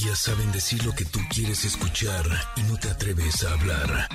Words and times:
Ellas 0.00 0.20
saben 0.20 0.52
decir 0.52 0.84
lo 0.84 0.94
que 0.94 1.04
tú 1.04 1.18
quieres 1.28 1.64
escuchar 1.64 2.24
y 2.54 2.62
no 2.70 2.78
te 2.78 2.88
atreves 2.88 3.42
a 3.42 3.52
hablar. 3.54 4.08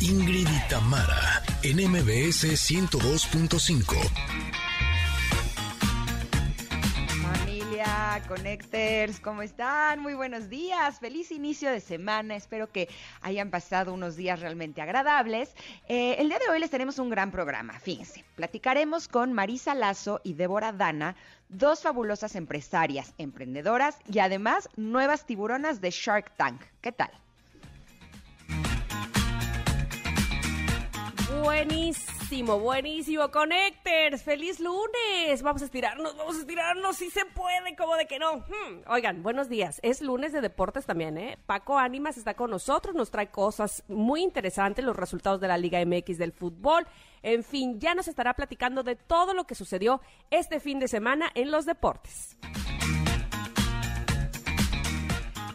Ingrid 0.00 0.48
y 0.48 0.68
Tamara, 0.70 1.42
en 1.62 1.76
MBS 1.76 2.46
102.5. 2.54 4.46
Familia, 7.20 8.22
¿cómo 9.22 9.42
están? 9.42 10.00
Muy 10.00 10.14
buenos 10.14 10.48
días, 10.48 11.00
feliz 11.00 11.30
inicio 11.32 11.70
de 11.70 11.80
semana, 11.80 12.34
espero 12.34 12.72
que 12.72 12.88
hayan 13.20 13.50
pasado 13.50 13.92
unos 13.92 14.16
días 14.16 14.40
realmente 14.40 14.80
agradables. 14.80 15.54
Eh, 15.86 16.16
el 16.18 16.28
día 16.28 16.38
de 16.38 16.50
hoy 16.50 16.60
les 16.60 16.70
tenemos 16.70 16.98
un 16.98 17.10
gran 17.10 17.30
programa, 17.30 17.78
fíjense, 17.78 18.24
platicaremos 18.36 19.06
con 19.06 19.34
Marisa 19.34 19.74
Lazo 19.74 20.22
y 20.24 20.32
Débora 20.32 20.72
Dana, 20.72 21.14
dos 21.48 21.82
fabulosas 21.82 22.36
empresarias, 22.36 23.14
emprendedoras 23.18 23.98
y 24.10 24.18
además 24.18 24.68
nuevas 24.76 25.26
tiburonas 25.26 25.80
de 25.80 25.90
Shark 25.90 26.36
Tank. 26.36 26.62
¿Qué 26.80 26.92
tal? 26.92 27.10
Buenísimo, 31.42 32.58
buenísimo. 32.58 33.30
Connectors, 33.30 34.22
feliz 34.22 34.58
lunes. 34.58 35.42
Vamos 35.42 35.62
a 35.62 35.66
estirarnos, 35.66 36.16
vamos 36.16 36.36
a 36.36 36.40
estirarnos. 36.40 36.96
Si 36.96 37.10
se 37.10 37.24
puede, 37.26 37.76
como 37.76 37.94
de 37.96 38.06
que 38.06 38.18
no. 38.18 38.38
Hmm. 38.38 38.82
Oigan, 38.88 39.22
buenos 39.22 39.48
días. 39.48 39.78
Es 39.82 40.00
lunes 40.00 40.32
de 40.32 40.40
deportes 40.40 40.86
también, 40.86 41.18
¿eh? 41.18 41.38
Paco 41.46 41.78
Ánimas 41.78 42.16
está 42.16 42.34
con 42.34 42.50
nosotros, 42.50 42.94
nos 42.94 43.10
trae 43.10 43.28
cosas 43.28 43.84
muy 43.88 44.22
interesantes, 44.22 44.84
los 44.84 44.96
resultados 44.96 45.40
de 45.40 45.48
la 45.48 45.58
Liga 45.58 45.84
MX 45.84 46.18
del 46.18 46.32
fútbol. 46.32 46.86
En 47.26 47.42
fin, 47.42 47.80
ya 47.80 47.96
nos 47.96 48.06
estará 48.06 48.34
platicando 48.34 48.84
de 48.84 48.94
todo 48.94 49.34
lo 49.34 49.48
que 49.48 49.56
sucedió 49.56 50.00
este 50.30 50.60
fin 50.60 50.78
de 50.78 50.86
semana 50.86 51.28
en 51.34 51.50
los 51.50 51.66
deportes. 51.66 52.36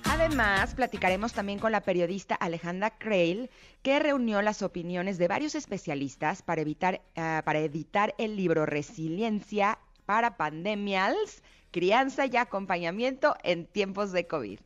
Además, 0.03 0.75
platicaremos 0.75 1.31
también 1.31 1.59
con 1.59 1.71
la 1.71 1.79
periodista 1.79 2.35
Alejandra 2.35 2.97
Creil, 2.97 3.49
que 3.83 3.99
reunió 3.99 4.41
las 4.41 4.63
opiniones 4.63 5.17
de 5.17 5.29
varios 5.29 5.55
especialistas 5.55 6.41
para, 6.41 6.59
evitar, 6.59 7.03
uh, 7.15 7.41
para 7.45 7.59
editar 7.59 8.15
el 8.17 8.35
libro 8.35 8.65
Resiliencia 8.65 9.79
para 10.05 10.35
Pandemials, 10.35 11.41
Crianza 11.71 12.25
y 12.25 12.35
Acompañamiento 12.35 13.37
en 13.43 13.65
tiempos 13.65 14.11
de 14.11 14.27
COVID. 14.27 14.59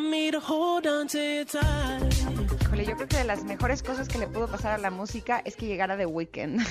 me 0.09 0.31
to 0.31 0.41
hold 0.41 0.87
on 0.87 1.07
to 1.09 1.19
your 1.19 1.45
time. 1.45 2.18
Yo 2.89 2.97
creo 2.97 3.09
que 3.09 3.19
de 3.19 3.25
las 3.25 3.45
mejores 3.45 3.83
cosas 3.83 4.09
que 4.09 4.17
le 4.17 4.27
pudo 4.27 4.49
pasar 4.49 4.73
a 4.73 4.79
la 4.79 4.91
música 4.91 5.43
es 5.45 5.57
que 5.57 5.67
llegara 5.67 5.99
The 5.99 6.07
Weeknd. 6.07 6.63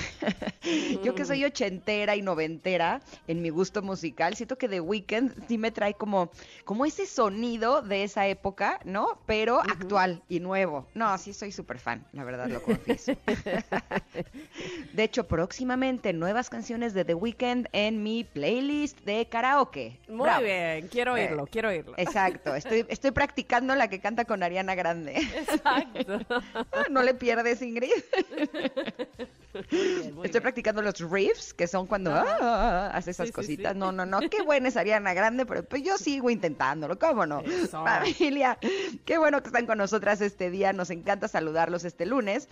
yo 1.04 1.14
que 1.14 1.24
soy 1.24 1.44
ochentera 1.44 2.16
y 2.16 2.22
noventera 2.22 3.00
en 3.28 3.40
mi 3.40 3.50
gusto 3.50 3.82
musical, 3.82 4.34
siento 4.34 4.58
que 4.58 4.68
The 4.68 4.80
Weeknd 4.80 5.46
sí 5.46 5.58
me 5.58 5.70
trae 5.70 5.94
como, 5.94 6.30
como 6.64 6.84
ese 6.86 7.06
sonido 7.06 7.82
de 7.82 8.02
esa 8.02 8.26
época, 8.26 8.80
¿no? 8.84 9.20
Pero 9.26 9.60
actual 9.60 10.20
y 10.28 10.40
nuevo. 10.40 10.88
No, 10.94 11.16
sí 11.18 11.32
soy 11.32 11.52
súper 11.52 11.78
fan, 11.78 12.04
la 12.12 12.24
verdad 12.24 12.48
lo 12.48 12.62
confieso. 12.64 13.12
de 14.92 15.04
hecho, 15.04 15.28
próximamente 15.28 16.12
nuevas 16.12 16.50
canciones 16.50 16.94
de 16.94 17.04
The 17.04 17.14
Weeknd 17.14 17.68
en 17.70 18.02
mi 18.02 18.24
playlist 18.24 18.98
de 19.02 19.28
karaoke. 19.28 20.00
Muy 20.08 20.24
Bravo. 20.24 20.42
bien, 20.42 20.88
quiero 20.88 21.12
oírlo, 21.12 21.44
eh, 21.44 21.48
quiero 21.48 21.68
oírlo. 21.68 21.94
Exacto, 21.96 22.56
estoy, 22.56 22.84
estoy 22.88 23.12
practicando 23.12 23.76
la 23.76 23.86
que 23.86 24.00
canta 24.00 24.24
con 24.24 24.42
Ariana 24.42 24.74
Grande. 24.74 25.16
Exacto. 25.16 26.07
No 26.90 27.02
le 27.02 27.14
pierdes, 27.14 27.62
Ingrid. 27.62 27.90
Muy 29.54 29.62
bien, 29.70 30.14
muy 30.14 30.26
estoy 30.26 30.30
bien. 30.30 30.42
practicando 30.42 30.82
los 30.82 31.00
riffs, 31.10 31.52
que 31.52 31.66
son 31.66 31.86
cuando 31.86 32.12
ah, 32.14 32.90
hace 32.94 33.10
esas 33.10 33.28
sí, 33.28 33.32
cositas. 33.32 33.72
Sí, 33.72 33.74
sí. 33.74 33.78
No, 33.78 33.90
no, 33.90 34.06
no, 34.06 34.20
qué 34.20 34.42
buena 34.42 34.68
es 34.68 34.76
Ariana 34.76 35.14
Grande, 35.14 35.46
pero 35.46 35.64
pues 35.64 35.82
yo 35.82 35.96
sigo 35.96 36.30
intentándolo, 36.30 36.98
¿cómo 36.98 37.26
no? 37.26 37.40
Eso. 37.40 37.82
Familia, 37.82 38.58
qué 39.04 39.18
bueno 39.18 39.40
que 39.42 39.48
están 39.48 39.66
con 39.66 39.78
nosotras 39.78 40.20
este 40.20 40.50
día, 40.50 40.72
nos 40.72 40.90
encanta 40.90 41.28
saludarlos 41.28 41.84
este 41.84 42.06
lunes 42.06 42.48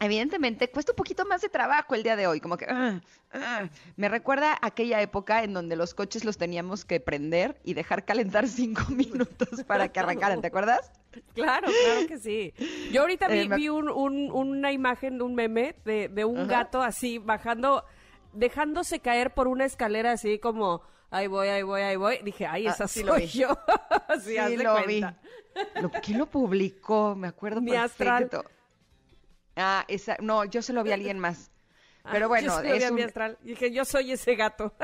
evidentemente 0.00 0.68
cuesta 0.70 0.92
un 0.92 0.96
poquito 0.96 1.24
más 1.24 1.40
de 1.40 1.48
trabajo 1.48 1.94
el 1.94 2.02
día 2.02 2.16
de 2.16 2.26
hoy, 2.26 2.40
como 2.40 2.56
que 2.56 2.66
uh, 2.66 2.96
uh, 3.36 3.68
me 3.96 4.08
recuerda 4.08 4.52
a 4.52 4.66
aquella 4.66 5.00
época 5.00 5.42
en 5.42 5.54
donde 5.54 5.76
los 5.76 5.94
coches 5.94 6.24
los 6.24 6.36
teníamos 6.36 6.84
que 6.84 7.00
prender 7.00 7.58
y 7.64 7.74
dejar 7.74 8.04
calentar 8.04 8.48
cinco 8.48 8.82
minutos 8.90 9.64
para 9.66 9.88
que 9.88 10.00
arrancaran, 10.00 10.40
¿te 10.40 10.48
acuerdas? 10.48 10.90
Claro, 11.34 11.68
claro 11.84 12.06
que 12.06 12.18
sí. 12.18 12.52
Yo 12.92 13.02
ahorita 13.02 13.28
vi, 13.28 13.38
eh, 13.40 13.48
me... 13.48 13.56
vi 13.56 13.68
un, 13.68 13.88
un, 13.88 14.30
una 14.32 14.72
imagen, 14.72 15.20
un 15.20 15.34
meme 15.34 15.74
de, 15.84 16.08
de 16.08 16.24
un 16.24 16.46
gato 16.48 16.82
así 16.82 17.18
bajando, 17.18 17.84
dejándose 18.32 19.00
caer 19.00 19.34
por 19.34 19.48
una 19.48 19.64
escalera 19.64 20.12
así 20.12 20.38
como 20.38 20.82
ahí 21.10 21.26
voy, 21.26 21.48
ahí 21.48 21.62
voy, 21.62 21.80
ahí 21.82 21.96
voy. 21.96 22.18
Dije, 22.22 22.46
ay, 22.46 22.66
esa 22.66 22.84
ah, 22.84 22.88
sí 22.88 23.02
soy 23.02 23.26
yo. 23.26 23.48
sí, 24.20 24.36
sí 24.46 24.56
lo 24.56 24.72
cuenta. 24.72 24.86
vi. 24.86 25.80
Lo, 25.80 25.90
¿Quién 25.90 26.18
lo 26.18 26.26
publicó? 26.26 27.14
Me 27.14 27.28
acuerdo 27.28 27.60
Mi 27.60 27.72
perfecto. 27.72 28.38
Astral. 28.38 28.56
Ah, 29.56 29.84
esa, 29.88 30.16
no, 30.20 30.44
yo 30.44 30.60
se 30.60 30.72
lo 30.72 30.84
vi 30.84 30.90
a 30.90 30.94
alguien 30.94 31.18
más. 31.18 31.50
Pero 32.10 32.28
bueno, 32.28 32.52
ah, 32.54 32.62
yo 32.62 32.74
es 32.74 32.90
un... 32.90 33.00
astral. 33.00 33.38
Dije, 33.42 33.72
yo 33.72 33.84
soy 33.84 34.12
ese 34.12 34.34
gato. 34.36 34.74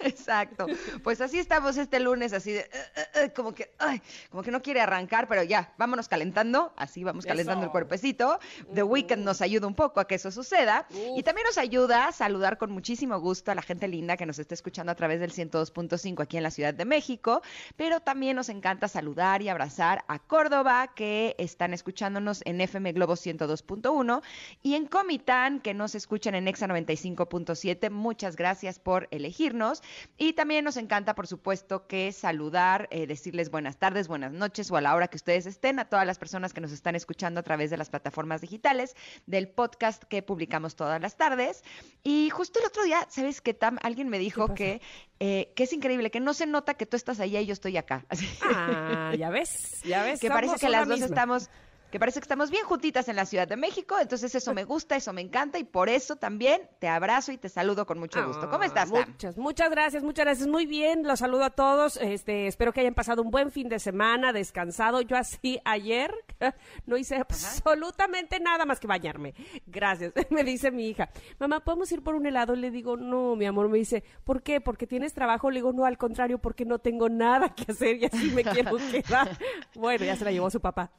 Exacto. 0.04 0.66
Pues 1.02 1.20
así 1.20 1.38
estamos 1.38 1.76
este 1.76 2.00
lunes, 2.00 2.32
así 2.32 2.52
de, 2.52 2.60
uh, 2.60 3.20
uh, 3.20 3.26
uh, 3.26 3.34
como 3.34 3.54
que, 3.54 3.70
ay, 3.78 4.00
como 4.30 4.42
que 4.42 4.50
no 4.50 4.62
quiere 4.62 4.80
arrancar, 4.80 5.28
pero 5.28 5.42
ya, 5.42 5.72
vámonos 5.78 6.08
calentando, 6.08 6.72
así 6.76 7.04
vamos 7.04 7.26
calentando 7.26 7.62
eso. 7.62 7.66
el 7.66 7.70
cuerpecito. 7.70 8.38
The 8.74 8.82
Weeknd 8.82 9.24
nos 9.24 9.40
ayuda 9.40 9.66
un 9.66 9.74
poco 9.74 10.00
a 10.00 10.06
que 10.06 10.14
eso 10.16 10.30
suceda. 10.30 10.86
Y 11.16 11.22
también 11.22 11.46
nos 11.46 11.58
ayuda 11.58 12.08
a 12.08 12.12
saludar 12.12 12.58
con 12.58 12.70
muchísimo 12.70 13.18
gusto 13.20 13.50
a 13.50 13.54
la 13.54 13.62
gente 13.62 13.88
linda 13.88 14.16
que 14.16 14.26
nos 14.26 14.38
está 14.38 14.54
escuchando 14.54 14.92
a 14.92 14.94
través 14.94 15.20
del 15.20 15.32
102.5 15.32 16.22
aquí 16.22 16.36
en 16.36 16.42
la 16.42 16.50
Ciudad 16.50 16.74
de 16.74 16.84
México. 16.84 17.42
Pero 17.76 18.00
también 18.00 18.36
nos 18.36 18.48
encanta 18.48 18.88
saludar 18.88 19.42
y 19.42 19.48
abrazar 19.48 20.04
a 20.08 20.18
Córdoba, 20.18 20.92
que 20.94 21.34
están 21.38 21.74
escuchándonos 21.74 22.42
en 22.44 22.60
FM 22.60 22.92
Globo 22.92 23.14
102.1 23.14 24.22
y 24.62 24.74
en 24.74 24.86
Comitán, 24.86 25.60
que 25.60 25.74
nos 25.74 25.94
escuchan 25.94 26.34
en 26.34 26.48
Exa 26.48 26.66
95.7. 26.66 27.90
Muchas 27.90 28.36
gracias 28.36 28.78
por 28.78 29.08
elegirnos. 29.10 29.82
Y 30.16 30.32
también 30.34 30.64
nos 30.64 30.76
encanta, 30.76 31.14
por 31.14 31.26
supuesto, 31.26 31.86
que 31.86 32.12
saludar, 32.12 32.88
eh, 32.90 33.06
decirles 33.06 33.50
buenas 33.50 33.78
tardes, 33.78 34.08
buenas 34.08 34.32
noches 34.32 34.70
o 34.70 34.76
a 34.76 34.80
la 34.80 34.94
hora 34.94 35.08
que 35.08 35.16
ustedes 35.16 35.46
estén 35.46 35.78
a 35.78 35.86
todas 35.86 36.06
las 36.06 36.18
personas 36.18 36.52
que 36.52 36.60
nos 36.60 36.72
están 36.72 36.94
escuchando 36.94 37.40
a 37.40 37.42
través 37.42 37.70
de 37.70 37.76
las 37.76 37.90
plataformas 37.90 38.40
digitales 38.40 38.94
del 39.26 39.48
podcast 39.48 40.04
que 40.04 40.22
publicamos 40.22 40.76
todas 40.76 41.00
las 41.00 41.16
tardes. 41.16 41.62
Y 42.02 42.30
justo 42.30 42.60
el 42.60 42.66
otro 42.66 42.82
día, 42.84 43.06
¿sabes 43.08 43.40
qué, 43.40 43.54
Tam? 43.54 43.78
Alguien 43.82 44.08
me 44.08 44.18
dijo 44.18 44.54
que, 44.54 44.80
eh, 45.18 45.52
que 45.54 45.64
es 45.64 45.72
increíble, 45.72 46.10
que 46.10 46.20
no 46.20 46.34
se 46.34 46.46
nota 46.46 46.74
que 46.74 46.86
tú 46.86 46.96
estás 46.96 47.20
allá 47.20 47.40
y 47.40 47.46
yo 47.46 47.52
estoy 47.52 47.76
acá. 47.76 48.04
Ah, 48.52 49.14
ya 49.16 49.30
ves, 49.30 49.80
ya 49.84 50.02
ves. 50.02 50.20
Que 50.20 50.28
parece 50.28 50.56
que 50.56 50.68
las 50.68 50.86
dos 50.88 51.00
estamos 51.00 51.50
que 51.90 51.98
parece 51.98 52.20
que 52.20 52.24
estamos 52.24 52.50
bien 52.50 52.64
juntitas 52.64 53.08
en 53.08 53.16
la 53.16 53.26
Ciudad 53.26 53.48
de 53.48 53.56
México, 53.56 53.96
entonces 54.00 54.34
eso 54.34 54.54
me 54.54 54.64
gusta, 54.64 54.96
eso 54.96 55.12
me 55.12 55.20
encanta 55.20 55.58
y 55.58 55.64
por 55.64 55.88
eso 55.88 56.16
también 56.16 56.62
te 56.78 56.88
abrazo 56.88 57.32
y 57.32 57.38
te 57.38 57.48
saludo 57.48 57.86
con 57.86 57.98
mucho 57.98 58.24
gusto. 58.26 58.48
¿Cómo 58.50 58.64
estás, 58.64 58.92
Tam? 58.92 59.08
Muchas, 59.08 59.36
muchas 59.36 59.70
gracias, 59.70 60.02
muchas 60.02 60.24
gracias. 60.24 60.48
Muy 60.48 60.66
bien, 60.66 61.02
los 61.02 61.18
saludo 61.18 61.44
a 61.44 61.50
todos. 61.50 61.96
Este, 61.96 62.46
espero 62.46 62.72
que 62.72 62.80
hayan 62.80 62.94
pasado 62.94 63.22
un 63.22 63.30
buen 63.30 63.50
fin 63.50 63.68
de 63.68 63.78
semana, 63.78 64.32
descansado. 64.32 65.00
Yo 65.00 65.16
así 65.16 65.60
ayer 65.64 66.14
no 66.86 66.96
hice 66.96 67.16
Ajá. 67.16 67.24
absolutamente 67.28 68.40
nada 68.40 68.64
más 68.64 68.80
que 68.80 68.86
bañarme. 68.86 69.34
Gracias. 69.66 70.12
Me 70.30 70.44
dice 70.44 70.70
mi 70.70 70.88
hija, 70.88 71.10
mamá, 71.38 71.60
¿podemos 71.60 71.90
ir 71.92 72.02
por 72.02 72.14
un 72.14 72.26
helado? 72.26 72.54
Le 72.54 72.70
digo, 72.70 72.96
no, 72.96 73.36
mi 73.36 73.46
amor. 73.46 73.68
Me 73.68 73.78
dice, 73.78 74.04
¿por 74.24 74.42
qué? 74.42 74.60
¿Porque 74.60 74.86
tienes 74.86 75.12
trabajo? 75.12 75.50
Le 75.50 75.56
digo, 75.56 75.72
no, 75.72 75.84
al 75.84 75.98
contrario, 75.98 76.38
porque 76.38 76.64
no 76.64 76.78
tengo 76.78 77.08
nada 77.08 77.54
que 77.54 77.72
hacer 77.72 77.96
y 77.96 78.04
así 78.06 78.30
me 78.30 78.44
quiero 78.44 78.76
quedar. 78.90 79.36
Bueno, 79.74 80.04
ya 80.04 80.16
se 80.16 80.24
la 80.24 80.32
llevó 80.32 80.50
su 80.50 80.60
papá. 80.60 80.90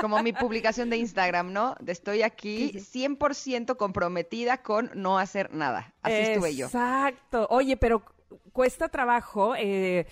Como 0.00 0.21
mi 0.22 0.32
publicación 0.32 0.90
de 0.90 0.96
Instagram, 0.96 1.52
¿no? 1.52 1.76
Estoy 1.86 2.22
aquí 2.22 2.72
100% 2.74 3.76
comprometida 3.76 4.62
con 4.62 4.90
no 4.94 5.18
hacer 5.18 5.52
nada. 5.54 5.92
Así 6.02 6.14
Exacto. 6.16 6.32
estuve 6.32 6.56
yo. 6.56 6.66
Exacto. 6.66 7.46
Oye, 7.50 7.76
pero 7.76 8.02
cuesta 8.52 8.88
trabajo. 8.88 9.54
Eh, 9.56 10.06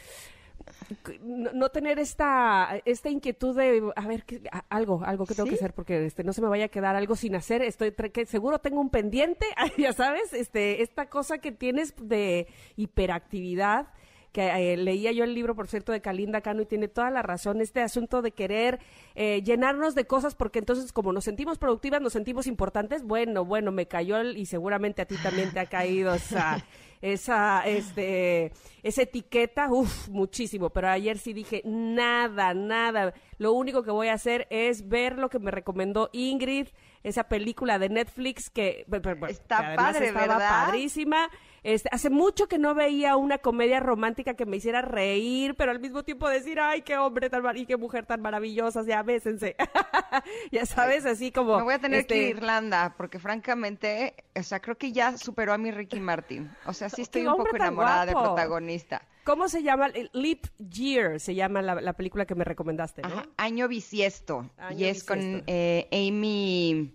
no, 1.22 1.68
tener 1.70 1.98
esta, 1.98 2.80
esta 2.84 3.08
inquietud 3.10 3.56
de, 3.56 3.90
a 3.96 4.06
ver, 4.06 4.24
¿qué- 4.24 4.42
a- 4.52 4.64
algo, 4.68 5.02
algo 5.04 5.26
que 5.26 5.34
tengo 5.34 5.46
¿Sí? 5.46 5.50
que 5.50 5.56
hacer 5.56 5.72
porque 5.74 6.06
este, 6.06 6.22
no 6.22 6.32
se 6.32 6.42
me 6.42 6.48
vaya 6.48 6.66
a 6.66 6.68
quedar 6.68 6.94
algo 6.96 7.16
sin 7.16 7.34
hacer. 7.34 7.62
Estoy, 7.62 7.92
que 7.92 8.26
seguro 8.26 8.58
tengo 8.60 8.80
un 8.80 8.90
pendiente, 8.90 9.46
ya 9.78 9.92
sabes, 9.92 10.32
este, 10.32 10.82
esta 10.82 11.08
cosa 11.08 11.38
que 11.38 11.50
tienes 11.52 11.94
de 12.00 12.46
hiperactividad 12.76 13.88
que 14.32 14.72
eh, 14.72 14.76
leía 14.76 15.12
yo 15.12 15.24
el 15.24 15.34
libro, 15.34 15.54
por 15.54 15.66
cierto, 15.68 15.90
de 15.92 16.00
Kalinda 16.00 16.40
Cano 16.40 16.62
y 16.62 16.66
tiene 16.66 16.88
toda 16.88 17.10
la 17.10 17.22
razón, 17.22 17.60
este 17.60 17.80
asunto 17.82 18.22
de 18.22 18.30
querer 18.32 18.78
eh, 19.14 19.42
llenarnos 19.42 19.94
de 19.94 20.06
cosas 20.06 20.34
porque 20.34 20.58
entonces 20.60 20.92
como 20.92 21.12
nos 21.12 21.24
sentimos 21.24 21.58
productivas, 21.58 22.00
nos 22.00 22.12
sentimos 22.12 22.46
importantes, 22.46 23.02
bueno, 23.02 23.44
bueno, 23.44 23.72
me 23.72 23.86
cayó 23.86 24.18
el- 24.18 24.36
y 24.36 24.46
seguramente 24.46 25.02
a 25.02 25.06
ti 25.06 25.16
también 25.22 25.50
te 25.52 25.58
ha 25.60 25.66
caído 25.66 26.14
esa, 26.14 26.64
esa, 27.02 27.62
este, 27.66 28.52
esa 28.82 29.02
etiqueta, 29.02 29.68
uff, 29.72 30.08
muchísimo, 30.08 30.70
pero 30.70 30.88
ayer 30.88 31.18
sí 31.18 31.32
dije, 31.32 31.62
nada, 31.64 32.54
nada, 32.54 33.14
lo 33.38 33.52
único 33.52 33.82
que 33.82 33.90
voy 33.90 34.08
a 34.08 34.14
hacer 34.14 34.46
es 34.50 34.88
ver 34.88 35.18
lo 35.18 35.28
que 35.28 35.38
me 35.38 35.50
recomendó 35.50 36.10
Ingrid, 36.12 36.68
esa 37.02 37.24
película 37.24 37.78
de 37.78 37.88
Netflix 37.88 38.50
que, 38.50 38.84
Está 39.32 39.70
que 39.70 39.76
padre, 39.76 40.06
estaba 40.08 40.26
¿verdad? 40.36 40.64
padrísima. 40.66 41.30
Este, 41.62 41.88
hace 41.92 42.10
mucho 42.10 42.48
que 42.48 42.58
no 42.58 42.74
veía 42.74 43.16
una 43.16 43.38
comedia 43.38 43.80
romántica 43.80 44.34
que 44.34 44.46
me 44.46 44.56
hiciera 44.56 44.82
reír, 44.82 45.54
pero 45.56 45.70
al 45.70 45.80
mismo 45.80 46.02
tiempo 46.02 46.28
decir, 46.28 46.58
ay, 46.60 46.82
qué 46.82 46.96
hombre 46.96 47.28
tan 47.28 47.42
mar 47.42 47.56
y 47.56 47.66
qué 47.66 47.76
mujer 47.76 48.06
tan 48.06 48.20
maravillosa, 48.22 48.82
ya 48.82 49.02
bésense. 49.02 49.56
ya 50.50 50.66
sabes, 50.66 51.04
así 51.06 51.32
como... 51.32 51.58
Me 51.58 51.64
voy 51.64 51.74
a 51.74 51.78
tener 51.78 52.00
este, 52.00 52.14
que 52.14 52.20
ir 52.20 52.26
a 52.26 52.30
Irlanda, 52.38 52.94
porque 52.96 53.18
francamente, 53.18 54.14
o 54.34 54.42
sea, 54.42 54.60
creo 54.60 54.76
que 54.76 54.92
ya 54.92 55.16
superó 55.16 55.52
a 55.52 55.58
mi 55.58 55.70
Ricky 55.70 56.00
Martin. 56.00 56.50
O 56.66 56.72
sea, 56.72 56.88
sí 56.88 57.02
estoy 57.02 57.26
un 57.26 57.36
poco 57.36 57.54
enamorada 57.56 58.06
de 58.06 58.12
guapo. 58.12 58.34
protagonista. 58.34 59.02
¿Cómo 59.24 59.48
se 59.48 59.62
llama? 59.62 59.88
Leap 60.12 60.46
Year 60.58 61.20
se 61.20 61.34
llama 61.34 61.60
la, 61.62 61.74
la 61.80 61.92
película 61.92 62.24
que 62.24 62.34
me 62.34 62.44
recomendaste, 62.44 63.02
¿no? 63.02 63.08
Ajá, 63.08 63.28
Año 63.36 63.68
bisiesto. 63.68 64.50
Año 64.56 64.78
y 64.78 64.84
es 64.86 65.04
con 65.04 65.44
eh, 65.46 65.88
Amy 65.92 66.92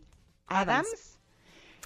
Adams. 0.48 0.88
Adams. 0.90 1.15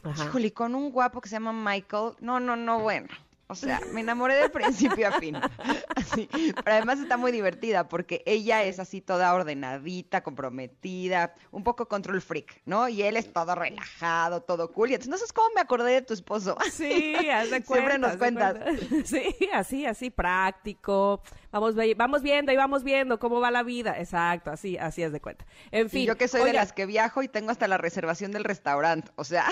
Ajá. 0.04 0.26
Híjole, 0.26 0.54
con 0.54 0.76
un 0.76 0.92
guapo 0.92 1.22
que 1.22 1.30
se 1.30 1.36
llama 1.36 1.54
Michael. 1.54 2.14
No, 2.20 2.40
no, 2.40 2.56
no, 2.56 2.80
bueno. 2.80 3.08
O 3.52 3.56
sea, 3.56 3.82
me 3.94 4.02
enamoré 4.02 4.36
de 4.36 4.48
principio 4.48 5.08
a 5.08 5.14
fin. 5.14 5.36
Así. 5.96 6.30
Pero 6.32 6.72
además 6.72 7.00
está 7.00 7.18
muy 7.18 7.32
divertida 7.32 7.90
porque 7.90 8.22
ella 8.28 8.64
es 8.64 8.80
así 8.80 9.02
toda 9.02 9.34
ordenadita, 9.34 10.22
comprometida, 10.22 11.34
un 11.50 11.64
poco 11.64 11.88
control 11.88 12.22
freak, 12.22 12.62
¿no? 12.66 12.88
Y 12.88 13.02
él 13.02 13.18
es 13.18 13.34
todo 13.34 13.56
relajado, 13.56 14.42
todo 14.42 14.72
cool. 14.72 14.92
Y 14.92 14.94
entonces, 14.94 15.10
no 15.10 15.18
sé 15.18 15.34
cómo 15.34 15.50
me 15.56 15.62
acordé 15.62 15.94
de 15.94 16.02
tu 16.04 16.14
esposo. 16.14 16.56
Sí, 16.72 17.16
haz 17.34 17.50
de 17.50 17.64
cuenta. 17.64 17.74
Siempre 17.74 17.98
nos 17.98 18.18
cuentas. 18.18 18.54
cuenta. 18.54 19.06
Sí, 19.06 19.36
así, 19.52 19.86
así, 19.86 20.12
práctico. 20.12 21.22
Vamos, 21.52 21.74
vamos 21.98 22.22
viendo 22.22 22.52
y 22.52 22.56
vamos 22.56 22.84
viendo 22.84 23.18
cómo 23.18 23.40
va 23.40 23.50
la 23.50 23.64
vida. 23.64 24.00
Exacto, 24.00 24.52
así, 24.52 24.78
así 24.78 25.02
es 25.02 25.12
de 25.12 25.20
cuenta. 25.20 25.46
En 25.72 25.90
fin. 25.90 26.02
Y 26.02 26.06
yo 26.06 26.18
que 26.18 26.28
soy 26.28 26.44
de 26.44 26.54
las 26.54 26.72
que 26.72 26.86
viajo 26.86 27.24
y 27.24 27.28
tengo 27.28 27.50
hasta 27.50 27.68
la 27.68 27.78
reservación 27.78 28.32
del 28.32 28.44
restaurante. 28.44 29.12
O 29.16 29.24
sea, 29.24 29.48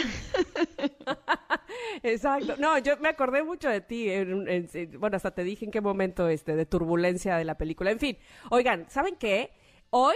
Exacto. 2.04 2.56
No, 2.58 2.78
yo 2.78 2.98
me 2.98 3.10
acordé 3.10 3.44
mucho 3.44 3.70
de 3.70 3.82
ti. 3.82 4.10
en 4.10 4.48
en- 4.48 5.00
bueno, 5.00 5.16
hasta 5.18 5.32
te 5.32 5.44
dije 5.44 5.66
en 5.66 5.72
qué 5.72 5.82
momento 5.82 6.28
este, 6.30 6.56
de 6.56 6.66
turbulencia 6.66 7.38
de 7.38 7.46
la 7.46 7.58
película. 7.58 7.92
En 7.92 8.00
fin, 8.00 8.18
oigan, 8.50 8.90
¿saben 8.90 9.16
qué? 9.18 9.52
Hoy, 9.90 10.16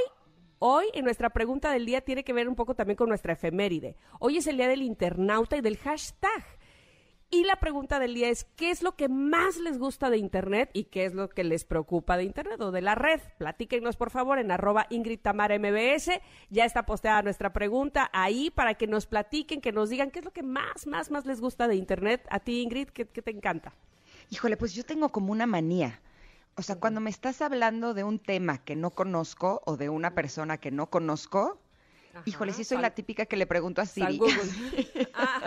hoy 0.59 0.85
en 0.93 1.05
nuestra 1.05 1.29
pregunta 1.29 1.71
del 1.71 1.85
día 1.85 2.01
tiene 2.01 2.23
que 2.23 2.33
ver 2.33 2.47
un 2.47 2.55
poco 2.55 2.75
también 2.75 2.97
con 2.97 3.09
nuestra 3.09 3.33
efeméride. 3.33 3.95
Hoy 4.19 4.37
es 4.37 4.47
el 4.47 4.57
día 4.57 4.67
del 4.67 4.81
internauta 4.81 5.57
y 5.57 5.61
del 5.61 5.77
hashtag. 5.77 6.43
Y 7.33 7.45
la 7.45 7.55
pregunta 7.55 7.97
del 7.99 8.13
día 8.13 8.29
es, 8.29 8.43
¿qué 8.57 8.71
es 8.71 8.83
lo 8.83 8.97
que 8.97 9.07
más 9.07 9.57
les 9.57 9.79
gusta 9.79 10.09
de 10.09 10.17
Internet 10.17 10.69
y 10.73 10.83
qué 10.83 11.05
es 11.05 11.13
lo 11.13 11.29
que 11.29 11.45
les 11.45 11.63
preocupa 11.63 12.17
de 12.17 12.25
Internet 12.25 12.59
o 12.59 12.71
de 12.71 12.81
la 12.81 12.93
red? 12.93 13.21
Platíquenos, 13.37 13.95
por 13.95 14.09
favor, 14.09 14.37
en 14.37 14.51
arroba 14.51 14.85
Ingrid 14.89 15.21
Tamara 15.21 15.57
MBS. 15.57 16.11
Ya 16.49 16.65
está 16.65 16.85
posteada 16.85 17.21
nuestra 17.21 17.53
pregunta 17.53 18.09
ahí 18.11 18.51
para 18.51 18.73
que 18.73 18.85
nos 18.85 19.05
platiquen, 19.05 19.61
que 19.61 19.71
nos 19.71 19.89
digan 19.89 20.11
qué 20.11 20.19
es 20.19 20.25
lo 20.25 20.31
que 20.31 20.43
más, 20.43 20.85
más, 20.85 21.09
más 21.09 21.25
les 21.25 21.39
gusta 21.39 21.69
de 21.69 21.75
Internet. 21.75 22.27
A 22.29 22.39
ti, 22.39 22.61
Ingrid, 22.61 22.89
¿qué, 22.89 23.07
qué 23.07 23.21
te 23.21 23.31
encanta? 23.31 23.73
híjole, 24.31 24.57
pues 24.57 24.73
yo 24.73 24.83
tengo 24.83 25.09
como 25.09 25.31
una 25.31 25.45
manía. 25.45 26.01
O 26.55 26.63
sea, 26.63 26.77
cuando 26.77 26.99
me 26.99 27.09
estás 27.09 27.41
hablando 27.41 27.93
de 27.93 28.03
un 28.03 28.17
tema 28.17 28.57
que 28.63 28.75
no 28.75 28.91
conozco 28.91 29.61
o 29.65 29.77
de 29.77 29.89
una 29.89 30.15
persona 30.15 30.57
que 30.57 30.71
no 30.71 30.89
conozco, 30.89 31.59
híjole, 32.25 32.53
sí 32.53 32.63
soy 32.63 32.77
la 32.79 32.91
típica 32.91 33.25
que 33.25 33.37
le 33.37 33.45
pregunto 33.45 33.81
a 33.81 33.85
Siri. 33.85 34.19
Ah. 35.13 35.41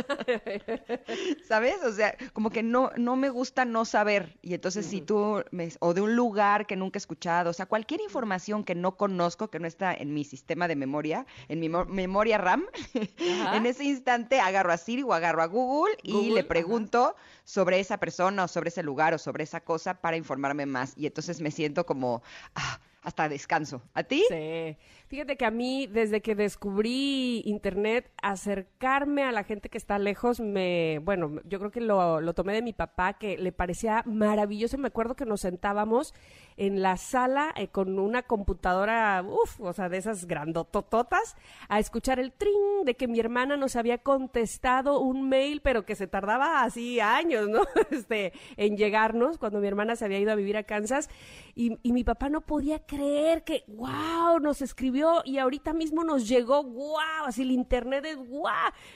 ¿Sabes? 1.46 1.76
O 1.84 1.92
sea, 1.92 2.16
como 2.32 2.50
que 2.50 2.62
no, 2.62 2.90
no 2.96 3.16
me 3.16 3.28
gusta 3.30 3.64
no 3.64 3.84
saber. 3.84 4.38
Y 4.42 4.54
entonces 4.54 4.86
si 4.86 5.00
tú, 5.00 5.42
me, 5.50 5.70
o 5.80 5.94
de 5.94 6.00
un 6.00 6.16
lugar 6.16 6.66
que 6.66 6.76
nunca 6.76 6.96
he 6.98 7.00
escuchado, 7.00 7.50
o 7.50 7.52
sea, 7.52 7.66
cualquier 7.66 8.00
información 8.00 8.64
que 8.64 8.74
no 8.74 8.96
conozco, 8.96 9.48
que 9.48 9.58
no 9.58 9.66
está 9.66 9.94
en 9.94 10.12
mi 10.14 10.24
sistema 10.24 10.68
de 10.68 10.76
memoria, 10.76 11.26
en 11.48 11.60
mi 11.60 11.68
mo- 11.68 11.84
memoria 11.86 12.38
RAM, 12.38 12.64
Ajá. 13.40 13.56
en 13.56 13.66
ese 13.66 13.84
instante 13.84 14.40
agarro 14.40 14.72
a 14.72 14.76
Siri 14.76 15.02
o 15.02 15.12
agarro 15.12 15.42
a 15.42 15.46
Google 15.46 15.96
y 16.02 16.30
le 16.30 16.40
ajá. 16.40 16.48
pregunto 16.48 17.16
sobre 17.44 17.80
esa 17.80 17.98
persona 17.98 18.44
o 18.44 18.48
sobre 18.48 18.68
ese 18.68 18.82
lugar 18.82 19.14
o 19.14 19.18
sobre 19.18 19.44
esa 19.44 19.60
cosa 19.60 19.94
para 20.00 20.16
informarme 20.16 20.66
más. 20.66 20.92
Y 20.96 21.06
entonces 21.06 21.40
me 21.40 21.50
siento 21.50 21.84
como, 21.86 22.22
ah, 22.54 22.80
hasta 23.02 23.28
descanso. 23.28 23.82
¿A 23.92 24.02
ti? 24.02 24.24
Sí. 24.28 24.76
Fíjate 25.06 25.36
que 25.36 25.44
a 25.44 25.50
mí, 25.50 25.86
desde 25.86 26.22
que 26.22 26.34
descubrí 26.34 27.42
Internet, 27.44 28.10
acercarme 28.22 29.22
a 29.22 29.32
la 29.32 29.44
gente 29.44 29.68
que 29.68 29.76
está 29.76 29.98
lejos, 29.98 30.40
me, 30.40 30.98
bueno, 31.02 31.42
yo 31.44 31.58
creo 31.58 31.70
que 31.70 31.82
lo, 31.82 32.22
lo 32.22 32.32
tomé 32.32 32.54
de 32.54 32.62
mi 32.62 32.72
papá, 32.72 33.12
que 33.12 33.36
le 33.36 33.52
parecía 33.52 34.02
maravilloso. 34.06 34.78
Me 34.78 34.88
acuerdo 34.88 35.14
que 35.14 35.26
nos 35.26 35.42
sentábamos 35.42 36.14
en 36.56 36.80
la 36.80 36.96
sala 36.96 37.52
eh, 37.56 37.68
con 37.68 37.98
una 37.98 38.22
computadora, 38.22 39.22
uff, 39.28 39.60
o 39.60 39.72
sea, 39.74 39.90
de 39.90 39.98
esas 39.98 40.24
grandotototas, 40.24 41.36
a 41.68 41.78
escuchar 41.78 42.18
el 42.18 42.32
tring 42.32 42.84
de 42.86 42.96
que 42.96 43.06
mi 43.06 43.20
hermana 43.20 43.58
nos 43.58 43.76
había 43.76 43.98
contestado 43.98 45.00
un 45.00 45.28
mail, 45.28 45.60
pero 45.60 45.84
que 45.84 45.96
se 45.96 46.06
tardaba 46.06 46.62
así 46.62 46.98
años, 47.00 47.48
¿no? 47.48 47.62
Este, 47.90 48.32
en 48.56 48.76
llegarnos, 48.76 49.38
cuando 49.38 49.60
mi 49.60 49.68
hermana 49.68 49.94
se 49.94 50.04
había 50.06 50.18
ido 50.18 50.32
a 50.32 50.34
vivir 50.34 50.56
a 50.56 50.62
Kansas, 50.62 51.10
y, 51.54 51.78
y 51.82 51.92
mi 51.92 52.02
papá 52.02 52.28
no 52.28 52.40
podía 52.40 52.80
creer 52.80 53.44
que, 53.44 53.64
wow, 53.68 54.40
nos 54.40 54.62
escribió 54.62 55.03
y 55.24 55.38
ahorita 55.38 55.72
mismo 55.72 56.04
nos 56.04 56.28
llegó, 56.28 56.62
wow, 56.62 57.24
así 57.26 57.42
el 57.42 57.50
internet 57.50 58.04
es 58.04 58.16
wow. 58.16 58.50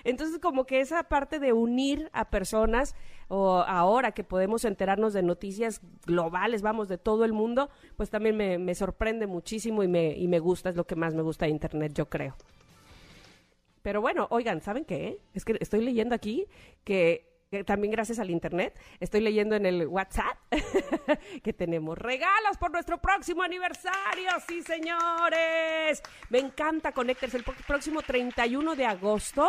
Entonces, 0.05 0.39
como 0.39 0.65
que 0.65 0.81
esa 0.81 1.03
parte 1.05 1.39
de 1.39 1.53
unir 1.53 2.11
a 2.13 2.31
personas, 2.31 2.95
o 3.29 3.59
ahora 3.59 4.13
que 4.13 4.25
podemos 4.25 4.65
enterarnos 4.65 5.13
de 5.13 5.23
noticias 5.23 5.81
globales, 6.07 6.63
vamos, 6.63 6.89
de 6.89 6.99
todo 6.99 7.25
el 7.25 7.33
mundo, 7.33 7.71
pues 7.97 8.11
también 8.11 8.37
me, 8.37 8.75
sorprende 8.75 9.27
muchísimo 9.27 9.83
y 9.83 9.89
me, 9.89 10.17
y 10.17 10.29
me 10.29 10.39
gusta, 10.39 10.71
es 10.71 10.77
lo 10.77 10.87
que 10.87 10.97
más 10.97 11.15
me 11.15 11.23
gusta 11.23 11.47
de 11.47 11.53
internet, 11.53 11.93
yo 11.95 12.09
creo. 12.09 12.37
Pero 13.83 14.01
bueno, 14.01 14.27
oigan, 14.31 14.61
¿saben 14.61 14.85
qué? 14.85 15.21
Es 15.35 15.45
que 15.45 15.57
estoy 15.61 15.83
leyendo 15.83 16.15
aquí 16.15 16.47
que 16.85 17.28
también 17.65 17.91
gracias 17.91 18.19
al 18.19 18.31
internet, 18.31 18.79
estoy 19.01 19.21
leyendo 19.23 19.57
en 19.57 19.65
el 19.65 19.87
WhatsApp 19.87 20.37
que 21.43 21.53
tenemos 21.55 21.97
regalos 21.97 22.59
por 22.59 22.71
nuestro 22.71 22.99
próximo 22.99 23.43
aniversario, 23.43 24.31
sí 24.47 24.63
señores. 24.63 26.03
Me 26.29 26.41
encanta 26.41 26.93
Connectors 26.93 27.35
el 27.35 27.45
próximo 27.67 28.03
31 28.03 28.77
de 28.77 28.85
agosto. 28.85 29.49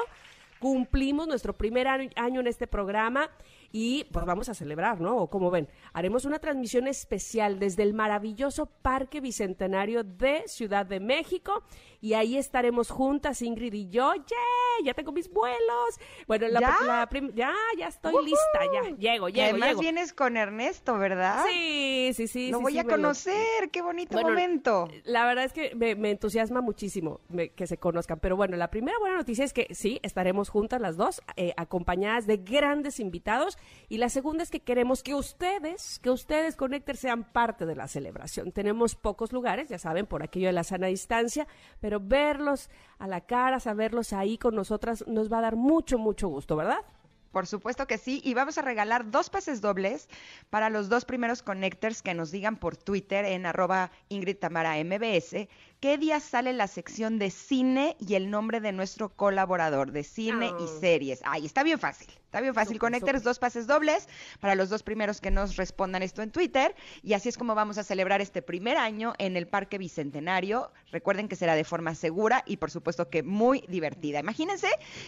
Cumplimos 0.60 1.28
nuestro 1.28 1.54
primer 1.54 1.88
año 1.88 2.40
en 2.42 2.48
este 2.48 2.68
programa 2.68 3.30
y 3.72 4.06
pues 4.06 4.26
vamos 4.26 4.50
a 4.50 4.54
celebrar, 4.54 5.00
¿no? 5.00 5.18
O 5.18 5.30
como 5.30 5.52
ven, 5.52 5.68
haremos 5.94 6.26
una 6.26 6.40
transmisión 6.40 6.88
especial 6.88 7.60
desde 7.60 7.84
el 7.84 7.94
maravilloso 7.94 8.66
Parque 8.66 9.22
Bicentenario 9.22 10.04
de 10.04 10.44
Ciudad 10.48 10.86
de 10.86 11.00
México 11.00 11.64
y 12.02 12.14
ahí 12.14 12.38
estaremos 12.38 12.90
juntas, 12.90 13.42
Ingrid 13.42 13.74
y 13.74 13.90
yo. 13.90 14.14
¡Yeah! 14.16 14.86
Ya 14.86 14.94
tengo 14.94 15.12
mis 15.12 15.30
vuelos. 15.30 16.00
Bueno, 16.28 16.48
la, 16.48 16.60
¿Ya? 16.62 16.78
la 16.86 17.10
ya, 17.34 17.54
ya 17.78 17.88
estoy 17.88 18.14
¡Woohoo! 18.14 18.26
lista, 18.26 18.60
ya, 18.74 18.82
llego, 18.98 19.28
llego, 19.30 19.44
además 19.50 19.70
llego. 19.70 19.82
vienes 19.82 20.14
con 20.14 20.38
Ernesto, 20.38 20.98
¿verdad? 20.98 21.44
Sí, 21.50 22.12
sí, 22.14 22.28
sí. 22.28 22.52
Lo 22.52 22.60
sí, 22.60 22.64
voy 22.64 22.74
sí, 22.74 22.80
a 22.80 22.84
conocer, 22.86 23.70
qué 23.72 23.82
bonito 23.82 24.14
Bueno, 24.14 24.30
momento. 24.30 24.88
La 25.04 25.26
verdad 25.26 25.46
es 25.46 25.54
que 25.54 25.76
me, 25.76 25.96
me 25.96 26.12
entusiasma 26.12 26.62
muchísimo 26.62 27.20
me- 27.30 27.50
que 27.50 27.68
se 27.68 27.78
conozcan. 27.78 28.20
Pero 28.20 28.36
bueno, 28.38 28.56
la 28.56 28.70
primera 28.70 28.98
buena 29.00 29.18
noticia 29.18 29.44
es 29.44 29.52
que 29.54 29.68
sí, 29.72 30.00
estaremos 30.04 30.50
juntas 30.50 30.80
las 30.80 30.96
dos, 30.96 31.22
eh, 31.36 31.54
acompañadas 31.58 32.26
de 32.28 32.38
grandes 32.38 33.00
invitados. 33.00 33.58
Y 33.90 33.98
la 33.98 34.10
segunda 34.10 34.44
es 34.44 34.52
que 34.52 34.62
queremos 34.62 35.04
que 35.04 35.16
ustedes, 35.16 36.00
que 36.00 36.10
ustedes, 36.10 36.56
Connectors, 36.56 37.00
sean 37.00 37.24
parte 37.32 37.66
de 37.66 37.76
la 37.76 37.88
celebración. 37.88 38.52
Tenemos 38.52 38.96
pocos 38.96 39.34
lugares, 39.34 39.68
ya 39.70 39.78
saben, 39.80 40.06
por 40.06 40.24
aquello 40.24 40.48
de 40.48 40.54
la 40.54 40.64
sana 40.64 40.88
distancia, 40.88 41.48
pero 41.82 41.89
verlos 41.98 42.70
a 43.00 43.08
la 43.08 43.22
cara, 43.22 43.60
saberlos 43.60 44.14
ahí 44.14 44.38
con 44.38 44.54
nosotras, 44.54 45.04
nos 45.08 45.32
va 45.32 45.40
a 45.40 45.42
dar 45.42 45.56
mucho, 45.56 45.98
mucho 45.98 46.28
gusto, 46.28 46.56
¿verdad? 46.56 46.86
Por 47.32 47.46
supuesto 47.46 47.86
que 47.86 48.00
sí, 48.00 48.22
y 48.24 48.34
vamos 48.34 48.58
a 48.58 48.64
regalar 48.64 49.12
dos 49.12 49.30
pases 49.30 49.62
dobles 49.62 50.10
para 50.50 50.70
los 50.70 50.90
dos 50.90 51.06
primeros 51.06 51.44
connectors 51.44 52.02
que 52.02 52.16
nos 52.16 52.32
digan 52.32 52.58
por 52.58 52.76
Twitter 52.76 53.24
en 53.26 53.46
arroba 53.46 53.92
Ingrid 54.10 54.38
Tamara 54.38 54.84
MBS 54.84 55.48
qué 55.80 55.98
día 55.98 56.20
sale 56.20 56.52
la 56.54 56.68
sección 56.68 57.20
de 57.20 57.32
cine 57.32 57.96
y 58.00 58.16
el 58.16 58.30
nombre 58.30 58.60
de 58.60 58.72
nuestro 58.74 59.10
colaborador 59.10 59.92
de 59.92 60.04
cine 60.04 60.48
y 60.60 60.64
Ah. 60.64 60.80
series. 60.80 61.22
Ay, 61.24 61.46
está 61.46 61.64
bien 61.64 61.80
fácil. 61.80 62.10
Está 62.26 62.42
bien 62.42 62.54
fácil. 62.54 62.78
Súper. 62.80 63.22
dos 63.24 63.40
pases 63.40 63.66
dobles 63.66 64.08
para 64.40 64.54
los 64.54 64.70
dos 64.70 64.84
primeros 64.84 65.20
que 65.20 65.32
nos 65.32 65.56
respondan 65.56 66.04
esto 66.04 66.22
en 66.22 66.30
Twitter. 66.30 66.76
Y 67.02 67.14
así 67.14 67.28
es 67.28 67.38
como 67.40 67.56
vamos 67.56 67.80
a 67.80 67.84
celebrar 67.84 68.22
este 68.22 68.44
primer 68.44 68.78
año 68.78 69.14
en 69.18 69.36
el 69.36 69.48
Parque 69.48 69.80
Bicentenario. 69.80 70.72
Recuerden 70.92 71.28
que 71.28 71.36
será 71.36 71.56
de 71.56 71.64
forma 71.64 71.96
segura 71.96 72.44
y 72.46 72.58
por 72.58 72.70
supuesto 72.70 73.10
que 73.10 73.24
muy 73.24 73.64
divertida. 73.68 74.20
Imagínense 74.20 74.68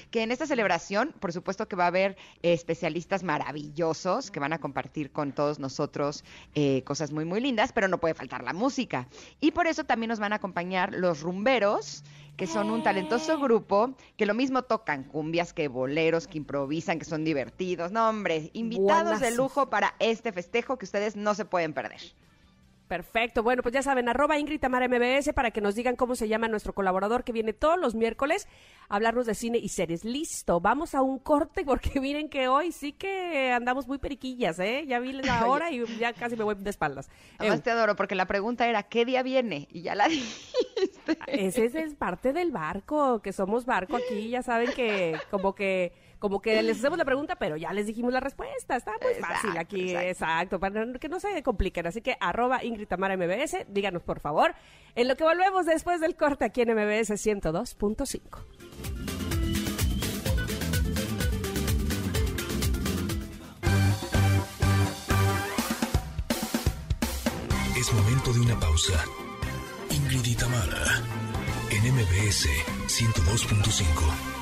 que 0.09 0.23
en 0.23 0.31
esta 0.31 0.47
celebración, 0.47 1.13
por 1.19 1.31
supuesto 1.31 1.67
que 1.67 1.75
va 1.75 1.83
a 1.83 1.87
haber 1.87 2.17
eh, 2.41 2.53
especialistas 2.53 3.21
maravillosos 3.23 4.31
que 4.31 4.39
van 4.39 4.53
a 4.53 4.59
compartir 4.59 5.11
con 5.11 5.31
todos 5.31 5.59
nosotros 5.59 6.23
eh, 6.55 6.81
cosas 6.85 7.11
muy, 7.11 7.25
muy 7.25 7.39
lindas, 7.39 7.71
pero 7.71 7.87
no 7.87 7.99
puede 7.99 8.15
faltar 8.15 8.43
la 8.43 8.53
música. 8.53 9.07
Y 9.39 9.51
por 9.51 9.67
eso 9.67 9.83
también 9.83 10.09
nos 10.09 10.19
van 10.19 10.33
a 10.33 10.37
acompañar 10.37 10.61
los 10.91 11.22
rumberos, 11.22 12.03
que 12.38 12.48
son 12.48 12.72
un 12.72 12.82
talentoso 12.84 13.39
grupo 13.39 13.96
que 14.18 14.25
lo 14.25 14.34
mismo 14.34 14.63
tocan 14.63 15.03
cumbias 15.03 15.53
que 15.53 15.68
boleros, 15.68 16.27
que 16.27 16.38
improvisan, 16.38 16.98
que 16.98 17.06
son 17.06 17.24
divertidos. 17.24 17.91
No, 17.91 18.10
hombre, 18.10 18.50
invitados 18.53 19.20
de 19.20 19.32
lujo 19.32 19.70
para 19.70 19.96
este 20.00 20.32
festejo 20.32 20.77
que 20.77 20.86
ustedes 20.86 21.15
no 21.15 21.36
se 21.36 21.46
pueden 21.46 21.74
perder. 21.74 22.01
Perfecto. 22.91 23.41
Bueno, 23.41 23.63
pues 23.63 23.74
ya 23.74 23.81
saben, 23.81 24.10
arroba 24.10 24.38
Ingrid 24.38 24.60
Tamara 24.60 24.86
MBS 24.89 25.31
para 25.33 25.51
que 25.51 25.62
nos 25.62 25.75
digan 25.75 25.95
cómo 25.95 26.13
se 26.13 26.27
llama 26.27 26.50
nuestro 26.50 26.74
colaborador 26.74 27.24
que 27.24 27.31
viene 27.31 27.53
todos 27.53 27.79
los 27.79 27.95
miércoles 27.95 28.50
a 28.89 28.98
hablarnos 28.98 29.25
de 29.25 29.33
cine 29.33 29.60
y 29.60 29.69
series. 29.69 30.03
Listo, 30.03 30.60
vamos 30.60 30.93
a 30.93 31.01
un 31.01 31.17
corte 31.17 31.63
porque 31.63 32.00
miren 32.01 32.27
que 32.27 32.50
hoy 32.50 32.74
sí 32.74 32.91
que 32.91 33.53
andamos 33.53 33.88
muy 33.88 33.98
periquillas, 33.98 34.60
¿eh? 34.60 34.83
Ya 34.86 35.00
vi 35.00 35.13
la 35.13 35.45
hora 35.48 35.71
y 35.71 35.86
ya 36.00 36.12
casi 36.12 36.36
me 36.36 36.43
voy 36.43 36.55
de 36.55 36.69
espaldas. 36.69 37.10
Además 37.38 37.60
Eh, 37.60 37.62
te 37.62 37.71
adoro 37.71 37.95
porque 37.95 38.13
la 38.13 38.25
pregunta 38.25 38.67
era 38.67 38.83
¿qué 38.83 39.05
día 39.05 39.24
viene? 39.24 39.69
Y 39.71 39.83
ya 39.83 39.95
la 39.95 40.07
dijiste. 40.10 41.17
ese 41.27 41.63
es, 41.63 41.75
es 41.75 41.95
parte 41.95 42.33
del 42.33 42.51
barco, 42.51 43.21
que 43.21 43.31
somos 43.31 43.65
barco 43.65 43.95
aquí, 43.95 44.27
ya 44.27 44.43
saben 44.43 44.69
que 44.74 45.17
como 45.29 45.55
que 45.55 45.93
como 46.21 46.39
que 46.39 46.61
les 46.61 46.77
hacemos 46.77 46.99
la 46.99 47.03
pregunta, 47.03 47.35
pero 47.35 47.57
ya 47.57 47.73
les 47.73 47.87
dijimos 47.87 48.13
la 48.13 48.19
respuesta. 48.19 48.75
Está 48.75 48.93
muy 49.01 49.15
fácil 49.15 49.57
aquí, 49.57 49.89
exacto. 49.89 50.07
exacto. 50.07 50.59
para 50.59 50.93
que 50.99 51.09
no 51.09 51.19
se 51.19 51.41
compliquen. 51.41 51.87
Así 51.87 52.01
que 52.01 52.15
arroba 52.19 52.63
Ingrid 52.63 52.87
Tamara 52.87 53.17
MBS, 53.17 53.65
díganos 53.67 54.03
por 54.03 54.19
favor. 54.19 54.53
En 54.93 55.07
lo 55.07 55.15
que 55.15 55.23
volvemos 55.23 55.65
después 55.65 55.99
del 55.99 56.15
corte 56.15 56.45
aquí 56.45 56.61
en 56.61 56.75
MBS 56.75 57.09
102.5. 57.09 58.45
Es 67.75 67.93
momento 67.93 68.31
de 68.31 68.39
una 68.41 68.59
pausa. 68.59 69.03
Ingrid 69.89 70.23
y 70.23 70.35
Tamara, 70.35 71.01
en 71.71 71.95
MBS 71.95 72.47
102.5. 72.85 74.40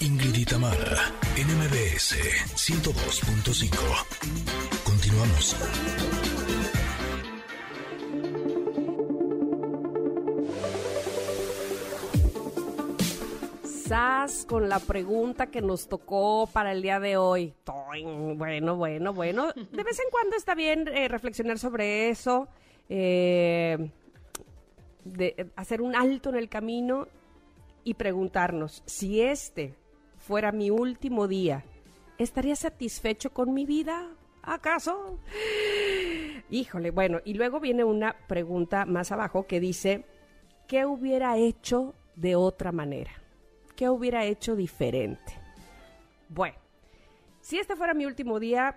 Ingrid 0.00 0.36
y 0.36 0.44
Tamara, 0.44 1.12
en 1.36 1.48
MBS 1.58 2.16
102.5. 2.54 4.84
Continuamos. 4.84 5.56
Sas 13.64 14.46
con 14.48 14.68
la 14.68 14.78
pregunta 14.78 15.48
que 15.48 15.60
nos 15.60 15.88
tocó 15.88 16.48
para 16.52 16.72
el 16.72 16.82
día 16.82 16.98
de 16.98 17.16
hoy. 17.16 17.52
Bueno, 17.66 18.76
bueno, 18.76 19.12
bueno. 19.12 19.52
De 19.52 19.82
vez 19.82 19.98
en 19.98 20.10
cuando 20.10 20.36
está 20.36 20.54
bien 20.54 20.88
eh, 20.88 21.08
reflexionar 21.08 21.58
sobre 21.58 22.08
eso, 22.08 22.48
eh, 22.88 23.90
eh, 25.18 25.46
hacer 25.56 25.82
un 25.82 25.94
alto 25.94 26.30
en 26.30 26.36
el 26.36 26.48
camino 26.48 27.06
y 27.84 27.94
preguntarnos 27.94 28.82
si 28.86 29.20
este 29.20 29.74
fuera 30.18 30.52
mi 30.52 30.70
último 30.70 31.28
día, 31.28 31.64
¿estaría 32.18 32.56
satisfecho 32.56 33.32
con 33.32 33.52
mi 33.52 33.66
vida? 33.66 34.08
¿Acaso? 34.42 35.18
Híjole, 36.50 36.90
bueno, 36.90 37.20
y 37.24 37.34
luego 37.34 37.60
viene 37.60 37.84
una 37.84 38.16
pregunta 38.28 38.84
más 38.84 39.12
abajo 39.12 39.46
que 39.46 39.60
dice, 39.60 40.04
¿qué 40.66 40.84
hubiera 40.84 41.36
hecho 41.36 41.94
de 42.16 42.36
otra 42.36 42.72
manera? 42.72 43.12
¿Qué 43.76 43.88
hubiera 43.88 44.24
hecho 44.24 44.54
diferente? 44.56 45.38
Bueno, 46.28 46.56
si 47.40 47.58
este 47.58 47.76
fuera 47.76 47.94
mi 47.94 48.06
último 48.06 48.38
día, 48.38 48.76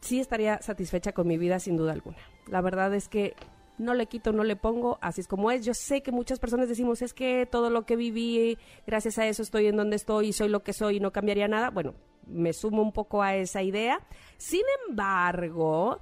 sí 0.00 0.20
estaría 0.20 0.60
satisfecha 0.62 1.12
con 1.12 1.26
mi 1.26 1.38
vida 1.38 1.58
sin 1.58 1.76
duda 1.76 1.92
alguna. 1.92 2.18
La 2.48 2.60
verdad 2.60 2.94
es 2.94 3.08
que 3.08 3.34
no 3.78 3.94
le 3.94 4.06
quito, 4.06 4.32
no 4.32 4.44
le 4.44 4.56
pongo, 4.56 4.98
así 5.00 5.20
es 5.20 5.28
como 5.28 5.50
es. 5.50 5.64
Yo 5.64 5.74
sé 5.74 6.02
que 6.02 6.12
muchas 6.12 6.38
personas 6.38 6.68
decimos, 6.68 7.02
es 7.02 7.14
que 7.14 7.46
todo 7.46 7.70
lo 7.70 7.84
que 7.84 7.96
viví, 7.96 8.58
gracias 8.86 9.18
a 9.18 9.26
eso 9.26 9.42
estoy 9.42 9.66
en 9.66 9.76
donde 9.76 9.96
estoy 9.96 10.32
soy 10.32 10.48
lo 10.48 10.62
que 10.62 10.72
soy 10.72 10.96
y 10.96 11.00
no 11.00 11.12
cambiaría 11.12 11.48
nada. 11.48 11.70
Bueno, 11.70 11.94
me 12.26 12.52
sumo 12.52 12.82
un 12.82 12.92
poco 12.92 13.22
a 13.22 13.34
esa 13.36 13.62
idea. 13.62 14.00
Sin 14.36 14.62
embargo, 14.88 16.00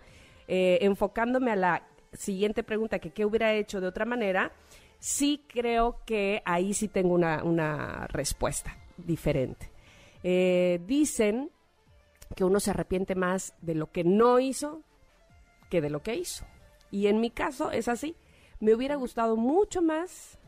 eh, 0.48 0.78
enfocándome 0.82 1.52
a 1.52 1.56
la 1.56 1.86
siguiente 2.12 2.62
pregunta, 2.62 2.98
que 2.98 3.10
qué 3.10 3.24
hubiera 3.24 3.54
hecho 3.54 3.80
de 3.80 3.86
otra 3.86 4.04
manera, 4.04 4.52
sí 4.98 5.44
creo 5.48 6.02
que 6.04 6.42
ahí 6.44 6.74
sí 6.74 6.88
tengo 6.88 7.14
una, 7.14 7.42
una 7.44 8.06
respuesta 8.08 8.76
diferente. 8.96 9.70
Eh, 10.22 10.80
dicen 10.86 11.50
que 12.36 12.44
uno 12.44 12.60
se 12.60 12.70
arrepiente 12.70 13.14
más 13.14 13.54
de 13.60 13.74
lo 13.74 13.90
que 13.90 14.04
no 14.04 14.38
hizo 14.38 14.82
que 15.70 15.80
de 15.80 15.90
lo 15.90 16.02
que 16.02 16.16
hizo. 16.16 16.44
Y 16.90 17.06
en 17.06 17.20
mi 17.20 17.30
caso 17.30 17.70
es 17.70 17.88
así. 17.88 18.16
Me 18.60 18.74
hubiera 18.74 18.96
gustado 18.96 19.36
mucho 19.36 19.80
más 19.82 20.38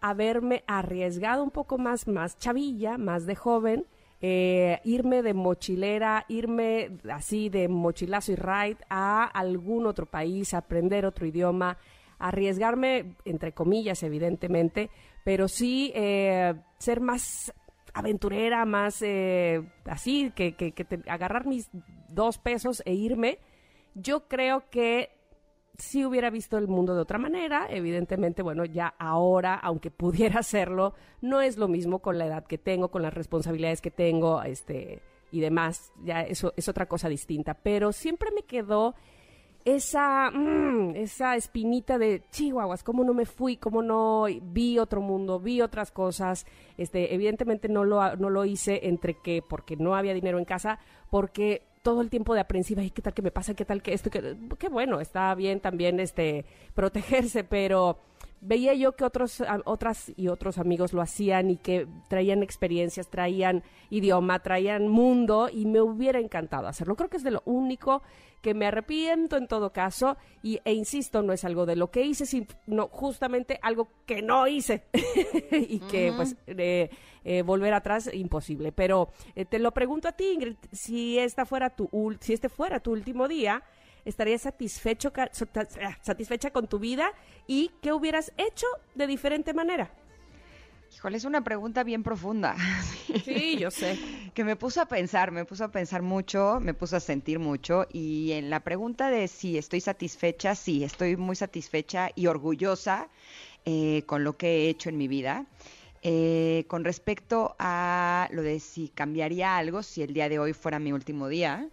haberme 0.00 0.64
arriesgado 0.66 1.42
un 1.42 1.50
poco 1.50 1.78
más, 1.78 2.06
más 2.06 2.38
chavilla, 2.38 2.98
más 2.98 3.26
de 3.26 3.34
joven, 3.34 3.86
eh, 4.20 4.80
irme 4.84 5.22
de 5.22 5.34
mochilera, 5.34 6.24
irme 6.28 6.98
así 7.12 7.48
de 7.48 7.68
mochilazo 7.68 8.32
y 8.32 8.36
ride 8.36 8.78
a 8.88 9.24
algún 9.24 9.86
otro 9.86 10.06
país, 10.06 10.54
aprender 10.54 11.04
otro 11.06 11.26
idioma, 11.26 11.78
arriesgarme, 12.18 13.14
entre 13.24 13.52
comillas, 13.52 14.02
evidentemente, 14.02 14.90
pero 15.24 15.46
sí 15.48 15.92
eh, 15.94 16.54
ser 16.78 17.00
más 17.00 17.52
aventurera, 17.94 18.64
más 18.64 19.02
eh, 19.02 19.62
así, 19.84 20.32
que, 20.34 20.54
que, 20.54 20.72
que 20.72 20.84
te- 20.84 21.08
agarrar 21.10 21.46
mis 21.46 21.68
dos 22.08 22.38
pesos 22.38 22.82
e 22.86 22.94
irme. 22.94 23.38
Yo 23.94 24.28
creo 24.28 24.68
que 24.70 25.10
si 25.78 26.04
hubiera 26.04 26.28
visto 26.28 26.58
el 26.58 26.66
mundo 26.66 26.94
de 26.94 27.02
otra 27.02 27.18
manera, 27.18 27.66
evidentemente, 27.70 28.42
bueno, 28.42 28.64
ya 28.64 28.94
ahora, 28.98 29.54
aunque 29.54 29.90
pudiera 29.92 30.40
hacerlo, 30.40 30.94
no 31.22 31.40
es 31.40 31.56
lo 31.56 31.68
mismo 31.68 32.00
con 32.00 32.18
la 32.18 32.26
edad 32.26 32.44
que 32.44 32.58
tengo, 32.58 32.90
con 32.90 33.02
las 33.02 33.14
responsabilidades 33.14 33.80
que 33.80 33.90
tengo, 33.90 34.42
este 34.42 35.00
y 35.30 35.40
demás, 35.40 35.92
ya 36.04 36.22
eso 36.22 36.54
es 36.56 36.68
otra 36.68 36.86
cosa 36.86 37.08
distinta, 37.08 37.52
pero 37.52 37.92
siempre 37.92 38.30
me 38.34 38.44
quedó 38.44 38.94
esa, 39.66 40.30
mm, 40.30 40.96
esa 40.96 41.36
espinita 41.36 41.98
de 41.98 42.22
chihuahuas, 42.30 42.82
cómo 42.82 43.04
no 43.04 43.12
me 43.12 43.26
fui, 43.26 43.58
cómo 43.58 43.82
no 43.82 44.24
vi 44.42 44.78
otro 44.78 45.02
mundo, 45.02 45.38
vi 45.38 45.60
otras 45.60 45.90
cosas. 45.90 46.46
Este, 46.78 47.14
evidentemente 47.14 47.68
no 47.68 47.84
lo, 47.84 48.16
no 48.16 48.30
lo 48.30 48.46
hice 48.46 48.88
entre 48.88 49.20
que 49.20 49.42
porque 49.46 49.76
no 49.76 49.94
había 49.94 50.14
dinero 50.14 50.38
en 50.38 50.46
casa, 50.46 50.78
porque 51.10 51.67
todo 51.88 52.02
el 52.02 52.10
tiempo 52.10 52.34
de 52.34 52.40
aprensiva, 52.40 52.82
¿y 52.82 52.90
qué 52.90 53.00
tal 53.00 53.14
que 53.14 53.22
me 53.22 53.30
pasa? 53.30 53.54
¿Qué 53.54 53.64
tal 53.64 53.80
que 53.80 53.94
esto? 53.94 54.10
Que, 54.10 54.36
qué 54.58 54.68
bueno, 54.68 55.00
está 55.00 55.34
bien 55.34 55.58
también 55.58 56.00
este, 56.00 56.44
protegerse, 56.74 57.44
pero 57.44 57.98
veía 58.40 58.74
yo 58.74 58.92
que 58.92 59.04
otros, 59.04 59.42
otras 59.64 60.12
y 60.16 60.28
otros 60.28 60.58
amigos 60.58 60.92
lo 60.92 61.02
hacían 61.02 61.50
y 61.50 61.56
que 61.56 61.86
traían 62.08 62.42
experiencias, 62.42 63.08
traían 63.08 63.62
idioma, 63.90 64.40
traían 64.40 64.88
mundo 64.88 65.48
y 65.52 65.66
me 65.66 65.80
hubiera 65.80 66.18
encantado 66.18 66.68
hacerlo. 66.68 66.96
Creo 66.96 67.08
que 67.08 67.16
es 67.16 67.22
de 67.22 67.30
lo 67.30 67.42
único 67.44 68.02
que 68.40 68.54
me 68.54 68.66
arrepiento 68.66 69.36
en 69.36 69.48
todo 69.48 69.72
caso 69.72 70.16
y, 70.42 70.60
e 70.64 70.72
insisto, 70.72 71.22
no 71.22 71.32
es 71.32 71.44
algo 71.44 71.66
de 71.66 71.76
lo 71.76 71.90
que 71.90 72.02
hice, 72.02 72.26
sino 72.26 72.88
justamente 72.88 73.58
algo 73.62 73.88
que 74.06 74.22
no 74.22 74.46
hice 74.46 74.84
y 75.52 75.80
que 75.80 76.12
pues 76.14 76.36
eh, 76.46 76.90
eh, 77.24 77.42
volver 77.42 77.74
atrás 77.74 78.10
imposible. 78.12 78.72
Pero 78.72 79.10
eh, 79.34 79.44
te 79.44 79.58
lo 79.58 79.72
pregunto 79.72 80.08
a 80.08 80.12
ti, 80.12 80.30
Ingrid, 80.32 80.56
si 80.72 81.18
esta 81.18 81.44
fuera 81.44 81.70
tu 81.70 81.88
si 82.20 82.32
este 82.32 82.48
fuera 82.48 82.80
tu 82.80 82.92
último 82.92 83.26
día, 83.28 83.62
¿estarías 84.08 84.42
satisfecho 84.42 85.12
ah, 85.16 85.28
satisfecha 86.02 86.50
con 86.50 86.66
tu 86.66 86.78
vida 86.78 87.12
y 87.46 87.70
qué 87.82 87.92
hubieras 87.92 88.32
hecho 88.36 88.66
de 88.94 89.06
diferente 89.06 89.52
manera? 89.54 89.90
Híjole, 90.94 91.18
es 91.18 91.24
una 91.24 91.44
pregunta 91.44 91.84
bien 91.84 92.02
profunda. 92.02 92.56
Sí, 93.24 93.56
yo 93.58 93.70
sé. 93.70 93.98
que 94.34 94.44
me 94.44 94.54
puso 94.56 94.80
a 94.82 94.86
pensar, 94.86 95.32
me 95.32 95.44
puso 95.44 95.64
a 95.64 95.70
pensar 95.70 96.02
mucho, 96.02 96.58
me 96.60 96.74
puso 96.74 96.96
a 96.96 97.00
sentir 97.00 97.38
mucho 97.38 97.86
y 97.92 98.32
en 98.32 98.50
la 98.50 98.60
pregunta 98.60 99.10
de 99.10 99.28
si 99.28 99.56
estoy 99.56 99.80
satisfecha, 99.80 100.54
sí, 100.54 100.84
estoy 100.84 101.16
muy 101.16 101.34
satisfecha 101.34 102.10
y 102.14 102.26
orgullosa 102.26 103.08
eh, 103.64 104.02
con 104.06 104.24
lo 104.24 104.36
que 104.36 104.46
he 104.48 104.68
hecho 104.68 104.88
en 104.88 104.98
mi 104.98 105.08
vida. 105.08 105.46
Eh, 106.02 106.64
con 106.68 106.84
respecto 106.84 107.56
a 107.58 108.28
lo 108.30 108.42
de 108.42 108.60
si 108.60 108.88
cambiaría 108.88 109.56
algo, 109.56 109.82
si 109.82 110.02
el 110.02 110.14
día 110.14 110.28
de 110.28 110.38
hoy 110.38 110.52
fuera 110.52 110.78
mi 110.78 110.92
último 110.92 111.28
día, 111.28 111.68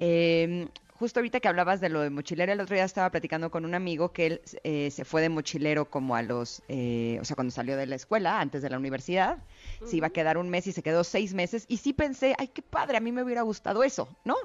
eh, 0.00 0.68
justo 0.98 1.20
ahorita 1.20 1.40
que 1.40 1.48
hablabas 1.48 1.80
de 1.80 1.88
lo 1.88 2.00
de 2.00 2.10
mochilero, 2.10 2.52
el 2.52 2.60
otro 2.60 2.74
día 2.74 2.84
estaba 2.84 3.10
platicando 3.10 3.50
con 3.50 3.64
un 3.64 3.74
amigo 3.74 4.12
que 4.12 4.26
él 4.26 4.40
eh, 4.64 4.90
se 4.90 5.04
fue 5.04 5.22
de 5.22 5.28
mochilero 5.28 5.88
como 5.88 6.16
a 6.16 6.22
los, 6.22 6.62
eh, 6.68 7.18
o 7.20 7.24
sea, 7.24 7.36
cuando 7.36 7.52
salió 7.52 7.76
de 7.76 7.86
la 7.86 7.94
escuela, 7.94 8.40
antes 8.40 8.62
de 8.62 8.70
la 8.70 8.78
universidad, 8.78 9.38
se 9.84 9.96
iba 9.96 10.08
a 10.08 10.10
quedar 10.10 10.38
un 10.38 10.50
mes 10.50 10.66
y 10.66 10.72
se 10.72 10.82
quedó 10.82 11.04
seis 11.04 11.34
meses. 11.34 11.66
Y 11.68 11.76
sí 11.76 11.92
pensé, 11.92 12.34
ay, 12.38 12.48
qué 12.48 12.62
padre, 12.62 12.96
a 12.96 13.00
mí 13.00 13.12
me 13.12 13.22
hubiera 13.22 13.42
gustado 13.42 13.84
eso, 13.84 14.08
¿no? 14.24 14.36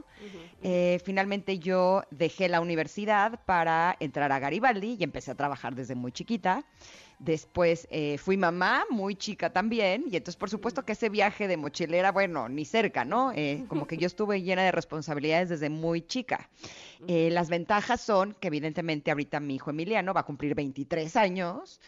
Eh, 0.61 1.01
finalmente 1.03 1.57
yo 1.59 2.03
dejé 2.11 2.47
la 2.49 2.61
universidad 2.61 3.39
para 3.45 3.97
entrar 3.99 4.31
a 4.31 4.39
Garibaldi 4.39 4.97
y 4.99 5.03
empecé 5.03 5.31
a 5.31 5.35
trabajar 5.35 5.73
desde 5.73 5.95
muy 5.95 6.11
chiquita. 6.11 6.63
Después 7.23 7.87
eh, 7.89 8.17
fui 8.17 8.35
mamá, 8.35 8.83
muy 8.89 9.15
chica 9.15 9.49
también, 9.49 10.03
y 10.11 10.17
entonces 10.17 10.35
por 10.35 10.49
supuesto 10.49 10.83
que 10.83 10.91
ese 10.91 11.07
viaje 11.07 11.47
de 11.47 11.55
mochilera, 11.55 12.11
bueno, 12.11 12.49
ni 12.49 12.65
cerca, 12.65 13.05
¿no? 13.05 13.31
Eh, 13.33 13.63
como 13.69 13.87
que 13.87 13.95
yo 13.95 14.07
estuve 14.07 14.41
llena 14.41 14.63
de 14.63 14.73
responsabilidades 14.73 15.47
desde 15.47 15.69
muy 15.69 16.01
chica. 16.01 16.49
Eh, 17.07 17.29
las 17.31 17.49
ventajas 17.49 18.01
son 18.01 18.33
que 18.39 18.47
evidentemente 18.47 19.11
ahorita 19.11 19.39
mi 19.39 19.55
hijo 19.55 19.69
Emiliano 19.69 20.13
va 20.13 20.21
a 20.21 20.25
cumplir 20.25 20.55
23 20.55 21.15
años 21.15 21.79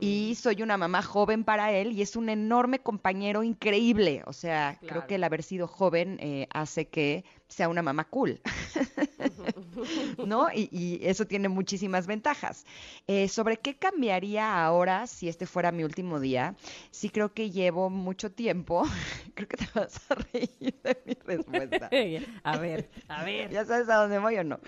y 0.00 0.34
soy 0.34 0.62
una 0.62 0.76
mamá 0.76 1.02
joven 1.02 1.44
para 1.44 1.72
él 1.72 1.92
y 1.92 2.02
es 2.02 2.16
un 2.16 2.28
enorme 2.28 2.78
compañero 2.78 3.42
increíble. 3.42 4.22
O 4.26 4.32
sea, 4.32 4.78
creo 4.86 5.06
que 5.06 5.16
el 5.16 5.24
haber 5.24 5.42
sido 5.42 5.66
joven 5.66 6.18
eh, 6.20 6.46
hace 6.50 6.88
que 6.88 7.24
sea 7.46 7.68
una 7.68 7.82
mamá 7.82 8.04
cool. 8.04 8.40
¿no? 10.26 10.48
Y, 10.52 10.68
y 10.72 11.00
eso 11.06 11.26
tiene 11.26 11.48
muchísimas 11.48 12.06
ventajas. 12.06 12.64
Eh, 13.06 13.28
¿Sobre 13.28 13.58
qué 13.58 13.76
cambiaría 13.76 14.64
ahora 14.64 15.06
si 15.06 15.28
este 15.28 15.46
fuera 15.46 15.72
mi 15.72 15.84
último 15.84 16.20
día? 16.20 16.54
Sí 16.90 17.10
creo 17.10 17.32
que 17.32 17.50
llevo 17.50 17.90
mucho 17.90 18.30
tiempo, 18.32 18.82
creo 19.34 19.48
que 19.48 19.56
te 19.56 19.66
vas 19.74 20.00
a 20.10 20.14
reír 20.14 20.74
de 20.82 21.02
mi 21.06 21.14
respuesta. 21.24 21.88
a 22.44 22.56
ver, 22.58 22.90
a 23.08 23.24
ver. 23.24 23.50
¿Ya 23.50 23.64
sabes 23.64 23.88
a 23.88 23.96
dónde 23.96 24.18
voy 24.18 24.36
o 24.38 24.44
no? 24.44 24.58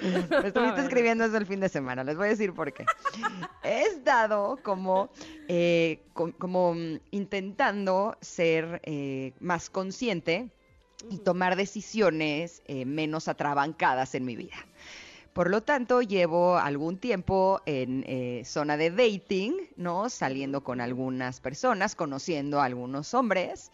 Me 0.43 0.49
estuviste 0.49 0.81
escribiendo 0.83 1.25
desde 1.25 1.39
el 1.39 1.47
fin 1.47 1.61
de 1.61 1.69
semana, 1.69 2.05
les 2.05 2.17
voy 2.17 2.27
a 2.27 2.31
decir 2.31 2.53
por 2.55 2.73
qué. 2.73 2.85
He 3.63 3.83
estado 3.83 4.61
como, 4.63 5.11
eh, 5.49 6.07
co- 6.13 6.33
como 6.39 6.75
mm, 6.75 7.01
intentando 7.11 8.17
ser 8.21 8.81
eh, 8.85 9.33
más 9.41 9.71
consciente 9.71 10.51
y 11.09 11.19
tomar 11.19 11.57
decisiones 11.57 12.63
eh, 12.67 12.85
menos 12.85 13.29
atrabancadas 13.29 14.15
en 14.15 14.25
mi 14.25 14.37
vida. 14.37 14.57
Por 15.33 15.49
lo 15.49 15.63
tanto, 15.63 16.03
llevo 16.03 16.59
algún 16.59 16.99
tiempo 16.99 17.63
en 17.65 18.05
eh, 18.07 18.43
zona 18.45 18.77
de 18.77 18.91
dating, 18.91 19.55
¿no? 19.77 20.11
Saliendo 20.11 20.65
con 20.65 20.81
algunas 20.81 21.41
personas, 21.41 21.95
conociendo 21.95 22.61
a 22.61 22.65
algunos 22.65 23.15
hombres, 23.15 23.71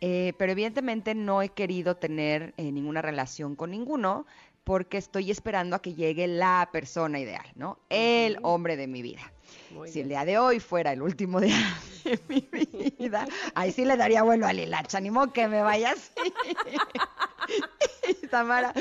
eh, 0.00 0.32
pero 0.38 0.52
evidentemente 0.52 1.14
no 1.14 1.42
he 1.42 1.50
querido 1.50 1.96
tener 1.96 2.54
ninguna 2.56 3.02
relación 3.02 3.54
con 3.54 3.70
ninguno 3.70 4.26
porque 4.64 4.96
estoy 4.96 5.30
esperando 5.30 5.76
a 5.76 5.82
que 5.82 5.94
llegue 5.94 6.26
la 6.26 6.70
persona 6.72 7.20
ideal, 7.20 7.46
¿no? 7.54 7.78
El 7.90 8.38
hombre 8.42 8.76
de 8.78 8.86
mi 8.86 9.02
vida. 9.02 9.33
Muy 9.70 9.90
si 9.90 10.00
el 10.00 10.08
día 10.08 10.24
de 10.24 10.38
hoy 10.38 10.60
fuera 10.60 10.92
el 10.92 11.02
último 11.02 11.40
día 11.40 11.56
de 12.04 12.18
mi 12.28 12.48
vida, 12.98 13.26
ahí 13.54 13.72
sí 13.72 13.84
le 13.84 13.96
daría 13.96 14.22
vuelo 14.22 14.46
a 14.46 14.52
Lilacha, 14.52 15.00
ni 15.00 15.10
modo 15.10 15.32
que 15.32 15.48
me 15.48 15.62
vaya 15.62 15.92
así. 15.92 16.10
Y 18.22 18.26
Tamara 18.30 18.72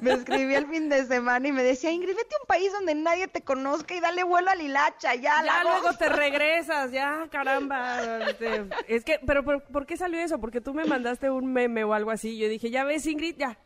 me 0.00 0.12
escribí 0.12 0.54
el 0.54 0.66
fin 0.66 0.88
de 0.88 1.04
semana 1.06 1.48
y 1.48 1.52
me 1.52 1.62
decía, 1.62 1.90
Ingrid, 1.90 2.14
vete 2.16 2.34
a 2.34 2.42
un 2.42 2.46
país 2.46 2.72
donde 2.72 2.94
nadie 2.94 3.28
te 3.28 3.42
conozca 3.42 3.94
y 3.94 4.00
dale 4.00 4.22
vuelo 4.24 4.50
a 4.50 4.54
Lilacha, 4.54 5.14
ya, 5.14 5.42
Ya 5.42 5.42
la 5.42 5.62
luego 5.64 5.88
voz". 5.88 5.98
te 5.98 6.08
regresas, 6.08 6.90
ya, 6.92 7.26
caramba. 7.30 8.28
este, 8.30 8.64
es 8.88 9.04
que, 9.04 9.18
pero, 9.26 9.44
pero, 9.44 9.62
¿por 9.64 9.86
qué 9.86 9.96
salió 9.96 10.18
eso? 10.20 10.38
Porque 10.40 10.60
tú 10.60 10.74
me 10.74 10.84
mandaste 10.84 11.30
un 11.30 11.52
meme 11.52 11.84
o 11.84 11.94
algo 11.94 12.10
así. 12.10 12.36
Yo 12.38 12.48
dije, 12.48 12.70
ya 12.70 12.84
ves, 12.84 13.06
Ingrid, 13.06 13.36
ya. 13.36 13.58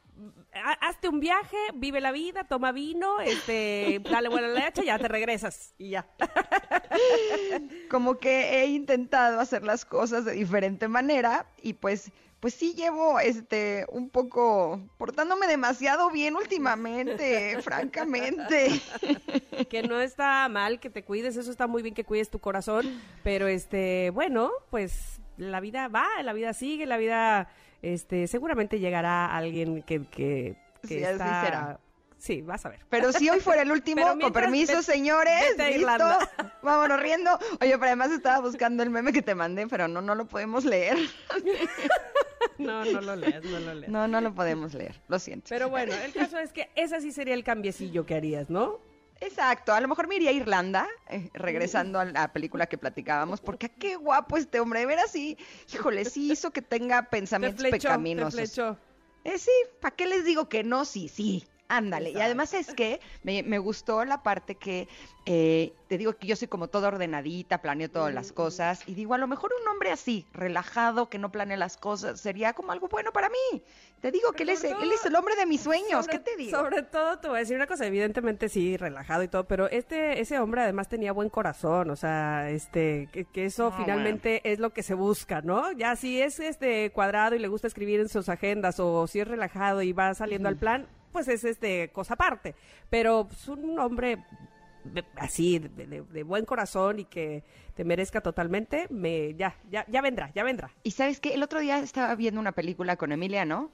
Ha- 0.65 0.79
Hazte 0.89 1.09
un 1.09 1.21
viaje, 1.21 1.57
vive 1.75 2.01
la 2.01 2.13
vida, 2.13 2.45
toma 2.45 2.73
vino, 2.73 3.21
este, 3.21 4.01
dale 4.11 4.29
buena 4.29 4.49
leche, 4.49 4.85
ya 4.85 4.99
te 4.99 5.09
regresas 5.09 5.75
y 5.79 5.91
ya. 5.91 6.07
como 7.91 8.19
que 8.19 8.63
he 8.63 8.67
intentado 8.67 9.41
hacer 9.41 9.63
las 9.65 9.85
cosas 9.85 10.25
de 10.25 10.33
diferente 10.33 10.89
manera 10.89 11.47
y 11.63 11.75
pues 11.75 12.11
pues 12.41 12.53
sí 12.53 12.75
llevo 12.75 13.19
este 13.19 13.87
un 13.89 14.11
poco 14.11 14.79
portándome 14.99 15.47
demasiado 15.47 16.11
bien 16.11 16.37
últimamente, 16.37 17.61
francamente. 17.63 18.81
que 19.71 19.83
no 19.83 20.01
está 20.01 20.47
mal 20.49 20.79
que 20.79 20.91
te 20.91 21.03
cuides, 21.03 21.37
eso 21.37 21.51
está 21.51 21.67
muy 21.67 21.83
bien 21.83 21.95
que 21.95 22.05
cuides 22.05 22.29
tu 22.31 22.39
corazón, 22.39 23.01
pero 23.25 23.49
este, 23.49 24.11
bueno, 24.11 24.51
pues 24.71 25.19
la 25.37 25.61
vida 25.61 25.89
va, 25.89 26.07
la 26.23 26.33
vida 26.33 26.53
sigue, 26.53 26.87
la 26.87 26.97
vida, 26.97 27.49
este, 27.83 28.27
seguramente 28.27 28.79
llegará 28.81 29.35
alguien 29.37 29.83
que, 29.83 30.05
que, 30.07 30.57
que 30.83 30.89
Sí, 30.89 30.97
está- 31.03 31.45
será. 31.45 31.81
Sí, 32.19 32.41
vas 32.41 32.65
a 32.65 32.71
ver. 32.71 32.81
Pero 32.89 33.13
si 33.13 33.29
hoy 33.29 33.41
fuera 33.41 33.61
el 33.63 33.71
último, 33.71 34.03
con 34.19 34.33
permiso, 34.33 34.73
vete- 34.79 34.83
señores, 34.83 35.55
vete 35.59 35.79
listo, 35.79 36.19
vámonos 36.63 36.99
riendo. 36.99 37.31
Oye, 37.61 37.73
pero 37.73 37.85
además 37.85 38.11
estaba 38.11 38.41
buscando 38.41 38.83
el 38.83 38.89
meme 38.91 39.13
que 39.13 39.21
te 39.21 39.35
mandé, 39.35 39.67
pero 39.69 39.87
no, 39.87 40.01
no 40.01 40.15
lo 40.15 40.25
podemos 40.27 40.65
leer. 40.65 40.97
No, 42.59 42.85
no 42.87 43.01
lo 43.03 43.17
leas, 43.17 43.45
no 43.45 43.61
lo 43.61 43.75
leas. 43.75 43.91
No, 43.93 44.09
no 44.09 44.21
lo 44.21 44.35
podemos 44.35 44.73
leer, 44.73 44.95
lo 45.09 45.19
siento. 45.19 45.47
Pero 45.51 45.69
bueno, 45.69 45.93
el 45.95 46.13
caso 46.13 46.39
es 46.39 46.53
que 46.53 46.71
ese 46.75 47.01
sí 47.03 47.13
sería 47.13 47.35
el 47.35 47.45
cambiecillo 47.45 48.07
que 48.07 48.15
harías, 48.15 48.49
¿no? 48.49 48.79
Exacto, 49.21 49.73
a 49.73 49.81
lo 49.81 49.89
mejor 49.89 50.09
me 50.09 50.17
iría 50.17 50.31
a 50.31 50.35
Irlanda, 50.35 50.87
eh, 51.09 51.31
regresando 51.33 51.99
a 51.99 52.05
la 52.05 52.33
película 52.33 52.67
que 52.67 52.77
platicábamos, 52.77 53.41
porque 53.41 53.71
qué 53.71 53.97
guapo 53.97 54.37
este 54.37 54.61
hombre, 54.61 54.81
de 54.81 54.87
veras 54.87 55.11
sí, 55.11 55.39
híjole, 55.73 56.05
sí 56.05 56.33
hizo 56.33 56.51
que 56.51 56.63
tenga 56.63 57.03
Te 57.03 57.09
pensamientos 57.09 57.61
flechó, 57.61 57.89
te 57.89 57.95
pecaminosos. 57.95 58.59
Eh, 59.25 59.39
sí, 59.39 59.51
¿para 59.81 59.97
qué 59.97 60.07
les 60.07 60.25
digo 60.25 60.49
que 60.49 60.65
no? 60.65 60.85
Sí, 60.85 61.09
sí, 61.09 61.47
ándale. 61.69 62.11
Y 62.11 62.21
además 62.21 62.55
es 62.55 62.73
que 62.75 63.01
me, 63.23 63.43
me 63.43 63.59
gustó 63.59 64.05
la 64.05 64.23
parte 64.23 64.55
que 64.55 64.89
eh, 65.25 65.73
te 65.89 65.99
digo 65.99 66.13
que 66.15 66.27
yo 66.27 66.37
soy 66.37 66.47
como 66.49 66.69
toda 66.69 66.89
ordenadita, 66.89 67.61
planeo 67.63 67.91
todas 67.91 68.15
las 68.15 68.33
cosas, 68.33 68.83
y 68.87 68.95
digo, 68.95 69.15
a 69.15 69.19
lo 69.19 69.27
mejor 69.27 69.51
un 69.61 69.69
hombre 69.69 69.91
así, 69.91 70.25
relajado, 70.33 71.09
que 71.09 71.19
no 71.19 71.33
planea 71.33 71.57
las 71.57 71.77
cosas, 71.77 72.21
sería 72.21 72.53
como 72.53 72.71
algo 72.73 72.87
bueno 72.89 73.13
para 73.13 73.29
mí. 73.29 73.63
Te 74.01 74.13
digo 74.13 74.33
que 74.33 74.45
él 74.45 74.51
es, 74.51 74.63
él 74.63 74.93
es 74.93 75.05
el 75.05 75.15
hombre 75.17 75.35
de 75.35 75.47
mis 75.47 75.61
sueños, 75.63 76.05
Sobre- 76.07 76.13
¿qué 76.13 76.19
te 76.21 76.37
digo? 76.37 76.57
Sobre 76.57 76.83
todo 76.83 77.19
te 77.19 77.29
voy 77.29 77.39
a 77.39 77.41
decir 77.41 77.57
una 77.57 77.67
cosa, 77.67 77.87
evidentemente 77.87 78.49
sí, 78.49 78.77
relajado 78.77 79.23
y 79.25 79.29
todo, 79.29 79.45
pero 79.45 79.69
este 79.69 80.21
ese 80.21 80.39
hombre 80.39 80.63
además 80.63 80.89
tenía 80.89 81.13
buen 81.13 81.29
corazón, 81.29 81.91
o 81.91 81.97
sea, 81.97 82.51
este 82.51 83.09
que, 83.13 83.25
que 83.25 83.47
eso 83.47 83.71
No, 83.71 83.77
finalmente 83.77 84.43
es 84.45 84.61
lo 84.61 84.71
que 84.71 84.83
se 84.85 84.95
busca, 84.95 85.41
¿no? 85.41 85.73
Ya 85.73 85.97
si 85.97 86.21
es 86.21 86.39
este 86.39 86.91
cuadrado 86.93 87.35
y 87.35 87.39
le 87.41 87.49
gusta 87.49 87.67
escribir 87.67 87.99
en 88.01 88.09
sus 88.09 88.29
agendas 88.29 88.79
o 88.79 89.07
si 89.09 89.19
es 89.21 89.27
relajado 89.27 89.83
y 89.83 89.93
va 89.93 90.15
saliendo 90.15 90.49
al 90.49 90.57
plan, 90.57 90.87
pues 91.17 91.29
es 91.29 91.45
este 91.45 91.89
cosa 91.93 92.13
aparte, 92.13 92.55
pero 92.91 93.27
es 93.33 93.49
un 93.49 93.79
hombre 93.79 94.19
de- 94.85 95.03
así 95.17 95.59
de, 95.59 96.03
de- 96.03 96.23
buen 96.25 96.45
corazón 96.45 96.99
y 97.01 97.05
que 97.07 97.43
te 97.75 97.85
merezca 97.85 98.21
totalmente, 98.21 98.87
me 98.91 99.35
ya 99.35 99.57
ya 99.71 99.87
ya 99.89 100.03
vendrá, 100.03 100.31
ya 100.35 100.45
vendrá. 100.45 100.71
Y 100.83 100.91
sabes 100.91 101.19
que 101.19 101.33
el 101.33 101.43
otro 101.43 101.61
día 101.61 101.79
estaba 101.79 102.15
viendo 102.17 102.39
una 102.39 102.53
película 102.53 102.97
con 102.97 103.13
Emiliano 103.13 103.71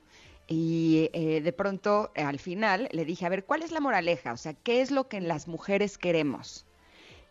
y 0.46 1.10
eh, 1.14 1.40
de 1.40 1.52
pronto 1.52 2.12
eh, 2.14 2.22
al 2.22 2.38
final 2.38 2.88
le 2.92 3.04
dije, 3.04 3.26
a 3.26 3.28
ver, 3.28 3.44
¿cuál 3.44 3.62
es 3.64 3.72
la 3.72 3.80
moraleja? 3.80 4.32
O 4.32 4.36
sea, 4.36 4.54
¿qué 4.54 4.80
es 4.80 4.92
lo 4.92 5.08
que 5.08 5.20
las 5.20 5.48
mujeres 5.48 5.98
queremos? 5.98 6.64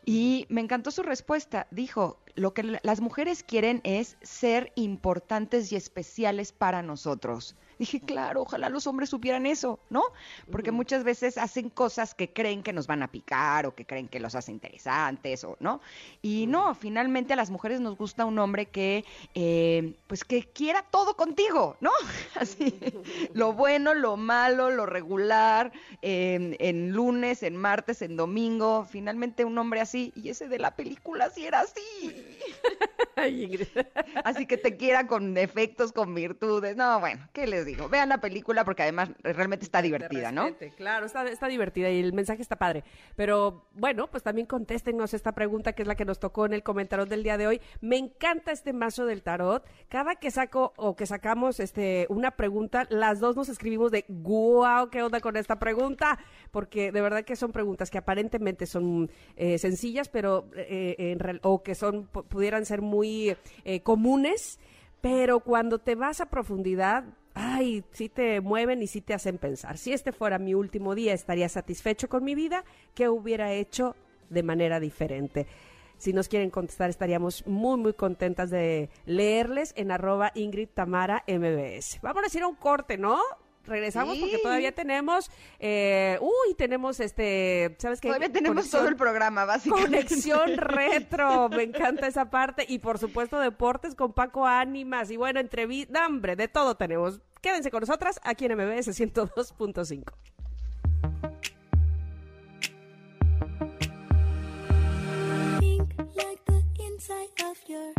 Y 0.03 0.45
me 0.49 0.59
encantó 0.61 0.91
su 0.91 1.03
respuesta. 1.03 1.67
Dijo, 1.71 2.19
lo 2.35 2.53
que 2.53 2.63
la- 2.63 2.79
las 2.83 2.99
mujeres 3.01 3.43
quieren 3.43 3.79
es 3.85 4.17
ser 4.23 4.71
importantes 4.75 5.71
y 5.71 5.75
especiales 5.77 6.51
para 6.51 6.81
nosotros. 6.81 7.55
Dije, 7.81 7.99
claro, 7.99 8.43
ojalá 8.43 8.69
los 8.69 8.85
hombres 8.85 9.09
supieran 9.09 9.47
eso, 9.47 9.79
¿no? 9.89 10.03
Porque 10.51 10.71
muchas 10.71 11.03
veces 11.03 11.39
hacen 11.39 11.71
cosas 11.71 12.13
que 12.13 12.31
creen 12.31 12.61
que 12.61 12.73
nos 12.73 12.85
van 12.85 13.01
a 13.01 13.07
picar 13.07 13.65
o 13.65 13.73
que 13.73 13.87
creen 13.87 14.07
que 14.07 14.19
los 14.19 14.35
hace 14.35 14.51
interesantes, 14.51 15.43
o 15.43 15.57
¿no? 15.59 15.81
Y 16.21 16.45
no, 16.45 16.75
finalmente 16.75 17.33
a 17.33 17.35
las 17.35 17.49
mujeres 17.49 17.81
nos 17.81 17.97
gusta 17.97 18.25
un 18.25 18.37
hombre 18.37 18.67
que, 18.67 19.03
eh, 19.33 19.95
pues 20.05 20.23
que 20.23 20.43
quiera 20.43 20.85
todo 20.91 21.17
contigo, 21.17 21.75
¿no? 21.79 21.89
Así, 22.35 22.79
lo 23.33 23.53
bueno, 23.53 23.95
lo 23.95 24.15
malo, 24.15 24.69
lo 24.69 24.85
regular, 24.85 25.71
en, 26.03 26.55
en 26.59 26.91
lunes, 26.91 27.41
en 27.41 27.57
martes, 27.57 28.03
en 28.03 28.15
domingo, 28.15 28.85
finalmente 28.85 29.43
un 29.43 29.57
hombre 29.57 29.81
así, 29.81 30.13
y 30.15 30.29
ese 30.29 30.47
de 30.47 30.59
la 30.59 30.75
película 30.75 31.31
sí 31.31 31.47
era 31.47 31.61
así. 31.61 32.37
Así 34.23 34.45
que 34.45 34.57
te 34.57 34.77
quiera 34.77 35.07
con 35.07 35.33
defectos, 35.33 35.91
con 35.91 36.15
virtudes. 36.15 36.75
No, 36.75 36.99
bueno, 36.99 37.27
¿qué 37.33 37.47
les 37.47 37.65
digo? 37.65 37.70
Vean 37.89 38.09
la 38.09 38.19
película 38.19 38.63
porque 38.65 38.83
además 38.83 39.09
realmente 39.23 39.65
está 39.65 39.81
divertida, 39.81 40.31
¿no? 40.31 40.47
Claro, 40.77 41.05
está, 41.05 41.23
está 41.27 41.47
divertida 41.47 41.89
y 41.89 41.99
el 41.99 42.13
mensaje 42.13 42.41
está 42.41 42.55
padre. 42.57 42.83
Pero 43.15 43.65
bueno, 43.73 44.07
pues 44.07 44.23
también 44.23 44.47
contéstenos 44.47 45.13
esta 45.13 45.31
pregunta 45.33 45.73
que 45.73 45.81
es 45.83 45.87
la 45.87 45.95
que 45.95 46.05
nos 46.05 46.19
tocó 46.19 46.45
en 46.45 46.53
el 46.53 46.63
comentario 46.63 47.05
del 47.05 47.23
día 47.23 47.37
de 47.37 47.47
hoy. 47.47 47.61
Me 47.81 47.97
encanta 47.97 48.51
este 48.51 48.73
mazo 48.73 49.05
del 49.05 49.23
tarot. 49.23 49.65
Cada 49.89 50.15
que 50.15 50.31
saco 50.31 50.73
o 50.77 50.95
que 50.95 51.05
sacamos 51.05 51.59
este 51.59 52.05
una 52.09 52.31
pregunta, 52.31 52.87
las 52.89 53.19
dos 53.19 53.35
nos 53.35 53.49
escribimos 53.49 53.91
de 53.91 54.05
guau, 54.07 54.89
¿qué 54.89 55.03
onda 55.03 55.19
con 55.19 55.37
esta 55.37 55.59
pregunta? 55.59 56.19
Porque 56.51 56.91
de 56.91 57.01
verdad 57.01 57.23
que 57.23 57.35
son 57.35 57.51
preguntas 57.51 57.89
que 57.89 57.97
aparentemente 57.97 58.65
son 58.65 59.09
eh, 59.35 59.57
sencillas, 59.57 60.09
pero 60.09 60.47
eh, 60.55 60.95
en 60.97 61.19
real- 61.19 61.39
o 61.43 61.63
que 61.63 61.75
son 61.75 62.09
pu- 62.11 62.25
pudieran 62.25 62.65
ser 62.65 62.81
muy 62.81 63.35
eh, 63.63 63.81
comunes. 63.81 64.59
Pero 65.01 65.39
cuando 65.39 65.79
te 65.79 65.95
vas 65.95 66.21
a 66.21 66.27
profundidad, 66.27 67.05
ay, 67.33 67.83
sí 67.91 68.09
te 68.09 68.41
mueven 68.41 68.81
y 68.81 68.87
sí 68.87 69.01
te 69.01 69.13
hacen 69.13 69.37
pensar. 69.37 69.77
Si 69.77 69.93
este 69.93 70.11
fuera 70.11 70.39
mi 70.39 70.53
último 70.53 70.95
día, 70.95 71.13
estaría 71.13 71.49
satisfecho 71.49 72.09
con 72.09 72.23
mi 72.23 72.35
vida, 72.35 72.63
¿qué 72.93 73.09
hubiera 73.09 73.53
hecho 73.53 73.95
de 74.29 74.43
manera 74.43 74.79
diferente? 74.79 75.47
Si 75.97 76.13
nos 76.13 76.27
quieren 76.27 76.49
contestar, 76.49 76.89
estaríamos 76.89 77.45
muy, 77.45 77.77
muy 77.77 77.93
contentas 77.93 78.49
de 78.49 78.89
leerles 79.05 79.73
en 79.77 79.91
arroba 79.91 80.31
Ingrid 80.33 80.69
Tamara 80.73 81.23
MBS. 81.27 81.99
Vamos 82.01 82.21
a 82.21 82.25
decir 82.25 82.43
un 82.43 82.55
corte, 82.55 82.97
¿no? 82.97 83.19
Regresamos 83.65 84.17
porque 84.17 84.39
todavía 84.39 84.71
tenemos, 84.71 85.29
eh, 85.59 86.17
uy, 86.19 86.55
tenemos 86.57 86.99
este, 86.99 87.75
¿sabes 87.79 88.01
qué? 88.01 88.07
Todavía 88.09 88.31
tenemos 88.31 88.65
Conexión- 88.65 88.79
todo 88.79 88.87
el 88.87 88.95
programa, 88.95 89.45
básicamente. 89.45 89.89
Conexión 89.91 90.57
retro, 90.57 91.47
me 91.49 91.63
encanta 91.63 92.07
esa 92.07 92.29
parte. 92.29 92.65
Y 92.67 92.79
por 92.79 92.97
supuesto, 92.97 93.39
deportes 93.39 93.93
con 93.95 94.13
Paco 94.13 94.45
Ánimas. 94.47 95.11
Y 95.11 95.17
bueno, 95.17 95.39
entrevista, 95.39 96.05
hombre, 96.07 96.35
de 96.35 96.47
todo 96.47 96.75
tenemos. 96.75 97.21
Quédense 97.41 97.71
con 97.71 97.81
nosotras 97.81 98.19
aquí 98.23 98.45
en 98.45 98.53
MBS 98.57 98.87
102.5. 98.99 100.13
Pink 105.59 105.89
like 106.15 106.39
the 106.45 106.63
inside 106.79 107.29
of 107.45 107.57
your 107.67 107.93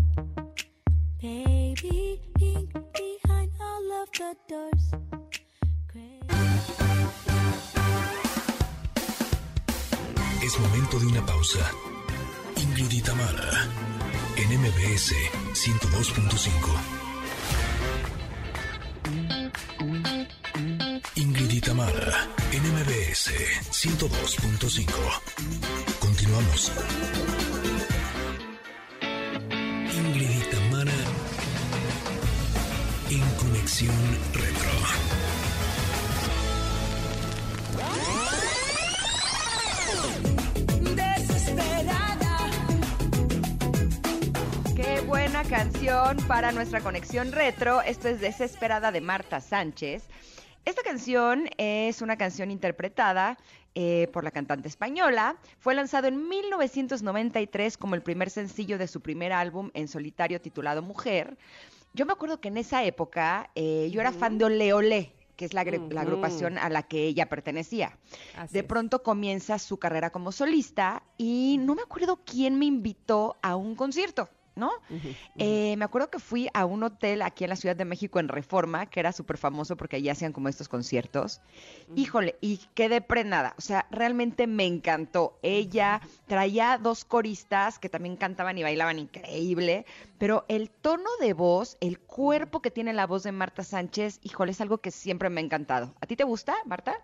baby. 1.21 2.21
Pink 2.37 2.73
behind 2.93 3.51
all 3.61 3.93
of 4.03 4.09
the 4.13 4.37
doors. 4.49 4.91
Es 10.43 10.59
momento 10.59 10.99
de 10.99 11.07
una 11.07 11.27
pausa. 11.27 11.71
Ingrid 12.57 13.05
en 14.37 14.61
MBS 14.61 15.13
102.5. 15.53 16.53
Ingrid 21.17 21.69
en 21.69 22.63
MBS 22.73 23.31
102.5. 23.71 24.87
Continuamos. 26.01 26.73
Ingrid 29.93 30.53
en 33.11 33.25
Conexión 33.37 34.19
Retro. 34.33 34.52
Canción 45.53 46.17
para 46.29 46.51
nuestra 46.51 46.81
conexión 46.81 47.31
retro. 47.31 47.83
Esto 47.83 48.09
es 48.09 48.23
Desesperada 48.23 48.91
de 48.91 49.03
Marta 49.03 49.39
Sánchez. 49.43 50.03
Esta 50.65 50.83
canción 50.83 51.51
es 51.59 52.01
una 52.01 52.17
canción 52.17 52.51
interpretada 52.51 53.37
eh, 53.75 54.09
por 54.15 54.25
la 54.25 54.31
cantante 54.31 54.69
española. 54.69 55.37
Fue 55.59 55.75
lanzado 55.75 56.09
en 56.09 56.27
1993 56.27 57.77
como 57.77 57.95
el 57.95 58.01
primer 58.01 58.31
sencillo 58.31 58.79
de 58.79 58.89
su 58.89 59.03
primer 59.03 59.31
álbum 59.35 59.71
en 59.75 59.89
solitario 59.89 60.41
titulado 60.41 60.81
Mujer. 60.81 61.37
Yo 61.93 62.07
me 62.07 62.15
acuerdo 62.15 62.41
que 62.41 62.49
en 62.49 62.57
esa 62.57 62.83
época 62.85 63.51
eh, 63.55 63.91
yo 63.93 64.01
era 64.01 64.13
fan 64.13 64.39
de 64.39 64.47
Ole 64.47 64.73
Ole, 64.73 65.13
que 65.37 65.45
es 65.45 65.53
la, 65.53 65.61
agrupación 65.61 66.57
a 66.57 66.71
la 66.71 66.85
que 66.85 67.03
ella 67.03 67.29
pertenecía. 67.29 67.99
Así 68.39 68.55
De 68.55 68.63
pronto 68.63 69.03
comienza 69.03 69.59
su 69.59 69.77
carrera 69.77 70.09
como 70.09 70.33
solista 70.33 71.03
y 71.19 71.59
no 71.61 71.75
me 71.75 71.83
acuerdo 71.83 72.21
quién 72.25 72.59
me 72.59 72.65
invitó 72.65 73.37
a 73.43 73.55
un 73.55 73.75
concierto, 73.75 74.31
¿no? 74.55 74.71
Eh, 75.37 75.77
me 75.77 75.85
acuerdo 75.85 76.11
que 76.11 76.19
fui 76.19 76.49
a 76.53 76.65
un 76.65 76.83
hotel 76.83 77.23
aquí 77.23 77.45
en 77.45 77.51
la 77.51 77.57
Ciudad 77.57 77.77
de 77.77 77.85
México 77.85 78.21
en 78.21 78.29
Reforma, 78.29 78.87
que 78.87 79.01
era 79.01 79.13
súper 79.13 79.39
famoso 79.39 79.77
porque 79.77 79.97
allí 79.97 80.09
hacían 80.09 80.33
como 80.33 80.49
estos 80.49 80.69
conciertos. 80.69 81.41
Híjole, 81.95 82.37
y 82.41 82.61
quedé 82.75 83.01
prenada. 83.01 83.55
O 83.59 83.61
sea, 83.61 83.87
realmente 83.91 84.47
me 84.47 84.67
encantó. 84.67 85.39
Ella 85.43 86.01
traía 86.27 86.79
dos 86.79 87.05
coristas 87.05 87.79
que 87.79 87.89
también 87.89 88.17
cantaban 88.17 88.59
y 88.59 88.63
bailaban 88.63 88.99
increíble, 88.99 89.87
pero 90.19 90.45
el 90.49 90.71
tono 90.71 91.09
de 91.21 91.33
voz, 91.33 91.77
el 91.81 91.99
cuerpo 91.99 92.61
que 92.61 92.71
tiene 92.71 92.93
la 92.93 93.07
voz 93.07 93.23
de 93.23 93.33
Marta 93.33 93.65
Sánchez, 93.65 94.21
híjole, 94.23 94.53
es 94.53 94.61
algo 94.61 94.79
que 94.79 94.91
siempre 94.91 95.31
me 95.31 95.41
ha 95.41 95.45
encantado. 95.45 95.95
¿A 96.01 96.07
ti 96.07 96.17
te 96.17 96.25
gusta, 96.25 96.55
Marta? 96.67 97.01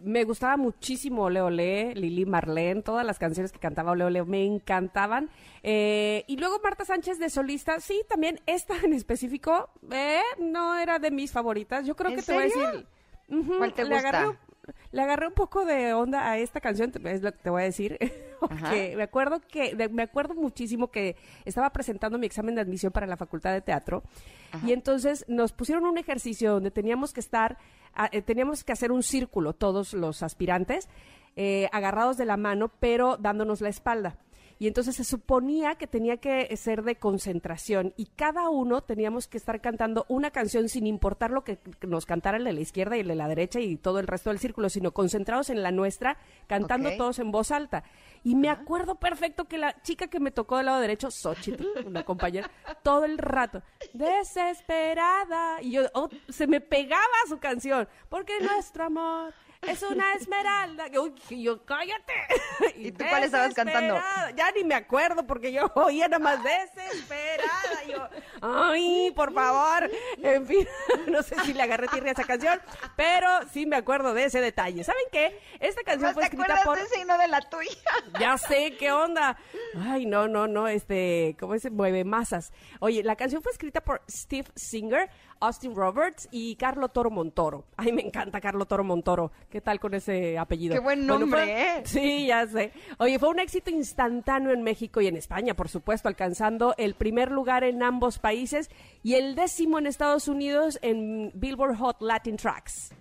Me 0.00 0.24
gustaba 0.24 0.56
muchísimo 0.56 1.24
Ole 1.24 1.40
Ole, 1.40 1.94
Lili 1.94 2.24
Marlene, 2.26 2.82
todas 2.82 3.04
las 3.04 3.18
canciones 3.18 3.52
que 3.52 3.58
cantaba 3.58 3.92
Ole 3.92 4.04
Ole 4.04 4.24
me 4.24 4.44
encantaban. 4.44 5.30
Eh, 5.62 6.24
y 6.26 6.36
luego 6.36 6.60
Marta 6.62 6.84
Sánchez 6.84 7.18
de 7.18 7.30
solista, 7.30 7.80
sí, 7.80 8.02
también 8.08 8.40
esta 8.46 8.74
en 8.82 8.92
específico, 8.92 9.70
eh, 9.90 10.20
no 10.38 10.76
era 10.76 10.98
de 10.98 11.10
mis 11.10 11.30
favoritas. 11.32 11.86
Yo 11.86 11.94
creo 11.94 12.10
¿En 12.10 12.16
que 12.16 12.22
te 12.22 12.32
voy 12.32 12.42
a 12.42 12.46
decir. 12.46 12.86
¿Cuál 13.58 13.72
te 13.74 13.84
gusta? 13.84 14.08
agarré 14.08 14.38
le 14.92 15.02
agarré 15.02 15.26
un 15.26 15.34
poco 15.34 15.64
de 15.64 15.92
onda 15.94 16.30
a 16.30 16.38
esta 16.38 16.60
canción, 16.60 16.92
es 17.04 17.22
lo 17.22 17.32
que 17.32 17.38
te 17.38 17.50
voy 17.50 17.62
a 17.62 17.64
decir. 17.64 17.98
porque 18.40 18.94
me 18.96 19.02
acuerdo 19.04 19.40
que, 19.40 19.74
de- 19.74 19.88
me 19.88 20.02
acuerdo 20.02 20.34
muchísimo 20.34 20.90
que 20.90 21.16
estaba 21.44 21.70
presentando 21.70 22.18
mi 22.18 22.26
examen 22.26 22.54
de 22.54 22.60
admisión 22.60 22.92
para 22.92 23.06
la 23.06 23.16
Facultad 23.16 23.52
de 23.52 23.60
Teatro. 23.60 24.02
Y 24.66 24.72
entonces 24.72 25.24
nos 25.28 25.52
pusieron 25.52 25.84
un 25.86 25.96
ejercicio 25.98 26.52
donde 26.52 26.70
teníamos 26.70 27.12
que 27.12 27.20
estar, 27.20 27.56
eh, 28.10 28.22
teníamos 28.22 28.64
que 28.64 28.72
hacer 28.72 28.92
un 28.92 29.02
círculo, 29.02 29.52
todos 29.54 29.94
los 29.94 30.22
aspirantes, 30.22 30.88
eh, 31.36 31.68
agarrados 31.72 32.16
de 32.18 32.26
la 32.26 32.36
mano, 32.36 32.68
pero 32.78 33.16
dándonos 33.16 33.60
la 33.62 33.68
espalda. 33.70 34.16
Y 34.58 34.66
entonces 34.68 34.96
se 34.96 35.04
suponía 35.04 35.74
que 35.74 35.86
tenía 35.86 36.18
que 36.18 36.56
ser 36.56 36.82
de 36.82 36.96
concentración 36.96 37.92
y 37.96 38.06
cada 38.06 38.48
uno 38.48 38.82
teníamos 38.82 39.26
que 39.26 39.38
estar 39.38 39.60
cantando 39.60 40.06
una 40.08 40.30
canción 40.30 40.68
sin 40.68 40.86
importar 40.86 41.30
lo 41.30 41.44
que 41.44 41.58
nos 41.86 42.06
cantara 42.06 42.36
el 42.36 42.44
de 42.44 42.52
la 42.52 42.60
izquierda 42.60 42.96
y 42.96 43.00
el 43.00 43.08
de 43.08 43.14
la 43.14 43.28
derecha 43.28 43.60
y 43.60 43.76
todo 43.76 43.98
el 43.98 44.06
resto 44.06 44.30
del 44.30 44.38
círculo, 44.38 44.68
sino 44.68 44.92
concentrados 44.92 45.50
en 45.50 45.62
la 45.62 45.70
nuestra, 45.70 46.18
cantando 46.46 46.90
todos 46.96 47.18
en 47.18 47.30
voz 47.30 47.50
alta. 47.50 47.84
Y 48.24 48.36
me 48.36 48.48
acuerdo 48.48 48.96
perfecto 48.96 49.46
que 49.46 49.58
la 49.58 49.80
chica 49.82 50.06
que 50.06 50.20
me 50.20 50.30
tocó 50.30 50.56
del 50.56 50.66
lado 50.66 50.80
derecho, 50.80 51.10
Xochitl, 51.10 51.66
una 51.86 52.04
compañera, 52.04 52.50
todo 52.82 53.04
el 53.04 53.18
rato, 53.18 53.62
desesperada. 53.92 55.60
Y 55.62 55.72
yo, 55.72 55.82
oh, 55.94 56.08
se 56.28 56.46
me 56.46 56.60
pegaba 56.60 57.02
su 57.28 57.38
canción, 57.38 57.88
porque 58.08 58.32
nuestro 58.40 58.84
amor 58.84 59.34
es 59.62 59.82
una 59.82 60.14
esmeralda. 60.14 60.86
Uy, 61.00 61.42
yo, 61.42 61.64
cállate. 61.64 62.12
¿Y 62.76 62.92
tú 62.92 63.04
cuál 63.08 63.24
estabas 63.24 63.54
cantando? 63.54 64.00
Ya 64.36 64.50
ni 64.52 64.64
me 64.64 64.74
acuerdo 64.74 65.26
porque 65.26 65.52
yo 65.52 65.70
oía 65.74 66.08
nada 66.08 66.18
más 66.18 66.40
desesperada. 66.42 67.84
Yo, 67.88 68.08
ay, 68.40 69.12
por 69.14 69.32
favor. 69.32 69.90
En 70.18 70.46
fin, 70.46 70.66
no 71.08 71.22
sé 71.22 71.36
si 71.44 71.54
le 71.54 71.62
agarré 71.62 71.88
tierra 71.88 72.08
a 72.08 72.12
esa 72.12 72.24
canción, 72.24 72.60
pero 72.96 73.28
sí 73.52 73.66
me 73.66 73.76
acuerdo 73.76 74.14
de 74.14 74.24
ese 74.24 74.40
detalle. 74.40 74.84
¿Saben 74.84 75.04
qué? 75.12 75.38
Esta 75.60 75.82
canción 75.82 76.08
¿Más 76.08 76.14
fue 76.14 76.24
escrita 76.24 76.60
por... 76.64 76.78
de 76.78 76.82
de 76.82 77.28
la 77.28 77.40
tuya? 77.40 77.70
Ya 78.20 78.36
sé, 78.38 78.76
¿qué 78.78 78.92
onda? 78.92 79.36
Ay, 79.78 80.06
no, 80.06 80.28
no, 80.28 80.46
no, 80.46 80.68
este, 80.68 81.36
¿cómo 81.38 81.58
se 81.58 81.70
mueve 81.70 82.04
masas? 82.04 82.52
Oye, 82.80 83.02
la 83.02 83.16
canción 83.16 83.42
fue 83.42 83.52
escrita 83.52 83.82
por 83.82 84.02
Steve 84.08 84.48
Singer, 84.54 85.10
Austin 85.42 85.74
Roberts 85.74 86.28
y 86.30 86.56
Carlo 86.56 86.88
Toro 86.88 87.10
Montoro. 87.10 87.64
Ay, 87.76 87.92
me 87.92 88.02
encanta 88.02 88.40
Carlo 88.40 88.64
Toro 88.66 88.84
Montoro. 88.84 89.32
¿Qué 89.50 89.60
tal 89.60 89.80
con 89.80 89.92
ese 89.94 90.38
apellido? 90.38 90.74
Qué 90.74 90.80
buen 90.80 91.00
Bueno, 91.06 91.18
nombre, 91.20 91.42
fue- 91.42 91.62
¿eh? 91.78 91.82
Sí, 91.84 92.26
ya 92.26 92.46
sé. 92.46 92.72
Oye, 92.98 93.18
fue 93.18 93.28
un 93.28 93.38
éxito 93.40 93.70
instantáneo 93.70 94.52
en 94.52 94.62
México 94.62 95.00
y 95.00 95.08
en 95.08 95.16
España, 95.16 95.54
por 95.54 95.68
supuesto, 95.68 96.08
alcanzando 96.08 96.74
el 96.78 96.94
primer 96.94 97.30
lugar 97.32 97.64
en 97.64 97.82
ambos 97.82 98.18
países 98.18 98.70
y 99.02 99.14
el 99.14 99.34
décimo 99.34 99.78
en 99.78 99.86
Estados 99.86 100.28
Unidos 100.28 100.78
en 100.82 101.32
Billboard 101.34 101.76
Hot 101.76 102.00
Latin 102.00 102.36
Tracks. 102.36 102.94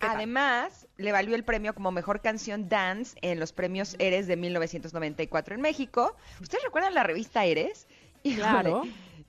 Además, 0.00 0.86
le 0.98 1.12
valió 1.12 1.34
el 1.34 1.44
premio 1.44 1.74
como 1.74 1.90
mejor 1.90 2.20
canción 2.20 2.68
dance 2.68 3.16
en 3.22 3.40
los 3.40 3.52
premios 3.54 3.96
Eres 3.98 4.26
de 4.26 4.36
1994 4.36 5.54
en 5.54 5.60
México. 5.62 6.14
¿Ustedes 6.42 6.62
recuerdan 6.64 6.92
la 6.92 7.04
revista 7.04 7.44
Eres? 7.46 7.86
Híjole, 8.22 8.42
Claro. 8.42 8.82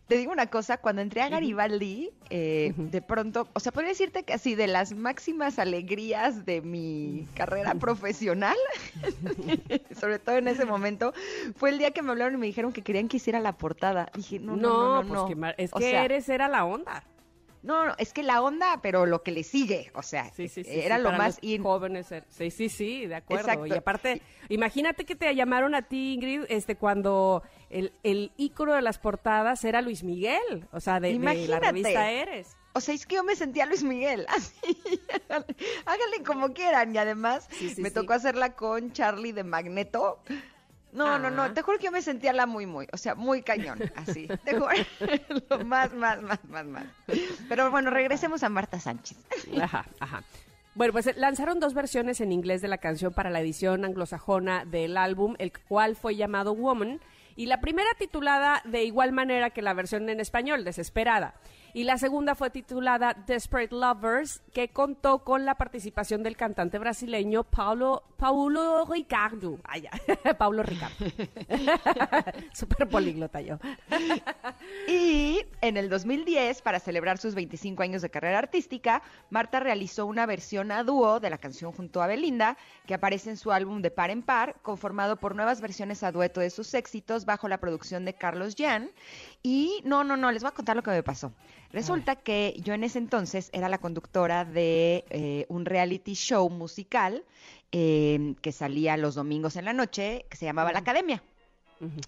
Te 0.08 0.18
digo 0.18 0.32
una 0.32 0.48
cosa, 0.48 0.78
cuando 0.78 1.02
entré 1.02 1.22
a 1.22 1.30
Garibaldi, 1.30 2.12
eh, 2.30 2.74
de 2.78 3.02
pronto, 3.02 3.48
o 3.54 3.60
sea, 3.60 3.72
podría 3.72 3.90
decirte 3.90 4.22
que 4.24 4.34
así 4.34 4.54
de 4.54 4.68
las 4.68 4.94
máximas 4.94 5.58
alegrías 5.58 6.46
de 6.46 6.62
mi 6.62 7.28
carrera 7.34 7.74
profesional, 7.76 8.56
sobre 10.00 10.20
todo 10.20 10.38
en 10.38 10.48
ese 10.48 10.66
momento, 10.66 11.14
fue 11.56 11.70
el 11.72 11.80
día 11.80 11.92
que 11.92 12.02
me 12.04 12.12
hablaron 12.12 12.36
y 12.36 12.38
me 12.38 12.46
dijeron 12.46 12.72
que 12.72 12.84
querían 12.84 13.08
que 13.08 13.18
hiciera 13.18 13.40
la 13.40 13.54
portada. 13.58 14.10
Dije, 14.16 14.38
no, 14.40 14.56
no, 14.56 14.70
no, 14.70 14.96
no. 15.02 15.08
pues 15.08 15.22
no. 15.22 15.28
que 15.28 15.36
mar- 15.36 15.56
es 15.58 15.74
O 15.74 15.78
que 15.80 15.90
sea, 15.90 16.06
eres 16.06 16.30
era 16.30 16.48
la 16.48 16.66
onda. 16.66 17.04
No, 17.66 17.86
no, 17.86 17.96
es 17.98 18.14
que 18.14 18.22
la 18.24 18.42
onda, 18.42 18.80
pero 18.82 19.06
lo 19.06 19.24
que 19.24 19.32
le 19.32 19.44
sigue, 19.44 19.92
o 19.96 20.04
sea, 20.04 20.32
Sí, 20.34 20.48
sí, 20.48 20.64
sí, 20.64 20.70
era 20.80 20.98
lo 21.00 21.06
para 21.06 21.18
más 21.18 21.36
los 21.42 21.44
in. 21.52 21.64
jóvenes. 21.64 22.08
Sí, 22.30 22.52
sí, 22.52 22.70
sí, 22.70 23.06
de 23.08 23.16
acuerdo. 23.16 23.48
Exacto. 23.50 23.66
Y 23.68 23.74
aparte, 23.74 24.22
imagínate 24.50 25.04
que 25.04 25.16
te 25.16 25.34
llamaron 25.36 25.74
a 25.76 25.82
ti, 25.82 26.14
Ingrid, 26.14 26.44
este, 26.50 26.76
cuando 26.76 27.42
el, 27.70 27.92
el 28.04 28.32
ícono 28.38 28.74
de 28.74 28.82
las 28.82 29.00
portadas 29.00 29.64
era 29.66 29.82
Luis 29.82 30.04
Miguel, 30.04 30.68
o 30.72 30.80
sea, 30.80 31.00
de, 31.00 31.18
de 31.18 31.48
la 31.48 31.60
revista 31.60 32.12
Eres. 32.12 32.56
O 32.74 32.82
sea, 32.82 32.94
es 32.94 33.06
que 33.06 33.16
yo 33.16 33.24
me 33.24 33.36
sentía 33.38 33.66
Luis 33.66 33.84
Miguel, 33.84 34.26
así. 34.30 34.78
Háganle 35.86 36.24
como 36.26 36.54
quieran. 36.54 36.94
Y 36.94 36.98
además 36.98 37.48
Sí, 37.52 37.70
sí, 37.70 37.82
me 37.82 37.90
sí. 37.90 37.96
tocó 37.96 38.14
hacerla 38.14 38.54
con 38.56 38.92
Charlie 38.92 39.32
de 39.32 39.44
Magneto. 39.44 40.20
No, 40.96 41.20
no, 41.20 41.28
Ah. 41.28 41.32
no, 41.32 41.54
te 41.54 41.62
juro 41.62 41.78
que 41.78 41.86
yo 41.86 41.92
me 41.92 42.02
sentía 42.02 42.34
la 42.34 42.46
muy, 42.46 42.66
muy, 42.66 42.88
o 42.92 42.98
sea, 42.98 43.16
muy 43.16 43.42
cañón, 43.44 43.80
así, 43.96 44.28
te 44.44 44.54
juro, 44.54 44.70
lo 45.50 45.66
más, 45.66 45.94
más, 45.94 46.22
más, 46.22 46.44
más, 46.46 46.66
más. 46.66 46.86
Pero 47.50 47.70
bueno, 47.70 47.90
regresemos 47.92 48.44
a 48.44 48.50
Marta 48.50 48.80
Sánchez. 48.80 49.18
Ajá, 49.62 49.86
ajá. 50.00 50.24
Bueno, 50.74 50.92
pues 50.94 51.08
eh, 51.08 51.14
lanzaron 51.16 51.60
dos 51.60 51.74
versiones 51.74 52.20
en 52.22 52.32
inglés 52.32 52.62
de 52.62 52.68
la 52.68 52.78
canción 52.80 53.14
para 53.14 53.30
la 53.30 53.40
edición 53.40 53.86
anglosajona 53.86 54.66
del 54.66 54.98
álbum, 54.98 55.36
el 55.40 55.52
cual 55.58 55.96
fue 55.96 56.16
llamado 56.16 56.54
Woman, 56.54 57.00
y 57.38 57.48
la 57.48 57.60
primera 57.62 57.90
titulada 57.98 58.62
de 58.66 58.84
igual 58.84 59.12
manera 59.12 59.50
que 59.50 59.62
la 59.62 59.74
versión 59.74 60.10
en 60.10 60.20
español, 60.20 60.64
Desesperada. 60.64 61.34
Y 61.76 61.84
la 61.84 61.98
segunda 61.98 62.36
fue 62.36 62.52
titulada 62.52 63.14
Desperate 63.28 63.76
Lovers, 63.76 64.42
que 64.54 64.70
contó 64.70 65.26
con 65.26 65.44
la 65.44 65.56
participación 65.56 66.24
del 66.24 66.38
cantante 66.38 66.80
brasileño 66.80 67.44
Paulo, 67.44 68.04
Paulo 68.16 68.86
Ricardo. 68.86 69.60
Ah, 69.66 69.78
ya, 69.78 69.92
Paulo 70.38 70.64
Ricardo. 70.64 70.96
Súper 72.54 72.88
políglota 72.88 73.42
yo. 73.42 73.60
Y 74.88 75.42
en 75.60 75.76
el 75.76 75.90
2010, 75.90 76.62
para 76.62 76.80
celebrar 76.80 77.18
sus 77.18 77.36
25 77.36 77.84
años 77.84 78.02
de 78.02 78.10
carrera 78.10 78.40
artística, 78.40 79.02
Marta 79.30 79.60
realizó 79.60 80.06
una 80.06 80.26
versión 80.26 80.72
a 80.72 80.82
dúo 80.86 81.20
de 81.20 81.30
la 81.30 81.40
canción 81.40 81.74
junto 81.74 82.02
a 82.02 82.08
Belinda, 82.08 82.56
que 82.86 82.94
aparece 82.94 83.32
en 83.32 83.38
su 83.38 83.52
álbum 83.52 83.82
de 83.82 83.92
Par 83.92 84.12
en 84.12 84.24
Par, 84.24 84.56
conformado 84.62 85.18
por 85.18 85.36
nuevas 85.36 85.60
versiones 85.60 86.04
a 86.04 86.14
dueto 86.14 86.40
de 86.40 86.52
sus 86.52 86.74
éxitos 86.74 87.26
bajo 87.26 87.50
la 87.50 87.58
producción 87.58 88.06
de 88.06 88.14
Carlos 88.14 88.56
Jan. 88.58 88.92
Y 89.44 89.82
no, 89.84 90.06
no, 90.06 90.16
no, 90.16 90.32
les 90.32 90.42
voy 90.42 90.52
a 90.52 90.56
contar 90.56 90.78
lo 90.78 90.82
que 90.82 90.92
me 90.92 91.04
pasó. 91.04 91.34
Resulta 91.76 92.16
que 92.16 92.56
yo 92.64 92.74
en 92.74 92.86
ese 92.86 93.00
entonces 93.00 93.50
era 93.52 93.68
la 93.68 93.80
conductora 93.80 94.46
de 94.46 95.04
eh, 95.10 95.46
un 95.50 95.66
reality 95.66 96.14
show 96.14 96.50
musical 96.50 97.24
eh, 97.74 98.36
que 98.42 98.52
salía 98.54 98.96
los 98.96 99.16
domingos 99.16 99.58
en 99.58 99.66
la 99.66 99.74
noche, 99.74 100.26
que 100.30 100.38
se 100.38 100.46
llamaba 100.46 100.72
La 100.72 100.80
Academia. 100.80 101.22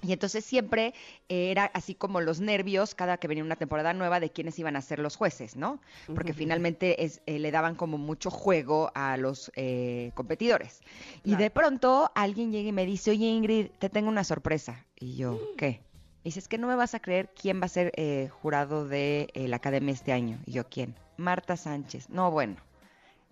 Y 0.01 0.13
entonces 0.13 0.45
siempre 0.45 0.93
eh, 1.29 1.51
era 1.51 1.65
así 1.65 1.93
como 1.93 2.21
los 2.21 2.39
nervios 2.39 2.95
cada 2.95 3.17
que 3.17 3.27
venía 3.27 3.43
una 3.43 3.55
temporada 3.55 3.93
nueva 3.93 4.19
de 4.19 4.29
quiénes 4.29 4.57
iban 4.59 4.75
a 4.75 4.81
ser 4.81 4.99
los 4.99 5.15
jueces, 5.15 5.55
¿no? 5.55 5.81
Porque 6.13 6.33
finalmente 6.33 7.03
es, 7.03 7.21
eh, 7.25 7.39
le 7.39 7.51
daban 7.51 7.75
como 7.75 7.97
mucho 7.97 8.31
juego 8.31 8.91
a 8.95 9.17
los 9.17 9.51
eh, 9.55 10.11
competidores. 10.13 10.81
Y 11.23 11.35
de 11.35 11.49
pronto 11.49 12.11
alguien 12.15 12.51
llega 12.51 12.69
y 12.69 12.73
me 12.73 12.85
dice, 12.85 13.11
oye 13.11 13.25
Ingrid, 13.25 13.67
te 13.79 13.89
tengo 13.89 14.09
una 14.09 14.23
sorpresa. 14.23 14.85
Y 14.99 15.15
yo, 15.17 15.39
¿qué? 15.57 15.81
Dice, 16.27 16.39
es 16.39 16.49
que 16.49 16.57
no 16.57 16.67
me 16.67 16.75
vas 16.75 16.93
a 16.93 16.99
creer 16.99 17.29
quién 17.41 17.61
va 17.61 17.67
a 17.67 17.69
ser 17.69 17.93
eh, 17.95 18.27
jurado 18.41 18.85
de 18.85 19.29
eh, 19.33 19.47
la 19.47 19.55
academia 19.55 19.93
este 19.93 20.11
año. 20.11 20.37
Y 20.45 20.51
yo, 20.51 20.67
¿quién? 20.67 20.93
Marta 21.15 21.55
Sánchez. 21.55 22.09
No, 22.09 22.31
bueno. 22.31 22.57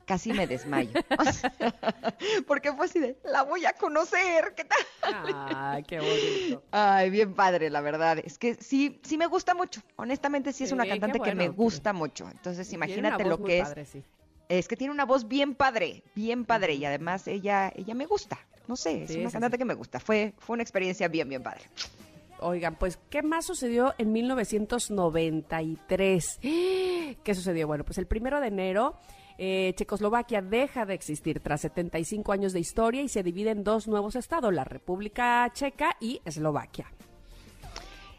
Casi 0.06 0.32
me 0.32 0.48
desmayo. 0.48 0.92
O 1.20 1.26
sea, 1.30 1.52
porque 2.48 2.72
fue 2.72 2.86
así 2.86 3.02
de, 3.02 3.18
la 3.26 3.42
voy 3.42 3.66
a 3.66 3.74
conocer, 3.74 4.54
¿qué 4.56 4.64
tal? 4.64 4.80
Ay, 5.04 5.84
qué 5.84 6.00
bonito. 6.00 6.64
Ay, 6.72 7.10
bien 7.10 7.34
padre, 7.34 7.70
la 7.70 7.82
verdad. 7.82 8.18
Es 8.24 8.38
que 8.38 8.56
sí, 8.56 8.98
sí 9.04 9.18
me 9.18 9.28
gusta 9.28 9.54
mucho. 9.54 9.82
Honestamente, 9.98 10.54
sí 10.54 10.64
es 10.64 10.72
una 10.72 10.88
cantante 10.88 11.20
que 11.20 11.36
me 11.36 11.50
gusta 11.50 11.92
mucho. 11.92 12.30
Entonces, 12.32 12.72
imagínate 12.72 13.26
lo 13.26 13.44
que 13.44 13.60
es. 13.60 13.90
sí. 13.90 14.06
Es 14.48 14.70
que 14.70 14.78
tiene 14.78 14.94
una 14.94 15.04
voz 15.04 15.28
bien 15.28 15.54
padre, 15.54 16.02
bien 16.16 16.46
padre. 16.46 16.76
Y 16.76 16.86
además 16.86 17.28
ella, 17.28 17.74
ella 17.76 17.94
me 17.94 18.06
gusta. 18.06 18.40
No 18.68 18.78
sé, 18.78 19.04
es 19.04 19.12
Sí, 19.12 19.20
una 19.20 19.32
cantante 19.32 19.58
que 19.58 19.66
me 19.66 19.74
gusta. 19.74 20.00
Fue, 20.00 20.34
fue 20.38 20.54
una 20.54 20.64
experiencia 20.64 21.10
bien, 21.10 21.28
bien 21.28 21.44
padre. 21.44 21.66
Oigan, 22.40 22.76
pues, 22.76 23.00
¿qué 23.10 23.24
más 23.24 23.46
sucedió 23.46 23.94
en 23.98 24.12
1993? 24.12 26.40
¿Qué 26.42 27.34
sucedió? 27.34 27.68
Bueno, 27.68 27.84
pues 27.84 27.98
el 27.98 28.08
primero 28.08 28.42
de 28.42 28.48
enero, 28.48 28.98
eh, 29.38 29.74
Checoslovaquia 29.76 30.42
deja 30.42 30.86
de 30.86 30.94
existir 30.94 31.40
tras 31.40 31.62
75 31.62 32.32
años 32.32 32.54
de 32.54 32.60
historia 32.60 33.02
y 33.02 33.10
se 33.10 33.24
divide 33.24 33.52
en 33.52 33.64
dos 33.64 33.88
nuevos 33.88 34.16
estados, 34.16 34.54
la 34.54 34.64
República 34.64 35.50
Checa 35.54 35.98
y 36.00 36.22
Eslovaquia. 36.26 36.92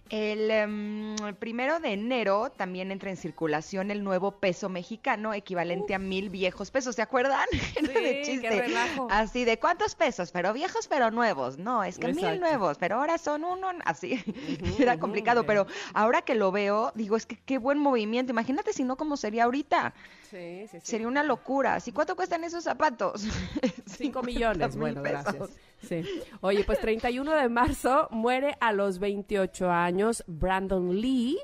El 0.09 0.51
em, 0.51 1.17
primero 1.39 1.81
de 1.81 1.93
enero 1.93 2.51
también 2.57 2.93
entra 2.93 3.11
en 3.11 3.17
circulación 3.17 3.91
el 3.91 4.05
nuevo 4.05 4.33
peso 4.33 4.69
mexicano, 4.69 5.35
equivalente 5.35 5.95
a 5.95 5.99
mil 5.99 6.31
viejos 6.31 6.71
pesos. 6.71 6.95
¿Se 6.95 7.03
acuerdan? 7.03 7.47
De 7.81 7.93
qué 7.93 8.23
chiste. 8.25 8.49
relajo. 8.49 9.09
Así 9.11 9.45
de 9.45 9.59
cuántos 9.59 9.95
pesos, 9.97 10.31
pero 10.31 10.53
viejos, 10.53 10.87
pero 10.87 11.11
nuevos. 11.11 11.59
No, 11.59 11.83
es 11.83 11.99
que 11.99 12.13
mil 12.13 12.39
nuevos, 12.39 12.79
pero 12.79 12.97
ahora 12.97 13.19
son 13.19 13.45
uno. 13.45 13.69
Así. 13.85 14.23
Era 14.79 14.99
complicado, 14.99 15.45
pero 15.45 15.67
ahora 15.93 16.23
que 16.23 16.35
lo 16.35 16.53
veo, 16.53 16.93
digo, 16.95 17.17
es 17.17 17.27
que 17.27 17.37
qué 17.37 17.59
buen 17.59 17.79
movimiento. 17.79 18.31
Imagínate 18.33 18.73
si 18.73 18.85
no, 18.85 18.97
cómo 18.97 19.17
sería 19.17 19.45
ahorita. 19.45 19.93
Sí, 20.31 20.67
sí, 20.71 20.79
Sería 20.83 21.09
una 21.09 21.23
locura. 21.23 21.75
¿Así 21.75 21.93
cuánto 21.93 22.15
cuestan 22.17 22.45
esos 22.45 22.65
zapatos? 22.65 23.23
5 23.87 24.23
50 24.23 24.23
millones, 24.23 24.77
bueno, 24.77 25.03
pesos. 25.03 25.25
gracias. 25.25 25.51
Sí. 25.83 26.03
Oye, 26.41 26.65
pues 26.65 26.81
31 26.81 27.33
de 27.33 27.49
marzo 27.49 28.09
muere 28.11 28.57
a 28.61 28.73
los 28.73 28.99
28 28.99 29.71
años 29.71 30.25
Brandon 30.27 31.01
Lee, 31.01 31.39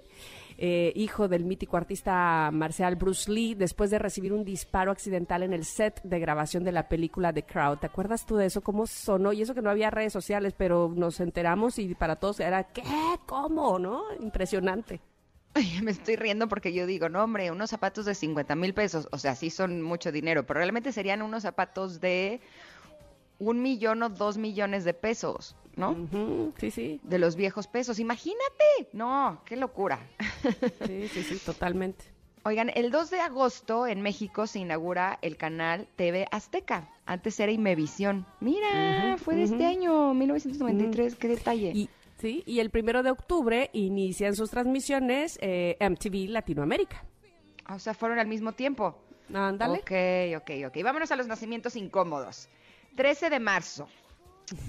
eh, 0.58 0.92
hijo 0.96 1.28
del 1.28 1.44
mítico 1.44 1.76
artista 1.76 2.50
marcial 2.52 2.96
Bruce 2.96 3.30
Lee, 3.30 3.54
después 3.54 3.90
de 3.90 3.98
recibir 3.98 4.32
un 4.32 4.44
disparo 4.44 4.90
accidental 4.90 5.42
en 5.42 5.52
el 5.52 5.64
set 5.64 6.00
de 6.02 6.18
grabación 6.18 6.64
de 6.64 6.72
la 6.72 6.88
película 6.88 7.32
The 7.32 7.44
Crowd. 7.44 7.78
¿Te 7.78 7.86
acuerdas 7.86 8.26
tú 8.26 8.36
de 8.36 8.46
eso? 8.46 8.60
¿Cómo 8.60 8.86
sonó? 8.86 9.32
Y 9.32 9.42
eso 9.42 9.54
que 9.54 9.62
no 9.62 9.70
había 9.70 9.90
redes 9.90 10.12
sociales, 10.12 10.54
pero 10.56 10.92
nos 10.94 11.20
enteramos 11.20 11.78
y 11.78 11.94
para 11.94 12.16
todos 12.16 12.40
era, 12.40 12.64
¿qué? 12.64 12.82
¿Cómo? 13.26 13.78
¿No? 13.78 14.02
Impresionante. 14.20 15.00
Me 15.82 15.90
estoy 15.90 16.16
riendo 16.16 16.48
porque 16.48 16.72
yo 16.72 16.86
digo, 16.86 17.08
no, 17.08 17.22
hombre, 17.22 17.50
unos 17.50 17.70
zapatos 17.70 18.04
de 18.06 18.14
50 18.14 18.54
mil 18.56 18.74
pesos, 18.74 19.08
o 19.12 19.18
sea, 19.18 19.34
sí 19.34 19.50
son 19.50 19.82
mucho 19.82 20.12
dinero, 20.12 20.46
pero 20.46 20.58
realmente 20.58 20.92
serían 20.92 21.22
unos 21.22 21.42
zapatos 21.42 22.00
de 22.00 22.40
un 23.42 23.60
millón 23.60 24.02
o 24.02 24.08
dos 24.08 24.38
millones 24.38 24.84
de 24.84 24.94
pesos, 24.94 25.56
¿no? 25.76 26.08
Sí, 26.58 26.70
sí, 26.70 27.00
De 27.02 27.18
los 27.18 27.34
viejos 27.34 27.66
pesos, 27.66 27.98
imagínate. 27.98 28.88
No, 28.92 29.42
qué 29.44 29.56
locura. 29.56 29.98
sí, 30.86 31.08
sí, 31.08 31.22
sí, 31.22 31.38
totalmente. 31.44 32.04
Oigan, 32.44 32.70
el 32.74 32.90
2 32.90 33.10
de 33.10 33.20
agosto 33.20 33.86
en 33.86 34.00
México 34.00 34.46
se 34.46 34.58
inaugura 34.60 35.18
el 35.22 35.36
canal 35.36 35.88
TV 35.96 36.26
Azteca. 36.30 36.88
Antes 37.06 37.38
era 37.38 37.52
Imevisión. 37.52 38.26
Mira, 38.40 39.16
fue 39.18 39.36
de 39.36 39.44
este 39.44 39.64
año, 39.64 40.12
1993, 40.14 41.14
qué 41.16 41.28
detalle. 41.28 41.72
Y, 41.72 41.88
sí, 42.18 42.42
y 42.46 42.58
el 42.58 42.70
primero 42.70 43.04
de 43.04 43.10
octubre 43.10 43.70
inician 43.72 44.34
sus 44.34 44.50
transmisiones 44.50 45.38
eh, 45.40 45.76
MTV 45.80 46.30
Latinoamérica. 46.30 47.04
O 47.68 47.78
sea, 47.78 47.94
fueron 47.94 48.18
al 48.18 48.26
mismo 48.26 48.52
tiempo. 48.52 48.96
Ándale. 49.32 49.78
Ok, 49.78 50.42
ok, 50.42 50.66
ok. 50.66 50.82
Vámonos 50.82 51.12
a 51.12 51.16
los 51.16 51.28
nacimientos 51.28 51.76
incómodos. 51.76 52.48
13 52.96 53.30
de 53.30 53.40
marzo. 53.40 53.88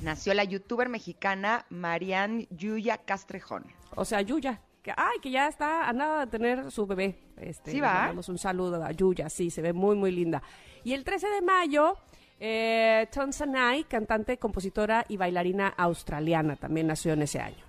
Nació 0.02 0.34
la 0.34 0.44
youtuber 0.44 0.88
mexicana 0.90 1.66
Marian 1.70 2.48
Yuya 2.50 2.98
Castrejón. 2.98 3.66
O 3.96 4.06
sea, 4.06 4.22
Yuya. 4.22 4.62
Que, 4.82 4.92
ay, 4.96 5.20
que 5.22 5.32
ya 5.32 5.48
está 5.48 5.88
a 5.88 5.94
nada 5.94 6.26
de 6.26 6.32
tener 6.32 6.70
su 6.70 6.86
bebé. 6.86 7.18
Este, 7.38 7.72
¿Sí 7.72 7.78
le 7.78 7.84
va? 7.84 7.94
mandamos 7.94 8.28
un 8.28 8.38
saludo 8.38 8.84
a 8.84 8.92
Yuya, 8.92 9.30
sí, 9.30 9.50
se 9.50 9.62
ve 9.62 9.72
muy, 9.72 9.96
muy 9.96 10.12
linda. 10.12 10.44
Y 10.84 10.94
el 10.94 11.06
13 11.06 11.30
de 11.30 11.42
mayo, 11.42 11.96
eh, 12.40 13.08
Tanzanai, 13.10 13.86
cantante, 13.86 14.38
compositora 14.38 15.06
y 15.08 15.16
bailarina 15.16 15.70
australiana, 15.70 16.58
también 16.58 16.88
nació 16.88 17.14
en 17.14 17.22
ese 17.22 17.40
año. 17.40 17.64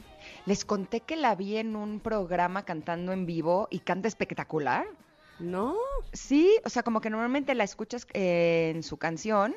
Les 0.46 0.64
conté 0.64 1.00
que 1.02 1.14
la 1.14 1.36
vi 1.36 1.56
en 1.56 1.76
un 1.76 2.00
programa 2.00 2.64
cantando 2.64 3.12
en 3.12 3.26
vivo 3.26 3.68
y 3.70 3.78
canta 3.80 4.08
espectacular. 4.08 4.84
¿No? 5.38 5.76
Sí, 6.12 6.58
o 6.64 6.68
sea, 6.68 6.82
como 6.82 7.00
que 7.00 7.10
normalmente 7.10 7.54
la 7.54 7.64
escuchas 7.64 8.06
eh, 8.12 8.72
en 8.74 8.82
su 8.82 8.96
canción, 8.96 9.54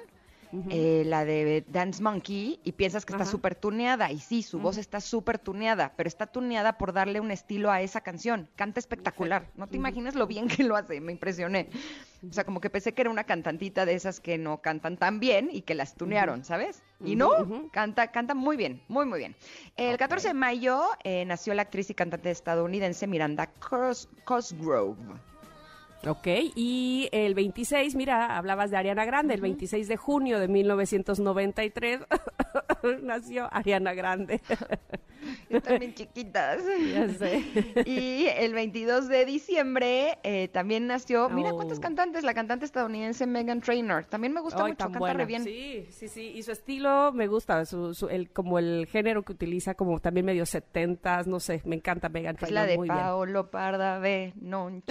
eh, 0.70 1.04
la 1.06 1.26
de 1.26 1.64
Dance 1.68 2.02
Monkey, 2.02 2.60
y 2.64 2.72
piensas 2.74 3.06
que 3.06 3.14
está 3.14 3.26
súper 3.26 3.56
tuneada. 3.56 4.12
Y 4.12 4.20
sí, 4.20 4.44
su 4.44 4.60
voz 4.60 4.78
está 4.78 5.02
súper 5.02 5.40
tuneada, 5.40 5.94
pero 5.96 6.08
está 6.08 6.28
tuneada 6.28 6.78
por 6.78 6.94
darle 6.94 7.20
un 7.20 7.32
estilo 7.32 7.72
a 7.72 7.82
esa 7.82 8.02
canción. 8.02 8.50
Canta 8.56 8.80
espectacular. 8.80 9.50
No 9.56 9.68
te 9.68 9.78
imaginas 9.78 10.16
lo 10.16 10.28
bien 10.28 10.48
que 10.48 10.64
lo 10.64 10.76
hace, 10.76 11.00
me 11.02 11.12
impresioné. 11.12 11.70
O 12.28 12.34
sea, 12.34 12.44
como 12.46 12.60
que 12.62 12.70
pensé 12.70 12.94
que 12.94 13.02
era 13.02 13.10
una 13.12 13.26
cantantita 13.26 13.86
de 13.86 13.94
esas 13.94 14.20
que 14.20 14.38
no 14.38 14.58
cantan 14.62 14.98
tan 14.98 15.20
bien 15.20 15.50
y 15.52 15.62
que 15.62 15.76
las 15.76 15.94
tunearon, 15.96 16.44
¿sabes? 16.44 16.82
Y 17.06 17.16
no, 17.16 17.70
canta, 17.72 18.12
canta 18.12 18.34
muy 18.34 18.58
bien, 18.58 18.82
muy, 18.88 19.06
muy 19.06 19.20
bien. 19.20 19.36
El 19.76 19.94
Ok. 19.94 20.00
14 20.00 20.30
de 20.30 20.34
mayo 20.34 20.82
eh, 21.04 21.26
nació 21.26 21.54
la 21.54 21.62
actriz 21.62 21.90
y 21.92 21.94
cantante 21.94 22.32
estadounidense 22.32 23.06
Miranda 23.06 23.50
Cos- 23.60 24.10
Cosgrove. 24.26 24.98
Ok, 26.06 26.28
y 26.56 27.10
el 27.12 27.34
26, 27.34 27.96
mira, 27.96 28.38
hablabas 28.38 28.70
de 28.70 28.78
Ariana 28.78 29.04
Grande, 29.04 29.34
el 29.34 29.42
26 29.42 29.88
de 29.88 29.98
junio 29.98 30.40
de 30.40 30.48
1993 30.48 32.02
nació 33.02 33.48
Ariana 33.54 33.94
Grande. 33.94 34.42
Bien 35.80 35.94
chiquitas. 35.94 36.62
ya 36.94 37.10
sé. 37.10 37.44
Y 37.86 38.28
el 38.28 38.54
22 38.54 39.08
de 39.10 39.26
diciembre 39.26 40.20
eh, 40.24 40.48
también 40.50 40.88
nació, 40.88 41.30
mira 41.30 41.52
cuántas 41.52 41.80
Oh. 41.80 41.82
cantantes, 41.82 42.24
la 42.24 42.34
cantante 42.34 42.66
estadounidense 42.66 43.26
Megan 43.28 43.60
Trainor. 43.62 44.06
También 44.06 44.34
me 44.34 44.42
gusta 44.42 44.64
Ay, 44.64 44.72
mucho, 44.72 44.90
canta 44.90 45.14
re 45.14 45.26
bien. 45.26 45.44
Sí, 45.44 45.86
sí, 45.90 46.08
sí. 46.08 46.32
Y 46.36 46.44
su 46.44 46.52
estilo 46.52 47.12
me 47.14 47.28
gusta, 47.28 47.66
su, 47.66 47.94
su- 47.94 48.08
el, 48.10 48.30
como 48.32 48.58
el 48.60 48.88
género 48.90 49.24
que 49.24 49.34
utiliza, 49.34 49.74
como 49.76 50.00
también 50.00 50.26
medio 50.26 50.46
setentas, 50.46 51.28
no 51.28 51.40
sé, 51.40 51.62
me 51.66 51.76
encanta 51.76 52.10
Megan 52.10 52.36
Es 52.36 52.40
Trainor 52.40 52.54
la 52.62 52.66
de 52.68 52.78
muy 52.78 52.88
bien. 52.88 52.98
Paolo 53.00 53.50
Parda, 53.52 54.00
ve, 54.00 54.34
non. 54.40 54.84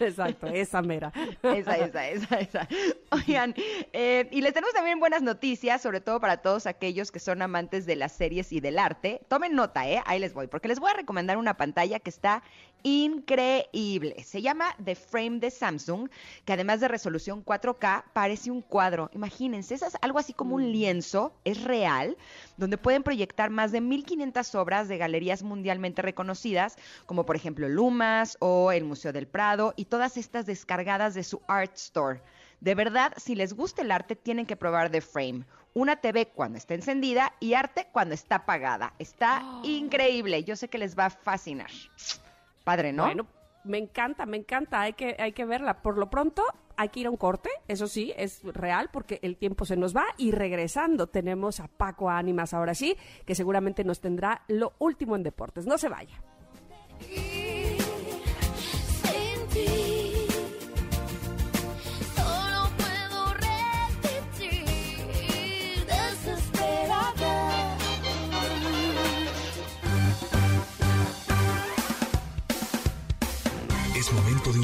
Exacto, 0.00 0.46
esa 0.48 0.82
mera. 0.82 1.12
Esa, 1.42 1.76
esa, 1.78 2.08
esa, 2.08 2.38
esa. 2.40 2.68
Oigan, 3.10 3.47
eh, 3.92 4.28
y 4.30 4.40
les 4.40 4.52
tenemos 4.52 4.74
también 4.74 5.00
buenas 5.00 5.22
noticias, 5.22 5.82
sobre 5.82 6.00
todo 6.00 6.20
para 6.20 6.38
todos 6.38 6.66
aquellos 6.66 7.10
que 7.12 7.18
son 7.18 7.42
amantes 7.42 7.86
de 7.86 7.96
las 7.96 8.12
series 8.12 8.52
y 8.52 8.60
del 8.60 8.78
arte. 8.78 9.20
Tomen 9.28 9.54
nota, 9.54 9.88
¿eh? 9.88 10.02
Ahí 10.06 10.18
les 10.18 10.34
voy, 10.34 10.46
porque 10.46 10.68
les 10.68 10.80
voy 10.80 10.90
a 10.90 10.94
recomendar 10.94 11.36
una 11.36 11.56
pantalla 11.56 11.98
que 12.00 12.10
está 12.10 12.42
increíble. 12.82 14.22
Se 14.24 14.42
llama 14.42 14.74
The 14.84 14.94
Frame 14.94 15.40
de 15.40 15.50
Samsung, 15.50 16.08
que 16.44 16.52
además 16.52 16.80
de 16.80 16.88
resolución 16.88 17.44
4K, 17.44 18.04
parece 18.12 18.50
un 18.50 18.62
cuadro. 18.62 19.10
Imagínense, 19.12 19.74
es 19.74 19.84
algo 20.00 20.18
así 20.18 20.32
como 20.32 20.54
un 20.54 20.70
lienzo, 20.72 21.32
es 21.44 21.62
real, 21.64 22.16
donde 22.56 22.78
pueden 22.78 23.02
proyectar 23.02 23.50
más 23.50 23.72
de 23.72 23.80
1500 23.80 24.54
obras 24.54 24.88
de 24.88 24.98
galerías 24.98 25.42
mundialmente 25.42 26.02
reconocidas, 26.02 26.76
como 27.06 27.26
por 27.26 27.36
ejemplo 27.36 27.68
Lumas 27.68 28.36
o 28.40 28.72
el 28.72 28.84
Museo 28.84 29.12
del 29.12 29.26
Prado, 29.26 29.74
y 29.76 29.86
todas 29.86 30.16
estas 30.16 30.46
descargadas 30.46 31.14
de 31.14 31.24
su 31.24 31.40
Art 31.48 31.74
Store. 31.74 32.20
De 32.60 32.74
verdad, 32.74 33.12
si 33.16 33.34
les 33.34 33.54
gusta 33.54 33.82
el 33.82 33.90
arte, 33.90 34.16
tienen 34.16 34.46
que 34.46 34.56
probar 34.56 34.90
The 34.90 35.00
Frame. 35.00 35.44
Una 35.74 35.96
TV 35.96 36.26
cuando 36.26 36.58
está 36.58 36.74
encendida 36.74 37.34
y 37.40 37.54
arte 37.54 37.88
cuando 37.92 38.14
está 38.14 38.36
apagada. 38.36 38.94
Está 38.98 39.42
increíble. 39.62 40.42
Yo 40.44 40.56
sé 40.56 40.68
que 40.68 40.78
les 40.78 40.98
va 40.98 41.06
a 41.06 41.10
fascinar. 41.10 41.70
Padre, 42.64 42.92
¿no? 42.92 43.04
Bueno, 43.04 43.26
me 43.64 43.78
encanta, 43.78 44.26
me 44.26 44.36
encanta, 44.36 44.80
hay 44.80 44.94
que, 44.94 45.16
hay 45.18 45.32
que 45.32 45.44
verla. 45.44 45.82
Por 45.82 45.98
lo 45.98 46.10
pronto, 46.10 46.42
hay 46.76 46.88
que 46.88 47.00
ir 47.00 47.06
a 47.06 47.10
un 47.10 47.16
corte, 47.16 47.50
eso 47.66 47.86
sí, 47.86 48.12
es 48.16 48.42
real 48.44 48.88
porque 48.92 49.18
el 49.22 49.36
tiempo 49.36 49.64
se 49.64 49.76
nos 49.76 49.94
va 49.96 50.04
y 50.16 50.30
regresando 50.30 51.08
tenemos 51.08 51.60
a 51.60 51.68
Paco 51.68 52.08
Ánimas 52.08 52.54
ahora 52.54 52.74
sí, 52.74 52.96
que 53.26 53.34
seguramente 53.34 53.84
nos 53.84 54.00
tendrá 54.00 54.42
lo 54.48 54.74
último 54.78 55.16
en 55.16 55.22
deportes. 55.22 55.66
No 55.66 55.76
se 55.76 55.88
vaya. 55.88 56.22
Sin 59.52 59.97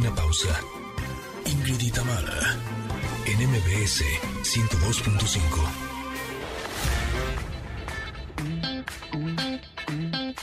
una 0.05 0.15
pausa. 0.15 0.61
Ingrid 1.47 1.81
y 1.81 1.91
Tamara, 1.91 2.57
en 3.25 3.49
MBS 3.49 4.05
102.5. 4.43 5.39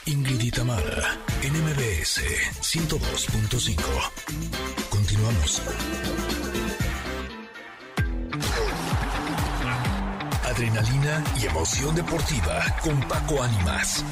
Ingrid 0.06 0.42
y 0.42 0.52
Tamara, 0.52 1.16
en 1.44 1.54
MBS 1.54 2.22
102.5. 2.62 3.78
Continuamos. 4.90 5.62
Adrenalina 10.44 11.24
y 11.40 11.46
emoción 11.46 11.94
deportiva 11.94 12.66
con 12.84 13.00
Paco 13.02 13.44
Ánimas. 13.44 14.04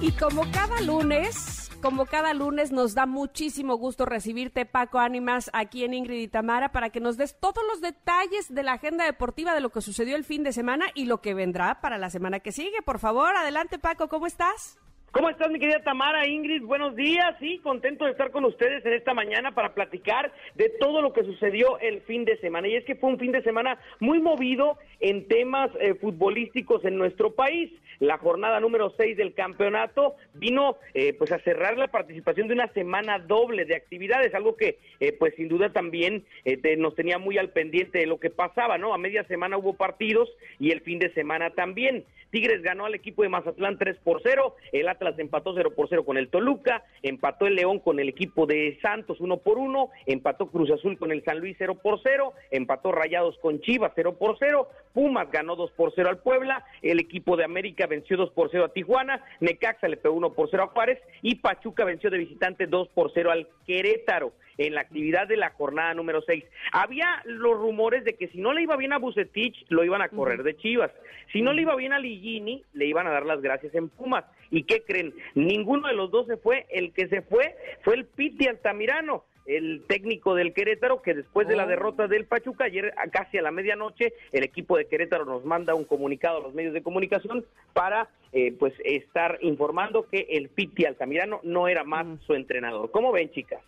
Y 0.00 0.12
como 0.12 0.50
cada 0.52 0.80
lunes, 0.80 1.57
como 1.80 2.06
cada 2.06 2.34
lunes 2.34 2.72
nos 2.72 2.94
da 2.94 3.06
muchísimo 3.06 3.76
gusto 3.76 4.04
recibirte, 4.04 4.66
Paco 4.66 4.98
Ánimas, 4.98 5.50
aquí 5.52 5.84
en 5.84 5.94
Ingrid 5.94 6.20
y 6.20 6.28
Tamara, 6.28 6.72
para 6.72 6.90
que 6.90 7.00
nos 7.00 7.16
des 7.16 7.38
todos 7.38 7.62
los 7.70 7.80
detalles 7.80 8.52
de 8.52 8.62
la 8.62 8.74
agenda 8.74 9.04
deportiva 9.04 9.54
de 9.54 9.60
lo 9.60 9.70
que 9.70 9.80
sucedió 9.80 10.16
el 10.16 10.24
fin 10.24 10.42
de 10.42 10.52
semana 10.52 10.86
y 10.94 11.04
lo 11.04 11.20
que 11.20 11.34
vendrá 11.34 11.80
para 11.80 11.98
la 11.98 12.10
semana 12.10 12.40
que 12.40 12.52
sigue. 12.52 12.82
Por 12.84 12.98
favor, 12.98 13.36
adelante, 13.36 13.78
Paco, 13.78 14.08
¿cómo 14.08 14.26
estás? 14.26 14.78
¿Cómo 15.10 15.30
estás, 15.30 15.50
mi 15.50 15.58
querida 15.58 15.82
Tamara, 15.82 16.28
Ingrid? 16.28 16.62
Buenos 16.64 16.94
días. 16.94 17.34
Sí, 17.40 17.60
contento 17.60 18.04
de 18.04 18.10
estar 18.10 18.30
con 18.30 18.44
ustedes 18.44 18.84
en 18.84 18.92
esta 18.92 19.14
mañana 19.14 19.52
para 19.52 19.72
platicar 19.72 20.30
de 20.54 20.68
todo 20.78 21.00
lo 21.00 21.14
que 21.14 21.24
sucedió 21.24 21.78
el 21.78 22.02
fin 22.02 22.26
de 22.26 22.36
semana. 22.40 22.68
Y 22.68 22.74
es 22.74 22.84
que 22.84 22.94
fue 22.94 23.08
un 23.08 23.18
fin 23.18 23.32
de 23.32 23.42
semana 23.42 23.78
muy 24.00 24.20
movido 24.20 24.76
en 25.00 25.26
temas 25.26 25.70
eh, 25.80 25.94
futbolísticos 25.94 26.84
en 26.84 26.98
nuestro 26.98 27.32
país. 27.34 27.72
La 28.00 28.18
jornada 28.18 28.60
número 28.60 28.92
6 28.96 29.16
del 29.16 29.34
campeonato 29.34 30.14
vino 30.34 30.76
eh, 30.94 31.14
pues 31.14 31.32
a 31.32 31.40
cerrar 31.40 31.76
la 31.76 31.88
participación 31.88 32.46
de 32.46 32.54
una 32.54 32.68
semana 32.68 33.18
doble 33.18 33.64
de 33.64 33.74
actividades, 33.74 34.34
algo 34.34 34.56
que 34.56 34.78
eh, 35.00 35.12
pues 35.12 35.34
sin 35.34 35.48
duda 35.48 35.72
también 35.72 36.24
eh, 36.44 36.76
nos 36.76 36.94
tenía 36.94 37.18
muy 37.18 37.38
al 37.38 37.50
pendiente 37.50 37.98
de 37.98 38.06
lo 38.06 38.20
que 38.20 38.30
pasaba, 38.30 38.78
¿no? 38.78 38.94
A 38.94 38.98
media 38.98 39.24
semana 39.24 39.58
hubo 39.58 39.74
partidos 39.74 40.28
y 40.60 40.70
el 40.70 40.80
fin 40.82 40.98
de 40.98 41.12
semana 41.12 41.50
también. 41.50 42.04
Tigres 42.30 42.62
ganó 42.62 42.86
al 42.86 42.94
equipo 42.94 43.22
de 43.22 43.30
Mazatlán 43.30 43.78
3 43.78 43.96
por 44.04 44.20
0, 44.22 44.54
el 44.72 44.88
Atlas 44.98 45.18
empató 45.18 45.54
0 45.54 45.74
por 45.76 45.88
0 45.88 46.04
con 46.04 46.18
el 46.18 46.28
Toluca, 46.28 46.82
empató 47.02 47.46
el 47.46 47.54
León 47.54 47.78
con 47.78 48.00
el 48.00 48.08
equipo 48.08 48.46
de 48.46 48.78
Santos 48.82 49.20
1 49.20 49.36
por 49.38 49.58
1, 49.58 49.90
empató 50.06 50.50
Cruz 50.50 50.70
Azul 50.72 50.98
con 50.98 51.12
el 51.12 51.22
San 51.24 51.38
Luis 51.38 51.56
0 51.58 51.78
por 51.80 52.00
0, 52.02 52.32
empató 52.50 52.90
Rayados 52.90 53.38
con 53.38 53.60
Chivas 53.60 53.92
0 53.94 54.16
por 54.18 54.36
0, 54.40 54.68
Pumas 54.92 55.30
ganó 55.30 55.54
2 55.54 55.70
por 55.72 55.92
0 55.94 56.08
al 56.08 56.18
Puebla, 56.18 56.64
el 56.82 56.98
equipo 56.98 57.36
de 57.36 57.44
América 57.44 57.86
venció 57.86 58.16
2 58.16 58.30
por 58.30 58.50
0 58.50 58.64
a 58.64 58.72
Tijuana, 58.72 59.24
Necaxa 59.38 59.86
le 59.86 59.96
pegó 59.96 60.16
1 60.16 60.32
por 60.32 60.50
0 60.50 60.64
a 60.64 60.66
Juárez 60.68 60.98
y 61.22 61.36
Pachuca 61.36 61.84
venció 61.84 62.10
de 62.10 62.18
visitante 62.18 62.66
2 62.66 62.88
por 62.88 63.12
0 63.14 63.30
al 63.30 63.46
Querétaro 63.66 64.32
en 64.58 64.74
la 64.74 64.80
actividad 64.82 65.26
de 65.28 65.36
la 65.36 65.50
jornada 65.50 65.94
número 65.94 66.20
6. 66.20 66.44
Había 66.72 67.22
los 67.24 67.56
rumores 67.56 68.04
de 68.04 68.14
que 68.14 68.28
si 68.28 68.38
no 68.38 68.52
le 68.52 68.62
iba 68.62 68.76
bien 68.76 68.92
a 68.92 68.98
Bucetich, 68.98 69.54
lo 69.68 69.84
iban 69.84 70.02
a 70.02 70.08
correr 70.08 70.42
de 70.42 70.56
Chivas. 70.56 70.90
Si 71.32 71.40
no 71.40 71.52
le 71.52 71.62
iba 71.62 71.76
bien 71.76 71.92
a 71.92 71.98
Ligini, 71.98 72.64
le 72.72 72.86
iban 72.86 73.06
a 73.06 73.10
dar 73.10 73.24
las 73.24 73.40
gracias 73.40 73.74
en 73.74 73.88
Pumas. 73.88 74.24
¿Y 74.50 74.64
qué 74.64 74.82
creen? 74.88 75.14
Ninguno 75.36 75.86
de 75.86 75.94
los 75.94 76.10
dos 76.10 76.26
se 76.26 76.36
fue. 76.38 76.66
El 76.70 76.92
que 76.92 77.06
se 77.08 77.22
fue 77.22 77.54
fue 77.82 77.94
el 77.94 78.06
Piti 78.06 78.48
Altamirano 78.48 79.24
el 79.46 79.84
técnico 79.88 80.34
del 80.34 80.52
Querétaro, 80.52 81.00
que 81.00 81.14
después 81.14 81.48
de 81.48 81.56
la 81.56 81.64
Oh. 81.64 81.68
derrota 81.68 82.06
del 82.06 82.26
Pachuca, 82.26 82.64
ayer 82.64 82.92
a 82.98 83.08
casi 83.08 83.38
a 83.38 83.42
la 83.42 83.50
medianoche, 83.50 84.12
el 84.30 84.44
equipo 84.44 84.76
de 84.76 84.84
Querétaro 84.86 85.24
nos 85.24 85.42
manda 85.42 85.74
un 85.74 85.84
comunicado 85.84 86.36
a 86.36 86.40
los 86.42 86.52
medios 86.52 86.74
de 86.74 86.82
comunicación 86.82 87.46
para 87.72 88.10
eh, 88.34 88.52
pues 88.58 88.74
estar 88.84 89.38
informando 89.40 90.06
que 90.06 90.26
el 90.28 90.50
Piti 90.50 90.84
Altamirano 90.84 91.40
no 91.44 91.66
era 91.66 91.82
más 91.82 92.06
su 92.26 92.34
entrenador. 92.34 92.90
¿Cómo 92.90 93.10
ven, 93.10 93.30
chicas? 93.30 93.62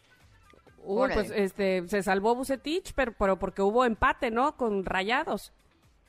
Uy, 0.85 1.05
Órale. 1.05 1.15
pues 1.15 1.31
este, 1.31 1.89
se 1.89 2.03
salvó 2.03 2.35
Bucetich, 2.35 2.93
pero, 2.95 3.13
pero 3.19 3.39
porque 3.39 3.63
hubo 3.63 3.87
empate, 3.87 4.31
¿no? 4.31 4.59
Con 4.59 4.85
Rayados. 4.85 5.51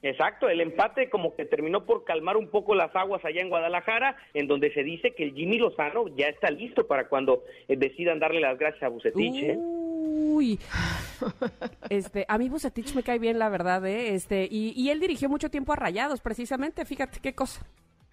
Exacto, 0.03 0.49
el 0.49 0.61
empate 0.61 1.09
como 1.09 1.35
que 1.35 1.45
terminó 1.45 1.85
por 1.85 2.03
calmar 2.03 2.35
un 2.35 2.49
poco 2.49 2.73
las 2.73 2.95
aguas 2.95 3.23
allá 3.23 3.41
en 3.41 3.49
Guadalajara, 3.49 4.15
en 4.33 4.47
donde 4.47 4.73
se 4.73 4.83
dice 4.83 5.13
que 5.13 5.23
el 5.23 5.33
Jimmy 5.33 5.59
Lozano 5.59 6.07
ya 6.15 6.27
está 6.27 6.49
listo 6.49 6.87
para 6.87 7.07
cuando 7.07 7.43
eh, 7.67 7.75
decidan 7.77 8.19
darle 8.19 8.39
las 8.39 8.57
gracias 8.57 8.83
a 8.83 8.89
Bucetich. 8.89 9.43
¿eh? 9.43 9.57
Uy, 9.57 10.59
este, 11.89 12.25
a 12.27 12.37
mí 12.37 12.49
Bucetich 12.49 12.95
me 12.95 13.03
cae 13.03 13.19
bien, 13.19 13.37
la 13.37 13.49
verdad, 13.49 13.85
¿eh? 13.85 14.15
Este, 14.15 14.47
y, 14.49 14.73
y 14.75 14.89
él 14.89 14.99
dirigió 14.99 15.29
mucho 15.29 15.51
tiempo 15.51 15.73
a 15.73 15.75
Rayados, 15.75 16.19
precisamente, 16.21 16.83
fíjate 16.85 17.19
qué 17.19 17.35
cosa. 17.35 17.65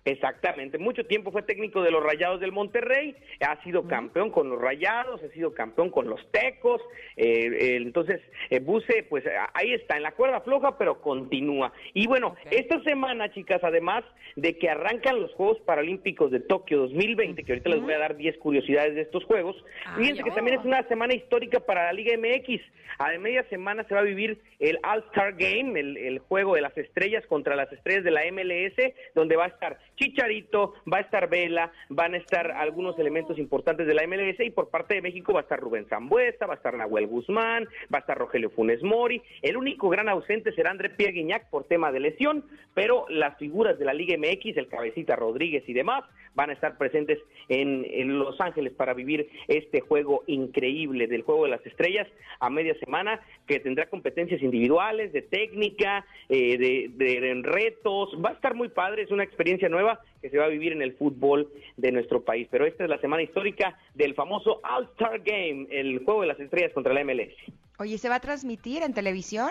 Exactamente, 0.09 0.79
mucho 0.79 1.05
tiempo 1.05 1.31
fue 1.31 1.43
técnico 1.43 1.83
de 1.83 1.91
los 1.91 2.03
Rayados 2.03 2.41
del 2.41 2.51
Monterrey, 2.51 3.15
ha 3.41 3.63
sido 3.63 3.87
campeón 3.87 4.31
con 4.31 4.49
los 4.49 4.59
Rayados, 4.59 5.23
ha 5.23 5.29
sido 5.35 5.53
campeón 5.53 5.91
con 5.91 6.09
los 6.09 6.21
Tecos, 6.33 6.81
eh, 7.17 7.51
eh, 7.53 7.77
entonces 7.77 8.23
eh, 8.49 8.61
Buse, 8.61 9.05
pues 9.09 9.25
ahí 9.53 9.75
está, 9.75 9.99
en 9.99 10.03
la 10.03 10.13
cuerda 10.13 10.41
floja, 10.41 10.79
pero 10.79 11.03
continúa. 11.03 11.75
Y 11.93 12.07
bueno, 12.07 12.37
esta 12.51 12.83
semana, 12.85 13.31
chicas, 13.35 13.63
además 13.63 14.03
de 14.35 14.57
que 14.57 14.71
arrancan 14.71 15.21
los 15.21 15.33
Juegos 15.35 15.61
Paralímpicos 15.61 16.31
de 16.31 16.41
Tokio 16.41 16.79
2020, 16.79 17.45
que 17.45 17.53
ahorita 17.53 17.69
les 17.69 17.83
voy 17.83 17.93
a 17.93 17.99
dar 17.99 18.17
10 18.17 18.39
curiosidades 18.39 18.95
de 18.95 19.03
estos 19.03 19.25
Juegos, 19.25 19.63
Ay, 19.85 19.97
fíjense 19.99 20.23
que 20.23 20.31
también 20.31 20.59
es 20.59 20.65
una 20.65 20.89
semana 20.89 21.13
histórica 21.13 21.61
para 21.61 21.85
la 21.85 21.93
Liga 21.93 22.17
MX. 22.17 22.63
A 22.99 23.11
de 23.11 23.19
media 23.19 23.45
semana 23.51 23.85
se 23.85 23.95
va 23.95 24.01
a 24.01 24.05
vivir 24.05 24.41
el 24.59 24.79
All-Star 24.83 25.35
Game, 25.35 25.79
el, 25.79 25.97
el 25.99 26.19
juego 26.21 26.55
de 26.55 26.63
las 26.63 26.77
estrellas 26.77 27.25
contra 27.27 27.55
las 27.55 27.71
estrellas 27.73 28.05
de 28.05 28.11
la 28.11 28.23
MLS, 28.33 28.95
donde 29.15 29.37
va 29.37 29.45
a 29.45 29.49
estar 29.49 29.79
Chicharito, 29.99 30.75
va 30.91 30.99
a 30.99 31.01
estar 31.01 31.29
Vela, 31.29 31.73
van 31.89 32.15
a 32.15 32.19
estar 32.19 32.53
algunos 32.53 32.99
elementos 32.99 33.39
importantes 33.39 33.87
de 33.87 33.95
la 33.95 34.07
MLS 34.07 34.39
y 34.41 34.51
por 34.51 34.71
parte 34.71 34.95
de 34.95 35.03
México 35.03 35.33
va 35.33 35.41
a 35.41 35.43
estar 35.43 35.59
Rubén 35.61 35.87
Zambuesa, 35.87 36.47
va 36.47 36.55
a 36.55 36.57
estar 36.57 36.75
Nahuel 36.75 37.07
Guzmán, 37.07 37.65
va 37.93 37.99
a 37.99 38.01
estar 38.01 38.17
Rogelio 38.17 38.51
Funes 38.51 38.83
Mori. 38.83 39.21
El 39.43 39.57
único 39.57 39.89
gran 39.89 40.09
ausente 40.09 40.53
será 40.53 40.71
André 40.71 40.91
Pierre 40.91 41.13
Guignac 41.15 41.51
por 41.51 41.65
tema 41.65 41.91
de 41.93 42.01
lesión, 42.01 42.45
pero 42.75 43.07
las 43.09 43.37
figuras 43.39 43.79
de 43.79 43.85
la 43.85 43.93
Liga 43.95 44.17
MX, 44.17 44.57
el 44.57 44.69
Cabecita 44.69 45.17
Rodríguez 45.17 45.65
y 45.69 45.73
demás, 45.73 46.05
van 46.35 46.51
a 46.51 46.53
estar 46.53 46.79
presentes 46.79 47.19
en, 47.49 48.19
Los 48.19 48.41
Ángeles 48.41 48.73
para 48.73 48.95
vivir 48.95 49.29
este 49.49 49.81
juego 49.81 50.23
increíble 50.29 51.09
del 51.09 51.23
juego 51.23 51.45
de 51.45 51.51
las 51.51 51.67
estrellas 51.67 52.07
a 52.39 52.49
media 52.49 52.75
semana 52.79 53.21
que 53.47 53.59
tendrá 53.59 53.87
competencias 53.87 54.41
individuales, 54.43 55.13
de 55.13 55.23
técnica, 55.23 56.07
eh, 56.29 56.57
de- 56.57 56.91
de 56.95 57.41
retos. 57.43 58.11
Va 58.25 58.31
a 58.31 58.33
estar 58.35 58.55
muy 58.55 58.69
padre, 58.69 59.03
es 59.03 59.11
una 59.11 59.25
experiencia 59.25 59.69
nueva 59.69 59.88
que 60.21 60.31
se 60.31 60.39
va 60.39 60.45
a 60.47 60.49
vivir 60.49 60.73
en 60.73 60.83
el 60.83 60.95
fútbol 60.95 61.49
de 61.77 61.93
nuestro 61.93 62.23
país. 62.23 62.49
Pero 62.51 62.67
esta 62.67 62.85
es 62.85 62.91
la 62.91 62.99
semana 63.01 63.23
histórica 63.23 63.79
del 63.95 64.15
famoso 64.15 64.61
All-Star 64.65 65.21
Game, 65.21 65.67
el 65.71 66.05
juego 66.05 66.23
de 66.23 66.27
las 66.29 66.41
estrellas 66.41 66.73
contra 66.73 66.93
la 66.93 67.05
MLS. 67.05 67.33
Oye, 67.79 67.97
¿se 67.99 68.09
va 68.09 68.17
a 68.17 68.21
transmitir 68.21 68.83
en 68.83 68.93
televisión? 68.93 69.51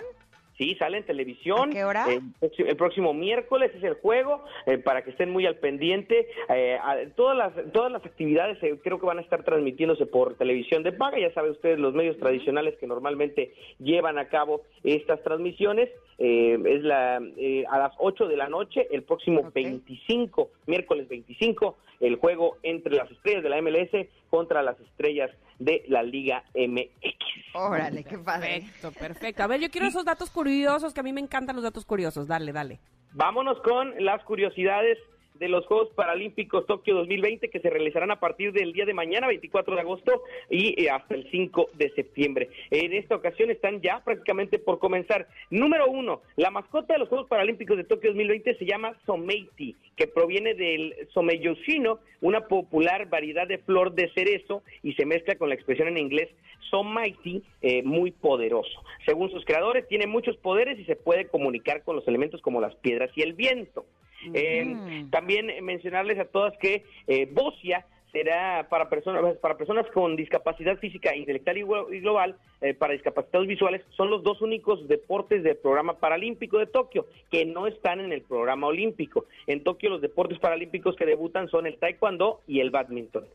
Sí, 0.57 0.73
sale 0.79 0.97
en 0.97 1.05
televisión. 1.05 1.69
¿A 1.69 1.71
qué 1.71 1.83
hora? 1.85 2.05
El, 2.11 2.21
próximo- 2.39 2.67
el 2.69 2.75
próximo 2.77 3.13
miércoles 3.13 3.71
es 3.75 3.83
el 3.83 3.93
juego, 3.93 4.43
eh, 4.65 4.79
para 4.79 5.03
que 5.03 5.11
estén 5.11 5.29
muy 5.29 5.45
al 5.45 5.57
pendiente. 5.57 6.27
Eh, 6.49 6.77
a- 6.81 6.97
todas, 7.15 7.37
las, 7.37 7.71
todas 7.73 7.91
las 7.91 8.03
actividades 8.03 8.57
eh, 8.63 8.75
creo 8.83 8.99
que 8.99 9.05
van 9.05 9.19
a 9.19 9.21
estar 9.21 9.43
transmitiéndose 9.43 10.07
por 10.07 10.33
televisión 10.35 10.81
de 10.81 10.93
paga. 10.93 11.19
Ya 11.19 11.31
saben 11.33 11.51
ustedes, 11.51 11.77
los 11.77 11.93
medios 11.93 12.17
tradicionales 12.17 12.75
que 12.79 12.87
normalmente 12.87 13.53
llevan 13.79 14.17
a 14.17 14.29
cabo 14.29 14.63
estas 14.83 15.21
transmisiones. 15.21 15.89
Eh, 16.17 16.57
es 16.65 16.83
la 16.83 17.19
eh, 17.37 17.63
a 17.69 17.77
las 17.77 17.93
8 17.99 18.27
de 18.27 18.37
la 18.37 18.49
noche, 18.49 18.87
el 18.91 19.03
próximo 19.03 19.41
Ok. 19.41 19.53
25, 19.53 20.49
miércoles 20.65 21.07
25, 21.07 21.77
el 21.99 22.15
juego 22.15 22.57
entre 22.63 22.95
las 22.95 23.09
estrellas 23.11 23.43
de 23.43 23.49
la 23.49 23.61
MLS 23.61 24.07
contra 24.29 24.61
las 24.63 24.79
estrellas 24.79 25.31
de 25.59 25.83
la 25.87 26.03
Liga 26.03 26.43
MX. 26.55 27.55
Órale, 27.55 28.03
qué 28.03 28.17
padre. 28.17 28.61
Perfecto, 28.61 28.91
perfecto. 28.99 29.43
A 29.43 29.47
ver, 29.47 29.61
yo 29.61 29.69
quiero 29.69 29.87
esos 29.87 30.05
datos 30.05 30.29
curiosos, 30.29 30.93
que 30.93 30.99
a 30.99 31.03
mí 31.03 31.13
me 31.13 31.21
encantan 31.21 31.55
los 31.55 31.63
datos 31.63 31.85
curiosos. 31.85 32.27
Dale, 32.27 32.51
dale. 32.51 32.79
Vámonos 33.13 33.59
con 33.61 33.93
las 34.03 34.23
curiosidades 34.23 34.97
de 35.39 35.49
los 35.49 35.65
Juegos 35.65 35.89
Paralímpicos 35.95 36.65
Tokio 36.65 36.95
2020 36.95 37.49
que 37.49 37.59
se 37.59 37.69
realizarán 37.69 38.11
a 38.11 38.19
partir 38.19 38.51
del 38.53 38.73
día 38.73 38.85
de 38.85 38.93
mañana, 38.93 39.27
24 39.27 39.75
de 39.75 39.81
agosto, 39.81 40.23
y 40.49 40.81
eh, 40.81 40.89
hasta 40.89 41.15
el 41.15 41.29
5 41.29 41.69
de 41.73 41.91
septiembre. 41.91 42.49
En 42.71 42.93
esta 42.93 43.15
ocasión 43.15 43.51
están 43.51 43.81
ya 43.81 44.01
prácticamente 44.03 44.59
por 44.59 44.79
comenzar. 44.79 45.27
Número 45.49 45.87
uno, 45.87 46.21
la 46.35 46.51
mascota 46.51 46.93
de 46.93 46.99
los 46.99 47.09
Juegos 47.09 47.27
Paralímpicos 47.27 47.77
de 47.77 47.83
Tokio 47.83 48.11
2020 48.11 48.55
se 48.55 48.65
llama 48.65 48.95
Someiti, 49.05 49.75
que 49.95 50.07
proviene 50.07 50.53
del 50.53 50.95
Someyoshino, 51.13 51.99
una 52.21 52.47
popular 52.47 53.09
variedad 53.09 53.47
de 53.47 53.59
flor 53.59 53.93
de 53.93 54.11
cerezo, 54.13 54.63
y 54.83 54.93
se 54.93 55.05
mezcla 55.05 55.35
con 55.35 55.49
la 55.49 55.55
expresión 55.55 55.87
en 55.87 55.97
inglés 55.97 56.29
Someiti, 56.69 57.43
eh, 57.61 57.83
muy 57.83 58.11
poderoso. 58.11 58.83
Según 59.05 59.29
sus 59.31 59.45
creadores, 59.45 59.87
tiene 59.87 60.07
muchos 60.07 60.37
poderes 60.37 60.79
y 60.79 60.85
se 60.85 60.95
puede 60.95 61.27
comunicar 61.27 61.83
con 61.83 61.95
los 61.95 62.07
elementos 62.07 62.41
como 62.41 62.61
las 62.61 62.75
piedras 62.75 63.09
y 63.15 63.21
el 63.21 63.33
viento. 63.33 63.85
Eh, 64.33 65.05
también 65.09 65.51
mencionarles 65.63 66.19
a 66.19 66.25
todas 66.25 66.57
que 66.57 66.83
eh, 67.07 67.27
Bocia 67.31 67.85
será 68.11 68.67
para 68.69 68.89
personas 68.89 69.37
para 69.37 69.57
personas 69.57 69.85
con 69.93 70.15
discapacidad 70.15 70.77
física, 70.77 71.15
intelectual 71.15 71.57
y, 71.57 71.95
y 71.95 71.99
global, 71.99 72.35
eh, 72.61 72.73
para 72.73 72.93
discapacitados 72.93 73.47
visuales, 73.47 73.83
son 73.95 74.09
los 74.09 74.23
dos 74.23 74.41
únicos 74.41 74.87
deportes 74.87 75.43
del 75.43 75.57
programa 75.57 75.99
paralímpico 75.99 76.57
de 76.57 76.67
Tokio 76.67 77.05
que 77.29 77.45
no 77.45 77.67
están 77.67 77.99
en 77.99 78.11
el 78.11 78.21
programa 78.21 78.67
olímpico. 78.67 79.25
En 79.45 79.63
Tokio 79.63 79.89
los 79.89 80.01
deportes 80.01 80.39
paralímpicos 80.39 80.95
que 80.95 81.05
debutan 81.05 81.49
son 81.49 81.67
el 81.67 81.77
taekwondo 81.77 82.41
y 82.47 82.59
el 82.59 82.71
badminton. 82.71 83.25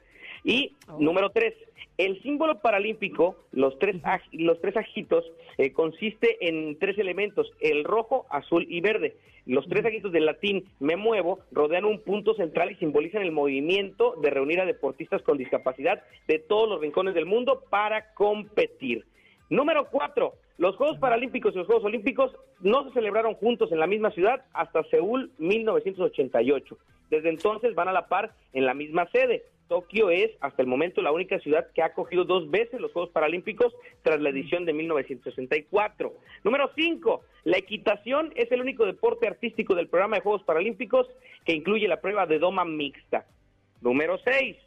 Y 0.45 0.73
Oh. 0.89 0.99
número 0.99 1.31
tres, 1.31 1.55
el 1.99 2.21
símbolo 2.23 2.61
paralímpico, 2.61 3.37
los 3.53 3.79
tres, 3.79 3.97
aj- 4.03 4.23
los 4.33 4.61
tres 4.61 4.77
ajitos, 4.77 5.25
eh, 5.59 5.73
consiste 5.73 6.49
en 6.49 6.79
tres 6.79 6.99
elementos, 6.99 7.51
el 7.61 7.85
rojo, 7.85 8.27
azul 8.31 8.67
y 8.69 8.81
verde. 8.81 9.17
Los 9.47 9.69
tres 9.69 9.85
ajitos 9.85 10.13
del 10.13 10.27
latín 10.27 10.65
me 10.81 10.97
muevo 10.97 11.41
rodean 11.51 11.85
un 11.85 12.01
punto 12.01 12.35
central 12.35 12.71
y 12.71 12.77
simbolizan 12.77 13.23
el 13.23 13.33
movimiento 13.33 14.15
de 14.23 14.31
reunir 14.31 14.61
a 14.61 14.65
deportistas 14.67 15.21
con 15.23 15.37
discapacidad 15.37 16.03
de 16.29 16.39
todos 16.39 16.69
los 16.69 16.81
rincones 16.81 17.15
del 17.15 17.27
mundo 17.27 17.63
para 17.69 18.15
competir. 18.15 19.05
Número 19.51 19.89
cuatro, 19.91 20.35
los 20.59 20.77
Juegos 20.77 20.99
Paralímpicos 20.99 21.55
y 21.55 21.59
los 21.59 21.67
Juegos 21.67 21.85
Olímpicos 21.85 22.33
no 22.61 22.85
se 22.89 22.95
celebraron 22.95 23.35
juntos 23.35 23.71
en 23.73 23.81
la 23.81 23.87
misma 23.89 24.11
ciudad 24.13 24.45
hasta 24.55 24.83
Seúl 24.85 25.31
1988. 25.39 26.79
Desde 27.11 27.29
entonces 27.29 27.75
van 27.75 27.89
a 27.89 27.93
la 27.93 28.09
par 28.09 28.33
en 28.53 28.65
la 28.65 28.75
misma 28.75 29.09
sede. 29.11 29.43
Tokio 29.73 30.11
es 30.11 30.31
hasta 30.43 30.61
el 30.61 30.69
momento 30.69 31.01
la 31.01 31.13
única 31.13 31.39
ciudad 31.39 31.67
que 31.75 31.81
ha 31.81 31.87
acogido 31.87 32.27
dos 32.27 32.51
veces 32.51 32.79
los 32.79 32.93
Juegos 32.93 33.09
Paralímpicos 33.09 33.75
tras 34.03 34.21
la 34.21 34.29
edición 34.29 34.67
de 34.67 34.75
1964. 34.75 36.13
Número 36.45 36.71
5. 36.75 37.23
La 37.45 37.57
equitación 37.57 38.35
es 38.37 38.53
el 38.53 38.61
único 38.61 38.85
deporte 38.85 39.27
artístico 39.27 39.75
del 39.75 39.89
programa 39.89 40.17
de 40.17 40.23
Juegos 40.23 40.43
Paralímpicos 40.43 41.07
que 41.47 41.55
incluye 41.55 41.89
la 41.89 42.03
prueba 42.03 42.27
de 42.27 42.39
doma 42.39 42.67
mixta. 42.67 43.25
Número 43.81 44.19
6. 44.19 44.59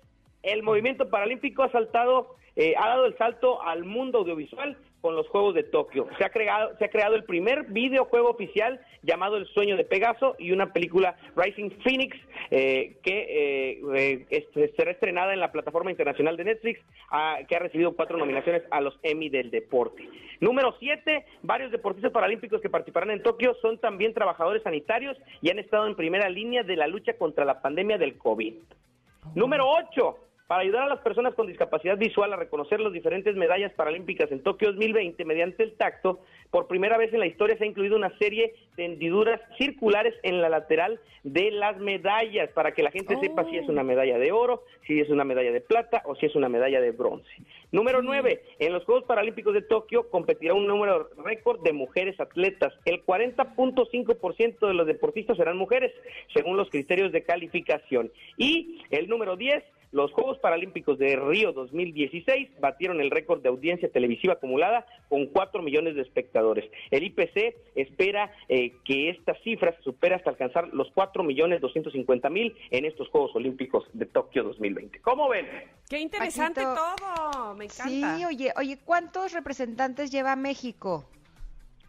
El 0.42 0.64
movimiento 0.64 1.08
paralímpico 1.08 1.62
ha 1.62 1.72
saltado, 1.72 2.38
eh, 2.56 2.74
ha 2.76 2.88
dado 2.88 3.06
el 3.06 3.16
salto 3.16 3.62
al 3.62 3.84
mundo 3.84 4.18
audiovisual 4.18 4.76
con 5.06 5.16
los 5.16 5.28
Juegos 5.28 5.54
de 5.54 5.62
Tokio. 5.62 6.08
Se 6.18 6.26
ha 6.26 6.30
creado, 6.30 6.76
se 6.80 6.86
ha 6.86 6.90
creado 6.90 7.14
el 7.14 7.26
primer 7.26 7.66
videojuego 7.66 8.28
oficial 8.28 8.82
llamado 9.04 9.38
El 9.38 9.46
Sueño 9.46 9.78
de 9.78 9.84
Pegaso 9.84 10.36
y 10.40 10.52
una 10.52 10.74
película 10.74 11.16
Rising 11.36 11.70
Phoenix 11.84 12.18
eh, 12.50 12.98
que 13.04 13.20
eh, 13.20 13.82
eh, 13.96 14.26
este, 14.32 14.74
será 14.76 14.90
estrenada 14.90 15.32
en 15.36 15.40
la 15.40 15.52
plataforma 15.52 15.92
internacional 15.92 16.38
de 16.38 16.46
Netflix, 16.46 16.80
ah, 17.12 17.38
que 17.48 17.56
ha 17.56 17.60
recibido 17.60 17.96
cuatro 17.96 18.18
nominaciones 18.18 18.64
a 18.72 18.82
los 18.82 18.98
Emmy 19.04 19.30
del 19.30 19.52
deporte. 19.52 20.10
Número 20.40 20.76
siete, 20.80 21.28
varios 21.44 21.70
deportistas 21.70 22.12
paralímpicos 22.12 22.60
que 22.60 22.72
participarán 22.72 23.12
en 23.12 23.22
Tokio 23.22 23.56
son 23.62 23.78
también 23.78 24.12
trabajadores 24.16 24.64
sanitarios 24.64 25.16
y 25.40 25.52
han 25.52 25.60
estado 25.60 25.86
en 25.86 25.94
primera 25.94 26.30
línea 26.30 26.64
de 26.64 26.78
la 26.78 26.88
lucha 26.88 27.14
contra 27.14 27.46
la 27.46 27.62
pandemia 27.62 28.00
del 28.00 28.18
COVID. 28.18 28.56
Número 29.36 29.68
8. 29.70 30.18
Para 30.48 30.62
ayudar 30.62 30.84
a 30.84 30.90
las 30.90 31.00
personas 31.00 31.34
con 31.34 31.48
discapacidad 31.48 31.98
visual 31.98 32.32
a 32.32 32.36
reconocer 32.36 32.80
las 32.80 32.94
diferentes 32.94 33.36
medallas 33.36 33.74
paralímpicas 33.74 34.32
en 34.32 34.44
Tokio 34.44 34.68
2020 34.74 35.26
mediante 35.26 35.64
el 35.64 35.74
tacto, 35.74 36.20
por 36.52 36.68
primera 36.68 37.00
vez 37.00 37.12
en 37.14 37.20
la 37.20 37.26
historia 37.26 37.58
se 37.58 37.64
ha 37.64 37.68
incluido 37.68 37.96
una 37.96 38.16
serie 38.20 38.54
de 38.78 38.86
hendiduras 38.86 39.42
circulares 39.58 40.14
en 40.22 40.44
la 40.44 40.50
lateral 40.50 41.00
de 41.24 41.50
las 41.50 41.80
medallas 41.80 42.52
para 42.52 42.74
que 42.74 42.84
la 42.84 42.92
gente 42.92 43.18
sepa 43.20 43.44
si 43.50 43.58
es 43.58 43.68
una 43.68 43.82
medalla 43.82 44.20
de 44.20 44.32
oro, 44.32 44.64
si 44.86 45.00
es 45.00 45.10
una 45.10 45.24
medalla 45.24 45.52
de 45.52 45.62
plata 45.62 46.04
o 46.06 46.16
si 46.16 46.28
es 46.28 46.36
una 46.36 46.48
medalla 46.48 46.80
de 46.80 46.92
bronce. 46.92 47.28
Número 47.72 48.04
9. 48.04 48.44
En 48.60 48.72
los 48.72 48.86
Juegos 48.86 49.06
Paralímpicos 49.06 49.56
de 49.56 49.64
Tokio 49.64 50.12
competirá 50.12 50.54
un 50.54 50.68
número 50.68 51.10
récord 51.26 51.64
de 51.64 51.74
mujeres 51.74 52.20
atletas. 52.20 52.72
El 52.86 53.04
40.5% 53.04 54.68
de 54.68 54.74
los 54.76 54.86
deportistas 54.86 55.38
serán 55.38 55.58
mujeres, 55.58 55.92
según 56.36 56.56
los 56.56 56.70
criterios 56.70 57.12
de 57.12 57.24
calificación. 57.24 58.12
Y 58.38 58.84
el 58.92 59.10
número 59.10 59.36
10. 59.36 59.64
Los 59.96 60.12
Juegos 60.12 60.38
Paralímpicos 60.40 61.00
de 61.00 61.16
Río 61.16 61.54
2016 61.54 62.60
batieron 62.60 63.00
el 63.00 63.12
récord 63.12 63.42
de 63.42 63.48
audiencia 63.48 63.90
televisiva 63.90 64.34
acumulada 64.34 64.86
con 65.08 65.28
4 65.28 65.62
millones 65.62 65.96
de 65.96 66.02
espectadores. 66.02 66.70
El 66.92 67.04
IPC 67.04 67.56
espera 67.76 68.30
eh, 68.50 68.74
que 68.84 69.10
esta 69.10 69.36
cifra 69.36 69.74
se 69.78 69.84
supere 69.84 70.16
hasta 70.16 70.32
alcanzar 70.32 70.68
los 70.74 70.92
4 70.92 71.24
millones 71.24 71.62
250 71.62 72.30
mil 72.30 72.54
en 72.72 72.84
estos 72.84 73.08
Juegos 73.08 73.34
Olímpicos 73.38 73.86
de 73.94 74.06
Tokio 74.06 74.44
2020. 74.44 75.00
¿Cómo 75.00 75.30
ven? 75.30 75.48
Qué 75.90 76.00
interesante 76.00 76.62
Paquito. 76.62 76.96
todo. 76.98 77.56
Me 77.56 77.64
encanta. 77.64 78.18
Sí, 78.18 78.26
oye, 78.26 78.52
oye, 78.58 78.78
¿cuántos 78.84 79.32
representantes 79.32 80.12
lleva 80.12 80.36
México? 80.36 81.06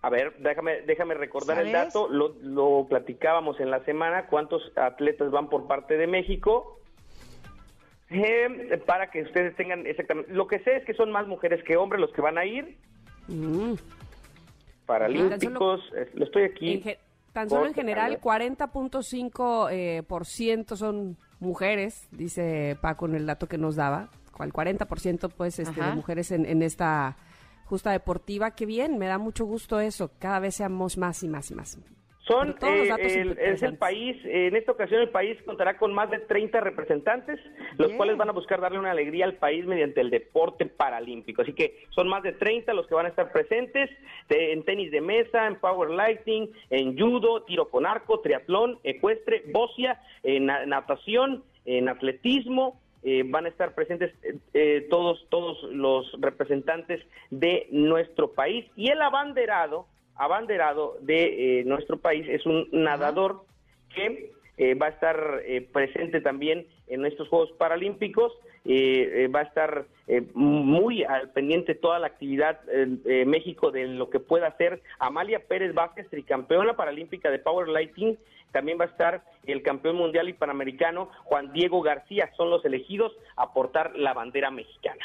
A 0.02 0.10
ver, 0.10 0.36
déjame, 0.38 0.82
déjame 0.82 1.14
recordar 1.14 1.58
el 1.58 1.72
dato. 1.72 2.06
Lo, 2.08 2.36
lo 2.40 2.86
platicábamos 2.88 3.58
en 3.58 3.72
la 3.72 3.84
semana. 3.84 4.26
¿Cuántos 4.26 4.62
atletas 4.76 5.32
van 5.32 5.48
por 5.48 5.66
parte 5.66 5.96
de 5.96 6.06
México? 6.06 6.76
Eh, 8.10 8.80
para 8.86 9.10
que 9.10 9.22
ustedes 9.22 9.56
tengan 9.56 9.86
exactamente. 9.86 10.32
Lo 10.32 10.46
que 10.46 10.60
sé 10.60 10.76
es 10.76 10.84
que 10.84 10.94
son 10.94 11.10
más 11.10 11.26
mujeres 11.26 11.62
que 11.64 11.76
hombres 11.76 12.00
los 12.00 12.12
que 12.12 12.22
van 12.22 12.38
a 12.38 12.44
ir. 12.44 12.76
Mm. 13.28 13.74
Paralímpicos, 14.86 15.80
eh, 15.96 16.10
lo 16.14 16.24
estoy 16.24 16.44
aquí. 16.44 16.82
En 16.84 16.96
tan 17.32 17.50
solo 17.50 17.66
en 17.66 17.74
general, 17.74 18.12
ver. 18.12 18.20
40.5% 18.20 19.68
eh, 19.70 20.02
por 20.04 20.24
ciento 20.24 20.76
son 20.76 21.18
mujeres, 21.40 22.08
dice 22.12 22.78
Paco 22.80 23.06
en 23.06 23.16
el 23.16 23.26
dato 23.26 23.46
que 23.46 23.58
nos 23.58 23.76
daba. 23.76 24.08
El 24.38 24.52
40% 24.52 25.30
pues 25.36 25.58
este, 25.58 25.80
de 25.80 25.92
mujeres 25.92 26.30
en, 26.30 26.46
en 26.46 26.62
esta 26.62 27.16
justa 27.64 27.90
deportiva. 27.90 28.52
Qué 28.52 28.66
bien, 28.66 28.98
me 28.98 29.06
da 29.06 29.18
mucho 29.18 29.44
gusto 29.44 29.80
eso. 29.80 30.10
Cada 30.18 30.38
vez 30.40 30.54
seamos 30.54 30.96
más 30.96 31.22
y 31.22 31.28
más 31.28 31.50
y 31.50 31.54
más. 31.54 31.78
Son, 32.26 32.56
eh, 32.72 32.88
el- 33.20 33.38
es 33.38 33.62
el 33.62 33.78
país, 33.78 34.16
en 34.24 34.56
esta 34.56 34.72
ocasión 34.72 35.00
el 35.00 35.10
país 35.10 35.40
contará 35.44 35.78
con 35.78 35.94
más 35.94 36.10
de 36.10 36.18
30 36.18 36.60
representantes, 36.60 37.38
los 37.78 37.92
cuales 37.92 38.16
van 38.16 38.28
a 38.28 38.32
buscar 38.32 38.60
darle 38.60 38.80
una 38.80 38.90
alegría 38.90 39.26
al 39.26 39.34
país 39.34 39.64
mediante 39.64 40.00
el 40.00 40.10
deporte 40.10 40.66
paralímpico. 40.66 41.42
Así 41.42 41.52
que 41.52 41.84
son 41.90 42.08
más 42.08 42.24
de 42.24 42.32
30 42.32 42.74
los 42.74 42.86
que 42.88 42.94
van 42.96 43.06
a 43.06 43.10
estar 43.10 43.30
presentes 43.30 43.90
de- 44.28 44.52
en 44.52 44.64
tenis 44.64 44.90
de 44.90 45.00
mesa, 45.00 45.46
en 45.46 45.54
powerlifting, 45.56 46.50
en 46.70 46.98
judo, 46.98 47.42
tiro 47.44 47.68
con 47.68 47.86
arco, 47.86 48.18
triatlón, 48.20 48.80
ecuestre, 48.82 49.44
bocia, 49.52 50.00
en 50.24 50.46
na- 50.46 50.66
natación, 50.66 51.44
en 51.64 51.88
atletismo, 51.88 52.80
eh, 53.04 53.22
van 53.24 53.46
a 53.46 53.50
estar 53.50 53.72
presentes 53.76 54.12
eh, 54.24 54.34
eh, 54.52 54.86
todos 54.90 55.24
todos 55.30 55.62
los 55.70 56.10
representantes 56.20 57.00
de 57.30 57.68
nuestro 57.70 58.32
país. 58.32 58.66
Y 58.74 58.90
el 58.90 59.00
abanderado 59.00 59.86
abanderado 60.16 60.96
de 61.00 61.60
eh, 61.60 61.64
nuestro 61.64 61.98
país 61.98 62.26
es 62.28 62.46
un 62.46 62.68
nadador 62.72 63.44
que 63.94 64.32
eh, 64.58 64.74
va 64.74 64.86
a 64.86 64.90
estar 64.90 65.42
eh, 65.44 65.60
presente 65.72 66.20
también 66.20 66.66
en 66.86 67.04
estos 67.04 67.28
Juegos 67.28 67.52
Paralímpicos, 67.52 68.32
eh, 68.64 69.28
va 69.34 69.40
a 69.40 69.44
estar 69.44 69.86
eh, 70.08 70.22
muy 70.34 71.04
al 71.04 71.30
pendiente 71.30 71.74
toda 71.74 71.98
la 71.98 72.06
actividad 72.08 72.60
México 73.26 73.70
de 73.70 73.86
lo 73.86 74.08
que 74.10 74.20
pueda 74.20 74.48
hacer. 74.48 74.82
Amalia 74.98 75.40
Pérez 75.40 75.74
Vázquez, 75.74 76.08
tricampeona 76.08 76.74
paralímpica 76.74 77.30
de 77.30 77.38
powerlifting, 77.38 78.18
también 78.52 78.78
va 78.80 78.84
a 78.84 78.88
estar 78.88 79.22
el 79.46 79.62
campeón 79.62 79.96
mundial 79.96 80.28
y 80.28 80.32
panamericano 80.32 81.10
Juan 81.24 81.52
Diego 81.52 81.82
García, 81.82 82.30
son 82.36 82.50
los 82.50 82.64
elegidos 82.64 83.12
a 83.36 83.52
portar 83.52 83.96
la 83.96 84.14
bandera 84.14 84.50
mexicana. 84.50 85.04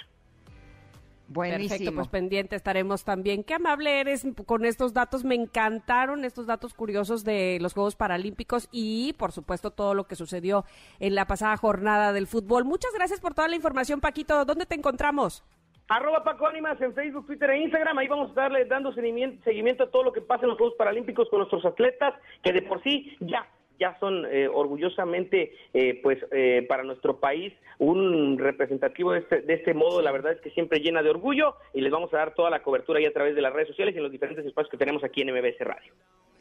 Buenísimo. 1.32 1.70
Perfecto, 1.70 1.96
pues 1.96 2.08
pendiente 2.10 2.56
estaremos 2.58 3.06
también. 3.06 3.44
Qué 3.44 3.54
amable 3.54 4.02
eres 4.02 4.28
con 4.46 4.66
estos 4.66 4.94
datos. 4.94 5.24
Me 5.24 5.36
encantaron 5.36 6.26
estos 6.26 6.46
datos 6.46 6.74
curiosos 6.74 7.24
de 7.24 7.58
los 7.62 7.74
Juegos 7.74 7.96
Paralímpicos 7.96 8.68
y, 8.72 9.14
por 9.14 9.32
supuesto, 9.32 9.72
todo 9.72 9.94
lo 9.94 10.06
que 10.06 10.16
sucedió 10.16 10.66
en 11.00 11.16
la 11.16 11.28
pasada 11.28 11.56
jornada 11.56 12.12
del 12.12 12.28
fútbol. 12.28 12.66
Muchas 12.66 12.94
gracias 12.94 13.22
por 13.22 13.34
toda 13.34 13.48
la 13.48 13.56
información, 13.56 14.02
Paquito. 14.02 14.44
¿Dónde 14.44 14.66
te 14.66 14.76
encontramos? 14.76 15.44
Arroba 15.88 16.24
Paco 16.24 16.48
Ánimas 16.48 16.82
en 16.82 16.94
Facebook, 16.94 17.26
Twitter 17.28 17.50
e 17.52 17.64
Instagram. 17.64 17.98
Ahí 17.98 18.08
vamos 18.08 18.28
a 18.28 18.30
estarle 18.30 18.66
dando 18.66 18.94
seguimiento, 18.94 19.42
seguimiento 19.44 19.84
a 19.84 19.90
todo 19.90 20.04
lo 20.04 20.14
que 20.14 20.22
pasa 20.22 20.44
en 20.44 20.50
los 20.50 20.58
Juegos 20.58 20.76
Paralímpicos 20.78 21.30
con 21.30 21.40
nuestros 21.40 21.66
atletas, 21.66 22.14
que 22.44 22.52
de 22.52 22.62
por 22.62 22.84
sí 22.84 23.16
ya 23.22 23.48
ya 23.82 23.98
son 24.00 24.26
eh, 24.28 24.48
orgullosamente, 24.48 25.54
eh, 25.74 26.00
pues, 26.04 26.20
eh, 26.32 26.66
para 26.70 26.84
nuestro 26.84 27.20
país 27.20 27.52
un 27.80 28.38
representativo 28.38 29.12
de 29.12 29.20
este, 29.20 29.42
de 29.42 29.56
este 29.56 29.74
modo. 29.74 30.04
La 30.04 30.12
verdad 30.12 30.34
es 30.34 30.42
que 30.42 30.52
siempre 30.52 30.80
llena 30.80 31.02
de 31.02 31.10
orgullo 31.10 31.56
y 31.74 31.82
les 31.82 31.92
vamos 31.92 32.14
a 32.14 32.18
dar 32.18 32.36
toda 32.36 32.52
la 32.52 32.62
cobertura 32.62 33.00
ahí 33.00 33.06
a 33.08 33.14
través 33.14 33.36
de 33.36 33.42
las 33.42 33.52
redes 33.52 33.70
sociales 33.70 33.96
y 33.96 33.98
en 33.98 34.04
los 34.04 34.12
diferentes 34.12 34.46
espacios 34.46 34.70
que 34.70 34.78
tenemos 34.78 35.04
aquí 35.04 35.22
en 35.22 35.34
MBS 35.34 35.60
Radio. 35.62 35.94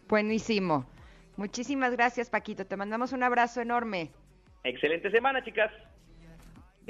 Buenísimo. 0.06 0.84
Muchísimas 1.36 1.92
gracias, 1.96 2.28
Paquito. 2.28 2.66
Te 2.66 2.76
mandamos 2.76 3.14
un 3.14 3.22
abrazo 3.22 3.62
enorme. 3.62 4.10
Excelente 4.62 5.10
semana, 5.10 5.42
chicas. 5.42 5.72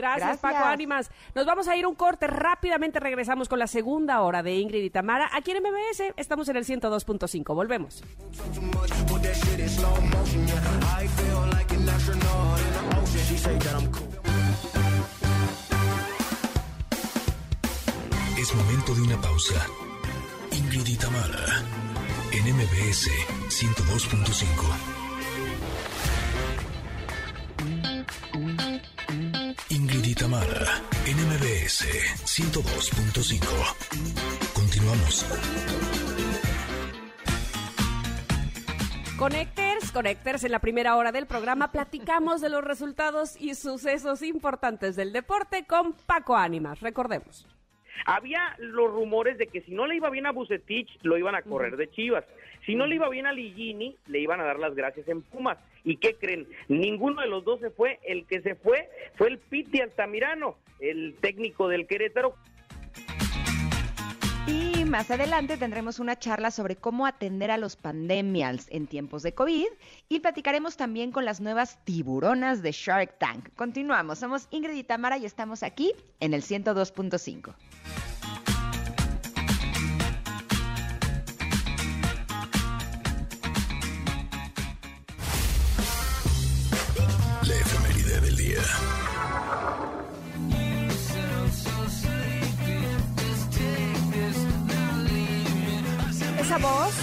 Gracias, 0.01 0.41
Gracias. 0.41 0.41
Paco 0.41 0.65
Ánimas. 0.65 1.11
Nos 1.35 1.45
vamos 1.45 1.69
a 1.69 1.77
ir 1.77 1.87
un 1.87 1.95
corte. 1.95 2.27
Rápidamente 2.27 3.01
regresamos 3.01 3.49
con 3.49 3.59
la 3.59 3.67
segunda 3.67 4.23
hora 4.23 4.43
de 4.43 4.57
Ingrid 4.57 4.83
y 4.83 4.91
Tamara. 4.91 5.29
Aquí 5.33 5.51
en 5.51 5.63
MBS 5.63 6.15
estamos 6.17 6.49
en 6.49 6.57
el 6.57 6.65
102.5. 6.65 7.55
Volvemos. 7.55 8.03
Es 18.39 18.55
momento 18.55 18.95
de 18.95 19.03
una 19.03 19.21
pausa. 19.21 19.67
Ingrid 20.53 20.87
y 20.87 20.97
Tamara, 20.97 21.63
en 22.33 22.57
MBS 22.57 23.11
102.5. 23.49 25.00
Tamara, 30.21 30.85
en 31.07 31.17
MBS 31.17 31.89
102.5. 32.27 33.41
Continuamos. 34.53 35.25
Connecters, 39.17 39.91
Connecters, 39.93 40.45
en 40.45 40.53
la 40.53 40.59
primera 40.59 40.97
hora 40.97 41.11
del 41.11 41.25
programa 41.25 41.73
platicamos 41.73 42.43
de 42.43 42.51
los 42.51 42.63
resultados 42.63 43.41
y 43.41 43.55
sucesos 43.55 44.21
importantes 44.21 44.95
del 44.95 45.15
deporte 45.15 45.65
con 45.67 45.95
Paco 45.95 46.37
Ánimas. 46.37 46.81
Recordemos. 46.81 47.47
Había 48.05 48.41
los 48.59 48.91
rumores 48.93 49.39
de 49.39 49.47
que 49.47 49.63
si 49.63 49.73
no 49.73 49.87
le 49.87 49.97
iba 49.97 50.11
bien 50.11 50.27
a 50.27 50.33
Bucetich, 50.33 50.99
lo 51.01 51.17
iban 51.17 51.35
a 51.35 51.41
correr 51.41 51.79
de 51.79 51.91
Chivas. 51.91 52.27
Si 52.67 52.75
no 52.75 52.87
le 52.87 52.97
iba 52.97 53.09
bien 53.09 53.27
a 53.27 53.33
Ligini, 53.33 53.97
le 54.07 54.21
iban 54.21 54.39
a 54.41 54.45
dar 54.45 54.59
las 54.59 54.75
gracias 54.75 55.09
en 55.09 55.23
Pumas. 55.23 55.57
¿Y 55.85 55.97
qué 55.97 56.15
creen? 56.15 56.47
Ninguno 56.69 57.23
de 57.23 57.29
los 57.29 57.45
dos 57.45 57.61
se 57.61 57.71
fue. 57.71 57.99
El 58.05 58.27
que 58.27 58.41
se 58.41 58.55
fue 58.55 58.89
fue 59.15 59.29
el 59.29 59.39
Piti 59.39 59.81
Altamirano, 59.81 60.57
el 60.81 61.17
técnico 61.21 61.69
del 61.69 61.87
Querétaro. 61.87 62.35
Y 64.47 64.85
más 64.85 65.11
adelante 65.11 65.57
tendremos 65.57 66.01
una 66.01 66.19
charla 66.19 66.51
sobre 66.51 66.75
cómo 66.75 67.07
atender 67.07 67.51
a 67.51 67.59
los 67.59 67.77
pandemials 67.77 68.67
en 68.71 68.87
tiempos 68.87 69.23
de 69.23 69.33
COVID 69.35 69.67
y 70.09 70.21
platicaremos 70.21 70.77
también 70.77 71.13
con 71.13 71.25
las 71.25 71.41
nuevas 71.41 71.79
tiburonas 71.85 72.63
de 72.63 72.73
Shark 72.73 73.19
Tank. 73.19 73.51
Continuamos, 73.55 74.19
somos 74.19 74.49
Ingrid 74.51 74.75
y 74.75 74.83
Tamara 74.83 75.19
y 75.19 75.27
estamos 75.27 75.63
aquí 75.63 75.93
en 76.19 76.35
el 76.35 76.43
102.5. 76.43 77.55
día. 88.51 88.63
Esa 96.41 96.59
voz, 96.59 96.95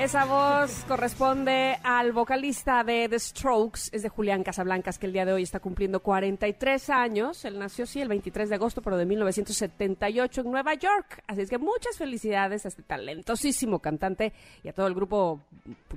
esa 0.00 0.24
voz 0.24 0.82
corresponde 0.88 1.76
al 1.82 2.12
vocalista 2.12 2.82
de 2.84 3.06
The 3.06 3.18
Strokes, 3.18 3.90
es 3.92 4.02
de 4.02 4.08
Julián 4.08 4.42
Casablancas, 4.42 4.98
que 4.98 5.04
el 5.04 5.12
día 5.12 5.26
de 5.26 5.34
hoy 5.34 5.42
está 5.42 5.60
cumpliendo 5.60 6.00
43 6.00 6.88
años. 6.88 7.44
Él 7.44 7.58
nació, 7.58 7.84
sí, 7.84 8.00
el 8.00 8.08
23 8.08 8.48
de 8.48 8.54
agosto, 8.54 8.80
pero 8.80 8.96
de 8.96 9.04
1978 9.04 10.40
en 10.40 10.50
Nueva 10.50 10.72
York. 10.72 11.22
Así 11.26 11.42
es 11.42 11.50
que 11.50 11.58
muchas 11.58 11.98
felicidades 11.98 12.64
a 12.64 12.68
este 12.68 12.82
talentosísimo 12.82 13.80
cantante 13.80 14.32
y 14.64 14.68
a 14.68 14.72
todo 14.72 14.86
el 14.86 14.94
grupo, 14.94 15.42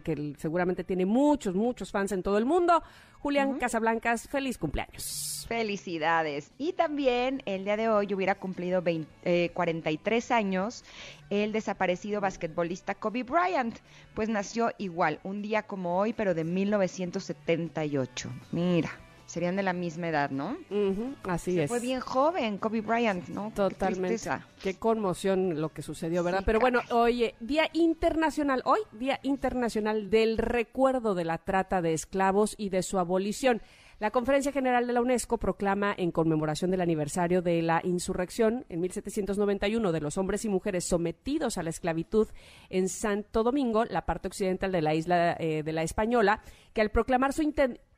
que 0.03 0.35
seguramente 0.37 0.83
tiene 0.83 1.05
muchos, 1.05 1.55
muchos 1.55 1.89
fans 1.89 2.11
en 2.11 2.23
todo 2.23 2.37
el 2.37 2.43
mundo. 2.43 2.83
Julián 3.23 3.57
Casablancas, 3.57 4.27
feliz 4.27 4.57
cumpleaños. 4.57 5.45
Felicidades. 5.47 6.51
Y 6.57 6.73
también 6.73 7.41
el 7.45 7.63
día 7.63 7.77
de 7.77 7.87
hoy 7.87 8.13
hubiera 8.13 8.35
cumplido 8.35 8.81
20 8.81 9.09
eh, 9.23 9.51
43 9.53 10.31
años 10.31 10.83
el 11.41 11.51
desaparecido 11.51 12.21
basquetbolista 12.21 12.93
Kobe 12.93 13.23
Bryant, 13.23 13.75
pues 14.13 14.29
nació 14.29 14.71
igual, 14.77 15.19
un 15.23 15.41
día 15.41 15.63
como 15.63 15.97
hoy, 15.97 16.13
pero 16.13 16.35
de 16.35 16.43
1978. 16.43 18.29
Mira, 18.51 18.91
serían 19.25 19.55
de 19.55 19.63
la 19.63 19.73
misma 19.73 20.09
edad, 20.09 20.29
¿no? 20.29 20.57
Ujú, 20.69 21.15
así 21.23 21.53
Se 21.53 21.63
es. 21.63 21.69
Fue 21.69 21.79
bien 21.79 22.01
joven 22.01 22.59
Kobe 22.59 22.81
Bryant, 22.81 23.29
¿no? 23.29 23.51
Totalmente. 23.55 24.29
Qué 24.61 24.75
conmoción 24.75 25.59
lo 25.59 25.69
que 25.69 25.81
sucedió, 25.81 26.23
¿verdad? 26.23 26.39
Sí, 26.39 26.45
Pero 26.45 26.59
bueno, 26.59 26.81
oye, 26.91 27.33
Día 27.39 27.67
Internacional, 27.73 28.61
hoy, 28.65 28.81
Día 28.91 29.19
Internacional 29.23 30.11
del 30.11 30.37
Recuerdo 30.37 31.15
de 31.15 31.25
la 31.25 31.39
Trata 31.39 31.81
de 31.81 31.93
Esclavos 31.93 32.53
y 32.57 32.69
de 32.69 32.83
su 32.83 32.99
abolición. 32.99 33.61
La 34.03 34.11
Conferencia 34.11 34.51
General 34.51 34.85
de 34.85 34.91
la 34.91 34.99
UNESCO 34.99 35.37
proclama 35.37 35.95
en 35.97 36.11
conmemoración 36.11 36.69
del 36.71 36.81
aniversario 36.81 37.41
de 37.41 37.61
la 37.61 37.79
insurrección 37.85 38.65
en 38.67 38.81
1791 38.81 39.93
de 39.93 40.01
los 40.01 40.17
hombres 40.17 40.43
y 40.43 40.49
mujeres 40.49 40.83
sometidos 40.83 41.57
a 41.57 41.63
la 41.63 41.69
esclavitud 41.69 42.27
en 42.69 42.89
Santo 42.89 43.43
Domingo, 43.43 43.85
la 43.85 44.05
parte 44.05 44.27
occidental 44.27 44.73
de 44.73 44.81
la 44.81 44.93
isla 44.93 45.37
eh, 45.39 45.63
de 45.63 45.71
la 45.71 45.83
Española, 45.83 46.41
que 46.73 46.81
al 46.81 46.91
proclamar 46.91 47.31
su 47.31 47.49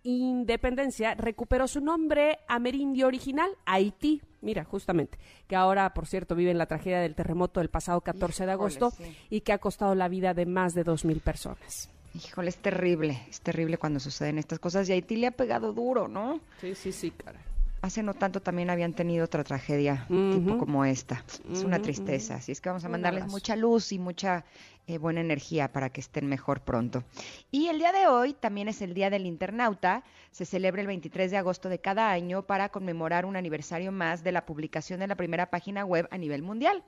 independencia 0.03 1.15
recuperó 1.15 1.67
su 1.67 1.81
nombre 1.81 2.37
amerindio 2.47 3.07
original, 3.07 3.49
Haití. 3.65 4.21
Mira, 4.41 4.63
justamente, 4.63 5.17
que 5.47 5.55
ahora, 5.55 5.91
por 5.95 6.05
cierto, 6.05 6.35
vive 6.35 6.51
en 6.51 6.59
la 6.59 6.67
tragedia 6.67 6.99
del 6.99 7.15
terremoto 7.15 7.61
del 7.61 7.71
pasado 7.71 8.01
14 8.01 8.45
de 8.45 8.51
Híjole, 8.51 8.53
agosto 8.53 8.91
sí. 8.91 9.17
y 9.31 9.41
que 9.41 9.53
ha 9.53 9.57
costado 9.57 9.95
la 9.95 10.07
vida 10.07 10.35
de 10.35 10.45
más 10.45 10.75
de 10.75 10.85
2.000 10.85 11.19
personas. 11.21 11.89
Híjole, 12.15 12.49
es 12.49 12.57
terrible, 12.57 13.21
es 13.29 13.41
terrible 13.41 13.77
cuando 13.77 13.99
suceden 13.99 14.37
estas 14.37 14.59
cosas 14.59 14.87
y 14.87 14.93
Haití 14.93 15.17
le 15.17 15.27
ha 15.27 15.31
pegado 15.31 15.73
duro, 15.73 16.07
¿no? 16.07 16.39
Sí, 16.61 16.73
sí, 16.75 16.91
sí, 16.91 17.11
cara. 17.11 17.39
Hace 17.81 18.01
no 18.01 18.13
tanto 18.15 18.41
también 18.41 18.71
habían 18.71 18.93
tenido 18.93 19.25
otra 19.25 19.43
tragedia 19.43 20.07
tipo 20.07 20.57
como 20.57 20.85
esta. 20.85 21.23
Es 21.51 21.63
una 21.63 21.79
tristeza, 21.79 22.35
así 22.35 22.51
es 22.51 22.59
que 22.59 22.69
vamos 22.69 22.83
a 22.83 22.89
mandarles 22.89 23.27
mucha 23.27 23.55
luz 23.55 23.91
y 23.91 23.99
mucha 23.99 24.43
eh, 24.87 24.97
buena 24.97 25.21
energía 25.21 25.71
para 25.71 25.89
que 25.89 26.01
estén 26.01 26.25
mejor 26.27 26.61
pronto. 26.61 27.03
Y 27.51 27.67
el 27.67 27.77
día 27.77 27.91
de 27.91 28.07
hoy 28.07 28.33
también 28.33 28.69
es 28.69 28.81
el 28.81 28.93
Día 28.95 29.11
del 29.11 29.25
Internauta. 29.25 30.03
Se 30.31 30.45
celebra 30.45 30.81
el 30.81 30.87
23 30.87 31.29
de 31.29 31.37
agosto 31.37 31.69
de 31.69 31.79
cada 31.79 32.11
año 32.11 32.43
para 32.43 32.69
conmemorar 32.69 33.25
un 33.25 33.35
aniversario 33.35 33.91
más 33.91 34.23
de 34.23 34.31
la 34.31 34.45
publicación 34.45 34.99
de 34.99 35.07
la 35.07 35.15
primera 35.15 35.51
página 35.51 35.85
web 35.85 36.07
a 36.09 36.17
nivel 36.17 36.41
mundial. 36.41 36.83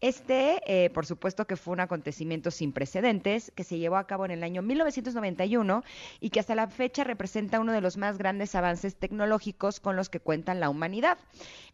Este, 0.00 0.60
eh, 0.66 0.90
por 0.90 1.06
supuesto 1.06 1.46
que 1.46 1.56
fue 1.56 1.74
un 1.74 1.80
acontecimiento 1.80 2.50
sin 2.50 2.72
precedentes 2.72 3.52
que 3.54 3.62
se 3.62 3.78
llevó 3.78 3.96
a 3.96 4.06
cabo 4.06 4.24
en 4.24 4.32
el 4.32 4.42
año 4.42 4.62
1991 4.62 5.84
y 6.20 6.30
que 6.30 6.40
hasta 6.40 6.54
la 6.54 6.66
fecha 6.66 7.04
representa 7.04 7.60
uno 7.60 7.72
de 7.72 7.80
los 7.80 7.96
más 7.96 8.18
grandes 8.18 8.54
avances 8.54 8.96
tecnológicos 8.96 9.78
con 9.78 9.94
los 9.94 10.08
que 10.08 10.18
cuenta 10.20 10.54
la 10.54 10.70
humanidad. 10.70 11.18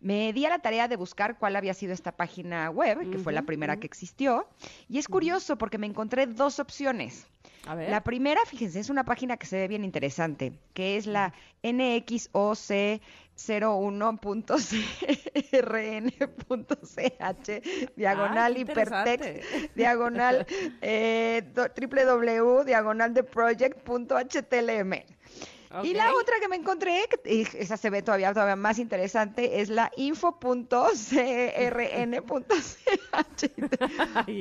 Me 0.01 0.33
di 0.33 0.45
a 0.45 0.51
la 0.51 0.59
tarea 0.59 0.89
de 0.89 0.97
buscar 0.97 1.39
cuál 1.39 1.57
había 1.57 1.75
sido 1.75 1.93
esta 1.93 2.13
página 2.13 2.71
web, 2.71 3.11
que 3.11 3.19
fue 3.19 3.33
la 3.33 3.43
primera 3.43 3.79
que 3.79 3.87
existió, 3.87 4.47
y 4.89 4.99
es 4.99 5.09
curioso 5.09 5.57
porque 5.57 5.79
me 5.79 5.87
encontré 5.87 6.27
dos 6.27 6.59
opciones. 6.59 7.27
A 7.67 7.75
ver. 7.75 7.91
La 7.91 8.03
primera, 8.03 8.41
fíjense, 8.47 8.81
es 8.81 8.89
una 8.89 9.05
página 9.05 9.37
que 9.37 9.47
se 9.47 9.57
ve 9.57 9.69
bien 9.69 9.85
interesante, 9.85 10.53
que 10.75 10.97
es 10.97 11.07
la 11.07 11.35
NXOC 11.63 13.01
01.rn.ch 13.39 14.75
diagonal 17.97 18.57
hipertext 18.57 19.27
interesante. 19.27 19.71
diagonal 19.75 20.47
eh, 20.83 21.43
do- 21.55 21.71
www 21.71 22.65
diagonal 22.65 23.15
de 23.15 23.23
project.html. 23.23 25.07
Y 25.83 25.93
la 25.93 26.15
otra 26.15 26.37
que 26.41 26.49
me 26.49 26.57
encontré, 26.57 27.05
y 27.27 27.43
esa 27.59 27.77
se 27.77 27.91
ve 27.91 28.03
todavía, 28.03 28.33
todavía 28.33 28.57
más 28.57 28.79
interesante, 28.79 29.61
es 29.61 29.69
la 29.69 29.91
info.crn.ch. 29.97 30.85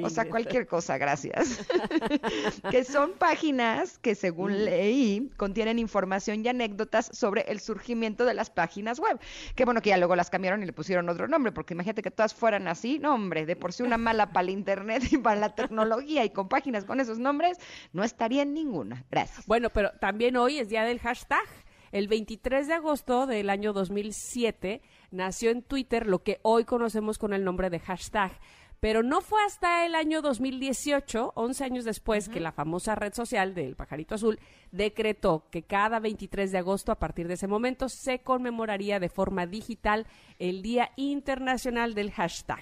o 0.03 0.09
sea, 0.09 0.29
cualquier 0.29 0.67
cosa, 0.67 0.97
gracias. 0.97 1.59
que 2.71 2.85
son 2.85 3.13
páginas 3.13 3.97
que, 3.97 4.15
según 4.15 4.63
leí, 4.63 5.29
contienen 5.35 5.79
información 5.79 6.45
y 6.45 6.47
anécdotas 6.47 7.09
sobre 7.11 7.41
el 7.41 7.59
surgimiento 7.59 8.23
de 8.23 8.33
las 8.33 8.49
páginas 8.49 8.99
web. 8.99 9.19
Que 9.55 9.65
bueno 9.65 9.81
que 9.81 9.89
ya 9.89 9.97
luego 9.97 10.15
las 10.15 10.29
cambiaron 10.29 10.63
y 10.63 10.65
le 10.65 10.73
pusieron 10.73 11.09
otro 11.09 11.27
nombre, 11.27 11.51
porque 11.51 11.73
imagínate 11.73 12.01
que 12.01 12.11
todas 12.11 12.33
fueran 12.33 12.69
así, 12.69 12.99
no 12.99 13.13
hombre, 13.13 13.45
de 13.45 13.57
por 13.57 13.73
sí 13.73 13.83
una 13.83 13.97
mala 13.97 14.31
para 14.31 14.43
el 14.43 14.51
internet 14.51 15.03
y 15.11 15.17
para 15.17 15.39
la 15.39 15.55
tecnología 15.55 16.23
y 16.23 16.29
con 16.29 16.47
páginas 16.47 16.85
con 16.85 17.01
esos 17.01 17.19
nombres, 17.19 17.57
no 17.91 18.05
estaría 18.05 18.43
en 18.43 18.53
ninguna. 18.53 19.03
Gracias. 19.11 19.45
Bueno, 19.45 19.69
pero 19.69 19.91
también 19.99 20.37
hoy 20.37 20.59
es 20.59 20.69
día 20.69 20.83
del 20.83 20.99
hashtag. 20.99 21.16
El 21.91 22.07
23 22.07 22.67
de 22.67 22.73
agosto 22.73 23.25
del 23.27 23.49
año 23.49 23.73
2007 23.73 24.81
nació 25.11 25.51
en 25.51 25.63
Twitter 25.63 26.05
lo 26.05 26.21
que 26.23 26.39
hoy 26.43 26.65
conocemos 26.65 27.17
con 27.17 27.33
el 27.33 27.43
nombre 27.43 27.69
de 27.69 27.79
hashtag. 27.79 28.31
Pero 28.79 29.01
no 29.01 29.21
fue 29.21 29.43
hasta 29.43 29.87
el 29.87 29.95
año 29.95 30.21
2018, 30.21 31.31
11 31.33 31.63
años 31.63 31.85
después, 31.85 32.29
que 32.29 32.39
la 32.39 32.51
famosa 32.51 32.93
red 32.93 33.13
social 33.13 33.55
del 33.55 33.75
pajarito 33.75 34.13
azul 34.13 34.39
decretó 34.71 35.47
que 35.49 35.63
cada 35.63 35.99
23 35.99 36.51
de 36.51 36.59
agosto, 36.59 36.91
a 36.91 36.99
partir 36.99 37.27
de 37.27 37.33
ese 37.33 37.47
momento, 37.47 37.89
se 37.89 38.19
conmemoraría 38.19 38.99
de 38.99 39.09
forma 39.09 39.47
digital 39.47 40.05
el 40.37 40.61
Día 40.61 40.91
Internacional 40.95 41.95
del 41.95 42.11
Hashtag. 42.11 42.61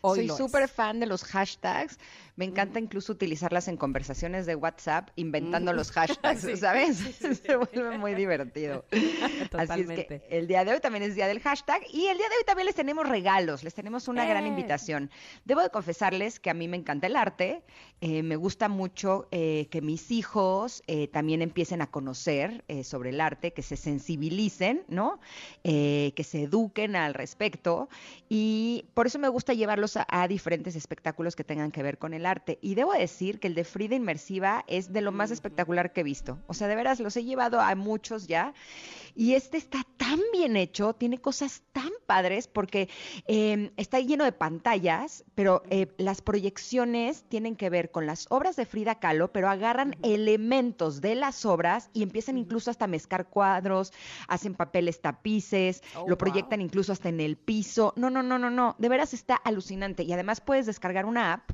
Hoy 0.00 0.28
Soy 0.28 0.36
súper 0.36 0.68
fan 0.68 1.00
de 1.00 1.06
los 1.06 1.24
hashtags. 1.24 1.98
Me 2.36 2.44
encanta 2.44 2.80
incluso 2.80 3.12
utilizarlas 3.12 3.68
en 3.68 3.76
conversaciones 3.76 4.44
de 4.46 4.56
WhatsApp, 4.56 5.10
inventando 5.14 5.72
los 5.72 5.90
hashtags, 5.92 6.40
Sí. 6.40 6.56
¿sabes? 6.56 6.96
Se 7.42 7.56
vuelve 7.56 7.96
muy 7.98 8.14
divertido. 8.14 8.84
Así 9.56 9.82
es 9.82 9.86
que 9.86 10.22
el 10.30 10.48
día 10.48 10.64
de 10.64 10.72
hoy 10.72 10.80
también 10.80 11.04
es 11.04 11.14
día 11.14 11.28
del 11.28 11.40
hashtag 11.40 11.82
y 11.92 12.06
el 12.06 12.18
día 12.18 12.28
de 12.28 12.34
hoy 12.36 12.44
también 12.44 12.66
les 12.66 12.74
tenemos 12.74 13.08
regalos, 13.08 13.62
les 13.62 13.74
tenemos 13.74 14.08
una 14.08 14.24
gran 14.26 14.44
¡Eh! 14.44 14.48
invitación. 14.48 15.10
Debo 15.44 15.60
de 15.62 15.70
confesarles 15.70 16.40
que 16.40 16.50
a 16.50 16.54
mí 16.54 16.66
me 16.66 16.76
encanta 16.76 17.06
el 17.06 17.14
arte, 17.16 17.62
eh, 18.00 18.22
me 18.22 18.36
gusta 18.36 18.68
mucho 18.68 19.28
eh, 19.30 19.68
que 19.70 19.80
mis 19.80 20.10
hijos 20.10 20.82
también 21.12 21.40
empiecen 21.42 21.82
a 21.82 21.86
conocer 21.90 22.64
sobre 22.82 23.10
el 23.10 23.20
arte, 23.20 23.52
que 23.52 23.62
se 23.62 23.76
sensibilicen, 23.76 24.84
¿no? 24.88 25.20
Que 25.62 26.26
se 26.26 26.42
eduquen 26.42 26.96
al 26.96 27.14
respecto 27.14 27.88
y 28.28 28.86
por 28.94 29.06
eso 29.06 29.18
me 29.18 29.28
gusta 29.28 29.54
llevarlos 29.54 29.96
a, 29.96 30.06
a 30.08 30.26
diferentes 30.28 30.76
espectáculos 30.76 31.36
que 31.36 31.44
tengan 31.44 31.70
que 31.70 31.82
ver 31.82 31.98
con 31.98 32.14
el 32.14 32.23
arte. 32.26 32.58
Y 32.62 32.74
debo 32.74 32.92
decir 32.92 33.40
que 33.40 33.48
el 33.48 33.54
de 33.54 33.64
Frida 33.64 33.94
Inmersiva 33.94 34.64
es 34.66 34.92
de 34.92 35.00
lo 35.00 35.12
más 35.12 35.30
espectacular 35.30 35.92
que 35.92 36.00
he 36.00 36.04
visto. 36.04 36.38
O 36.46 36.54
sea, 36.54 36.68
de 36.68 36.76
veras, 36.76 37.00
los 37.00 37.16
he 37.16 37.24
llevado 37.24 37.60
a 37.60 37.74
muchos 37.74 38.26
ya. 38.26 38.54
Y 39.14 39.34
este 39.34 39.56
está 39.58 39.84
tan 39.96 40.20
bien 40.32 40.56
hecho, 40.56 40.94
tiene 40.94 41.18
cosas 41.18 41.62
tan 41.72 41.90
padres 42.06 42.48
porque 42.48 42.88
eh, 43.26 43.70
está 43.76 44.00
lleno 44.00 44.24
de 44.24 44.32
pantallas, 44.32 45.24
pero 45.34 45.62
eh, 45.70 45.88
las 45.98 46.20
proyecciones 46.20 47.24
tienen 47.28 47.56
que 47.56 47.70
ver 47.70 47.90
con 47.90 48.06
las 48.06 48.26
obras 48.30 48.56
de 48.56 48.66
Frida 48.66 48.96
Kahlo, 48.98 49.32
pero 49.32 49.48
agarran 49.48 49.96
elementos 50.02 51.00
de 51.00 51.14
las 51.14 51.44
obras 51.44 51.90
y 51.92 52.02
empiezan 52.02 52.38
incluso 52.38 52.70
hasta 52.70 52.84
a 52.84 52.88
mezclar 52.88 53.28
cuadros, 53.28 53.92
hacen 54.28 54.54
papeles 54.54 55.00
tapices, 55.00 55.82
Oh, 55.94 56.00
lo 56.00 56.16
wow. 56.16 56.18
proyectan 56.18 56.60
incluso 56.60 56.92
hasta 56.92 57.08
en 57.08 57.20
el 57.20 57.36
piso. 57.36 57.92
No, 57.96 58.10
no, 58.10 58.22
no, 58.22 58.38
no, 58.38 58.50
no. 58.50 58.74
De 58.78 58.88
veras 58.88 59.14
está 59.14 59.36
alucinante. 59.36 60.02
Y 60.02 60.12
además 60.12 60.40
puedes 60.40 60.66
descargar 60.66 61.06
una 61.06 61.32
app 61.32 61.50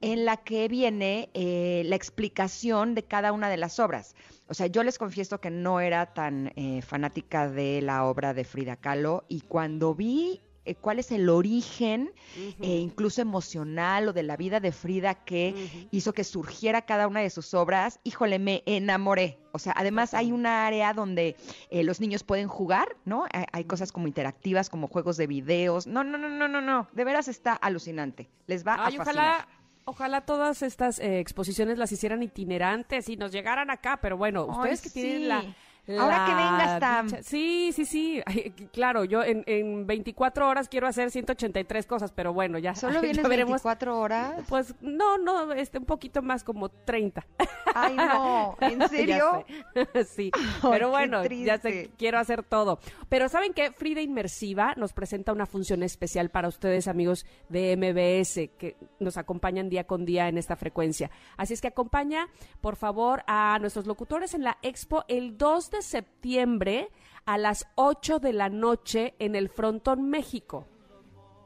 en 0.00 0.24
la 0.24 0.38
que 0.38 0.68
viene 0.68 1.30
eh, 1.34 1.82
la 1.86 1.96
explicación 1.96 2.94
de 2.94 3.04
cada 3.04 3.32
una 3.32 3.48
de 3.48 3.56
las 3.56 3.78
obras. 3.78 4.14
O 4.48 4.54
sea, 4.54 4.66
yo 4.66 4.82
les 4.82 4.98
confieso 4.98 5.40
que 5.40 5.50
no 5.50 5.80
era 5.80 6.12
tan 6.14 6.52
eh, 6.56 6.82
fanática 7.02 7.48
de 7.48 7.82
la 7.82 8.04
obra 8.04 8.32
de 8.32 8.44
Frida 8.44 8.76
Kahlo 8.76 9.24
y 9.26 9.40
cuando 9.40 9.92
vi 9.92 10.40
eh, 10.64 10.76
cuál 10.76 11.00
es 11.00 11.10
el 11.10 11.28
origen, 11.30 12.12
eh, 12.36 12.76
incluso 12.76 13.20
emocional 13.20 14.08
o 14.08 14.12
de 14.12 14.22
la 14.22 14.36
vida 14.36 14.60
de 14.60 14.70
Frida 14.70 15.16
que 15.16 15.88
hizo 15.90 16.12
que 16.12 16.22
surgiera 16.22 16.82
cada 16.82 17.08
una 17.08 17.18
de 17.18 17.30
sus 17.30 17.54
obras, 17.54 17.98
híjole, 18.04 18.38
me 18.38 18.62
enamoré. 18.66 19.40
O 19.50 19.58
sea, 19.58 19.74
además 19.76 20.14
hay 20.14 20.30
una 20.30 20.64
área 20.64 20.94
donde 20.94 21.34
eh, 21.70 21.82
los 21.82 22.00
niños 22.00 22.22
pueden 22.22 22.46
jugar, 22.46 22.94
¿no? 23.04 23.24
Hay, 23.32 23.46
hay 23.50 23.64
cosas 23.64 23.90
como 23.90 24.06
interactivas, 24.06 24.70
como 24.70 24.86
juegos 24.86 25.16
de 25.16 25.26
videos. 25.26 25.88
No, 25.88 26.04
no, 26.04 26.16
no, 26.18 26.28
no, 26.28 26.46
no, 26.46 26.60
no. 26.60 26.86
De 26.92 27.02
veras 27.02 27.26
está 27.26 27.54
alucinante. 27.54 28.30
Les 28.46 28.64
va 28.64 28.74
Ay, 28.74 28.94
a 28.94 28.98
fascinar. 28.98 29.00
ojalá, 29.00 29.48
ojalá 29.86 30.20
todas 30.20 30.62
estas 30.62 31.00
exposiciones 31.00 31.78
las 31.78 31.90
hicieran 31.90 32.22
itinerantes 32.22 33.08
y 33.08 33.16
nos 33.16 33.32
llegaran 33.32 33.70
acá, 33.70 33.98
pero 34.00 34.16
bueno, 34.16 34.46
Ay, 34.48 34.56
ustedes 34.56 34.82
que 34.82 34.90
tienen 34.90 35.26
la... 35.26 35.44
Ahora 35.88 36.24
que 36.26 36.34
vengas, 36.34 36.80
Tam. 36.80 37.06
dicha- 37.08 37.22
Sí, 37.24 37.72
sí, 37.72 37.84
sí. 37.84 38.22
Ay, 38.24 38.50
claro, 38.72 39.04
yo 39.04 39.22
en, 39.24 39.42
en 39.46 39.84
24 39.86 40.48
horas 40.48 40.68
quiero 40.68 40.86
hacer 40.86 41.10
183 41.10 41.86
cosas, 41.86 42.12
pero 42.12 42.32
bueno, 42.32 42.58
ya, 42.58 42.74
¿Solo 42.76 42.94
ya 42.94 43.00
vienes 43.00 43.28
veremos. 43.28 43.50
24 43.62 43.98
horas? 43.98 44.44
Pues 44.48 44.74
no, 44.80 45.18
no, 45.18 45.52
este, 45.52 45.78
un 45.78 45.84
poquito 45.84 46.22
más, 46.22 46.44
como 46.44 46.68
30. 46.68 47.26
Ay, 47.74 47.96
no. 47.96 48.56
¿En 48.60 48.78
Ya 48.78 48.88
serio? 48.88 49.44
sí, 50.06 50.30
pero 50.62 50.90
bueno, 50.90 51.24
ya 51.24 51.58
sé, 51.58 51.90
quiero 51.98 52.18
hacer 52.20 52.44
todo. 52.44 52.78
Pero 53.08 53.28
¿saben 53.28 53.52
qué? 53.52 53.72
Frida 53.72 54.00
Inmersiva 54.00 54.74
nos 54.76 54.92
presenta 54.92 55.32
una 55.32 55.46
función 55.46 55.82
especial 55.82 56.30
para 56.30 56.46
ustedes, 56.46 56.86
amigos 56.86 57.26
de 57.48 57.76
MBS, 57.76 58.50
que 58.56 58.76
nos 59.00 59.16
acompañan 59.16 59.68
día 59.68 59.84
con 59.84 60.04
día 60.04 60.28
en 60.28 60.38
esta 60.38 60.54
frecuencia. 60.54 61.10
Así 61.36 61.54
es 61.54 61.60
que 61.60 61.68
acompaña, 61.68 62.28
por 62.60 62.76
favor, 62.76 63.24
a 63.26 63.58
nuestros 63.60 63.86
locutores 63.88 64.34
en 64.34 64.44
la 64.44 64.58
expo 64.62 65.04
el 65.08 65.36
2 65.36 65.71
de 65.72 65.82
septiembre 65.82 66.88
a 67.24 67.38
las 67.38 67.66
8 67.74 68.18
de 68.20 68.32
la 68.32 68.48
noche 68.48 69.14
en 69.18 69.34
el 69.34 69.48
Frontón 69.48 70.08
México. 70.10 70.66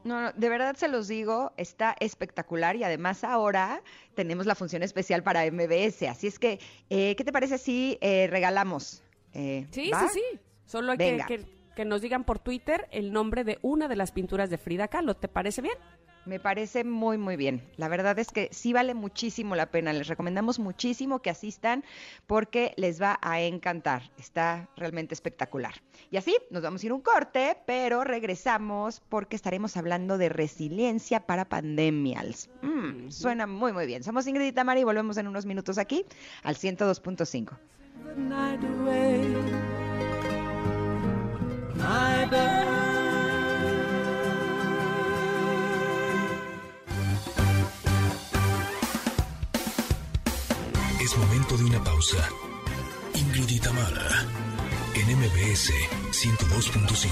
No, 0.03 0.21
no, 0.21 0.31
de 0.31 0.49
verdad 0.49 0.75
se 0.77 0.87
los 0.87 1.07
digo, 1.07 1.51
está 1.57 1.95
espectacular 1.99 2.75
y 2.77 2.83
además 2.83 3.23
ahora 3.23 3.81
tenemos 4.15 4.45
la 4.45 4.55
función 4.55 4.81
especial 4.83 5.21
para 5.23 5.43
MBS. 5.51 6.03
Así 6.07 6.27
es 6.27 6.39
que, 6.39 6.59
eh, 6.89 7.15
¿qué 7.17 7.23
te 7.25 7.33
parece 7.33 7.57
si 7.57 7.97
eh, 7.99 8.27
regalamos? 8.29 9.03
Eh, 9.33 9.67
Sí, 9.71 9.91
¿va? 9.91 10.07
sí, 10.07 10.19
sí. 10.31 10.39
Solo 10.65 10.93
hay 10.93 10.97
que, 10.97 11.23
que- 11.27 11.57
que 11.75 11.85
nos 11.85 12.01
digan 12.01 12.23
por 12.23 12.39
Twitter 12.39 12.87
el 12.91 13.11
nombre 13.13 13.43
de 13.43 13.59
una 13.61 13.87
de 13.87 13.95
las 13.95 14.11
pinturas 14.11 14.49
de 14.49 14.57
Frida 14.57 14.87
Kahlo. 14.87 15.15
¿Te 15.15 15.27
parece 15.27 15.61
bien? 15.61 15.75
Me 16.27 16.39
parece 16.39 16.83
muy, 16.83 17.17
muy 17.17 17.37
bien. 17.37 17.61
La 17.77 17.87
verdad 17.87 18.19
es 18.19 18.31
que 18.31 18.49
sí 18.51 18.73
vale 18.73 18.93
muchísimo 18.93 19.55
la 19.55 19.71
pena. 19.71 19.93
Les 19.93 20.07
recomendamos 20.07 20.59
muchísimo 20.59 21.21
que 21.21 21.29
asistan 21.29 21.83
porque 22.27 22.73
les 22.77 23.01
va 23.01 23.17
a 23.21 23.41
encantar. 23.41 24.11
Está 24.17 24.69
realmente 24.75 25.13
espectacular. 25.13 25.73
Y 26.11 26.17
así 26.17 26.35
nos 26.49 26.61
vamos 26.61 26.83
a 26.83 26.85
ir 26.85 26.93
un 26.93 27.01
corte, 27.01 27.57
pero 27.65 28.03
regresamos 28.03 29.01
porque 29.09 29.35
estaremos 29.35 29.77
hablando 29.77 30.17
de 30.17 30.29
resiliencia 30.29 31.21
para 31.21 31.45
pandemias. 31.45 32.49
Mm, 32.61 33.09
suena 33.09 33.47
muy, 33.47 33.73
muy 33.73 33.85
bien. 33.85 34.03
Somos 34.03 34.27
Ingrid 34.27 34.47
y 34.47 34.51
Tamara 34.51 34.79
y 34.79 34.83
volvemos 34.83 35.17
en 35.17 35.27
unos 35.27 35.45
minutos 35.45 35.77
aquí 35.77 36.05
al 36.43 36.55
102.5. 36.55 37.57
the 38.07 38.15
night 38.21 38.63
away. 38.63 39.19
My 41.75 42.25
Es 51.07 51.15
momento 51.17 51.55
de 51.55 51.63
una 51.63 51.81
pausa. 51.81 52.29
Ingrid 53.13 53.65
en 54.93 55.07
MBS 55.17 55.71
102.5. 56.11 57.07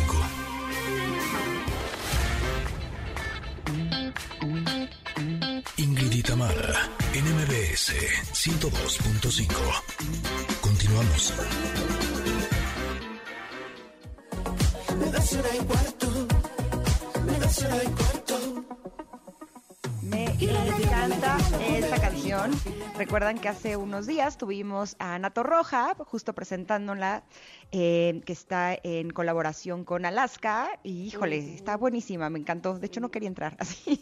Ingrid 5.77 6.25
en 7.13 7.23
MBS 7.35 7.93
102.5. 8.33 9.47
Continuamos. 10.59 11.33
Me 14.99 15.09
das 15.09 15.31
y 15.31 15.37
cuarto. 15.63 16.07
Me 17.25 17.39
das 17.39 17.61
y 17.61 17.87
cuarto. 17.91 18.24
Me 20.16 20.24
encanta 20.24 21.38
esta 21.59 21.99
canción. 21.99 22.51
Recuerdan 22.97 23.38
que 23.38 23.49
hace 23.49 23.76
unos 23.76 24.07
días 24.07 24.38
tuvimos 24.38 24.95
a 24.97 25.16
Ana 25.16 25.32
Torroja, 25.32 25.93
justo 26.05 26.34
presentándola, 26.34 27.26
eh, 27.74 28.22
que 28.26 28.32
está 28.32 28.78
en 28.84 29.09
colaboración 29.09 29.84
con 29.84 30.05
Alaska. 30.05 30.70
Y 30.84 31.07
híjole, 31.07 31.55
está 31.55 31.76
buenísima, 31.76 32.30
me 32.30 32.39
encantó. 32.39 32.80
De 32.80 32.88
hecho, 32.88 33.01
no 33.01 33.11
quería 33.11 33.28
entrar 33.28 33.57
así. 33.59 34.01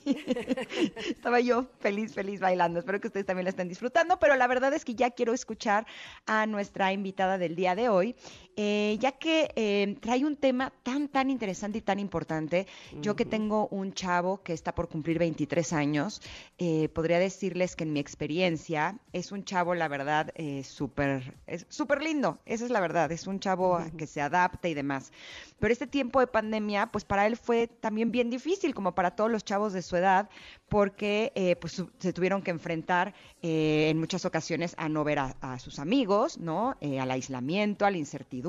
Estaba 1.09 1.39
yo 1.39 1.65
feliz, 1.79 2.13
feliz 2.13 2.39
bailando. 2.39 2.77
Espero 2.77 3.01
que 3.01 3.07
ustedes 3.07 3.25
también 3.25 3.45
la 3.45 3.49
estén 3.49 3.67
disfrutando. 3.67 4.19
Pero 4.19 4.35
la 4.35 4.45
verdad 4.45 4.71
es 4.73 4.85
que 4.85 4.93
ya 4.93 5.09
quiero 5.09 5.33
escuchar 5.33 5.87
a 6.27 6.45
nuestra 6.45 6.93
invitada 6.93 7.39
del 7.39 7.55
día 7.55 7.73
de 7.73 7.89
hoy. 7.89 8.15
Eh, 8.55 8.97
ya 8.99 9.13
que 9.13 9.51
eh, 9.55 9.97
trae 9.99 10.23
un 10.25 10.35
tema 10.35 10.71
tan, 10.83 11.07
tan 11.07 11.31
interesante 11.31 11.79
y 11.79 11.81
tan 11.81 11.97
importante. 11.99 12.67
Yo 13.01 13.15
que 13.15 13.25
tengo 13.25 13.67
un 13.69 13.93
chavo 13.93 14.43
que 14.43 14.53
está 14.53 14.75
por 14.75 14.89
cumplir 14.89 15.17
23 15.17 15.73
años, 15.73 16.21
eh, 16.59 16.87
podría 16.89 17.17
decirles 17.17 17.75
que 17.75 17.83
en 17.83 17.93
mi 17.93 17.99
experiencia 17.99 18.99
es 19.11 19.31
un 19.31 19.43
chavo, 19.43 19.73
la 19.73 19.87
verdad, 19.87 20.31
súper 20.63 21.35
es 21.47 21.65
súper 21.69 22.03
lindo, 22.03 22.39
esa 22.45 22.65
es 22.65 22.71
la 22.71 22.79
verdad, 22.79 23.11
es 23.11 23.25
un 23.25 23.39
chavo 23.39 23.79
que 23.97 24.05
se 24.05 24.21
adapta 24.21 24.67
y 24.67 24.73
demás. 24.73 25.11
Pero 25.59 25.73
este 25.73 25.87
tiempo 25.87 26.19
de 26.19 26.27
pandemia, 26.27 26.87
pues 26.91 27.05
para 27.05 27.25
él 27.25 27.37
fue 27.37 27.67
también 27.67 28.11
bien 28.11 28.29
difícil, 28.29 28.75
como 28.75 28.93
para 28.93 29.11
todos 29.11 29.31
los 29.31 29.43
chavos 29.43 29.73
de 29.73 29.81
su 29.81 29.95
edad, 29.95 30.29
porque 30.69 31.57
pues 31.59 31.83
se 31.99 32.13
tuvieron 32.13 32.41
que 32.41 32.51
enfrentar 32.51 33.13
en 33.41 33.97
muchas 33.97 34.25
ocasiones 34.25 34.75
a 34.77 34.89
no 34.89 35.03
ver 35.03 35.19
a, 35.19 35.35
a 35.41 35.59
sus 35.59 35.79
amigos, 35.79 36.37
¿no? 36.37 36.75
Al 36.81 37.11
aislamiento, 37.11 37.85
a 37.85 37.91
la 37.91 37.97
incertidumbre, 37.97 38.42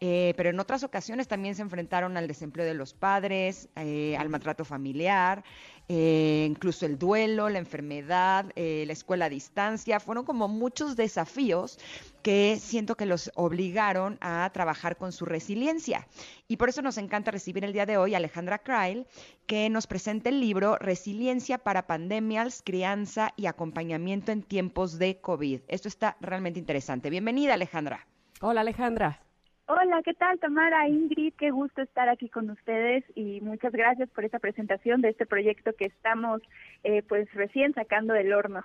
eh, 0.00 0.34
pero 0.36 0.50
en 0.50 0.60
otras 0.60 0.82
ocasiones 0.84 1.28
también 1.28 1.54
se 1.54 1.62
enfrentaron 1.62 2.16
al 2.16 2.28
desempleo 2.28 2.66
de 2.66 2.74
los 2.74 2.94
padres, 2.94 3.68
eh, 3.76 4.16
al 4.16 4.28
maltrato 4.28 4.64
familiar, 4.64 5.44
eh, 5.88 6.46
incluso 6.48 6.84
el 6.84 6.98
duelo, 6.98 7.48
la 7.48 7.58
enfermedad, 7.58 8.46
la 8.54 8.92
escuela 8.92 9.26
a 9.26 9.30
distancia, 9.30 10.00
fueron 10.00 10.24
como 10.24 10.48
muchos 10.48 10.96
desafíos 10.96 11.78
que 12.22 12.58
siento 12.60 12.96
que 12.96 13.06
los 13.06 13.30
obligaron 13.36 14.18
a 14.20 14.50
trabajar 14.52 14.96
con 14.96 15.12
su 15.12 15.24
resiliencia. 15.24 16.06
Y 16.46 16.58
por 16.58 16.68
eso 16.68 16.82
nos 16.82 16.98
encanta 16.98 17.30
recibir 17.30 17.64
el 17.64 17.72
día 17.72 17.86
de 17.86 17.96
hoy 17.96 18.14
a 18.14 18.18
Alejandra 18.18 18.58
Krail, 18.58 19.06
que 19.46 19.70
nos 19.70 19.86
presenta 19.86 20.28
el 20.28 20.40
libro 20.40 20.76
Resiliencia 20.76 21.56
para 21.56 21.86
Pandemias, 21.86 22.62
Crianza 22.64 23.32
y 23.36 23.46
Acompañamiento 23.46 24.30
en 24.30 24.42
Tiempos 24.42 24.98
de 24.98 25.20
COVID. 25.20 25.60
Esto 25.68 25.88
está 25.88 26.16
realmente 26.20 26.58
interesante. 26.58 27.08
Bienvenida, 27.08 27.54
Alejandra. 27.54 28.06
Hola 28.40 28.60
Alejandra. 28.60 29.20
Hola, 29.66 30.00
¿qué 30.02 30.14
tal 30.14 30.38
Tamara, 30.38 30.88
Ingrid? 30.88 31.34
Qué 31.34 31.50
gusto 31.50 31.82
estar 31.82 32.08
aquí 32.08 32.28
con 32.28 32.48
ustedes 32.48 33.04
y 33.14 33.40
muchas 33.40 33.72
gracias 33.72 34.08
por 34.10 34.24
esta 34.24 34.38
presentación 34.38 35.02
de 35.02 35.10
este 35.10 35.26
proyecto 35.26 35.72
que 35.74 35.86
estamos 35.86 36.40
eh, 36.84 37.02
pues 37.02 37.32
recién 37.34 37.74
sacando 37.74 38.14
del 38.14 38.32
horno. 38.32 38.62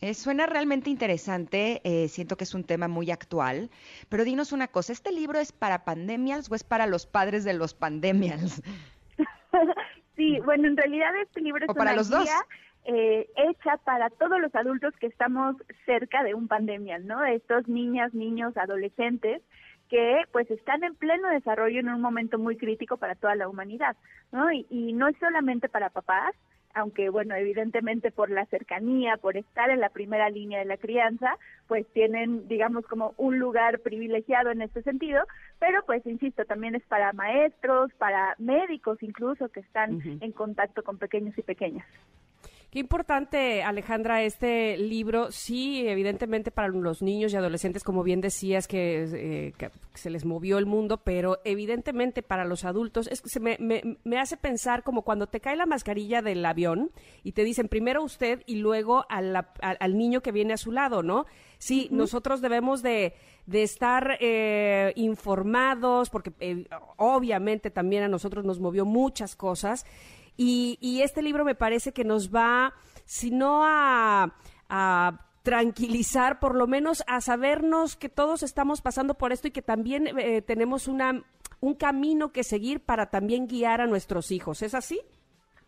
Eh, 0.00 0.14
suena 0.14 0.46
realmente 0.46 0.90
interesante, 0.90 1.80
eh, 1.84 2.08
siento 2.08 2.36
que 2.36 2.44
es 2.44 2.54
un 2.54 2.64
tema 2.64 2.88
muy 2.88 3.10
actual, 3.10 3.70
pero 4.08 4.24
dinos 4.24 4.52
una 4.52 4.68
cosa, 4.68 4.92
¿este 4.92 5.12
libro 5.12 5.38
es 5.38 5.52
para 5.52 5.84
pandemias 5.84 6.50
o 6.50 6.54
es 6.54 6.64
para 6.64 6.86
los 6.86 7.06
padres 7.06 7.44
de 7.44 7.54
los 7.54 7.74
pandemias? 7.74 8.60
sí, 10.16 10.40
bueno, 10.44 10.66
en 10.66 10.76
realidad 10.76 11.10
este 11.22 11.42
libro 11.42 11.64
es 11.64 11.70
O 11.70 11.74
para 11.74 11.92
una 11.92 11.98
los 11.98 12.08
dos. 12.08 12.28
Eh, 12.84 13.28
hecha 13.36 13.78
para 13.78 14.10
todos 14.10 14.40
los 14.40 14.54
adultos 14.54 14.94
que 15.00 15.06
estamos 15.06 15.56
cerca 15.86 16.22
de 16.22 16.34
un 16.34 16.48
pandemia, 16.48 16.98
¿no? 16.98 17.24
Estos 17.24 17.66
niñas, 17.68 18.12
niños, 18.14 18.56
adolescentes 18.56 19.42
que 19.88 20.22
pues 20.32 20.50
están 20.50 20.82
en 20.82 20.94
pleno 20.94 21.28
desarrollo 21.28 21.80
en 21.80 21.88
un 21.88 22.00
momento 22.00 22.38
muy 22.38 22.56
crítico 22.56 22.96
para 22.96 23.14
toda 23.14 23.34
la 23.34 23.48
humanidad, 23.48 23.96
¿no? 24.32 24.50
Y, 24.52 24.66
y 24.70 24.92
no 24.92 25.08
es 25.08 25.16
solamente 25.18 25.68
para 25.68 25.90
papás, 25.90 26.34
aunque 26.74 27.08
bueno, 27.08 27.34
evidentemente 27.36 28.10
por 28.10 28.30
la 28.30 28.44
cercanía, 28.46 29.16
por 29.16 29.36
estar 29.36 29.70
en 29.70 29.80
la 29.80 29.90
primera 29.90 30.28
línea 30.28 30.58
de 30.58 30.64
la 30.64 30.76
crianza, 30.76 31.38
pues 31.68 31.86
tienen, 31.92 32.48
digamos, 32.48 32.84
como 32.86 33.14
un 33.16 33.38
lugar 33.38 33.78
privilegiado 33.80 34.50
en 34.50 34.60
este 34.60 34.82
sentido, 34.82 35.22
pero 35.58 35.84
pues 35.86 36.04
insisto, 36.06 36.44
también 36.44 36.74
es 36.74 36.82
para 36.84 37.12
maestros, 37.12 37.92
para 37.94 38.34
médicos 38.38 39.02
incluso 39.02 39.48
que 39.48 39.60
están 39.60 40.00
en 40.20 40.32
contacto 40.32 40.82
con 40.82 40.98
pequeños 40.98 41.36
y 41.38 41.42
pequeñas. 41.42 41.86
Qué 42.74 42.80
importante, 42.80 43.62
Alejandra, 43.62 44.22
este 44.24 44.76
libro. 44.76 45.30
Sí, 45.30 45.86
evidentemente 45.86 46.50
para 46.50 46.66
los 46.66 47.02
niños 47.02 47.32
y 47.32 47.36
adolescentes, 47.36 47.84
como 47.84 48.02
bien 48.02 48.20
decías, 48.20 48.66
que, 48.66 49.04
eh, 49.04 49.52
que 49.56 49.70
se 49.94 50.10
les 50.10 50.24
movió 50.24 50.58
el 50.58 50.66
mundo, 50.66 50.96
pero 51.04 51.38
evidentemente 51.44 52.24
para 52.24 52.44
los 52.44 52.64
adultos, 52.64 53.06
es 53.06 53.22
que 53.22 53.28
se 53.28 53.38
me, 53.38 53.56
me- 53.60 53.98
me 54.02 54.18
hace 54.18 54.36
pensar 54.36 54.82
como 54.82 55.02
cuando 55.02 55.28
te 55.28 55.38
cae 55.38 55.54
la 55.54 55.66
mascarilla 55.66 56.20
del 56.20 56.44
avión 56.44 56.90
y 57.22 57.30
te 57.30 57.44
dicen 57.44 57.68
primero 57.68 58.02
usted 58.02 58.42
y 58.44 58.56
luego 58.56 59.06
a 59.08 59.20
la- 59.22 59.52
al 59.60 59.96
niño 59.96 60.20
que 60.20 60.32
viene 60.32 60.54
a 60.54 60.56
su 60.56 60.72
lado, 60.72 61.04
¿no? 61.04 61.26
Sí, 61.58 61.86
nosotros 61.92 62.40
debemos 62.40 62.82
de, 62.82 63.14
de 63.46 63.62
estar 63.62 64.18
eh, 64.18 64.92
informados, 64.96 66.10
porque 66.10 66.32
eh, 66.40 66.66
obviamente 66.96 67.70
también 67.70 68.02
a 68.02 68.08
nosotros 68.08 68.44
nos 68.44 68.58
movió 68.58 68.84
muchas 68.84 69.36
cosas. 69.36 69.86
Y, 70.36 70.78
y 70.80 71.02
este 71.02 71.22
libro 71.22 71.44
me 71.44 71.54
parece 71.54 71.92
que 71.92 72.04
nos 72.04 72.34
va, 72.34 72.74
si 73.04 73.30
no 73.30 73.62
a, 73.64 74.34
a 74.68 75.20
tranquilizar, 75.42 76.40
por 76.40 76.56
lo 76.56 76.66
menos 76.66 77.04
a 77.06 77.20
sabernos 77.20 77.96
que 77.96 78.08
todos 78.08 78.42
estamos 78.42 78.80
pasando 78.80 79.14
por 79.14 79.30
esto 79.30 79.48
y 79.48 79.50
que 79.50 79.62
también 79.62 80.18
eh, 80.18 80.42
tenemos 80.42 80.88
una, 80.88 81.22
un 81.60 81.74
camino 81.74 82.32
que 82.32 82.44
seguir 82.44 82.80
para 82.80 83.10
también 83.10 83.46
guiar 83.46 83.80
a 83.80 83.86
nuestros 83.86 84.30
hijos. 84.30 84.62
¿Es 84.62 84.74
así? 84.74 85.00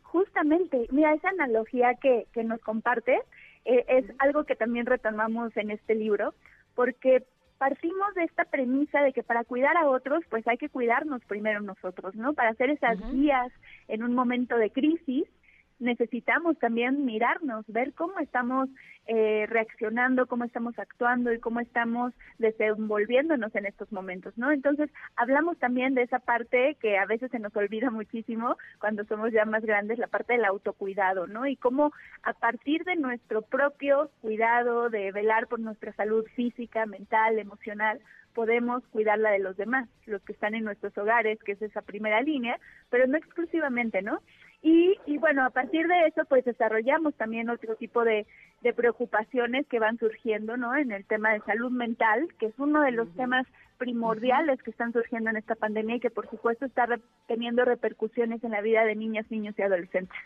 Justamente, 0.02 0.86
mira, 0.90 1.12
esa 1.12 1.28
analogía 1.28 1.94
que, 2.00 2.26
que 2.32 2.42
nos 2.42 2.60
comparte 2.62 3.20
eh, 3.66 3.84
es 3.88 4.04
algo 4.18 4.44
que 4.44 4.56
también 4.56 4.86
retomamos 4.86 5.54
en 5.56 5.70
este 5.70 5.94
libro, 5.94 6.34
porque 6.74 7.26
partimos 7.58 8.14
de 8.14 8.24
esta 8.24 8.44
premisa 8.44 9.00
de 9.02 9.12
que 9.12 9.22
para 9.22 9.44
cuidar 9.44 9.76
a 9.76 9.88
otros, 9.88 10.24
pues 10.30 10.46
hay 10.46 10.58
que 10.58 10.68
cuidarnos 10.68 11.24
primero 11.24 11.60
nosotros, 11.60 12.14
¿no? 12.14 12.34
Para 12.34 12.50
hacer 12.50 12.70
esas 12.70 12.98
guías 13.12 13.52
en 13.88 14.02
un 14.02 14.14
momento 14.14 14.56
de 14.56 14.70
crisis, 14.70 15.24
necesitamos 15.78 16.58
también 16.58 17.04
mirarnos, 17.04 17.64
ver 17.68 17.92
cómo 17.94 18.18
estamos 18.18 18.68
eh, 19.06 19.46
reaccionando, 19.48 20.26
cómo 20.26 20.44
estamos 20.44 20.78
actuando 20.78 21.32
y 21.32 21.38
cómo 21.38 21.60
estamos 21.60 22.12
desenvolviéndonos 22.38 23.54
en 23.54 23.66
estos 23.66 23.92
momentos, 23.92 24.36
¿no? 24.36 24.50
Entonces, 24.50 24.90
hablamos 25.16 25.58
también 25.58 25.94
de 25.94 26.02
esa 26.02 26.18
parte 26.18 26.76
que 26.80 26.98
a 26.98 27.06
veces 27.06 27.30
se 27.30 27.38
nos 27.38 27.54
olvida 27.56 27.90
muchísimo 27.90 28.56
cuando 28.80 29.04
somos 29.04 29.32
ya 29.32 29.44
más 29.44 29.64
grandes, 29.64 29.98
la 29.98 30.08
parte 30.08 30.32
del 30.32 30.44
autocuidado, 30.44 31.26
¿no? 31.26 31.46
Y 31.46 31.56
cómo 31.56 31.92
a 32.22 32.32
partir 32.32 32.84
de 32.84 32.96
nuestro 32.96 33.42
propio 33.42 34.10
cuidado, 34.20 34.90
de 34.90 35.12
velar 35.12 35.46
por 35.46 35.60
nuestra 35.60 35.92
salud 35.92 36.24
física, 36.34 36.86
mental, 36.86 37.38
emocional, 37.38 38.00
podemos 38.36 38.86
cuidar 38.88 39.18
la 39.18 39.30
de 39.30 39.38
los 39.38 39.56
demás, 39.56 39.88
los 40.04 40.20
que 40.22 40.32
están 40.32 40.54
en 40.54 40.64
nuestros 40.64 40.96
hogares, 40.98 41.38
que 41.42 41.52
es 41.52 41.62
esa 41.62 41.80
primera 41.80 42.20
línea, 42.20 42.60
pero 42.90 43.06
no 43.06 43.16
exclusivamente, 43.16 44.02
¿no? 44.02 44.20
Y, 44.68 44.98
y 45.06 45.16
bueno, 45.18 45.44
a 45.44 45.50
partir 45.50 45.86
de 45.86 46.06
eso, 46.08 46.24
pues 46.28 46.44
desarrollamos 46.44 47.14
también 47.14 47.48
otro 47.50 47.76
tipo 47.76 48.02
de, 48.04 48.26
de 48.62 48.72
preocupaciones 48.72 49.64
que 49.68 49.78
van 49.78 49.96
surgiendo, 49.96 50.56
¿no? 50.56 50.74
En 50.76 50.90
el 50.90 51.04
tema 51.04 51.32
de 51.32 51.40
salud 51.42 51.70
mental, 51.70 52.26
que 52.40 52.46
es 52.46 52.54
uno 52.58 52.82
de 52.82 52.90
los 52.90 53.08
temas 53.14 53.46
primordiales 53.78 54.60
que 54.64 54.72
están 54.72 54.92
surgiendo 54.92 55.30
en 55.30 55.36
esta 55.36 55.54
pandemia 55.54 55.96
y 55.96 56.00
que 56.00 56.10
por 56.10 56.28
supuesto 56.28 56.64
está 56.66 56.86
re- 56.86 57.00
teniendo 57.28 57.64
repercusiones 57.64 58.42
en 58.42 58.50
la 58.50 58.60
vida 58.60 58.84
de 58.84 58.96
niñas, 58.96 59.30
niños 59.30 59.54
y 59.56 59.62
adolescentes. 59.62 60.18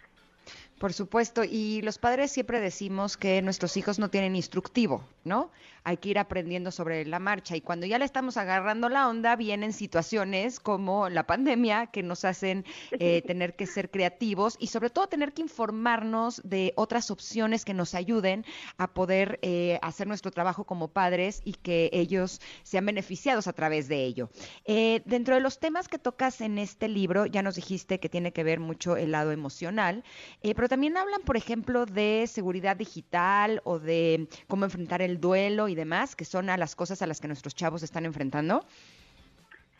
Por 0.80 0.94
supuesto, 0.94 1.44
y 1.44 1.82
los 1.82 1.98
padres 1.98 2.32
siempre 2.32 2.58
decimos 2.58 3.18
que 3.18 3.42
nuestros 3.42 3.76
hijos 3.76 3.98
no 3.98 4.08
tienen 4.08 4.34
instructivo, 4.34 5.04
¿no? 5.24 5.50
Hay 5.84 5.98
que 5.98 6.08
ir 6.08 6.18
aprendiendo 6.18 6.70
sobre 6.70 7.04
la 7.04 7.18
marcha 7.18 7.54
y 7.54 7.60
cuando 7.60 7.84
ya 7.84 7.98
le 7.98 8.06
estamos 8.06 8.38
agarrando 8.38 8.88
la 8.88 9.06
onda 9.06 9.36
vienen 9.36 9.74
situaciones 9.74 10.58
como 10.58 11.10
la 11.10 11.26
pandemia 11.26 11.88
que 11.88 12.02
nos 12.02 12.24
hacen 12.24 12.64
eh, 12.92 13.20
tener 13.26 13.56
que 13.56 13.66
ser 13.66 13.90
creativos 13.90 14.56
y 14.58 14.68
sobre 14.68 14.88
todo 14.88 15.06
tener 15.06 15.34
que 15.34 15.42
informarnos 15.42 16.40
de 16.44 16.72
otras 16.76 17.10
opciones 17.10 17.66
que 17.66 17.74
nos 17.74 17.94
ayuden 17.94 18.46
a 18.78 18.86
poder 18.94 19.38
eh, 19.42 19.78
hacer 19.82 20.06
nuestro 20.06 20.30
trabajo 20.30 20.64
como 20.64 20.88
padres 20.88 21.42
y 21.44 21.52
que 21.52 21.90
ellos 21.92 22.40
sean 22.62 22.86
beneficiados 22.86 23.48
a 23.48 23.52
través 23.52 23.86
de 23.86 24.02
ello. 24.04 24.30
Eh, 24.64 25.02
dentro 25.04 25.34
de 25.34 25.42
los 25.42 25.58
temas 25.60 25.88
que 25.88 25.98
tocas 25.98 26.40
en 26.40 26.56
este 26.56 26.88
libro, 26.88 27.26
ya 27.26 27.42
nos 27.42 27.56
dijiste 27.56 28.00
que 28.00 28.08
tiene 28.08 28.32
que 28.32 28.44
ver 28.44 28.60
mucho 28.60 28.96
el 28.96 29.10
lado 29.10 29.30
emocional, 29.30 30.04
eh, 30.42 30.54
pero 30.54 30.69
también 30.70 30.96
hablan, 30.96 31.20
por 31.22 31.36
ejemplo, 31.36 31.84
de 31.84 32.24
seguridad 32.28 32.76
digital 32.76 33.60
o 33.64 33.80
de 33.80 34.28
cómo 34.46 34.64
enfrentar 34.64 35.02
el 35.02 35.20
duelo 35.20 35.66
y 35.66 35.74
demás, 35.74 36.14
que 36.14 36.24
son 36.24 36.48
a 36.48 36.56
las 36.56 36.76
cosas 36.76 37.02
a 37.02 37.08
las 37.08 37.20
que 37.20 37.26
nuestros 37.26 37.56
chavos 37.56 37.82
están 37.82 38.04
enfrentando. 38.06 38.64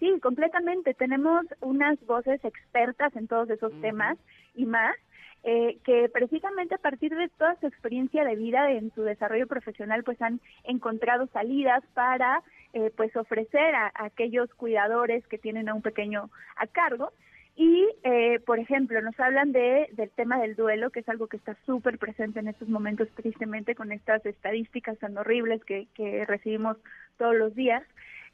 Sí, 0.01 0.19
completamente. 0.21 0.93
Tenemos 0.95 1.47
unas 1.61 2.05
voces 2.07 2.45
expertas 2.45 3.15
en 3.15 3.29
todos 3.29 3.49
esos 3.51 3.73
temas 3.81 4.19
y 4.57 4.67
más, 4.67 4.97
eh, 5.45 5.79
que 5.85 6.09
precisamente 6.09 6.75
a 6.75 6.79
partir 6.79 7.15
de 7.15 7.29
toda 7.29 7.55
su 7.61 7.69
experiencia 7.69 8.25
de 8.25 8.35
vida 8.35 8.73
en 8.73 8.93
su 8.93 9.03
desarrollo 9.03 9.47
profesional, 9.47 10.03
pues 10.03 10.21
han 10.21 10.41
encontrado 10.65 11.29
salidas 11.29 11.85
para, 11.95 12.43
eh, 12.73 12.91
pues 12.97 13.15
ofrecer 13.15 13.77
a, 13.77 13.93
a 13.95 14.07
aquellos 14.07 14.53
cuidadores 14.55 15.25
que 15.29 15.39
tienen 15.39 15.69
a 15.69 15.75
un 15.75 15.83
pequeño 15.83 16.31
a 16.57 16.67
cargo. 16.67 17.13
Y, 17.57 17.89
eh, 18.05 18.41
por 18.47 18.59
ejemplo, 18.59 19.01
nos 19.03 19.19
hablan 19.21 19.53
de, 19.53 19.89
del 19.93 20.11
tema 20.11 20.39
del 20.39 20.57
duelo, 20.57 20.91
que 20.91 21.01
es 21.01 21.09
algo 21.09 21.27
que 21.27 21.37
está 21.37 21.57
súper 21.67 21.99
presente 21.99 22.41
en 22.41 22.49
estos 22.49 22.69
momentos, 22.69 23.09
tristemente, 23.15 23.75
con 23.75 23.93
estas 23.93 24.25
estadísticas 24.25 24.99
tan 24.99 25.19
horribles 25.19 25.63
que, 25.65 25.89
que 25.95 26.25
recibimos 26.25 26.79
todos 27.19 27.35
los 27.37 27.55
días. 27.55 27.83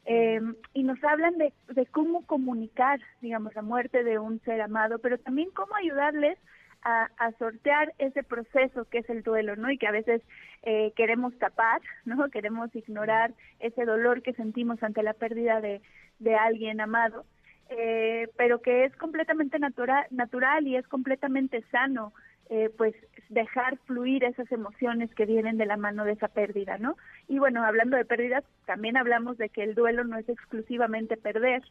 Eh, 0.05 0.41
y 0.73 0.85
nos 0.85 1.03
hablan 1.03 1.37
de, 1.39 1.53
de 1.69 1.87
cómo 1.87 2.25
comunicar, 2.27 3.01
digamos, 3.21 3.55
la 3.57 3.63
muerte 3.63 4.05
de 4.05 4.21
un 4.21 4.41
ser 4.43 4.61
amado, 4.61 5.01
pero 5.01 5.19
también 5.19 5.51
cómo 5.51 5.75
ayudarles 5.75 6.39
a, 6.83 7.11
a 7.19 7.33
sortear 7.33 7.93
ese 7.99 8.23
proceso 8.23 8.85
que 8.85 8.99
es 8.99 9.11
el 9.11 9.25
duelo, 9.25 9.57
¿no? 9.57 9.69
Y 9.71 9.79
que 9.79 9.89
a 9.89 9.93
veces 9.93 10.23
eh, 10.63 10.93
queremos 10.95 11.37
tapar, 11.39 11.81
¿no? 12.05 12.29
Queremos 12.31 12.75
ignorar 12.77 13.35
ese 13.59 13.85
dolor 13.85 14.23
que 14.23 14.35
sentimos 14.35 14.81
ante 14.85 15.03
la 15.03 15.15
pérdida 15.15 15.61
de, 15.61 15.81
de 16.21 16.37
alguien 16.37 16.81
amado, 16.81 17.25
eh, 17.69 18.29
pero 18.37 18.61
que 18.61 18.85
es 18.85 18.97
completamente 18.97 19.59
natural, 19.59 20.07
natural 20.11 20.67
y 20.67 20.77
es 20.77 20.87
completamente 20.89 21.65
sano 21.71 22.13
eh, 22.49 22.71
pues 22.77 22.95
dejar 23.29 23.77
fluir 23.87 24.23
esas 24.25 24.51
emociones 24.53 25.13
que 25.15 25.27
vienen 25.27 25.57
de 25.57 25.67
la 25.67 25.77
mano 25.77 26.05
de 26.05 26.13
esa 26.13 26.29
pérdida, 26.29 26.79
¿no? 26.79 26.97
Y 27.29 27.39
bueno, 27.39 27.65
hablando 27.65 27.97
de 27.97 28.05
pérdidas, 28.05 28.45
también 28.67 28.97
hablamos 28.97 29.37
de 29.37 29.49
que 29.49 29.63
el 29.65 29.75
duelo 29.75 30.05
no 30.05 30.17
es 30.17 30.29
exclusivamente 30.29 31.17
perder 31.17 31.63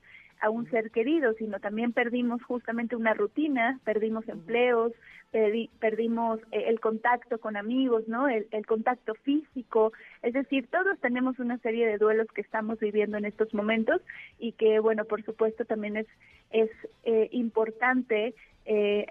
a 0.42 0.50
un 0.50 0.70
ser 0.70 0.92
querido, 0.92 1.34
sino 1.34 1.60
también 1.62 1.94
perdimos 1.94 2.44
justamente 2.44 2.98
una 2.98 3.14
rutina, 3.14 3.80
perdimos 3.86 4.28
empleos, 4.28 4.92
perdi- 5.32 5.70
perdimos 5.80 6.42
eh, 6.52 6.66
el 6.68 6.82
contacto 6.82 7.40
con 7.40 7.56
amigos, 7.56 8.06
¿no? 8.10 8.28
El, 8.28 8.46
el 8.52 8.66
contacto 8.66 9.14
físico, 9.16 9.94
es 10.24 10.34
decir, 10.34 10.68
todos 10.68 11.00
tenemos 11.00 11.40
una 11.40 11.58
serie 11.60 11.88
de 11.88 11.98
duelos 11.98 12.28
que 12.36 12.42
estamos 12.42 12.80
viviendo 12.80 13.18
en 13.18 13.24
estos 13.24 13.54
momentos 13.54 14.02
y 14.40 14.52
que, 14.52 14.80
bueno, 14.80 15.06
por 15.06 15.24
supuesto 15.24 15.64
también 15.64 15.96
es, 15.96 16.08
es 16.52 16.70
eh, 17.06 17.30
importante 17.32 18.36
eh, 18.66 19.06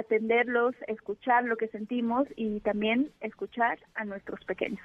atenderlos, 0.00 0.74
escuchar 0.86 1.44
lo 1.44 1.56
que 1.56 1.68
sentimos 1.68 2.26
y 2.36 2.60
también 2.60 3.10
escuchar 3.20 3.78
a 3.94 4.04
nuestros 4.04 4.44
pequeños. 4.44 4.80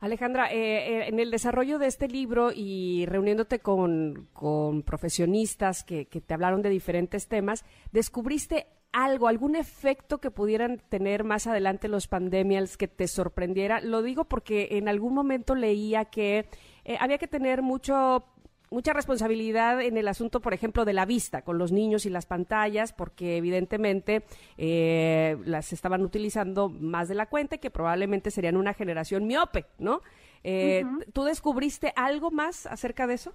Alejandra, 0.00 0.52
eh, 0.52 0.56
eh, 0.56 1.08
en 1.08 1.18
el 1.18 1.30
desarrollo 1.30 1.78
de 1.78 1.86
este 1.86 2.08
libro 2.08 2.50
y 2.54 3.06
reuniéndote 3.06 3.60
con, 3.60 4.28
con 4.34 4.82
profesionistas 4.82 5.82
que, 5.82 6.06
que 6.06 6.20
te 6.20 6.34
hablaron 6.34 6.60
de 6.60 6.68
diferentes 6.68 7.26
temas, 7.26 7.64
¿descubriste 7.90 8.66
algo, 8.92 9.28
algún 9.28 9.56
efecto 9.56 10.18
que 10.18 10.30
pudieran 10.30 10.78
tener 10.88 11.24
más 11.24 11.46
adelante 11.46 11.88
los 11.88 12.06
pandemials 12.06 12.76
que 12.76 12.86
te 12.86 13.08
sorprendiera? 13.08 13.80
Lo 13.80 14.02
digo 14.02 14.24
porque 14.24 14.68
en 14.72 14.88
algún 14.88 15.14
momento 15.14 15.54
leía 15.54 16.04
que 16.04 16.46
eh, 16.84 16.96
había 17.00 17.18
que 17.18 17.26
tener 17.26 17.62
mucho 17.62 18.26
mucha 18.74 18.92
responsabilidad 18.92 19.80
en 19.80 19.96
el 19.96 20.08
asunto, 20.08 20.40
por 20.40 20.52
ejemplo, 20.52 20.84
de 20.84 20.92
la 20.92 21.06
vista 21.06 21.42
con 21.42 21.56
los 21.56 21.72
niños 21.72 22.04
y 22.04 22.10
las 22.10 22.26
pantallas, 22.26 22.92
porque 22.92 23.36
evidentemente 23.38 24.24
eh, 24.58 25.38
las 25.46 25.72
estaban 25.72 26.02
utilizando 26.02 26.68
más 26.68 27.08
de 27.08 27.14
la 27.14 27.26
cuenta 27.26 27.54
y 27.54 27.58
que 27.60 27.70
probablemente 27.70 28.30
serían 28.30 28.56
una 28.56 28.74
generación 28.74 29.26
miope, 29.26 29.64
¿no? 29.78 30.02
Eh, 30.42 30.84
¿Tú 31.14 31.24
descubriste 31.24 31.92
algo 31.96 32.30
más 32.30 32.66
acerca 32.66 33.06
de 33.06 33.14
eso? 33.14 33.32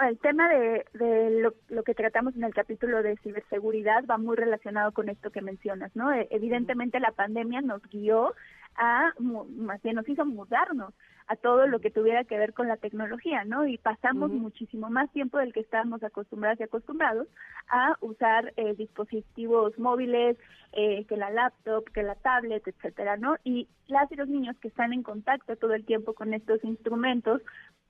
El 0.00 0.18
tema 0.18 0.48
de, 0.48 0.84
de 0.92 1.30
lo, 1.40 1.54
lo 1.68 1.82
que 1.84 1.94
tratamos 1.94 2.34
en 2.34 2.42
el 2.44 2.52
capítulo 2.52 3.02
de 3.02 3.16
ciberseguridad 3.18 4.04
va 4.10 4.18
muy 4.18 4.36
relacionado 4.36 4.90
con 4.92 5.08
esto 5.08 5.30
que 5.30 5.40
mencionas, 5.40 5.94
¿no? 5.94 6.12
E- 6.12 6.26
Evidentemente 6.30 6.98
la 6.98 7.12
pandemia 7.12 7.60
nos 7.60 7.80
guió 7.90 8.34
a, 8.76 9.12
más 9.18 9.82
bien 9.82 9.96
nos 9.96 10.08
hizo 10.08 10.24
mudarnos 10.24 10.94
a 11.26 11.36
todo 11.36 11.66
lo 11.66 11.80
que 11.80 11.90
tuviera 11.90 12.24
que 12.24 12.36
ver 12.36 12.52
con 12.52 12.68
la 12.68 12.76
tecnología, 12.76 13.44
¿no? 13.44 13.66
Y 13.66 13.78
pasamos 13.78 14.30
muchísimo 14.30 14.90
más 14.90 15.10
tiempo 15.10 15.38
del 15.38 15.52
que 15.52 15.60
estábamos 15.60 16.02
acostumbrados 16.02 16.60
y 16.60 16.64
acostumbrados 16.64 17.28
a 17.68 17.96
usar 18.00 18.52
eh, 18.56 18.74
dispositivos 18.74 19.78
móviles, 19.78 20.36
eh, 20.72 21.04
que 21.06 21.16
la 21.16 21.30
laptop, 21.30 21.84
que 21.92 22.02
la 22.02 22.14
tablet, 22.16 22.66
etcétera, 22.66 23.16
¿no? 23.16 23.36
Y 23.42 23.68
las 23.86 24.10
y 24.12 24.16
los 24.16 24.28
niños 24.28 24.56
que 24.58 24.68
están 24.68 24.92
en 24.92 25.02
contacto 25.02 25.56
todo 25.56 25.72
el 25.72 25.86
tiempo 25.86 26.12
con 26.12 26.34
estos 26.34 26.62
instrumentos, 26.62 27.40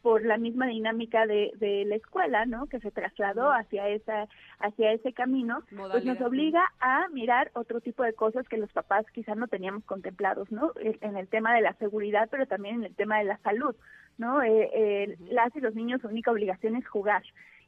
por 0.04 0.22
la 0.22 0.36
misma 0.36 0.66
dinámica 0.66 1.26
de, 1.26 1.50
de 1.56 1.86
la 1.86 1.96
escuela, 1.96 2.44
¿no? 2.44 2.66
Que 2.66 2.78
se 2.80 2.90
trasladó 2.90 3.50
hacia 3.50 3.88
esa 3.88 4.28
hacia 4.58 4.92
ese 4.92 5.14
camino, 5.14 5.62
pues 5.90 6.04
nos 6.04 6.20
obliga 6.20 6.62
a 6.78 7.08
mirar 7.08 7.50
otro 7.54 7.80
tipo 7.80 8.02
de 8.02 8.12
cosas 8.12 8.46
que 8.46 8.58
los 8.58 8.70
papás 8.70 9.06
quizás 9.14 9.38
no 9.38 9.48
teníamos 9.48 9.82
contemplados, 9.84 10.52
¿no? 10.52 10.72
En 10.76 11.14
en 11.14 11.16
el 11.16 11.28
tema 11.28 11.54
de 11.54 11.62
la 11.62 11.72
seguridad, 11.74 12.28
pero 12.30 12.46
también 12.46 12.74
en 12.76 12.84
el 12.84 12.94
tema 12.94 13.16
de 13.16 13.24
la 13.24 13.38
salud, 13.38 13.74
¿no? 14.18 14.42
Eh, 14.42 14.70
eh, 14.74 15.16
las 15.30 15.56
y 15.56 15.60
los 15.60 15.74
niños 15.74 16.02
su 16.02 16.08
única 16.08 16.30
obligación 16.30 16.76
es 16.76 16.86
jugar 16.86 17.22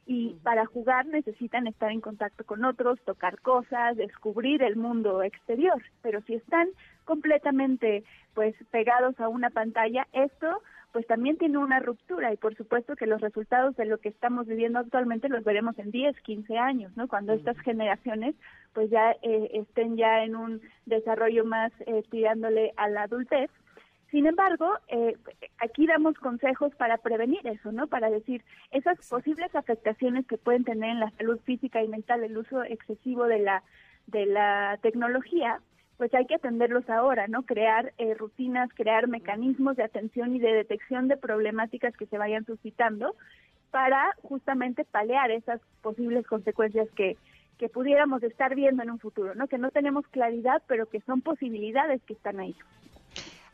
y 0.05 0.35
para 0.43 0.65
jugar 0.65 1.05
necesitan 1.07 1.67
estar 1.67 1.91
en 1.91 2.01
contacto 2.01 2.45
con 2.45 2.63
otros, 2.63 2.99
tocar 3.03 3.41
cosas, 3.41 3.97
descubrir 3.97 4.61
el 4.61 4.75
mundo 4.77 5.23
exterior, 5.23 5.81
pero 6.03 6.21
si 6.21 6.35
están 6.35 6.69
completamente 7.03 8.03
pues 8.33 8.55
pegados 8.71 9.19
a 9.19 9.27
una 9.27 9.49
pantalla, 9.49 10.07
esto 10.13 10.61
pues 10.97 11.05
también 11.05 11.37
tiene 11.37 11.59
una 11.59 11.79
ruptura 11.79 12.33
y 12.33 12.37
por 12.37 12.55
supuesto 12.55 12.95
que 12.95 13.05
los 13.05 13.21
resultados 13.21 13.75
de 13.75 13.85
lo 13.85 13.99
que 13.99 14.09
estamos 14.09 14.47
viviendo 14.47 14.79
actualmente 14.79 15.29
los 15.29 15.43
veremos 15.43 15.77
en 15.77 15.91
10, 15.91 16.19
15 16.21 16.57
años, 16.57 16.91
¿no? 16.97 17.07
Cuando 17.07 17.33
estas 17.33 17.55
generaciones 17.59 18.33
pues 18.73 18.89
ya 18.89 19.11
eh, 19.21 19.51
estén 19.53 19.95
ya 19.95 20.23
en 20.23 20.35
un 20.35 20.59
desarrollo 20.87 21.45
más 21.45 21.71
eh, 21.81 22.01
tirándole 22.09 22.73
a 22.77 22.89
la 22.89 23.03
adultez. 23.03 23.51
Sin 24.09 24.25
embargo, 24.25 24.73
eh, 24.87 25.15
aquí 25.59 25.85
damos 25.85 26.17
consejos 26.17 26.73
para 26.73 26.97
prevenir 26.97 27.45
eso, 27.45 27.71
¿no? 27.71 27.85
Para 27.85 28.09
decir 28.09 28.43
esas 28.71 28.97
posibles 29.07 29.53
afectaciones 29.53 30.25
que 30.25 30.39
pueden 30.39 30.63
tener 30.63 30.89
en 30.89 30.99
la 30.99 31.11
salud 31.11 31.39
física 31.45 31.83
y 31.83 31.87
mental 31.87 32.23
el 32.23 32.35
uso 32.35 32.63
excesivo 32.63 33.25
de 33.25 33.37
la 33.37 33.61
de 34.07 34.25
la 34.25 34.79
tecnología, 34.81 35.61
pues 35.97 36.13
hay 36.13 36.25
que 36.25 36.35
atenderlos 36.35 36.89
ahora, 36.89 37.27
¿no? 37.27 37.43
Crear 37.43 37.93
eh, 37.97 38.13
rutinas, 38.13 38.69
crear 38.73 39.07
mecanismos 39.07 39.75
de 39.75 39.83
atención 39.83 40.35
y 40.35 40.39
de 40.39 40.53
detección 40.53 41.07
de 41.07 41.17
problemáticas 41.17 41.95
que 41.97 42.05
se 42.05 42.17
vayan 42.17 42.45
suscitando 42.45 43.15
para 43.71 44.13
justamente 44.21 44.85
paliar 44.85 45.31
esas 45.31 45.59
posibles 45.81 46.25
consecuencias 46.27 46.87
que, 46.95 47.17
que 47.57 47.67
pudiéramos 47.67 48.21
estar 48.23 48.55
viendo 48.55 48.83
en 48.83 48.91
un 48.91 48.99
futuro, 48.99 49.33
¿no? 49.35 49.47
Que 49.47 49.57
no 49.57 49.71
tenemos 49.71 50.07
claridad, 50.07 50.61
pero 50.67 50.87
que 50.87 51.01
son 51.01 51.21
posibilidades 51.21 52.01
que 52.03 52.13
están 52.13 52.39
ahí. 52.39 52.55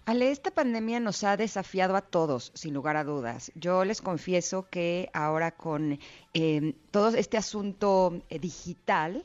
Ale, 0.06 0.32
esta 0.32 0.52
pandemia 0.52 1.00
nos 1.00 1.24
ha 1.24 1.38
desafiado 1.38 1.96
a 1.96 2.02
todos, 2.02 2.52
sin 2.56 2.74
lugar 2.74 2.98
a 2.98 3.06
dudas. 3.06 3.54
Yo 3.56 3.86
les 3.86 4.02
confieso 4.02 4.68
que 4.70 5.10
ahora 5.14 5.52
con 5.52 5.98
eh, 6.34 6.74
todo 6.92 7.16
este 7.16 7.38
asunto 7.38 8.22
eh, 8.30 8.38
digital, 8.38 9.24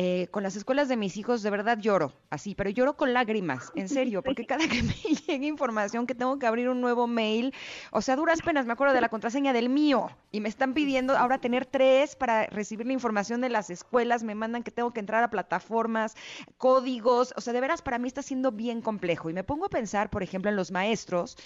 eh, 0.00 0.28
con 0.30 0.44
las 0.44 0.54
escuelas 0.54 0.86
de 0.86 0.96
mis 0.96 1.16
hijos 1.16 1.42
de 1.42 1.50
verdad 1.50 1.76
lloro, 1.76 2.12
así, 2.30 2.54
pero 2.54 2.70
lloro 2.70 2.96
con 2.96 3.12
lágrimas, 3.12 3.72
en 3.74 3.88
serio, 3.88 4.22
porque 4.22 4.46
cada 4.46 4.68
que 4.68 4.80
me 4.84 4.94
llega 5.26 5.44
información 5.44 6.06
que 6.06 6.14
tengo 6.14 6.38
que 6.38 6.46
abrir 6.46 6.68
un 6.68 6.80
nuevo 6.80 7.08
mail, 7.08 7.52
o 7.90 8.00
sea, 8.00 8.14
duras 8.14 8.40
penas 8.40 8.64
me 8.64 8.74
acuerdo 8.74 8.94
de 8.94 9.00
la 9.00 9.08
contraseña 9.08 9.52
del 9.52 9.68
mío 9.68 10.08
y 10.30 10.40
me 10.40 10.48
están 10.48 10.72
pidiendo 10.72 11.16
ahora 11.16 11.38
tener 11.38 11.66
tres 11.66 12.14
para 12.14 12.46
recibir 12.46 12.86
la 12.86 12.92
información 12.92 13.40
de 13.40 13.48
las 13.48 13.70
escuelas, 13.70 14.22
me 14.22 14.36
mandan 14.36 14.62
que 14.62 14.70
tengo 14.70 14.92
que 14.92 15.00
entrar 15.00 15.24
a 15.24 15.30
plataformas, 15.30 16.14
códigos, 16.58 17.34
o 17.36 17.40
sea, 17.40 17.52
de 17.52 17.60
veras 17.60 17.82
para 17.82 17.98
mí 17.98 18.06
está 18.06 18.22
siendo 18.22 18.52
bien 18.52 18.82
complejo. 18.82 19.30
Y 19.30 19.32
me 19.32 19.42
pongo 19.42 19.64
a 19.64 19.68
pensar, 19.68 20.10
por 20.10 20.22
ejemplo, 20.22 20.48
en 20.48 20.54
los 20.54 20.70
maestros, 20.70 21.36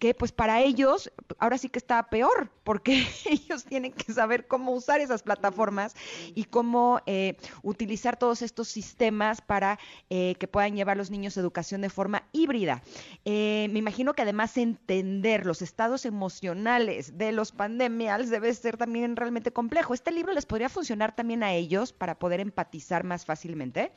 que 0.00 0.12
pues 0.12 0.32
para 0.32 0.60
ellos 0.60 1.12
ahora 1.38 1.56
sí 1.56 1.68
que 1.68 1.78
está 1.78 2.02
peor, 2.08 2.50
porque 2.64 3.06
ellos 3.26 3.64
tienen 3.64 3.92
que 3.92 4.12
saber 4.12 4.48
cómo 4.48 4.72
usar 4.72 5.00
esas 5.00 5.22
plataformas 5.22 5.94
y 6.34 6.46
cómo 6.46 7.00
eh, 7.06 7.36
utilizar 7.62 7.91
todos 8.18 8.42
estos 8.42 8.68
sistemas 8.68 9.40
para 9.40 9.78
eh, 10.10 10.34
que 10.38 10.48
puedan 10.48 10.74
llevar 10.74 10.96
los 10.96 11.10
niños 11.10 11.36
a 11.36 11.40
educación 11.40 11.80
de 11.80 11.90
forma 11.90 12.24
híbrida. 12.32 12.82
Eh, 13.24 13.68
me 13.70 13.78
imagino 13.78 14.14
que 14.14 14.22
además 14.22 14.56
entender 14.56 15.46
los 15.46 15.62
estados 15.62 16.04
emocionales 16.04 17.18
de 17.18 17.32
los 17.32 17.52
pandemials 17.52 18.30
debe 18.30 18.52
ser 18.54 18.76
también 18.76 19.16
realmente 19.16 19.52
complejo. 19.52 19.94
¿Este 19.94 20.10
libro 20.10 20.32
les 20.32 20.46
podría 20.46 20.68
funcionar 20.68 21.14
también 21.14 21.42
a 21.42 21.52
ellos 21.52 21.92
para 21.92 22.18
poder 22.18 22.40
empatizar 22.40 23.04
más 23.04 23.24
fácilmente? 23.24 23.92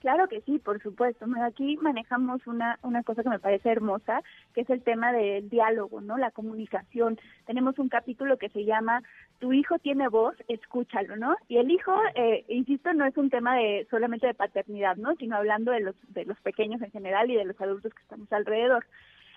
Claro 0.00 0.28
que 0.28 0.42
sí, 0.42 0.58
por 0.58 0.80
supuesto. 0.82 1.26
Aquí 1.42 1.78
manejamos 1.78 2.46
una, 2.46 2.78
una 2.82 3.02
cosa 3.02 3.22
que 3.22 3.30
me 3.30 3.38
parece 3.38 3.70
hermosa, 3.70 4.22
que 4.54 4.60
es 4.60 4.70
el 4.70 4.82
tema 4.82 5.12
del 5.12 5.48
diálogo, 5.48 6.00
¿no? 6.00 6.18
La 6.18 6.30
comunicación. 6.30 7.18
Tenemos 7.46 7.78
un 7.78 7.88
capítulo 7.88 8.36
que 8.36 8.50
se 8.50 8.64
llama 8.64 9.02
Tu 9.38 9.52
hijo 9.54 9.78
tiene 9.78 10.08
voz, 10.08 10.36
escúchalo, 10.48 11.16
¿no? 11.16 11.36
Y 11.48 11.56
el 11.56 11.70
hijo, 11.70 11.92
eh, 12.14 12.44
insisto, 12.48 12.92
no 12.92 13.06
es 13.06 13.16
un 13.16 13.30
tema 13.30 13.56
de 13.56 13.86
solamente 13.90 14.26
de 14.26 14.34
paternidad, 14.34 14.96
¿no? 14.96 15.14
Sino 15.16 15.36
hablando 15.36 15.72
de 15.72 15.80
los, 15.80 15.96
de 16.12 16.26
los 16.26 16.38
pequeños 16.40 16.82
en 16.82 16.90
general 16.90 17.30
y 17.30 17.36
de 17.36 17.44
los 17.44 17.60
adultos 17.60 17.94
que 17.94 18.02
estamos 18.02 18.30
alrededor. 18.32 18.86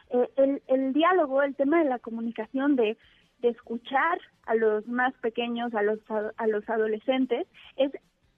Eh, 0.10 0.30
el, 0.36 0.62
el 0.68 0.94
diálogo, 0.94 1.42
el 1.42 1.56
tema 1.56 1.82
de 1.82 1.90
la 1.90 2.00
comunicación, 2.00 2.76
de, 2.76 2.98
de 3.40 3.50
escuchar 3.50 4.20
a 4.46 4.56
los 4.56 4.86
más 4.88 5.14
pequeños, 5.16 5.74
a 5.74 5.84
los, 5.84 6.00
a 6.10 6.48
los 6.48 6.70
adolescentes, 6.70 7.48
es 7.78 7.92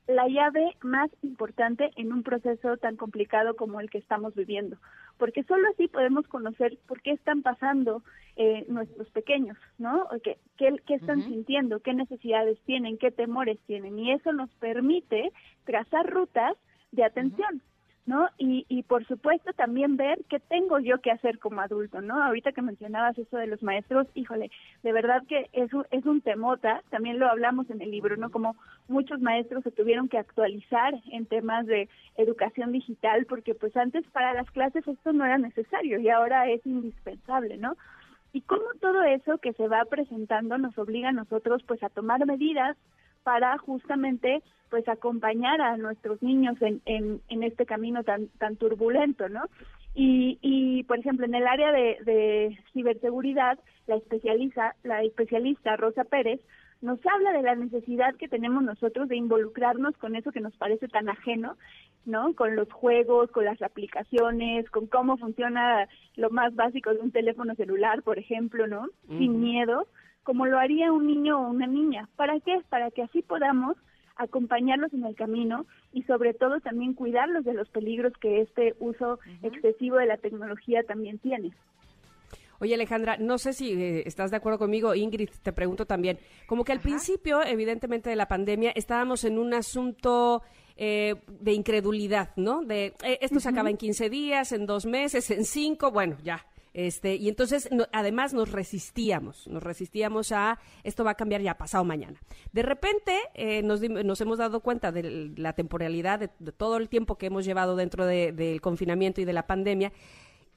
la 0.08 0.28
llave 0.28 0.76
más 0.82 1.10
importante 1.22 1.92
en 1.96 2.12
un 2.12 2.24
proceso 2.24 2.78
tan 2.78 2.96
complicado 2.98 3.56
como 3.56 3.80
el 3.80 3.90
que 3.90 4.00
estamos 4.00 4.36
viviendo, 4.36 4.78
porque 5.18 5.44
solo 5.44 5.68
así 5.70 5.88
podemos 5.88 6.28
conocer 6.28 6.78
por 6.88 7.02
qué 7.02 7.12
están 7.12 7.42
pasando 7.42 8.04
eh, 8.36 8.66
nuestros 8.68 9.10
pequeños, 9.12 9.58
¿no? 9.78 10.04
O 10.04 10.20
¿Qué, 10.22 10.38
qué, 10.58 10.76
qué 10.86 10.96
están 10.96 11.22
sintiendo? 11.24 11.80
¿Qué 11.82 11.94
necesidades 11.94 12.60
tienen? 12.66 12.98
¿Qué 12.98 13.12
temores 13.12 13.60
tienen? 13.68 14.00
Y 14.00 14.12
eso 14.12 14.34
nos 14.34 14.50
permite 14.56 15.32
trazar 15.66 16.10
rutas 16.10 16.58
de 16.92 17.04
atención. 17.04 17.62
¿No? 18.06 18.30
Y, 18.38 18.66
y 18.68 18.84
por 18.84 19.06
supuesto 19.06 19.54
también 19.54 19.96
ver 19.96 20.20
qué 20.28 20.40
tengo 20.40 20.80
yo 20.80 21.00
que 21.00 21.12
hacer 21.12 21.38
como 21.40 21.62
adulto, 21.62 22.02
¿no? 22.02 22.22
Ahorita 22.22 22.52
que 22.52 22.62
mencionabas 22.62 23.18
eso 23.18 23.38
de 23.38 23.48
los 23.48 23.62
maestros, 23.62 24.08
híjole, 24.16 24.50
de 24.82 24.92
verdad 24.92 25.24
que 25.28 25.50
eso 25.54 25.86
es 25.92 26.06
un 26.06 26.22
temota, 26.22 26.82
también 26.90 27.20
lo 27.20 27.28
hablamos 27.28 27.70
en 27.70 27.82
el 27.82 27.92
libro, 27.92 28.18
¿no? 28.18 28.32
Como 28.32 28.56
muchos 28.88 29.22
maestros 29.22 29.64
se 29.64 29.72
tuvieron 29.72 30.10
que 30.10 30.18
actualizar 30.18 30.94
en 31.12 31.26
temas 31.28 31.68
de 31.68 31.90
educación 32.18 32.72
digital, 32.72 33.26
porque 33.28 33.54
pues 33.54 33.76
antes 33.78 34.06
para 34.08 34.34
las 34.34 34.50
clases 34.52 34.88
esto 34.88 35.14
no 35.14 35.26
era 35.26 35.38
necesario 35.38 36.00
y 36.00 36.10
ahora 36.10 36.50
es 36.50 36.66
indispensable, 36.66 37.58
¿no? 37.58 37.78
Y 38.34 38.42
cómo 38.42 38.64
todo 38.80 39.04
eso 39.04 39.38
que 39.38 39.54
se 39.54 39.68
va 39.68 39.84
presentando 39.86 40.58
nos 40.58 40.78
obliga 40.78 41.10
a 41.10 41.14
nosotros 41.14 41.62
pues 41.68 41.84
a 41.84 41.90
tomar 41.90 42.26
medidas 42.26 42.78
para 43.24 43.58
justamente 43.58 44.42
pues 44.70 44.88
acompañar 44.88 45.62
a 45.62 45.78
nuestros 45.78 46.22
niños 46.24 46.56
en, 46.62 46.82
en, 46.86 47.22
en 47.28 47.44
este 47.44 47.66
camino 47.66 48.04
tan 48.04 48.28
tan 48.40 48.56
turbulento, 48.56 49.28
¿no? 49.30 49.44
Y, 49.94 50.40
y 50.42 50.84
por 50.84 51.00
ejemplo 51.00 51.26
en 51.26 51.36
el 51.36 51.46
área 51.46 51.72
de, 51.72 51.98
de 52.06 52.58
ciberseguridad 52.72 53.60
la 53.88 53.96
especializa 53.96 54.76
la 54.84 55.04
especialista 55.04 55.76
Rosa 55.76 56.06
Pérez 56.06 56.40
nos 56.82 57.00
habla 57.06 57.32
de 57.32 57.44
la 57.44 57.56
necesidad 57.56 58.16
que 58.16 58.28
tenemos 58.28 58.64
nosotros 58.64 59.08
de 59.08 59.16
involucrarnos 59.16 59.96
con 59.98 60.16
eso 60.16 60.32
que 60.32 60.42
nos 60.42 60.56
parece 60.58 60.88
tan 60.88 61.10
ajeno, 61.10 61.56
¿no? 62.06 62.34
Con 62.34 62.56
los 62.56 62.72
juegos, 62.72 63.30
con 63.30 63.46
las 63.46 63.62
aplicaciones, 63.62 64.70
con 64.72 64.88
cómo 64.88 65.18
funciona 65.18 65.88
lo 66.16 66.32
más 66.32 66.56
básico 66.56 66.92
de 66.92 67.00
un 67.00 67.12
teléfono 67.12 67.54
celular, 67.56 68.02
por 68.02 68.18
ejemplo, 68.18 68.66
¿no? 68.66 68.88
Sin 69.08 69.42
miedo, 69.42 69.86
como 70.24 70.46
lo 70.46 70.60
haría 70.60 70.92
un 70.92 71.08
niño 71.08 71.40
o 71.40 71.50
una 71.50 71.68
niña. 71.68 72.10
¿Para 72.16 72.40
qué? 72.40 72.62
Para 72.70 72.92
que 72.92 73.04
así 73.04 73.22
podamos 73.22 73.78
acompañarlos 74.16 74.94
en 74.94 75.06
el 75.06 75.16
camino 75.16 75.66
y 75.94 76.04
sobre 76.04 76.34
todo 76.34 76.60
también 76.60 76.94
cuidarlos 76.94 77.44
de 77.44 77.54
los 77.54 77.70
peligros 77.70 78.14
que 78.20 78.42
este 78.42 78.76
uso 78.80 79.20
excesivo 79.42 79.98
de 79.98 80.06
la 80.06 80.18
tecnología 80.18 80.84
también 80.84 81.18
tiene. 81.20 81.52
Oye, 82.60 82.76
Alejandra, 82.76 83.18
no 83.18 83.40
sé 83.40 83.54
si 83.54 83.74
eh, 83.74 84.04
estás 84.06 84.30
de 84.30 84.38
acuerdo 84.38 84.60
conmigo, 84.60 84.94
Ingrid, 84.94 85.30
te 85.42 85.52
pregunto 85.52 85.88
también. 85.88 86.20
Como 86.46 86.64
que 86.64 86.72
al 86.72 86.80
principio, 86.80 87.42
evidentemente, 87.44 88.12
de 88.12 88.16
la 88.16 88.28
pandemia, 88.28 88.72
estábamos 88.76 89.24
en 89.24 89.40
un 89.40 89.56
asunto 89.56 90.44
eh, 90.78 91.16
de 91.28 91.54
incredulidad, 91.54 92.30
¿no? 92.36 92.62
De 92.62 92.94
eh, 93.04 93.18
esto 93.22 93.40
se 93.40 93.50
acaba 93.50 93.72
en 93.72 93.78
15 93.78 94.12
días, 94.12 94.52
en 94.52 94.68
dos 94.68 94.86
meses, 94.86 95.32
en 95.32 95.44
cinco, 95.44 95.90
bueno, 95.90 96.18
ya. 96.24 96.46
Este, 96.74 97.16
y 97.16 97.28
entonces, 97.28 97.68
no- 97.72 97.86
además, 97.92 98.34
nos 98.34 98.52
resistíamos, 98.52 99.48
nos 99.48 99.62
resistíamos 99.62 100.32
a 100.32 100.58
esto 100.84 101.04
va 101.04 101.12
a 101.12 101.16
cambiar 101.16 101.42
ya 101.42 101.58
pasado 101.58 101.84
mañana. 101.84 102.20
De 102.54 102.62
repente, 102.64 103.18
eh, 103.34 103.62
nos, 103.62 103.82
nos 103.82 104.22
hemos 104.22 104.38
dado 104.38 104.62
cuenta 104.62 104.92
de 104.92 105.32
la 105.36 105.54
temporalidad 105.54 106.20
de, 106.20 106.30
de 106.40 106.52
todo 106.52 106.78
el 106.78 106.88
tiempo 106.88 107.18
que 107.18 107.26
hemos 107.26 107.44
llevado 107.46 107.76
dentro 107.76 108.06
de- 108.06 108.32
del 108.32 108.62
confinamiento 108.62 109.20
y 109.22 109.26
de 109.26 109.34
la 109.34 109.48
pandemia 109.48 109.92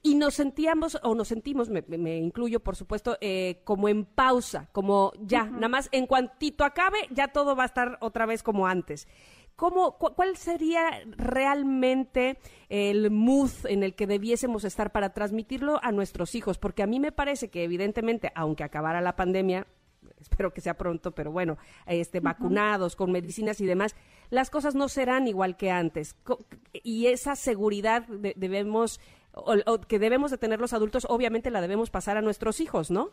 y 0.07 0.17
nos 0.17 0.35
sentíamos, 0.35 0.99
o 1.03 1.15
nos 1.15 1.29
sentimos, 1.29 1.71
me, 1.71 1.83
me- 1.89 1.97
me 1.99 2.17
incluyo 2.19 2.61
por 2.61 2.77
supuesto, 2.77 3.17
eh, 3.21 3.63
como 3.65 3.89
en 3.89 4.05
pausa, 4.05 4.69
como 4.71 5.13
ya, 5.19 5.45
nada 5.45 5.69
más 5.69 5.89
en 5.93 6.07
cuantito 6.07 6.63
acabe, 6.65 6.99
ya 7.11 7.29
todo 7.29 7.57
va 7.57 7.63
a 7.63 7.67
estar 7.67 7.97
otra 8.01 8.27
vez 8.27 8.43
como 8.43 8.67
antes. 8.67 9.09
¿Cómo, 9.57 9.99
cu- 9.99 10.15
¿Cuál 10.15 10.37
sería 10.37 11.01
realmente 11.17 12.39
el 12.69 13.11
mood 13.11 13.51
en 13.69 13.83
el 13.83 13.95
que 13.95 14.07
debiésemos 14.07 14.65
estar 14.65 14.91
para 14.93 15.13
transmitirlo 15.13 15.79
a 15.83 15.93
nuestros 15.93 16.35
hijos? 16.35 16.59
Porque 16.59 16.83
a 16.83 16.87
mí 16.87 16.99
me 17.01 17.13
parece 17.13 17.49
que 17.51 17.65
evidentemente, 17.65 18.33
aunque 18.35 18.65
acabara 18.65 19.01
la 19.01 19.17
pandemia, 19.17 19.67
espero 20.21 20.53
que 20.53 20.61
sea 20.61 20.75
pronto, 20.75 21.13
pero 21.13 21.31
bueno, 21.31 21.57
este, 21.87 22.21
vacunados, 22.21 22.97
con 22.97 23.13
medicinas 23.13 23.61
y 23.61 23.67
demás, 23.67 23.95
las 24.31 24.51
cosas 24.51 24.75
no 24.75 24.89
serán 24.89 25.29
igual 25.29 25.57
que 25.57 25.71
antes. 25.71 26.17
Y 26.83 27.07
esa 27.07 27.37
seguridad 27.37 28.07
de- 28.09 28.35
debemos, 28.37 29.01
o, 29.33 29.55
o 29.67 29.81
que 29.81 29.99
debemos 29.99 30.31
de 30.31 30.39
tener 30.39 30.61
los 30.61 30.73
adultos, 30.73 31.07
obviamente 31.09 31.51
la 31.51 31.61
debemos 31.61 31.91
pasar 31.91 32.17
a 32.17 32.23
nuestros 32.23 32.61
hijos, 32.61 32.91
¿no? 32.91 33.13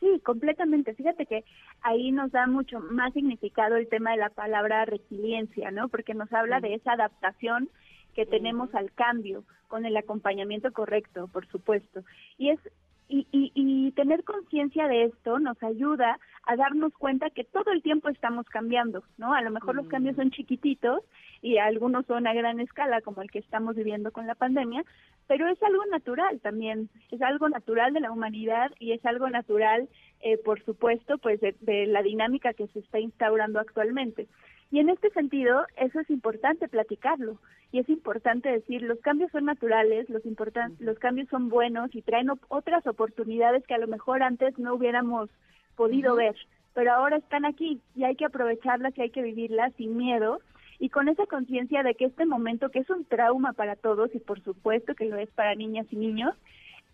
Sí, 0.00 0.20
completamente. 0.24 0.94
Fíjate 0.94 1.26
que 1.26 1.44
ahí 1.82 2.12
nos 2.12 2.30
da 2.30 2.46
mucho 2.46 2.80
más 2.80 3.12
significado 3.12 3.76
el 3.76 3.88
tema 3.88 4.12
de 4.12 4.18
la 4.18 4.30
palabra 4.30 4.84
resiliencia, 4.84 5.70
¿no? 5.70 5.88
Porque 5.88 6.14
nos 6.14 6.32
habla 6.32 6.60
de 6.60 6.74
esa 6.74 6.92
adaptación 6.92 7.68
que 8.14 8.26
tenemos 8.26 8.74
al 8.74 8.92
cambio 8.92 9.44
con 9.66 9.86
el 9.86 9.96
acompañamiento 9.96 10.72
correcto, 10.72 11.28
por 11.28 11.46
supuesto. 11.48 12.02
Y 12.36 12.50
es 12.50 12.60
y, 13.08 13.26
y, 13.32 13.52
y 13.54 13.92
tener 13.92 14.22
conciencia 14.22 14.86
de 14.86 15.04
esto 15.04 15.38
nos 15.38 15.60
ayuda 15.62 16.18
a 16.44 16.56
darnos 16.56 16.92
cuenta 16.92 17.30
que 17.30 17.44
todo 17.44 17.72
el 17.72 17.82
tiempo 17.82 18.10
estamos 18.10 18.46
cambiando, 18.48 19.02
¿no? 19.16 19.32
A 19.32 19.40
lo 19.40 19.50
mejor 19.50 19.76
los 19.76 19.88
cambios 19.88 20.16
son 20.16 20.30
chiquititos 20.30 21.02
y 21.42 21.58
algunos 21.58 22.06
son 22.06 22.26
a 22.26 22.34
gran 22.34 22.60
escala, 22.60 23.00
como 23.00 23.22
el 23.22 23.30
que 23.30 23.38
estamos 23.38 23.76
viviendo 23.76 24.10
con 24.12 24.26
la 24.26 24.34
pandemia, 24.34 24.84
pero 25.26 25.48
es 25.48 25.62
algo 25.62 25.84
natural 25.86 26.40
también, 26.40 26.88
es 27.10 27.20
algo 27.22 27.48
natural 27.48 27.92
de 27.92 28.00
la 28.00 28.10
humanidad 28.10 28.70
y 28.78 28.92
es 28.92 29.04
algo 29.04 29.28
natural, 29.28 29.88
eh, 30.20 30.38
por 30.38 30.62
supuesto, 30.64 31.18
pues 31.18 31.40
de, 31.40 31.54
de 31.60 31.86
la 31.86 32.02
dinámica 32.02 32.54
que 32.54 32.66
se 32.68 32.78
está 32.80 32.98
instaurando 32.98 33.60
actualmente. 33.60 34.26
Y 34.70 34.80
en 34.80 34.90
este 34.90 35.10
sentido, 35.10 35.64
eso 35.76 36.00
es 36.00 36.10
importante 36.10 36.68
platicarlo 36.68 37.38
y 37.72 37.78
es 37.80 37.88
importante 37.88 38.50
decir, 38.50 38.82
los 38.82 38.98
cambios 39.00 39.30
son 39.30 39.44
naturales, 39.46 40.08
los, 40.10 40.24
importan 40.26 40.74
los 40.78 40.98
cambios 40.98 41.28
son 41.28 41.48
buenos 41.48 41.94
y 41.94 42.02
traen 42.02 42.30
op- 42.30 42.44
otras 42.48 42.86
oportunidades 42.86 43.64
que 43.66 43.74
a 43.74 43.78
lo 43.78 43.86
mejor 43.86 44.22
antes 44.22 44.58
no 44.58 44.74
hubiéramos 44.74 45.30
podido 45.76 46.16
ver, 46.16 46.34
pero 46.74 46.92
ahora 46.92 47.16
están 47.16 47.44
aquí 47.44 47.80
y 47.94 48.04
hay 48.04 48.16
que 48.16 48.24
aprovecharlas 48.26 48.96
y 48.96 49.02
hay 49.02 49.10
que 49.10 49.22
vivirlas 49.22 49.72
sin 49.76 49.96
miedo 49.96 50.40
y 50.78 50.88
con 50.90 51.08
esa 51.08 51.26
conciencia 51.26 51.82
de 51.82 51.94
que 51.94 52.04
este 52.06 52.24
momento, 52.26 52.70
que 52.70 52.80
es 52.80 52.90
un 52.90 53.04
trauma 53.04 53.52
para 53.52 53.76
todos 53.76 54.14
y 54.14 54.18
por 54.20 54.40
supuesto 54.42 54.94
que 54.94 55.06
lo 55.06 55.16
es 55.16 55.28
para 55.30 55.54
niñas 55.54 55.86
y 55.90 55.96
niños, 55.96 56.34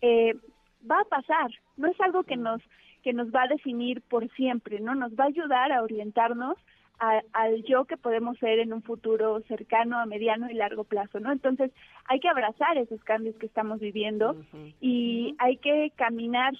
eh, 0.01 0.33
va 0.89 0.99
a 1.01 1.05
pasar, 1.05 1.51
no 1.77 1.87
es 1.87 1.99
algo 2.01 2.23
que 2.23 2.37
nos 2.37 2.61
que 3.03 3.13
nos 3.13 3.27
va 3.29 3.43
a 3.43 3.47
definir 3.47 4.01
por 4.01 4.27
siempre, 4.31 4.79
¿no? 4.79 4.95
Nos 4.95 5.13
va 5.13 5.25
a 5.25 5.27
ayudar 5.27 5.71
a 5.71 5.83
orientarnos 5.83 6.57
a- 6.99 7.21
al 7.33 7.61
yo 7.63 7.85
que 7.85 7.97
podemos 7.97 8.35
ser 8.39 8.57
en 8.57 8.73
un 8.73 8.81
futuro 8.81 9.41
cercano, 9.41 9.99
a 9.99 10.07
mediano 10.07 10.49
y 10.49 10.55
largo 10.55 10.85
plazo, 10.85 11.19
¿no? 11.19 11.31
Entonces, 11.31 11.71
hay 12.05 12.19
que 12.19 12.29
abrazar 12.29 12.79
esos 12.79 13.03
cambios 13.03 13.35
que 13.35 13.45
estamos 13.45 13.79
viviendo 13.79 14.35
y 14.81 15.35
hay 15.37 15.57
que 15.57 15.91
caminar 15.95 16.53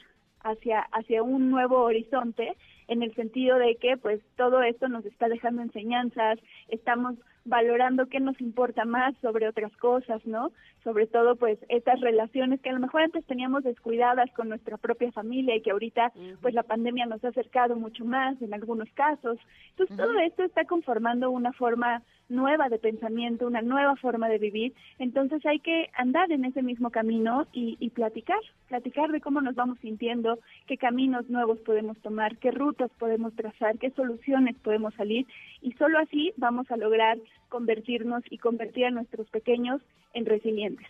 hacia 0.46 0.82
hacia 0.92 1.24
un 1.24 1.50
nuevo 1.50 1.82
horizonte 1.82 2.56
en 2.88 3.02
el 3.02 3.14
sentido 3.16 3.58
de 3.58 3.76
que 3.76 3.98
pues 3.98 4.22
todo 4.38 4.62
esto 4.62 4.88
nos 4.88 5.06
está 5.06 5.28
dejando 5.28 5.62
enseñanzas, 5.62 6.40
estamos 6.70 7.16
valorando 7.46 8.08
qué 8.08 8.20
nos 8.20 8.40
importa 8.42 8.86
más 8.86 9.16
sobre 9.22 9.48
otras 9.48 9.76
cosas, 9.78 10.26
¿no? 10.26 10.52
Sobre 10.84 11.06
todo 11.08 11.36
pues 11.36 11.60
estas 11.70 12.00
relaciones 12.02 12.60
que 12.62 12.70
a 12.70 12.74
lo 12.74 12.80
mejor 12.80 13.04
antes 13.04 13.26
teníamos 13.26 13.64
descuidadas 13.64 14.32
con 14.32 14.50
nuestra 14.50 14.78
propia 14.78 15.12
familia 15.12 15.56
y 15.56 15.62
que 15.62 15.72
ahorita 15.72 16.12
pues 16.42 16.54
la 16.54 16.64
pandemia 16.64 17.06
nos 17.06 17.24
ha 17.24 17.30
acercado 17.30 17.76
mucho 17.76 18.04
más 18.04 18.40
en 18.42 18.54
algunos 18.54 18.90
casos. 18.94 19.38
Entonces 19.72 19.98
todo 19.98 20.18
esto 20.20 20.44
está 20.44 20.66
conformando 20.66 21.30
una 21.30 21.54
forma 21.54 22.02
nueva 22.30 22.70
de 22.70 22.80
pensamiento, 22.80 23.48
una 23.48 23.62
nueva 23.62 23.96
forma 23.96 24.30
de 24.30 24.38
vivir. 24.38 24.74
Entonces 25.00 25.46
hay 25.46 25.60
que 25.60 25.90
andar 25.98 26.32
en 26.32 26.46
ese 26.46 26.62
mismo 26.62 26.90
camino 26.90 27.48
y, 27.54 27.90
platicar, 27.90 28.40
platicar 28.68 29.12
de 29.12 29.22
cómo 29.22 29.42
nos 29.42 29.56
vamos 29.56 29.78
sintiendo, 29.80 30.40
qué 30.68 30.78
caminos 30.78 31.30
nuevos 31.30 31.60
podemos 31.60 31.98
tomar, 32.00 32.38
qué 32.38 32.52
rutas 32.52 32.92
podemos 32.98 33.34
trazar, 33.36 33.78
qué 33.78 33.92
soluciones 33.92 34.56
podemos 34.58 34.94
salir 34.96 35.26
y 35.62 35.72
solo 35.74 36.00
así 36.00 36.34
vamos 36.38 36.70
a 36.72 36.78
lograr 36.78 37.18
convertirnos 37.50 38.24
y 38.30 38.38
convertir 38.38 38.86
a 38.86 38.92
nuestros 38.92 39.30
pequeños 39.30 39.82
en 40.14 40.26
resilientes. 40.26 40.88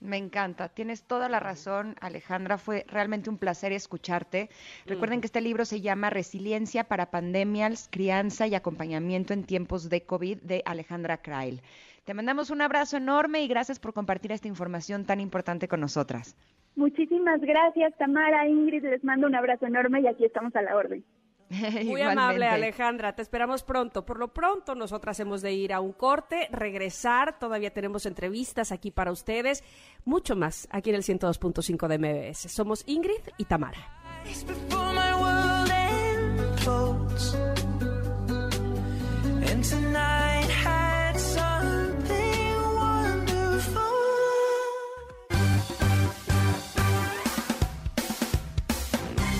Me 0.00 0.16
encanta, 0.16 0.68
tienes 0.68 1.02
toda 1.02 1.28
la 1.28 1.40
razón, 1.40 1.96
Alejandra. 2.00 2.56
Fue 2.56 2.84
realmente 2.86 3.30
un 3.30 3.38
placer 3.38 3.72
escucharte. 3.72 4.48
Recuerden 4.86 5.20
que 5.20 5.26
este 5.26 5.40
libro 5.40 5.64
se 5.64 5.80
llama 5.80 6.08
Resiliencia 6.08 6.84
para 6.84 7.10
Pandemias, 7.10 7.88
Crianza 7.90 8.46
y 8.46 8.54
Acompañamiento 8.54 9.32
en 9.32 9.42
Tiempos 9.44 9.88
de 9.88 10.02
COVID 10.02 10.38
de 10.42 10.62
Alejandra 10.66 11.16
Krail. 11.16 11.62
Te 12.04 12.14
mandamos 12.14 12.50
un 12.50 12.62
abrazo 12.62 12.96
enorme 12.96 13.42
y 13.42 13.48
gracias 13.48 13.80
por 13.80 13.92
compartir 13.92 14.30
esta 14.30 14.48
información 14.48 15.04
tan 15.04 15.20
importante 15.20 15.66
con 15.66 15.80
nosotras. 15.80 16.36
Muchísimas 16.76 17.40
gracias, 17.40 17.92
Tamara, 17.98 18.46
Ingrid, 18.48 18.84
les 18.84 19.02
mando 19.02 19.26
un 19.26 19.34
abrazo 19.34 19.66
enorme 19.66 20.00
y 20.00 20.06
aquí 20.06 20.24
estamos 20.24 20.54
a 20.54 20.62
la 20.62 20.76
orden. 20.76 21.04
Muy 21.84 22.02
amable, 22.02 22.46
Alejandra. 22.46 23.14
Te 23.14 23.22
esperamos 23.22 23.62
pronto. 23.62 24.04
Por 24.04 24.18
lo 24.18 24.28
pronto, 24.28 24.74
nosotras 24.74 25.18
hemos 25.20 25.42
de 25.42 25.52
ir 25.52 25.72
a 25.72 25.80
un 25.80 25.92
corte, 25.92 26.48
regresar. 26.50 27.38
Todavía 27.38 27.72
tenemos 27.72 28.06
entrevistas 28.06 28.72
aquí 28.72 28.90
para 28.90 29.12
ustedes. 29.12 29.64
Mucho 30.04 30.36
más 30.36 30.68
aquí 30.70 30.90
en 30.90 30.96
el 30.96 31.02
102.5 31.02 31.88
de 31.88 31.98
MBS. 31.98 32.52
Somos 32.52 32.84
Ingrid 32.86 33.22
y 33.38 33.44
Tamara. 33.44 33.78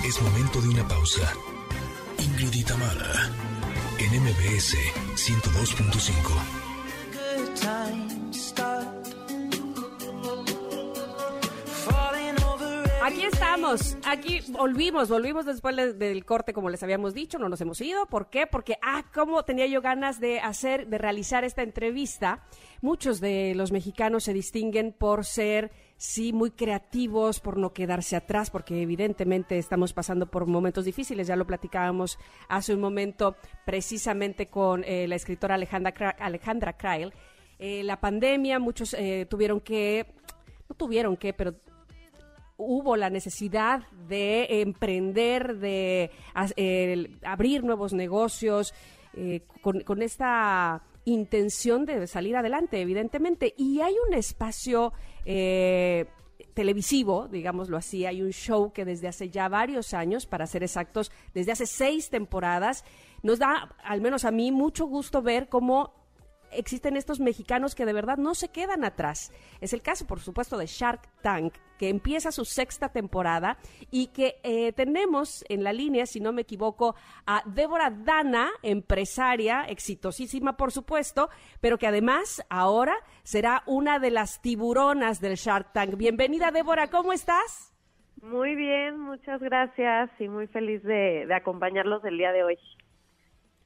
Es 0.09 0.19
momento 0.23 0.59
de 0.61 0.69
una 0.69 0.87
pausa. 0.87 1.48
Ingrid 2.39 2.59
y 2.59 2.63
en 3.99 4.23
MBS 4.23 4.75
102.5. 5.15 8.08
Aquí 13.09 13.23
estamos, 13.23 13.97
aquí 14.05 14.39
volvimos, 14.51 15.09
volvimos 15.09 15.43
después 15.43 15.75
de- 15.75 15.93
del 15.93 16.25
corte 16.25 16.53
como 16.53 16.69
les 16.69 16.83
habíamos 16.83 17.15
dicho, 17.15 17.39
no 17.39 17.49
nos 17.49 17.59
hemos 17.59 17.81
ido. 17.81 18.05
¿Por 18.05 18.29
qué? 18.29 18.45
Porque, 18.45 18.77
ah, 18.83 19.03
cómo 19.15 19.41
tenía 19.43 19.65
yo 19.65 19.81
ganas 19.81 20.19
de 20.19 20.39
hacer, 20.39 20.87
de 20.87 20.99
realizar 20.99 21.43
esta 21.43 21.63
entrevista. 21.63 22.43
Muchos 22.81 23.19
de 23.19 23.53
los 23.55 23.71
mexicanos 23.71 24.25
se 24.25 24.33
distinguen 24.33 24.93
por 24.93 25.25
ser, 25.25 25.71
sí, 25.97 26.33
muy 26.33 26.51
creativos, 26.51 27.39
por 27.39 27.57
no 27.57 27.73
quedarse 27.73 28.15
atrás, 28.15 28.51
porque 28.51 28.79
evidentemente 28.79 29.57
estamos 29.57 29.91
pasando 29.91 30.27
por 30.27 30.45
momentos 30.45 30.85
difíciles. 30.85 31.25
Ya 31.25 31.35
lo 31.35 31.47
platicábamos 31.47 32.19
hace 32.47 32.75
un 32.75 32.79
momento 32.79 33.35
precisamente 33.65 34.45
con 34.47 34.83
eh, 34.83 35.07
la 35.07 35.15
escritora 35.15 35.55
Alejandra, 35.55 36.15
Alejandra 36.19 36.77
Krail. 36.77 37.11
Eh, 37.57 37.81
la 37.83 37.99
pandemia, 37.99 38.59
muchos 38.59 38.93
eh, 38.93 39.25
tuvieron 39.27 39.59
que, 39.61 40.05
no 40.69 40.75
tuvieron 40.75 41.17
que, 41.17 41.33
pero 41.33 41.55
hubo 42.59 42.95
la 42.97 43.09
necesidad 43.09 43.87
de 44.07 44.61
emprender, 44.61 45.57
de 45.57 46.11
abrir 47.23 47.63
nuevos 47.63 47.93
negocios, 47.93 48.73
eh, 49.13 49.41
con, 49.61 49.79
con 49.81 50.01
esta 50.01 50.83
intención 51.05 51.85
de 51.85 52.05
salir 52.05 52.35
adelante, 52.35 52.81
evidentemente. 52.81 53.53
Y 53.57 53.81
hay 53.81 53.95
un 54.07 54.13
espacio 54.13 54.93
eh, 55.25 56.05
televisivo, 56.53 57.27
digámoslo 57.27 57.77
así, 57.77 58.05
hay 58.05 58.21
un 58.21 58.31
show 58.31 58.71
que 58.71 58.85
desde 58.85 59.07
hace 59.07 59.29
ya 59.29 59.47
varios 59.47 59.93
años, 59.93 60.25
para 60.25 60.45
ser 60.45 60.63
exactos, 60.63 61.11
desde 61.33 61.53
hace 61.53 61.65
seis 61.65 62.09
temporadas, 62.09 62.83
nos 63.23 63.39
da, 63.39 63.75
al 63.83 64.01
menos 64.01 64.25
a 64.25 64.31
mí, 64.31 64.51
mucho 64.51 64.85
gusto 64.85 65.21
ver 65.21 65.49
cómo 65.49 65.93
existen 66.51 66.97
estos 66.97 67.19
mexicanos 67.19 67.75
que 67.75 67.85
de 67.85 67.93
verdad 67.93 68.17
no 68.17 68.35
se 68.35 68.49
quedan 68.49 68.83
atrás. 68.83 69.31
Es 69.61 69.73
el 69.73 69.81
caso, 69.81 70.05
por 70.07 70.19
supuesto, 70.19 70.57
de 70.57 70.65
Shark 70.65 71.01
Tank, 71.21 71.53
que 71.77 71.89
empieza 71.89 72.31
su 72.31 72.45
sexta 72.45 72.89
temporada 72.89 73.57
y 73.89 74.07
que 74.07 74.39
eh, 74.43 74.73
tenemos 74.73 75.45
en 75.49 75.63
la 75.63 75.73
línea, 75.73 76.05
si 76.05 76.19
no 76.19 76.33
me 76.33 76.41
equivoco, 76.41 76.95
a 77.25 77.41
Débora 77.45 77.89
Dana, 77.89 78.49
empresaria, 78.61 79.63
exitosísima, 79.67 80.57
por 80.57 80.71
supuesto, 80.71 81.29
pero 81.61 81.77
que 81.77 81.87
además 81.87 82.45
ahora 82.49 82.95
será 83.23 83.63
una 83.65 83.99
de 83.99 84.11
las 84.11 84.41
tiburonas 84.41 85.21
del 85.21 85.35
Shark 85.35 85.73
Tank. 85.73 85.95
Bienvenida, 85.95 86.51
Débora, 86.51 86.89
¿cómo 86.89 87.13
estás? 87.13 87.73
Muy 88.21 88.55
bien, 88.55 88.99
muchas 88.99 89.39
gracias 89.41 90.09
y 90.19 90.27
muy 90.27 90.47
feliz 90.47 90.83
de, 90.83 91.25
de 91.25 91.33
acompañarlos 91.33 92.03
el 92.03 92.17
día 92.17 92.33
de 92.33 92.43
hoy. 92.43 92.57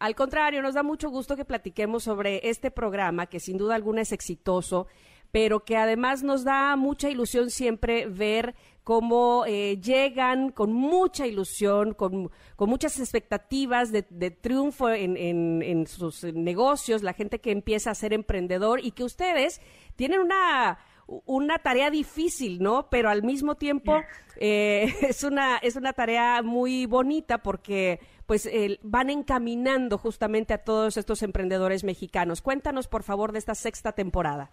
Al 0.03 0.15
contrario, 0.15 0.61
nos 0.61 0.73
da 0.73 0.83
mucho 0.83 1.09
gusto 1.09 1.37
que 1.37 1.45
platiquemos 1.45 2.03
sobre 2.03 2.49
este 2.49 2.71
programa, 2.71 3.27
que 3.27 3.39
sin 3.39 3.57
duda 3.57 3.75
alguna 3.75 4.01
es 4.01 4.11
exitoso, 4.11 4.87
pero 5.31 5.63
que 5.63 5.77
además 5.77 6.23
nos 6.23 6.43
da 6.43 6.75
mucha 6.75 7.09
ilusión 7.09 7.49
siempre 7.49 8.05
ver 8.07 8.53
cómo 8.83 9.45
eh, 9.47 9.79
llegan 9.81 10.51
con 10.51 10.73
mucha 10.73 11.25
ilusión, 11.25 11.93
con, 11.93 12.29
con 12.57 12.69
muchas 12.69 12.99
expectativas 12.99 13.93
de, 13.93 14.05
de 14.09 14.29
triunfo 14.29 14.89
en, 14.89 15.15
en- 15.15 15.61
en 15.63 15.87
sus 15.87 16.25
negocios, 16.25 17.01
la 17.01 17.13
gente 17.13 17.39
que 17.39 17.51
empieza 17.51 17.89
a 17.91 17.95
ser 17.95 18.11
emprendedor 18.11 18.81
y 18.83 18.91
que 18.91 19.05
ustedes 19.05 19.61
tienen 19.95 20.19
una 20.19 20.79
una 21.25 21.59
tarea 21.59 21.89
difícil, 21.91 22.63
¿no? 22.63 22.89
Pero 22.89 23.09
al 23.09 23.23
mismo 23.23 23.55
tiempo 23.55 24.01
eh, 24.37 24.93
es 25.01 25.23
una 25.23 25.57
es 25.57 25.75
una 25.75 25.91
tarea 25.93 26.41
muy 26.41 26.85
bonita 26.85 27.39
porque 27.43 27.99
pues 28.25 28.45
el- 28.45 28.79
van 28.83 29.09
encaminando 29.09 29.97
justamente 29.97 30.53
a 30.53 30.63
todos 30.63 30.97
estos 30.97 31.23
emprendedores 31.23 31.83
mexicanos. 31.83 32.41
Cuéntanos 32.41 32.87
por 32.87 33.03
favor 33.03 33.31
de 33.31 33.39
esta 33.39 33.55
sexta 33.55 33.91
temporada. 33.93 34.51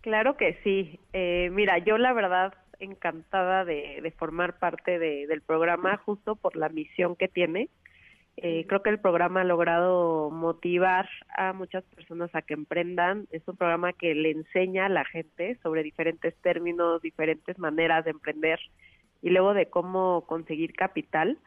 Claro 0.00 0.36
que 0.36 0.58
sí. 0.64 0.98
Eh, 1.12 1.50
mira, 1.52 1.78
yo 1.78 1.98
la 1.98 2.12
verdad 2.12 2.54
encantada 2.80 3.64
de, 3.64 4.00
de 4.02 4.10
formar 4.10 4.58
parte 4.58 4.98
de- 4.98 5.26
del 5.28 5.40
programa 5.42 5.96
justo 5.98 6.34
por 6.36 6.56
la 6.56 6.68
misión 6.68 7.14
que 7.16 7.28
tiene. 7.28 7.68
Eh, 8.38 8.64
creo 8.66 8.82
que 8.82 8.88
el 8.90 8.98
programa 8.98 9.42
ha 9.42 9.44
logrado 9.44 10.30
motivar 10.30 11.08
a 11.36 11.52
muchas 11.52 11.84
personas 11.84 12.34
a 12.34 12.42
que 12.42 12.54
emprendan. 12.54 13.28
Es 13.30 13.46
un 13.46 13.56
programa 13.56 13.92
que 13.92 14.14
le 14.14 14.30
enseña 14.30 14.86
a 14.86 14.88
la 14.88 15.04
gente 15.04 15.58
sobre 15.62 15.82
diferentes 15.82 16.34
términos, 16.36 17.02
diferentes 17.02 17.58
maneras 17.58 18.04
de 18.04 18.10
emprender 18.12 18.58
y 19.20 19.30
luego 19.30 19.52
de 19.54 19.66
cómo 19.66 20.24
conseguir 20.26 20.72
capital. 20.72 21.38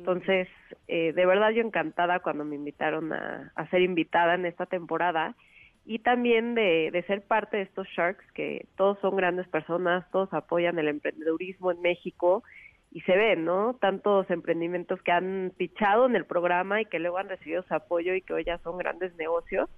Entonces, 0.00 0.48
eh, 0.88 1.12
de 1.12 1.26
verdad 1.26 1.50
yo 1.50 1.60
encantada 1.60 2.20
cuando 2.20 2.42
me 2.46 2.56
invitaron 2.56 3.12
a, 3.12 3.52
a 3.54 3.68
ser 3.68 3.82
invitada 3.82 4.34
en 4.34 4.46
esta 4.46 4.64
temporada 4.64 5.36
y 5.84 5.98
también 5.98 6.54
de, 6.54 7.04
ser 7.06 7.22
parte 7.22 7.58
de 7.58 7.64
estos 7.64 7.86
Sharks, 7.88 8.24
que 8.32 8.66
todos 8.76 8.98
son 9.00 9.14
grandes 9.16 9.46
personas, 9.48 10.10
todos 10.10 10.32
apoyan 10.32 10.78
el 10.78 10.88
emprendedurismo 10.88 11.70
en 11.70 11.82
México 11.82 12.44
y 12.92 13.02
se 13.02 13.14
ven, 13.14 13.44
¿no? 13.44 13.74
Tantos 13.74 14.30
emprendimientos 14.30 15.02
que 15.02 15.12
han 15.12 15.52
pichado 15.56 16.06
en 16.06 16.16
el 16.16 16.24
programa 16.24 16.80
y 16.80 16.86
que 16.86 16.98
luego 16.98 17.18
han 17.18 17.28
recibido 17.28 17.62
su 17.64 17.74
apoyo 17.74 18.14
y 18.14 18.22
que 18.22 18.32
hoy 18.32 18.44
ya 18.44 18.58
son 18.58 18.78
grandes 18.78 19.14
negocios. 19.16 19.68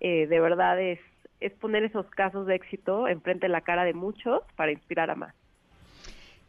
Eh, 0.00 0.26
de 0.26 0.40
verdad 0.40 0.80
es, 0.80 0.98
es 1.38 1.52
poner 1.52 1.84
esos 1.84 2.08
casos 2.10 2.46
de 2.46 2.56
éxito 2.56 3.06
enfrente 3.06 3.46
de 3.46 3.52
la 3.52 3.60
cara 3.60 3.84
de 3.84 3.94
muchos 3.94 4.42
para 4.56 4.72
inspirar 4.72 5.10
a 5.10 5.14
más. 5.14 5.34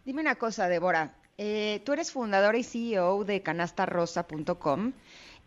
Dime 0.04 0.22
una 0.22 0.36
cosa, 0.36 0.68
Débora. 0.68 1.12
Eh, 1.38 1.82
tú 1.86 1.94
eres 1.94 2.12
fundadora 2.12 2.58
y 2.58 2.64
CEO 2.64 3.24
de 3.24 3.42
canastarosa.com. 3.42 4.94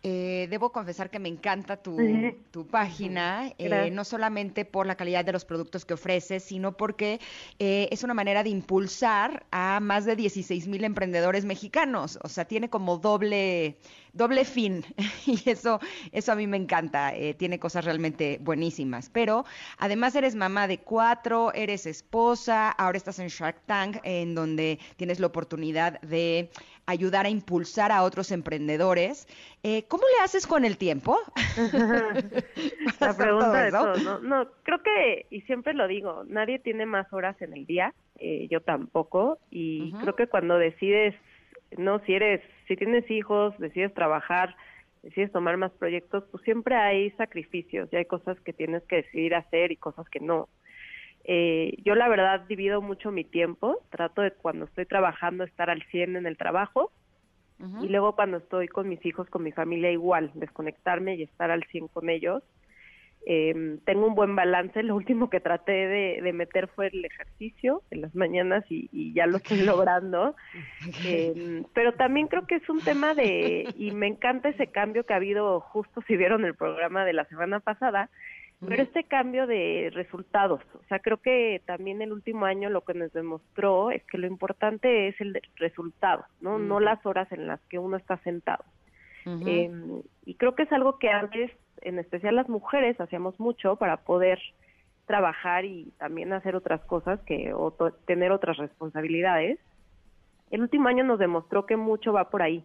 Eh, 0.03 0.47
debo 0.49 0.71
confesar 0.71 1.09
que 1.09 1.19
me 1.19 1.27
encanta 1.27 1.77
tu, 1.77 1.97
tu 2.51 2.67
página, 2.67 3.51
eh, 3.57 3.89
no 3.91 4.03
solamente 4.03 4.63
por 4.63 4.85
la 4.85 4.95
calidad 4.95 5.25
de 5.25 5.31
los 5.31 5.43
productos 5.43 5.85
que 5.85 5.95
ofreces, 5.95 6.43
sino 6.43 6.77
porque 6.77 7.19
eh, 7.59 7.89
es 7.91 8.03
una 8.03 8.13
manera 8.13 8.43
de 8.43 8.49
impulsar 8.49 9.45
a 9.51 9.79
más 9.79 10.05
de 10.05 10.15
16 10.15 10.67
mil 10.67 10.83
emprendedores 10.83 11.45
mexicanos. 11.45 12.19
O 12.23 12.29
sea, 12.29 12.45
tiene 12.45 12.69
como 12.69 12.97
doble, 12.99 13.77
doble 14.13 14.45
fin 14.45 14.85
y 15.25 15.49
eso, 15.49 15.79
eso 16.11 16.31
a 16.31 16.35
mí 16.35 16.45
me 16.47 16.57
encanta. 16.57 17.15
eh, 17.15 17.33
tiene 17.33 17.59
cosas 17.59 17.83
realmente 17.85 18.39
buenísimas. 18.41 19.09
Pero 19.09 19.45
además 19.77 20.15
eres 20.15 20.35
mamá 20.35 20.67
de 20.67 20.79
cuatro, 20.79 21.53
eres 21.53 21.85
esposa, 21.85 22.69
ahora 22.69 22.97
estás 22.97 23.19
en 23.19 23.27
Shark 23.29 23.61
Tank, 23.65 23.97
en 24.03 24.35
donde 24.35 24.79
tienes 24.95 25.19
la 25.19 25.27
oportunidad 25.27 25.99
de 26.01 26.49
ayudar 26.87 27.25
a 27.25 27.29
impulsar 27.29 27.91
a 27.91 28.01
otros 28.01 28.31
emprendedores. 28.31 29.27
Eh, 29.61 29.83
¿Cómo 29.87 30.03
le 30.17 30.23
haces 30.23 30.47
con 30.47 30.65
el 30.65 30.77
tiempo? 30.77 31.17
La 32.99 33.15
pregunta 33.15 33.63
de 33.63 33.71
todo, 33.71 33.95
¿no? 33.97 34.19
No, 34.19 34.47
creo 34.63 34.81
que, 34.81 35.27
y 35.29 35.41
siempre 35.41 35.73
lo 35.73 35.87
digo, 35.87 36.23
nadie 36.27 36.57
tiene 36.59 36.85
más 36.85 37.11
horas 37.13 37.39
en 37.41 37.53
el 37.53 37.65
día, 37.65 37.93
eh, 38.19 38.47
yo 38.49 38.61
tampoco, 38.61 39.37
y 39.51 39.91
creo 40.01 40.15
que 40.15 40.27
cuando 40.27 40.57
decides, 40.57 41.13
no, 41.77 41.99
si 42.05 42.13
eres, 42.13 42.41
si 42.67 42.75
tienes 42.77 43.09
hijos, 43.11 43.53
decides 43.59 43.93
trabajar, 43.93 44.55
decides 45.03 45.31
tomar 45.31 45.57
más 45.57 45.71
proyectos, 45.73 46.23
pues 46.31 46.43
siempre 46.43 46.75
hay 46.75 47.11
sacrificios 47.11 47.89
y 47.91 47.97
hay 47.97 48.05
cosas 48.05 48.39
que 48.41 48.53
tienes 48.53 48.83
que 48.83 48.97
decidir 48.97 49.35
hacer 49.35 49.71
y 49.71 49.75
cosas 49.75 50.07
que 50.09 50.21
no. 50.21 50.47
Eh, 51.29 51.77
yo 51.83 51.93
la 51.95 52.07
verdad 52.07 52.39
divido 52.47 52.81
mucho 52.81 53.11
mi 53.11 53.25
tiempo, 53.25 53.81
trato 53.89 54.21
de 54.21 54.31
cuando 54.31 54.65
estoy 54.65 54.85
trabajando 54.85 55.43
estar 55.43 55.69
al 55.69 55.83
100 55.83 56.15
en 56.15 56.25
el 56.25 56.37
trabajo, 56.37 56.91
y 57.81 57.87
luego 57.89 58.15
cuando 58.15 58.37
estoy 58.37 58.67
con 58.67 58.87
mis 58.87 59.03
hijos, 59.03 59.27
con 59.31 59.41
mi 59.41 59.51
familia 59.51 59.91
igual, 59.91 60.29
desconectarme 60.35 61.15
y 61.15 61.23
estar 61.23 61.49
al 61.49 61.63
100 61.63 61.87
con 61.87 62.07
ellos. 62.09 62.43
Eh, 63.25 63.79
tengo 63.83 64.05
un 64.05 64.13
buen 64.13 64.35
balance, 64.35 64.81
lo 64.83 64.95
último 64.95 65.29
que 65.29 65.39
traté 65.39 65.71
de, 65.71 66.21
de 66.21 66.33
meter 66.33 66.67
fue 66.67 66.87
el 66.87 67.03
ejercicio 67.03 67.81
en 67.89 68.01
las 68.01 68.15
mañanas 68.15 68.63
y, 68.69 68.89
y 68.91 69.11
ya 69.13 69.25
lo 69.25 69.37
estoy 69.37 69.61
logrando. 69.65 70.35
Eh, 71.03 71.63
pero 71.73 71.93
también 71.93 72.27
creo 72.27 72.45
que 72.45 72.55
es 72.55 72.69
un 72.69 72.79
tema 72.79 73.15
de, 73.15 73.73
y 73.75 73.91
me 73.91 74.07
encanta 74.07 74.49
ese 74.49 74.67
cambio 74.67 75.03
que 75.03 75.13
ha 75.13 75.17
habido 75.17 75.59
justo 75.59 76.01
si 76.07 76.15
vieron 76.15 76.45
el 76.45 76.53
programa 76.53 77.05
de 77.05 77.13
la 77.13 77.25
semana 77.25 77.59
pasada, 77.59 78.11
pero 78.59 78.81
este 78.81 79.03
cambio 79.03 79.45
de 79.45 79.91
resultados, 79.93 80.61
o 80.73 80.83
sea, 80.87 80.99
creo 80.99 81.17
que 81.17 81.61
también 81.65 82.01
el 82.01 82.11
último 82.11 82.45
año 82.45 82.69
lo 82.71 82.81
que 82.81 82.95
nos 82.95 83.13
demostró 83.13 83.91
es 83.91 84.03
que 84.05 84.17
lo 84.17 84.25
importante 84.25 85.07
es 85.09 85.21
el 85.21 85.39
resultado, 85.57 86.25
¿no? 86.41 86.57
No 86.57 86.79
las 86.79 87.05
horas 87.05 87.31
en 87.31 87.45
las 87.45 87.61
que 87.69 87.77
uno 87.77 87.97
está 87.97 88.17
sentado. 88.19 88.63
Eh, 89.45 89.69
y 90.25 90.35
creo 90.35 90.55
que 90.55 90.63
es 90.63 90.71
algo 90.71 90.97
que 90.99 91.09
antes, 91.09 91.51
en 91.81 91.99
especial 91.99 92.35
las 92.35 92.47
mujeres, 92.47 92.99
hacíamos 92.99 93.39
mucho 93.39 93.75
para 93.75 93.97
poder 93.97 94.39
trabajar 95.05 95.65
y 95.65 95.91
también 95.99 96.33
hacer 96.33 96.55
otras 96.55 96.81
cosas 96.85 97.19
que 97.21 97.53
o 97.53 97.71
tener 98.05 98.31
otras 98.31 98.57
responsabilidades. 98.57 99.59
El 100.49 100.61
último 100.61 100.87
año 100.87 101.03
nos 101.03 101.19
demostró 101.19 101.65
que 101.65 101.75
mucho 101.75 102.13
va 102.13 102.29
por 102.29 102.41
ahí. 102.41 102.63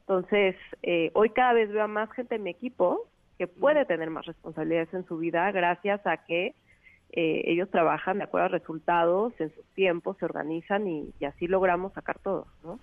Entonces, 0.00 0.56
eh, 0.82 1.10
hoy 1.14 1.30
cada 1.30 1.54
vez 1.54 1.70
veo 1.70 1.84
a 1.84 1.88
más 1.88 2.10
gente 2.12 2.34
en 2.34 2.42
mi 2.42 2.50
equipo 2.50 3.08
que 3.38 3.46
puede 3.46 3.84
tener 3.84 4.10
más 4.10 4.26
responsabilidades 4.26 4.92
en 4.94 5.06
su 5.06 5.18
vida 5.18 5.50
gracias 5.52 6.06
a 6.06 6.18
que 6.18 6.54
eh, 7.12 7.42
ellos 7.46 7.70
trabajan 7.70 8.18
de 8.18 8.24
acuerdo 8.24 8.46
a 8.46 8.48
resultados, 8.48 9.32
en 9.38 9.54
sus 9.54 9.64
tiempos, 9.74 10.16
se 10.18 10.24
organizan 10.24 10.86
y, 10.88 11.12
y 11.20 11.24
así 11.24 11.46
logramos 11.46 11.92
sacar 11.92 12.18
todo, 12.18 12.46
¿no? 12.62 12.78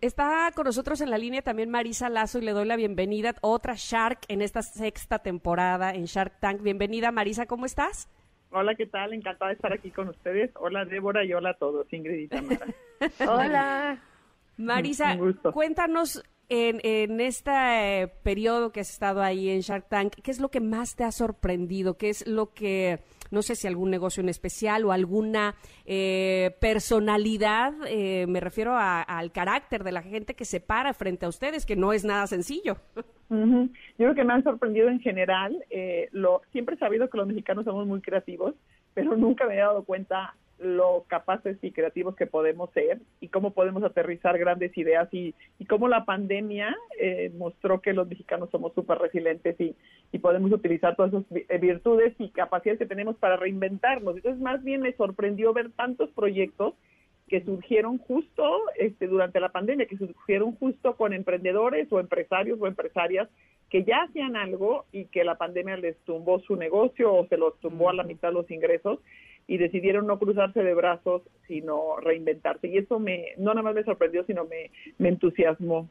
Está 0.00 0.50
con 0.54 0.64
nosotros 0.64 1.02
en 1.02 1.10
la 1.10 1.18
línea 1.18 1.42
también 1.42 1.68
Marisa 1.68 2.08
Lazo 2.08 2.38
y 2.38 2.42
le 2.42 2.52
doy 2.52 2.64
la 2.64 2.76
bienvenida, 2.76 3.34
otra 3.42 3.74
Shark 3.76 4.20
en 4.28 4.40
esta 4.40 4.62
sexta 4.62 5.18
temporada 5.18 5.92
en 5.94 6.06
Shark 6.06 6.40
Tank. 6.40 6.62
Bienvenida 6.62 7.12
Marisa, 7.12 7.44
¿cómo 7.44 7.66
estás? 7.66 8.08
Hola, 8.52 8.74
¿qué 8.74 8.86
tal? 8.86 9.12
Encantada 9.12 9.50
de 9.50 9.56
estar 9.56 9.72
aquí 9.72 9.90
con 9.90 10.08
ustedes. 10.08 10.50
Hola, 10.56 10.86
Débora, 10.86 11.24
y 11.24 11.34
hola 11.34 11.50
a 11.50 11.54
todos, 11.54 11.92
Ingrid 11.92 12.20
y 12.20 12.28
Tamara. 12.28 12.66
Hola. 13.28 13.98
Marisa, 14.56 15.16
cuéntanos 15.52 16.22
en, 16.50 16.80
en 16.82 17.20
este 17.20 17.50
eh, 18.02 18.08
periodo 18.22 18.72
que 18.72 18.80
has 18.80 18.90
estado 18.90 19.22
ahí 19.22 19.48
en 19.48 19.60
Shark 19.60 19.88
Tank, 19.88 20.14
¿qué 20.22 20.30
es 20.30 20.40
lo 20.40 20.50
que 20.50 20.60
más 20.60 20.96
te 20.96 21.04
ha 21.04 21.12
sorprendido? 21.12 21.96
¿Qué 21.96 22.10
es 22.10 22.26
lo 22.26 22.52
que, 22.52 22.98
no 23.30 23.40
sé 23.42 23.54
si 23.54 23.66
algún 23.66 23.90
negocio 23.90 24.20
en 24.22 24.28
especial 24.28 24.84
o 24.84 24.92
alguna 24.92 25.54
eh, 25.86 26.54
personalidad, 26.60 27.72
eh, 27.86 28.26
me 28.28 28.40
refiero 28.40 28.72
a- 28.74 29.00
al 29.02 29.32
carácter 29.32 29.84
de 29.84 29.92
la 29.92 30.02
gente 30.02 30.34
que 30.34 30.44
se 30.44 30.60
para 30.60 30.92
frente 30.92 31.24
a 31.24 31.28
ustedes, 31.28 31.64
que 31.64 31.76
no 31.76 31.92
es 31.92 32.04
nada 32.04 32.26
sencillo? 32.26 32.76
Yo 33.30 33.68
creo 33.96 34.14
que 34.14 34.24
me 34.24 34.32
han 34.32 34.42
sorprendido 34.42 34.88
en 34.88 35.00
general. 35.00 35.64
eh, 35.70 36.08
lo 36.12 36.42
Siempre 36.52 36.74
he 36.74 36.78
sabido 36.78 37.08
que 37.08 37.16
los 37.16 37.28
mexicanos 37.28 37.64
somos 37.64 37.86
muy 37.86 38.00
creativos, 38.00 38.54
pero 38.92 39.16
nunca 39.16 39.46
me 39.46 39.54
he 39.54 39.58
dado 39.58 39.84
cuenta 39.84 40.34
lo 40.60 41.04
capaces 41.08 41.56
y 41.62 41.72
creativos 41.72 42.14
que 42.14 42.26
podemos 42.26 42.70
ser 42.72 43.00
y 43.20 43.28
cómo 43.28 43.52
podemos 43.52 43.82
aterrizar 43.82 44.38
grandes 44.38 44.76
ideas 44.76 45.08
y, 45.12 45.34
y 45.58 45.64
cómo 45.64 45.88
la 45.88 46.04
pandemia 46.04 46.76
eh, 46.98 47.32
mostró 47.36 47.80
que 47.80 47.94
los 47.94 48.08
mexicanos 48.08 48.50
somos 48.50 48.74
súper 48.74 48.98
resilientes 48.98 49.58
y, 49.58 49.74
y 50.12 50.18
podemos 50.18 50.52
utilizar 50.52 50.96
todas 50.96 51.12
esas 51.14 51.24
eh, 51.48 51.58
virtudes 51.58 52.14
y 52.18 52.28
capacidades 52.28 52.78
que 52.78 52.86
tenemos 52.86 53.16
para 53.16 53.36
reinventarnos. 53.36 54.16
Entonces, 54.16 54.40
más 54.40 54.62
bien 54.62 54.82
me 54.82 54.92
sorprendió 54.92 55.52
ver 55.54 55.70
tantos 55.72 56.10
proyectos 56.10 56.74
que 57.28 57.44
surgieron 57.44 57.98
justo 57.98 58.60
este, 58.76 59.06
durante 59.06 59.40
la 59.40 59.50
pandemia, 59.50 59.86
que 59.86 59.96
surgieron 59.96 60.56
justo 60.56 60.96
con 60.96 61.12
emprendedores 61.12 61.90
o 61.92 62.00
empresarios 62.00 62.58
o 62.60 62.66
empresarias 62.66 63.28
que 63.70 63.84
ya 63.84 64.02
hacían 64.02 64.34
algo 64.34 64.84
y 64.90 65.04
que 65.06 65.22
la 65.22 65.38
pandemia 65.38 65.76
les 65.76 65.96
tumbó 66.00 66.40
su 66.40 66.56
negocio 66.56 67.14
o 67.14 67.26
se 67.28 67.36
los 67.36 67.58
tumbó 67.60 67.88
a 67.88 67.94
la 67.94 68.02
mitad 68.02 68.32
los 68.32 68.50
ingresos 68.50 68.98
y 69.50 69.58
decidieron 69.58 70.06
no 70.06 70.16
cruzarse 70.20 70.62
de 70.62 70.74
brazos, 70.74 71.22
sino 71.48 71.96
reinventarse. 71.96 72.68
Y 72.68 72.78
eso 72.78 73.00
me 73.00 73.34
no 73.36 73.52
nada 73.52 73.62
más 73.62 73.74
me 73.74 73.82
sorprendió, 73.82 74.24
sino 74.24 74.44
me, 74.44 74.70
me 74.98 75.08
entusiasmó. 75.08 75.88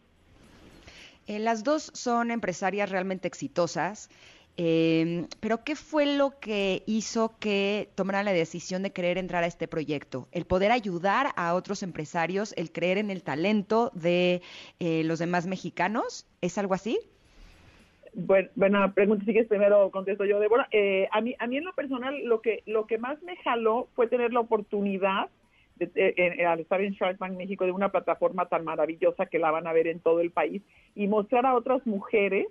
Eh, 1.28 1.40
las 1.40 1.66
dos 1.66 1.92
son 1.94 2.32
empresarias 2.32 2.90
realmente 2.90 3.28
exitosas, 3.28 4.10
eh, 4.56 5.26
pero 5.42 5.66
¿qué 5.66 5.76
fue 5.76 6.06
lo 6.06 6.40
que 6.40 6.84
hizo 6.86 7.36
que 7.38 7.90
tomaran 7.96 8.24
la 8.24 8.32
decisión 8.32 8.82
de 8.82 8.92
querer 8.92 9.18
entrar 9.18 9.44
a 9.44 9.48
este 9.48 9.68
proyecto? 9.68 10.30
El 10.32 10.46
poder 10.46 10.72
ayudar 10.72 11.34
a 11.36 11.54
otros 11.54 11.84
empresarios, 11.84 12.54
el 12.56 12.72
creer 12.72 12.98
en 12.98 13.10
el 13.12 13.24
talento 13.24 13.92
de 13.94 14.42
eh, 14.80 15.04
los 15.04 15.20
demás 15.20 15.48
mexicanos, 15.48 16.26
¿es 16.40 16.58
algo 16.58 16.76
así? 16.76 16.98
Bueno, 18.14 18.50
buena 18.56 18.94
pregunta, 18.94 19.24
si 19.26 19.34
primero 19.44 19.90
contesto 19.92 20.26
yo, 20.26 20.40
Débora. 20.40 20.68
Eh, 20.72 21.08
a, 21.12 21.22
mí, 21.22 21.36
a 21.40 21.48
mí 21.48 21.58
en 21.58 21.66
lo 21.66 21.74
personal 21.74 22.24
lo 22.26 22.42
que, 22.42 22.64
lo 22.66 22.88
que 22.88 22.98
más 22.98 23.22
me 23.24 23.36
jaló 23.38 23.88
fue 23.96 24.08
tener 24.08 24.34
la 24.34 24.40
oportunidad 24.42 25.30
de, 25.76 25.86
de- 25.88 26.14
en- 26.18 26.46
al 26.46 26.60
estar 26.60 26.82
en 26.82 26.94
Shark 26.94 27.18
Tank 27.20 27.38
México 27.38 27.66
de 27.66 27.72
una 27.72 27.90
plataforma 27.90 28.48
tan 28.48 28.66
maravillosa 28.66 29.28
que 29.28 29.40
la 29.40 29.52
van 29.52 29.68
a 29.68 29.74
ver 29.74 29.88
en 29.88 30.00
todo 30.00 30.22
el 30.22 30.32
país 30.32 30.62
y 30.96 31.08
mostrar 31.08 31.46
a 31.46 31.56
otras 31.56 31.86
mujeres 31.86 32.48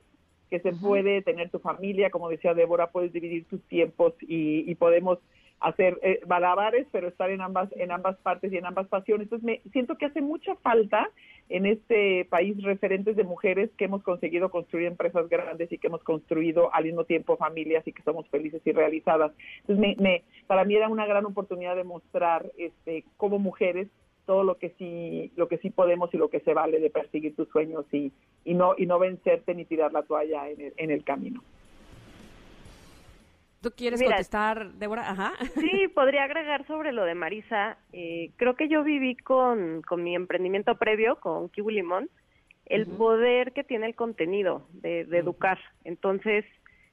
que 0.49 0.61
se 0.61 0.73
puede 0.73 1.21
tener 1.21 1.51
tu 1.51 1.59
familia, 1.59 2.09
como 2.11 2.31
decía 2.31 2.55
Débora, 2.55 2.87
puedes 2.91 3.13
dividir 3.13 3.45
tus 3.45 3.61
tiempos 3.65 4.15
y, 4.23 4.71
y 4.71 4.75
podemos 4.77 5.19
hacer 5.61 5.99
eh, 6.03 6.21
malabares, 6.27 6.87
pero 6.93 7.09
estar 7.09 7.31
en 7.31 7.41
ambas 7.41 7.69
en 7.77 7.91
ambas 7.91 8.17
partes 8.19 8.53
y 8.53 8.57
en 8.57 8.67
ambas 8.67 8.87
pasiones. 8.89 9.27
Entonces 9.27 9.45
me 9.45 9.61
siento 9.73 9.97
que 9.97 10.07
hace 10.07 10.21
mucha 10.21 10.55
falta 10.57 11.11
en 11.49 11.67
este 11.67 12.27
país 12.27 12.63
referentes 12.63 13.17
de 13.17 13.25
mujeres 13.25 13.71
que 13.77 13.87
hemos 13.87 14.03
conseguido 14.03 14.51
construir 14.51 14.87
empresas 14.87 15.29
grandes 15.29 15.73
y 15.73 15.79
que 15.79 15.89
hemos 15.89 16.03
construido 16.05 16.73
al 16.75 16.85
mismo 16.85 17.05
tiempo 17.05 17.37
familias 17.37 17.87
y 17.87 17.93
que 17.93 18.03
somos 18.03 18.29
felices 18.29 18.63
y 18.65 18.73
realizadas. 18.73 19.33
Entonces 19.61 19.79
me, 19.79 19.97
me 20.03 20.23
para 20.47 20.65
mí 20.65 20.77
era 20.77 20.89
una 20.89 21.07
gran 21.07 21.25
oportunidad 21.25 21.77
de 21.77 21.85
mostrar 21.85 22.51
este 22.57 23.05
como 23.17 23.39
mujeres 23.39 23.89
todo 24.27 24.45
lo 24.45 24.59
que 24.59 24.75
sí 24.79 25.33
lo 25.37 25.49
que 25.49 25.59
sí 25.59 25.71
podemos 25.71 26.13
y 26.13 26.19
lo 26.19 26.29
que 26.29 26.41
se 26.41 26.55
vale 26.55 26.79
de 26.81 26.91
perseguir 26.91 27.35
tus 27.35 27.49
sueños 27.49 27.87
y, 27.93 28.13
y 28.45 28.55
no 28.55 28.75
y 28.77 28.87
no 28.87 28.99
vencerte 28.99 29.55
ni 29.55 29.65
tirar 29.65 29.93
la 29.93 30.03
toalla 30.03 30.49
en 30.51 30.61
el, 30.61 30.73
en 30.77 30.91
el 30.91 31.03
camino. 31.03 31.43
¿Tú 33.61 33.73
quieres 33.77 34.01
Mira. 34.01 34.13
contestar, 34.13 34.73
Débora? 34.75 35.11
Ajá. 35.11 35.33
Sí, 35.55 35.89
podría 35.95 36.25
agregar 36.25 36.67
sobre 36.67 36.93
lo 36.93 37.05
de 37.05 37.15
Marisa. 37.15 37.79
Eh, 37.93 38.31
creo 38.37 38.55
que 38.55 38.69
yo 38.69 38.85
viví 38.85 39.17
con, 39.17 39.83
con 39.83 40.03
mi 40.03 40.15
emprendimiento 40.15 40.77
previo, 40.77 41.17
con 41.17 41.49
Kiwi 41.49 41.75
Limón, 41.75 42.09
el 42.67 42.87
poder 42.87 43.53
que 43.53 43.65
tiene 43.65 43.87
el 43.87 43.95
contenido 43.95 44.69
de, 44.73 45.05
de 45.07 45.19
educar. 45.19 45.59
Entonces, 45.85 46.45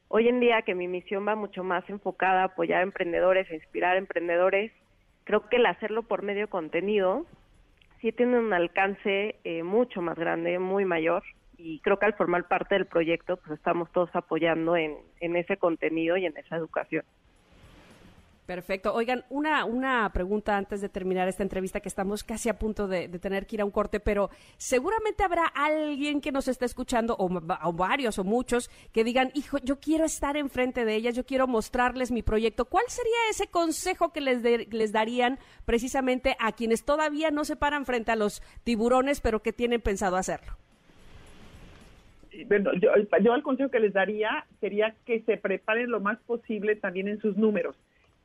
hoy 0.08 0.28
en 0.28 0.40
día 0.40 0.62
que 0.62 0.74
mi 0.74 0.88
misión 0.88 1.28
va 1.28 1.36
mucho 1.36 1.64
más 1.64 1.88
enfocada 1.90 2.42
a 2.42 2.46
apoyar 2.46 2.80
a 2.80 2.84
emprendedores, 2.84 3.50
a 3.52 3.56
inspirar 3.56 3.96
a 3.96 4.00
emprendedores, 4.00 4.72
creo 5.26 5.50
que 5.50 5.58
el 5.58 5.66
hacerlo 5.66 6.04
por 6.04 6.24
medio 6.24 6.42
de 6.42 6.48
contenido 6.48 7.26
sí 8.00 8.12
tiene 8.12 8.40
un 8.40 8.54
alcance 8.54 9.36
eh, 9.44 9.64
mucho 9.64 10.02
más 10.02 10.18
grande, 10.18 10.60
muy 10.60 10.86
mayor. 10.86 11.24
Y 11.58 11.80
creo 11.80 11.98
que 12.00 12.06
al 12.06 12.14
formar 12.16 12.48
parte 12.48 12.76
del 12.76 12.86
proyecto, 12.86 13.38
pues 13.38 13.52
estamos 13.58 13.92
todos 13.92 14.10
apoyando 14.14 14.76
en, 14.76 14.96
en 15.20 15.36
ese 15.36 15.58
contenido 15.58 16.18
y 16.18 16.26
en 16.26 16.36
esa 16.38 16.56
educación. 16.58 17.04
Perfecto. 18.46 18.94
Oigan, 18.94 19.26
una, 19.32 19.66
una 19.66 20.08
pregunta 20.14 20.56
antes 20.56 20.80
de 20.80 20.88
terminar 20.88 21.28
esta 21.28 21.42
entrevista 21.42 21.80
que 21.80 21.90
estamos 21.90 22.24
casi 22.24 22.48
a 22.48 22.60
punto 22.60 22.88
de, 22.88 23.10
tener 23.18 23.48
que 23.48 23.56
ir 23.56 23.62
a 23.62 23.66
un 23.66 23.72
corte, 23.72 24.00
pero 24.00 24.30
seguramente 24.58 25.24
habrá 25.24 25.48
alguien 25.48 26.22
que 26.22 26.32
nos 26.32 26.48
está 26.48 26.64
escuchando, 26.66 27.16
o, 27.18 27.26
o 27.26 27.74
varios 27.74 28.20
o 28.20 28.24
muchos, 28.24 28.70
que 28.92 29.04
digan, 29.04 29.32
hijo, 29.34 29.58
yo 29.64 29.80
quiero 29.80 30.06
estar 30.06 30.38
enfrente 30.38 30.86
de 30.86 30.94
ellas, 30.94 31.16
yo 31.16 31.26
quiero 31.26 31.48
mostrarles 31.48 32.12
mi 32.12 32.22
proyecto. 32.22 32.66
¿Cuál 32.66 32.86
sería 32.88 33.18
ese 33.32 33.48
consejo 33.48 34.14
que 34.14 34.22
les, 34.22 34.44
de- 34.44 34.68
les 34.70 34.92
darían 34.92 35.40
precisamente 35.66 36.38
a 36.40 36.52
quienes 36.52 36.86
todavía 36.86 37.32
no 37.32 37.46
se 37.46 37.56
paran 37.56 37.84
frente 37.88 38.12
a 38.12 38.16
los 38.16 38.44
tiburones, 38.64 39.22
pero 39.22 39.42
que 39.42 39.54
tienen 39.54 39.82
pensado 39.82 40.18
hacerlo? 40.18 40.56
Bueno, 42.44 42.74
yo, 42.74 42.92
yo 43.22 43.36
el 43.36 43.44
consejo 43.44 43.70
que 43.70 43.80
les 43.80 43.94
daría 43.94 44.46
sería 44.60 44.96
que 45.06 45.22
se 45.22 45.38
preparen 45.38 45.90
lo 45.90 46.00
más 46.00 46.18
posible 46.20 46.76
también 46.76 47.08
en 47.08 47.20
sus 47.20 47.38
números, 47.38 47.76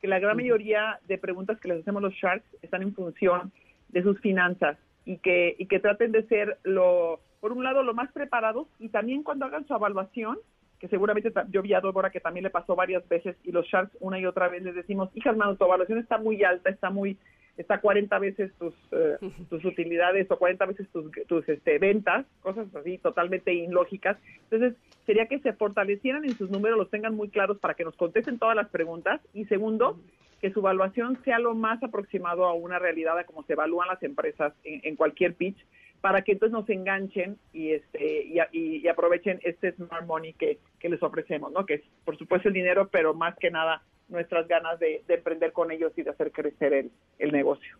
que 0.00 0.08
la 0.08 0.18
gran 0.18 0.36
mayoría 0.36 0.98
de 1.06 1.18
preguntas 1.18 1.58
que 1.60 1.68
les 1.68 1.80
hacemos 1.80 2.02
los 2.02 2.14
Sharks 2.14 2.46
están 2.62 2.82
en 2.82 2.94
función 2.94 3.52
de 3.88 4.02
sus 4.02 4.18
finanzas 4.20 4.78
y 5.04 5.18
que, 5.18 5.54
y 5.58 5.66
que 5.66 5.80
traten 5.80 6.12
de 6.12 6.24
ser, 6.24 6.58
lo, 6.64 7.20
por 7.40 7.52
un 7.52 7.64
lado, 7.64 7.82
lo 7.82 7.94
más 7.94 8.12
preparados 8.12 8.68
y 8.78 8.88
también 8.88 9.22
cuando 9.22 9.46
hagan 9.46 9.66
su 9.66 9.74
evaluación, 9.74 10.38
que 10.78 10.88
seguramente 10.88 11.32
yo 11.50 11.62
vi 11.62 11.74
a 11.74 11.80
Débora 11.80 12.10
que 12.10 12.20
también 12.20 12.44
le 12.44 12.50
pasó 12.50 12.74
varias 12.74 13.06
veces 13.08 13.36
y 13.44 13.52
los 13.52 13.66
Sharks 13.66 13.96
una 14.00 14.18
y 14.18 14.26
otra 14.26 14.48
vez 14.48 14.62
les 14.62 14.74
decimos, 14.74 15.10
hijas, 15.14 15.36
mano, 15.36 15.56
tu 15.56 15.64
evaluación 15.64 15.98
está 15.98 16.18
muy 16.18 16.42
alta, 16.42 16.70
está 16.70 16.90
muy 16.90 17.18
está 17.56 17.80
40 17.80 18.18
veces 18.18 18.52
tus 18.58 18.74
eh, 18.92 19.16
tus 19.50 19.64
utilidades 19.64 20.30
o 20.30 20.38
40 20.38 20.66
veces 20.66 20.88
tus, 20.90 21.10
tus 21.26 21.48
este, 21.48 21.78
ventas, 21.78 22.26
cosas 22.40 22.66
así 22.74 22.98
totalmente 22.98 23.52
ilógicas. 23.52 24.16
Entonces, 24.50 24.74
sería 25.06 25.26
que 25.26 25.38
se 25.40 25.52
fortalecieran 25.52 26.24
en 26.24 26.36
sus 26.36 26.50
números, 26.50 26.78
los 26.78 26.90
tengan 26.90 27.14
muy 27.14 27.28
claros 27.28 27.58
para 27.58 27.74
que 27.74 27.84
nos 27.84 27.96
contesten 27.96 28.38
todas 28.38 28.56
las 28.56 28.68
preguntas. 28.68 29.20
Y 29.34 29.44
segundo, 29.46 29.98
que 30.40 30.50
su 30.52 30.60
evaluación 30.60 31.18
sea 31.24 31.38
lo 31.38 31.54
más 31.54 31.82
aproximado 31.82 32.44
a 32.46 32.54
una 32.54 32.78
realidad, 32.78 33.18
a 33.18 33.24
cómo 33.24 33.42
se 33.44 33.52
evalúan 33.54 33.88
las 33.88 34.02
empresas 34.02 34.54
en, 34.64 34.80
en 34.84 34.96
cualquier 34.96 35.34
pitch, 35.34 35.58
para 36.00 36.22
que 36.22 36.32
entonces 36.32 36.52
nos 36.52 36.68
enganchen 36.70 37.36
y 37.52 37.72
este 37.72 38.22
y, 38.24 38.38
a- 38.38 38.48
y- 38.52 38.76
y 38.78 38.88
aprovechen 38.88 39.38
este 39.42 39.72
smart 39.72 40.06
money 40.06 40.32
que, 40.32 40.58
que 40.78 40.88
les 40.88 41.02
ofrecemos, 41.02 41.52
¿no? 41.52 41.66
Que 41.66 41.74
es, 41.74 41.82
por 42.06 42.16
supuesto, 42.16 42.48
el 42.48 42.54
dinero, 42.54 42.88
pero 42.90 43.12
más 43.12 43.36
que 43.36 43.50
nada 43.50 43.82
nuestras 44.10 44.46
ganas 44.48 44.78
de, 44.78 45.02
de 45.06 45.14
emprender 45.14 45.52
con 45.52 45.70
ellos 45.70 45.92
y 45.96 46.02
de 46.02 46.10
hacer 46.10 46.32
crecer 46.32 46.72
el, 46.72 46.90
el 47.18 47.32
negocio. 47.32 47.78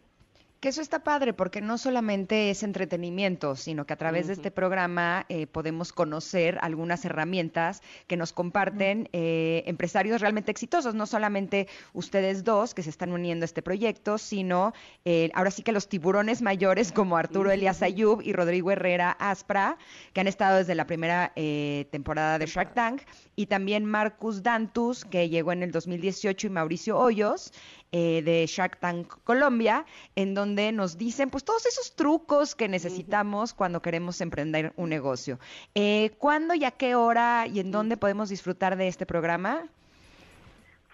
Que 0.61 0.69
eso 0.69 0.83
está 0.83 1.03
padre 1.03 1.33
porque 1.33 1.63
no 1.63 1.79
solamente 1.79 2.51
es 2.51 2.63
entretenimiento, 2.63 3.57
sino 3.57 3.87
que 3.87 3.95
a 3.95 3.97
través 3.97 4.27
de 4.27 4.35
este 4.35 4.51
programa 4.51 5.25
eh, 5.31 5.47
podemos 5.47 5.91
conocer 5.91 6.59
algunas 6.61 7.03
herramientas 7.07 7.81
que 8.07 8.19
nos 8.19 8.35
comparten 8.35 9.09
eh, 9.15 9.63
empresarios 9.65 10.21
realmente 10.21 10.51
exitosos, 10.51 10.95
no 10.95 11.07
solamente 11.07 11.67
ustedes 11.95 12.45
dos 12.45 12.75
que 12.75 12.83
se 12.83 12.91
están 12.91 13.11
uniendo 13.13 13.45
a 13.45 13.47
este 13.47 13.63
proyecto, 13.63 14.19
sino 14.19 14.75
eh, 15.07 15.31
ahora 15.33 15.51
sí 15.51 15.63
que 15.63 15.73
los 15.73 15.89
tiburones 15.89 16.43
mayores 16.43 16.93
como 16.93 17.17
Arturo 17.17 17.51
Elias 17.51 17.81
Ayub 17.81 18.21
y 18.21 18.35
Rodrigo 18.35 18.71
Herrera 18.71 19.13
Aspra, 19.13 19.79
que 20.13 20.21
han 20.21 20.29
estado 20.29 20.59
desde 20.59 20.75
la 20.75 20.87
primera 20.87 21.33
eh, 21.37 21.87
temporada 21.91 22.39
de 22.39 22.45
Shark 22.45 22.75
Tank, 22.75 23.01
y 23.35 23.47
también 23.47 23.87
Marcus 23.87 24.43
Dantus, 24.43 25.07
que 25.07 25.31
llegó 25.31 25.53
en 25.53 25.63
el 25.63 25.73
2018, 25.73 26.49
y 26.49 26.51
Mauricio 26.51 26.99
Hoyos, 26.99 27.51
eh, 27.93 28.23
de 28.23 28.47
Shark 28.47 28.79
Tank 28.79 29.07
Colombia, 29.25 29.85
en 30.17 30.35
donde 30.35 30.73
nos 30.73 30.97
dicen 30.99 31.31
pues 31.31 31.45
todos 31.45 31.67
esos 31.67 31.95
trucos 31.97 32.55
que 32.55 32.69
necesitamos 32.69 33.55
cuando 33.55 33.83
queremos 33.83 34.21
emprender 34.21 34.73
un 34.77 34.91
negocio. 34.91 35.39
Eh, 35.75 36.11
¿Cuándo 36.19 36.55
y 36.55 36.65
a 36.65 36.71
qué 36.71 36.95
hora 36.95 37.47
y 37.47 37.61
en 37.61 37.71
dónde 37.71 37.97
podemos 37.97 38.29
disfrutar 38.29 38.77
de 38.77 38.89
este 38.89 39.07
programa? 39.07 39.69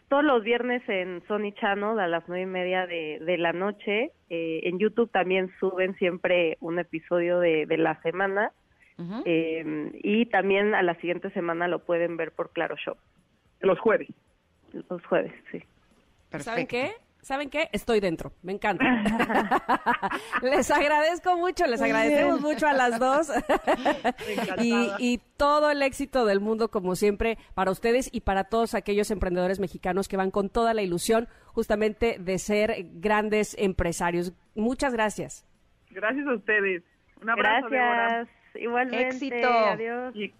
todos 0.08 0.22
los 0.22 0.44
viernes 0.44 0.88
en 0.88 1.20
Sony 1.26 1.50
Channel 1.60 1.98
a 1.98 2.06
las 2.06 2.22
nueve 2.28 2.44
y 2.44 2.46
media 2.46 2.86
de, 2.86 3.18
de 3.20 3.38
la 3.38 3.52
noche. 3.52 4.12
Eh, 4.30 4.60
en 4.62 4.78
YouTube 4.78 5.10
también 5.10 5.50
suben 5.58 5.96
siempre 5.96 6.58
un 6.60 6.78
episodio 6.78 7.40
de, 7.40 7.66
de 7.66 7.76
la 7.76 8.00
semana. 8.02 8.52
Eh, 9.26 9.90
y 10.02 10.24
también 10.26 10.74
a 10.74 10.82
la 10.82 10.94
siguiente 10.94 11.28
semana 11.30 11.68
lo 11.68 11.80
pueden 11.80 12.16
ver 12.16 12.32
por 12.32 12.50
Claro 12.52 12.76
Show, 12.76 12.94
Los 13.60 13.78
jueves. 13.78 14.08
los 14.88 15.04
jueves, 15.04 15.32
sí. 15.52 15.62
¿Saben 16.40 16.66
qué? 16.66 16.92
¿Saben 17.26 17.50
qué? 17.50 17.68
Estoy 17.72 17.98
dentro. 17.98 18.30
Me 18.42 18.52
encanta. 18.52 18.84
les 20.42 20.70
agradezco 20.70 21.36
mucho, 21.36 21.66
les 21.66 21.82
agradecemos 21.82 22.40
mucho 22.40 22.68
a 22.68 22.72
las 22.72 23.00
dos. 23.00 23.32
y, 24.62 24.90
y 25.00 25.20
todo 25.36 25.72
el 25.72 25.82
éxito 25.82 26.24
del 26.24 26.38
mundo, 26.38 26.70
como 26.70 26.94
siempre, 26.94 27.36
para 27.54 27.72
ustedes 27.72 28.08
y 28.12 28.20
para 28.20 28.44
todos 28.44 28.74
aquellos 28.74 29.10
emprendedores 29.10 29.58
mexicanos 29.58 30.06
que 30.06 30.16
van 30.16 30.30
con 30.30 30.50
toda 30.50 30.72
la 30.72 30.82
ilusión 30.82 31.26
justamente 31.46 32.18
de 32.20 32.38
ser 32.38 32.86
grandes 32.92 33.56
empresarios. 33.58 34.32
Muchas 34.54 34.92
gracias. 34.92 35.44
Gracias 35.90 36.28
a 36.28 36.34
ustedes. 36.34 36.84
Un 37.20 37.30
abrazo. 37.30 37.68
Gracias. 37.70 38.28
Igualmente. 38.54 39.08
Éxito. 39.08 39.48
Adiós. 39.48 40.14
Y 40.14 40.32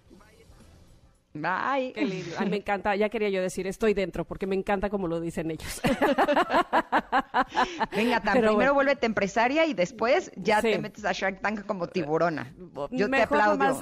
Bye. 1.42 1.92
Qué 1.92 2.04
lindo. 2.04 2.36
Ay, 2.38 2.48
me 2.48 2.56
encanta, 2.56 2.94
ya 2.96 3.08
quería 3.08 3.28
yo 3.28 3.40
decir, 3.42 3.66
estoy 3.66 3.94
dentro, 3.94 4.24
porque 4.24 4.46
me 4.46 4.54
encanta 4.54 4.90
como 4.90 5.08
lo 5.08 5.20
dicen 5.20 5.50
ellos. 5.50 5.80
Venga, 7.94 8.20
tan 8.20 8.34
Pero 8.34 8.48
primero 8.48 8.54
bueno. 8.56 8.74
vuélvete 8.74 9.06
empresaria 9.06 9.66
y 9.66 9.74
después 9.74 10.30
ya 10.36 10.60
Sí. 10.60 10.70
te 10.72 10.78
metes 10.78 11.04
a 11.04 11.12
Shark 11.12 11.40
Tank 11.40 11.66
como 11.66 11.86
tiburona. 11.88 12.52
Yo 12.90 13.06
te 13.06 13.08
mejor 13.08 13.40
aplaudo. 13.40 13.56
Nada 13.58 13.72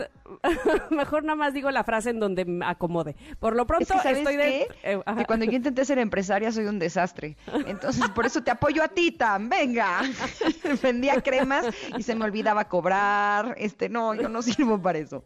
más, 0.42 0.90
mejor 0.90 1.24
nada 1.24 1.36
más 1.36 1.54
digo 1.54 1.70
la 1.70 1.84
frase 1.84 2.10
en 2.10 2.20
donde 2.20 2.44
me 2.44 2.64
acomode. 2.66 3.16
Por 3.38 3.54
lo 3.56 3.66
pronto 3.66 3.84
Es 3.84 3.90
que, 3.92 4.02
¿sabes 4.02 4.18
estoy 4.18 4.36
dentro. 4.36 4.74
eh, 4.82 5.00
que 5.18 5.24
cuando 5.24 5.44
yo 5.46 5.52
intenté 5.52 5.84
ser 5.84 5.98
empresaria 5.98 6.50
soy 6.52 6.66
un 6.66 6.78
desastre. 6.78 7.36
Entonces, 7.66 8.08
por 8.10 8.26
eso 8.26 8.42
te 8.42 8.50
apoyo 8.50 8.82
a 8.82 8.88
ti, 8.88 9.12
Tam. 9.12 9.48
Venga. 9.48 10.00
Vendía 10.82 11.20
cremas 11.22 11.66
y 11.96 12.02
se 12.02 12.14
me 12.14 12.24
olvidaba 12.24 12.64
cobrar. 12.68 13.54
Este, 13.58 13.88
no, 13.88 14.14
yo 14.14 14.28
no 14.28 14.42
sirvo 14.42 14.80
para 14.80 14.98
eso. 14.98 15.22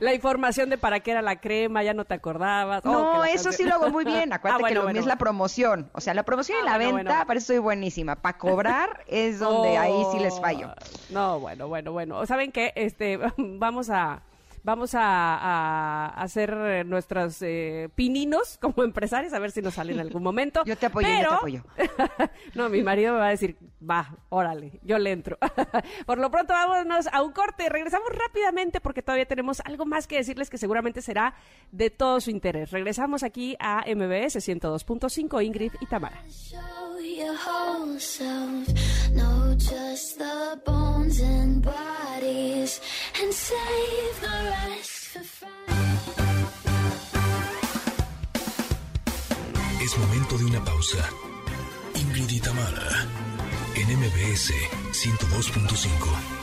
La 0.00 0.14
información 0.14 0.70
de 0.70 0.78
para 0.78 0.95
qué 1.00 1.10
era 1.12 1.22
la 1.22 1.40
crema, 1.40 1.82
ya 1.82 1.94
no 1.94 2.04
te 2.04 2.14
acordabas. 2.14 2.84
Oh, 2.84 2.90
No, 2.92 3.18
la 3.20 3.30
eso 3.30 3.52
sí 3.52 3.64
lo 3.64 3.74
hago 3.74 3.90
muy 3.90 4.04
bien. 4.06 4.32
Acuérdate 4.32 4.58
Ah, 4.62 4.64
bueno, 4.64 4.68
que 4.68 4.74
lo 4.74 4.80
mío 4.80 4.84
bueno. 4.86 5.00
es 5.00 5.06
la 5.06 5.16
promoción. 5.16 5.90
O 5.92 6.00
sea, 6.00 6.14
la 6.14 6.22
promoción 6.24 6.58
y 6.58 6.60
Ah, 6.62 6.64
la 6.64 6.76
bueno, 6.76 6.94
venta, 6.96 7.10
bueno. 7.12 7.26
para 7.26 7.38
eso 7.38 7.46
soy 7.48 7.58
buenísima. 7.58 8.16
Para 8.16 8.38
cobrar 8.38 9.04
es 9.06 9.38
donde 9.38 9.76
ahí 9.78 10.04
sí 10.12 10.18
les 10.18 10.38
fallo. 10.40 10.68
Oh, 10.78 11.12
No, 11.12 11.40
bueno, 11.40 11.68
bueno, 11.68 11.92
bueno. 11.92 12.26
¿Saben 12.26 12.50
qué? 12.52 12.72
Este, 12.74 13.18
vamos 13.36 13.90
a 13.90 14.20
vamos 14.66 14.96
a, 14.96 15.00
a 15.36 16.06
hacer 16.20 16.52
eh, 16.52 16.84
nuestros 16.84 17.40
eh, 17.40 17.88
pininos 17.94 18.58
como 18.60 18.82
empresarios, 18.82 19.32
a 19.32 19.38
ver 19.38 19.52
si 19.52 19.62
nos 19.62 19.74
sale 19.74 19.92
en 19.92 20.00
algún 20.00 20.24
momento. 20.24 20.64
Yo 20.66 20.76
te 20.76 20.86
apoyo, 20.86 21.06
yo 21.08 21.14
te 21.14 21.20
Pero- 21.20 21.32
apoyo. 21.34 21.64
no, 22.54 22.68
mi 22.68 22.82
marido 22.82 23.14
me 23.14 23.20
va 23.20 23.28
a 23.28 23.30
decir, 23.30 23.56
va, 23.88 24.16
órale, 24.28 24.80
yo 24.82 24.98
le 24.98 25.12
entro. 25.12 25.38
Por 26.06 26.18
lo 26.18 26.30
pronto, 26.32 26.52
vámonos 26.52 27.06
a 27.12 27.22
un 27.22 27.30
corte. 27.30 27.68
Regresamos 27.68 28.08
rápidamente 28.10 28.80
porque 28.80 29.02
todavía 29.02 29.26
tenemos 29.26 29.60
algo 29.64 29.86
más 29.86 30.08
que 30.08 30.16
decirles 30.16 30.50
que 30.50 30.58
seguramente 30.58 31.00
será 31.00 31.34
de 31.70 31.90
todo 31.90 32.20
su 32.20 32.30
interés. 32.30 32.72
Regresamos 32.72 33.22
aquí 33.22 33.56
a 33.60 33.84
MBS 33.86 34.36
102.5, 34.36 35.44
Ingrid 35.44 35.72
y 35.80 35.86
Tamara. 35.86 36.20
Es 49.80 49.98
momento 49.98 50.38
de 50.38 50.44
una 50.44 50.64
pausa. 50.64 51.08
Ingrid 51.94 52.28
y 52.30 52.40
Tamara, 52.40 53.06
en 53.76 53.98
MBS 53.98 54.52
102.5. 54.92 56.36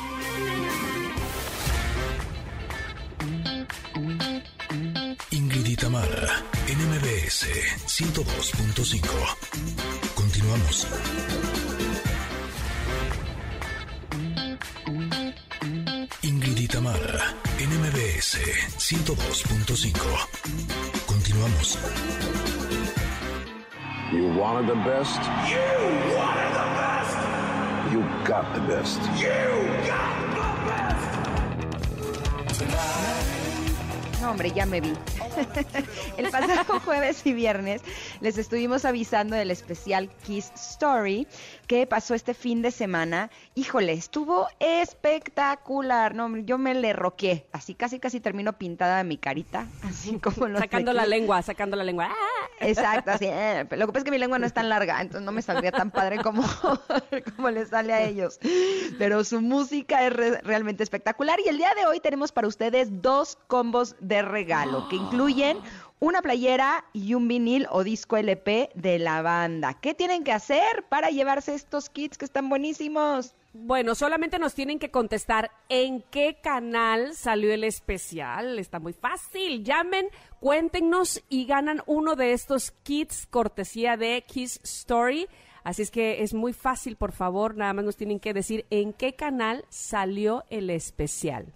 Ingrid 5.31 5.65
y 5.65 5.75
Tamara, 5.75 6.43
en 6.67 6.77
MBS 6.89 7.47
102.5. 7.85 9.09
Continuamos. 10.15 10.87
Y 16.21 17.42
Tamara, 17.63 17.71
en 17.71 17.71
MBS 17.79 18.37
102.5. 18.77 20.27
Continuamos. 21.05 21.77
You 24.11 24.27
wanted 24.37 24.67
the 24.67 24.75
best? 24.83 25.21
You 25.49 25.61
wanted 26.15 26.51
the 26.53 26.65
best! 26.75 27.17
You 27.91 28.01
got 28.25 28.53
the 28.53 28.61
best. 28.61 29.01
No, 34.23 34.31
hombre, 34.31 34.51
ya 34.53 34.65
me 34.65 34.79
vi. 34.79 34.93
El 36.17 36.29
pasado 36.29 36.79
jueves 36.85 37.25
y 37.25 37.33
viernes 37.33 37.81
les 38.21 38.37
estuvimos 38.37 38.85
avisando 38.85 39.35
del 39.35 39.51
especial 39.51 40.09
Kiss 40.25 40.49
Story 40.55 41.27
que 41.67 41.85
pasó 41.87 42.13
este 42.15 42.33
fin 42.33 42.61
de 42.61 42.71
semana. 42.71 43.29
Híjole, 43.53 43.91
estuvo 43.91 44.47
espectacular. 44.59 46.15
No, 46.15 46.25
hombre, 46.25 46.43
yo 46.45 46.57
me 46.57 46.73
le 46.73 46.93
roqué. 46.93 47.47
Así 47.51 47.75
casi 47.75 47.99
casi 47.99 48.21
termino 48.21 48.53
pintada 48.53 49.03
mi 49.03 49.17
carita, 49.17 49.67
así 49.83 50.17
como 50.19 50.47
los 50.47 50.61
de 50.61 50.67
Sacando 50.67 50.93
la 50.93 51.05
lengua, 51.05 51.41
sacando 51.41 51.75
la 51.75 51.83
lengua. 51.83 52.07
¡Ah! 52.09 52.47
Exacto, 52.61 53.11
así. 53.11 53.25
eh, 53.27 53.65
Lo 53.71 53.87
que 53.87 53.91
pasa 53.91 53.97
es 53.99 54.03
que 54.05 54.11
mi 54.11 54.19
lengua 54.19 54.39
no 54.39 54.45
es 54.45 54.53
tan 54.53 54.69
larga, 54.69 55.01
entonces 55.01 55.25
no 55.25 55.33
me 55.33 55.41
saldría 55.41 55.71
tan 55.73 55.91
padre 55.91 56.19
como, 56.23 56.43
como 57.35 57.49
le 57.49 57.65
sale 57.65 57.91
a 57.91 58.03
ellos. 58.03 58.39
Pero 58.97 59.25
su 59.25 59.41
música 59.41 60.05
es 60.05 60.13
re- 60.13 60.39
realmente 60.43 60.81
espectacular. 60.81 61.39
Y 61.45 61.49
el 61.49 61.57
día 61.57 61.73
de 61.75 61.85
hoy 61.87 61.99
tenemos 61.99 62.31
para 62.31 62.47
ustedes 62.47 63.01
dos 63.01 63.37
combos 63.47 63.97
de 63.99 64.12
regalo 64.21 64.87
que 64.87 64.95
incluyen 64.95 65.57
una 65.99 66.21
playera 66.21 66.83
y 66.91 67.13
un 67.13 67.29
vinil 67.29 67.65
o 67.71 67.83
disco 67.83 68.17
LP 68.17 68.71
de 68.75 68.99
la 68.99 69.21
banda. 69.21 69.73
¿Qué 69.75 69.93
tienen 69.93 70.25
que 70.25 70.33
hacer 70.33 70.85
para 70.89 71.09
llevarse 71.09 71.53
estos 71.53 71.89
kits 71.89 72.17
que 72.17 72.25
están 72.25 72.49
buenísimos? 72.49 73.35
Bueno, 73.53 73.95
solamente 73.95 74.37
nos 74.37 74.53
tienen 74.53 74.79
que 74.79 74.91
contestar 74.91 75.51
en 75.69 76.01
qué 76.11 76.39
canal 76.43 77.15
salió 77.15 77.53
el 77.53 77.63
especial. 77.63 78.59
Está 78.59 78.79
muy 78.79 78.91
fácil. 78.91 79.63
Llamen, 79.63 80.09
cuéntenos 80.41 81.23
y 81.29 81.45
ganan 81.45 81.81
uno 81.85 82.17
de 82.17 82.33
estos 82.33 82.71
kits 82.83 83.25
cortesía 83.27 83.95
de 83.95 84.25
Kiss 84.27 84.59
Story. 84.63 85.27
Así 85.63 85.83
es 85.83 85.91
que 85.91 86.21
es 86.21 86.33
muy 86.33 86.51
fácil, 86.51 86.97
por 86.97 87.13
favor. 87.13 87.55
Nada 87.55 87.73
más 87.73 87.85
nos 87.85 87.95
tienen 87.95 88.19
que 88.19 88.33
decir 88.33 88.65
en 88.69 88.91
qué 88.91 89.15
canal 89.15 89.63
salió 89.69 90.43
el 90.49 90.69
especial. 90.69 91.53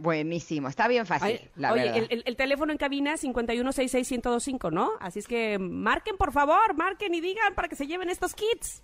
Buenísimo, 0.00 0.68
está 0.68 0.86
bien 0.86 1.06
fácil, 1.06 1.40
Ay, 1.42 1.50
la 1.56 1.72
oye, 1.72 1.82
verdad. 1.84 1.96
el, 1.98 2.06
el- 2.10 2.22
el 2.26 2.36
teléfono 2.36 2.70
en 2.72 2.78
cabina 2.78 3.14
es 3.14 3.24
51661025, 3.24 4.70
¿no? 4.72 4.92
Así 5.00 5.18
es 5.18 5.26
que 5.26 5.58
marquen, 5.58 6.16
por 6.16 6.32
favor, 6.32 6.74
marquen 6.76 7.14
y 7.14 7.20
digan 7.20 7.54
para 7.54 7.68
que 7.68 7.74
se 7.76 7.86
lleven 7.86 8.08
estos 8.08 8.34
kits. 8.34 8.82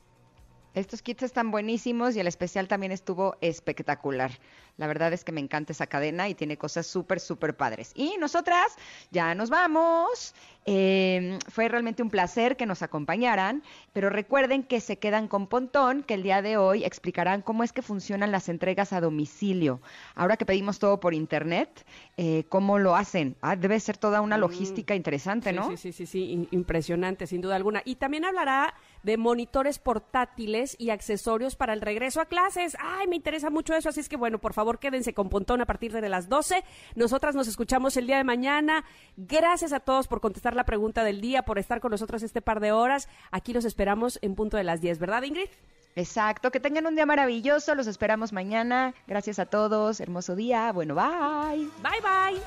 Estos 0.74 1.02
kits 1.02 1.22
están 1.22 1.52
buenísimos 1.52 2.16
y 2.16 2.20
el 2.20 2.26
especial 2.26 2.66
también 2.66 2.90
estuvo 2.90 3.36
espectacular. 3.40 4.32
La 4.76 4.86
verdad 4.86 5.12
es 5.12 5.24
que 5.24 5.32
me 5.32 5.40
encanta 5.40 5.72
esa 5.72 5.86
cadena 5.86 6.28
y 6.28 6.34
tiene 6.34 6.56
cosas 6.56 6.86
súper, 6.86 7.20
súper 7.20 7.56
padres. 7.56 7.92
Y 7.94 8.16
nosotras 8.18 8.76
ya 9.10 9.34
nos 9.34 9.50
vamos. 9.50 10.34
Eh, 10.66 11.38
fue 11.48 11.68
realmente 11.68 12.02
un 12.02 12.08
placer 12.08 12.56
que 12.56 12.64
nos 12.64 12.82
acompañaran, 12.82 13.62
pero 13.92 14.08
recuerden 14.08 14.62
que 14.62 14.80
se 14.80 14.98
quedan 14.98 15.28
con 15.28 15.46
Pontón, 15.46 16.02
que 16.02 16.14
el 16.14 16.22
día 16.22 16.40
de 16.40 16.56
hoy 16.56 16.84
explicarán 16.84 17.42
cómo 17.42 17.64
es 17.64 17.72
que 17.72 17.82
funcionan 17.82 18.32
las 18.32 18.48
entregas 18.48 18.92
a 18.94 19.00
domicilio. 19.00 19.80
Ahora 20.14 20.36
que 20.38 20.46
pedimos 20.46 20.78
todo 20.78 21.00
por 21.00 21.12
internet, 21.12 21.84
eh, 22.16 22.44
¿cómo 22.48 22.78
lo 22.78 22.96
hacen? 22.96 23.36
Ah, 23.42 23.56
debe 23.56 23.78
ser 23.78 23.98
toda 23.98 24.22
una 24.22 24.38
logística 24.38 24.94
interesante, 24.94 25.50
Sí, 25.50 25.56
¿no? 25.56 25.68
Sí, 25.70 25.76
sí, 25.76 25.92
sí, 25.92 26.06
sí, 26.06 26.48
impresionante, 26.50 27.26
sin 27.26 27.42
duda 27.42 27.56
alguna. 27.56 27.82
Y 27.84 27.96
también 27.96 28.24
hablará 28.24 28.74
de 29.02 29.18
monitores 29.18 29.78
portátiles 29.78 30.76
y 30.78 30.90
accesorios 30.90 31.56
para 31.56 31.74
el 31.74 31.82
regreso 31.82 32.22
a 32.22 32.24
clases. 32.24 32.74
Ay, 32.80 33.06
me 33.06 33.16
interesa 33.16 33.50
mucho 33.50 33.74
eso, 33.74 33.90
así 33.90 34.00
es 34.00 34.08
que 34.08 34.16
bueno, 34.16 34.38
por 34.38 34.54
favor, 34.64 34.78
quédense 34.78 35.12
con 35.12 35.28
Pontón 35.28 35.60
a 35.60 35.66
partir 35.66 35.92
de 35.92 36.08
las 36.08 36.30
12. 36.30 36.64
Nosotras 36.94 37.34
nos 37.34 37.48
escuchamos 37.48 37.98
el 37.98 38.06
día 38.06 38.16
de 38.16 38.24
mañana. 38.24 38.84
Gracias 39.18 39.74
a 39.74 39.80
todos 39.80 40.08
por 40.08 40.22
contestar 40.22 40.56
la 40.56 40.64
pregunta 40.64 41.04
del 41.04 41.20
día, 41.20 41.42
por 41.42 41.58
estar 41.58 41.80
con 41.80 41.90
nosotros 41.90 42.22
este 42.22 42.40
par 42.40 42.60
de 42.60 42.72
horas. 42.72 43.08
Aquí 43.30 43.52
los 43.52 43.66
esperamos 43.66 44.18
en 44.22 44.34
punto 44.34 44.56
de 44.56 44.64
las 44.64 44.80
10, 44.80 44.98
¿verdad, 44.98 45.22
Ingrid? 45.22 45.50
Exacto, 45.96 46.50
que 46.50 46.60
tengan 46.60 46.86
un 46.86 46.94
día 46.94 47.04
maravilloso, 47.04 47.74
los 47.74 47.86
esperamos 47.86 48.32
mañana. 48.32 48.94
Gracias 49.06 49.38
a 49.38 49.44
todos, 49.44 50.00
hermoso 50.00 50.34
día, 50.34 50.72
bueno, 50.72 50.94
bye. 50.94 51.68
Bye, 51.82 52.00
bye. 52.00 52.40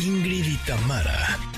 Ingrid 0.00 0.46
y 0.46 0.56
Tamara 0.66 1.57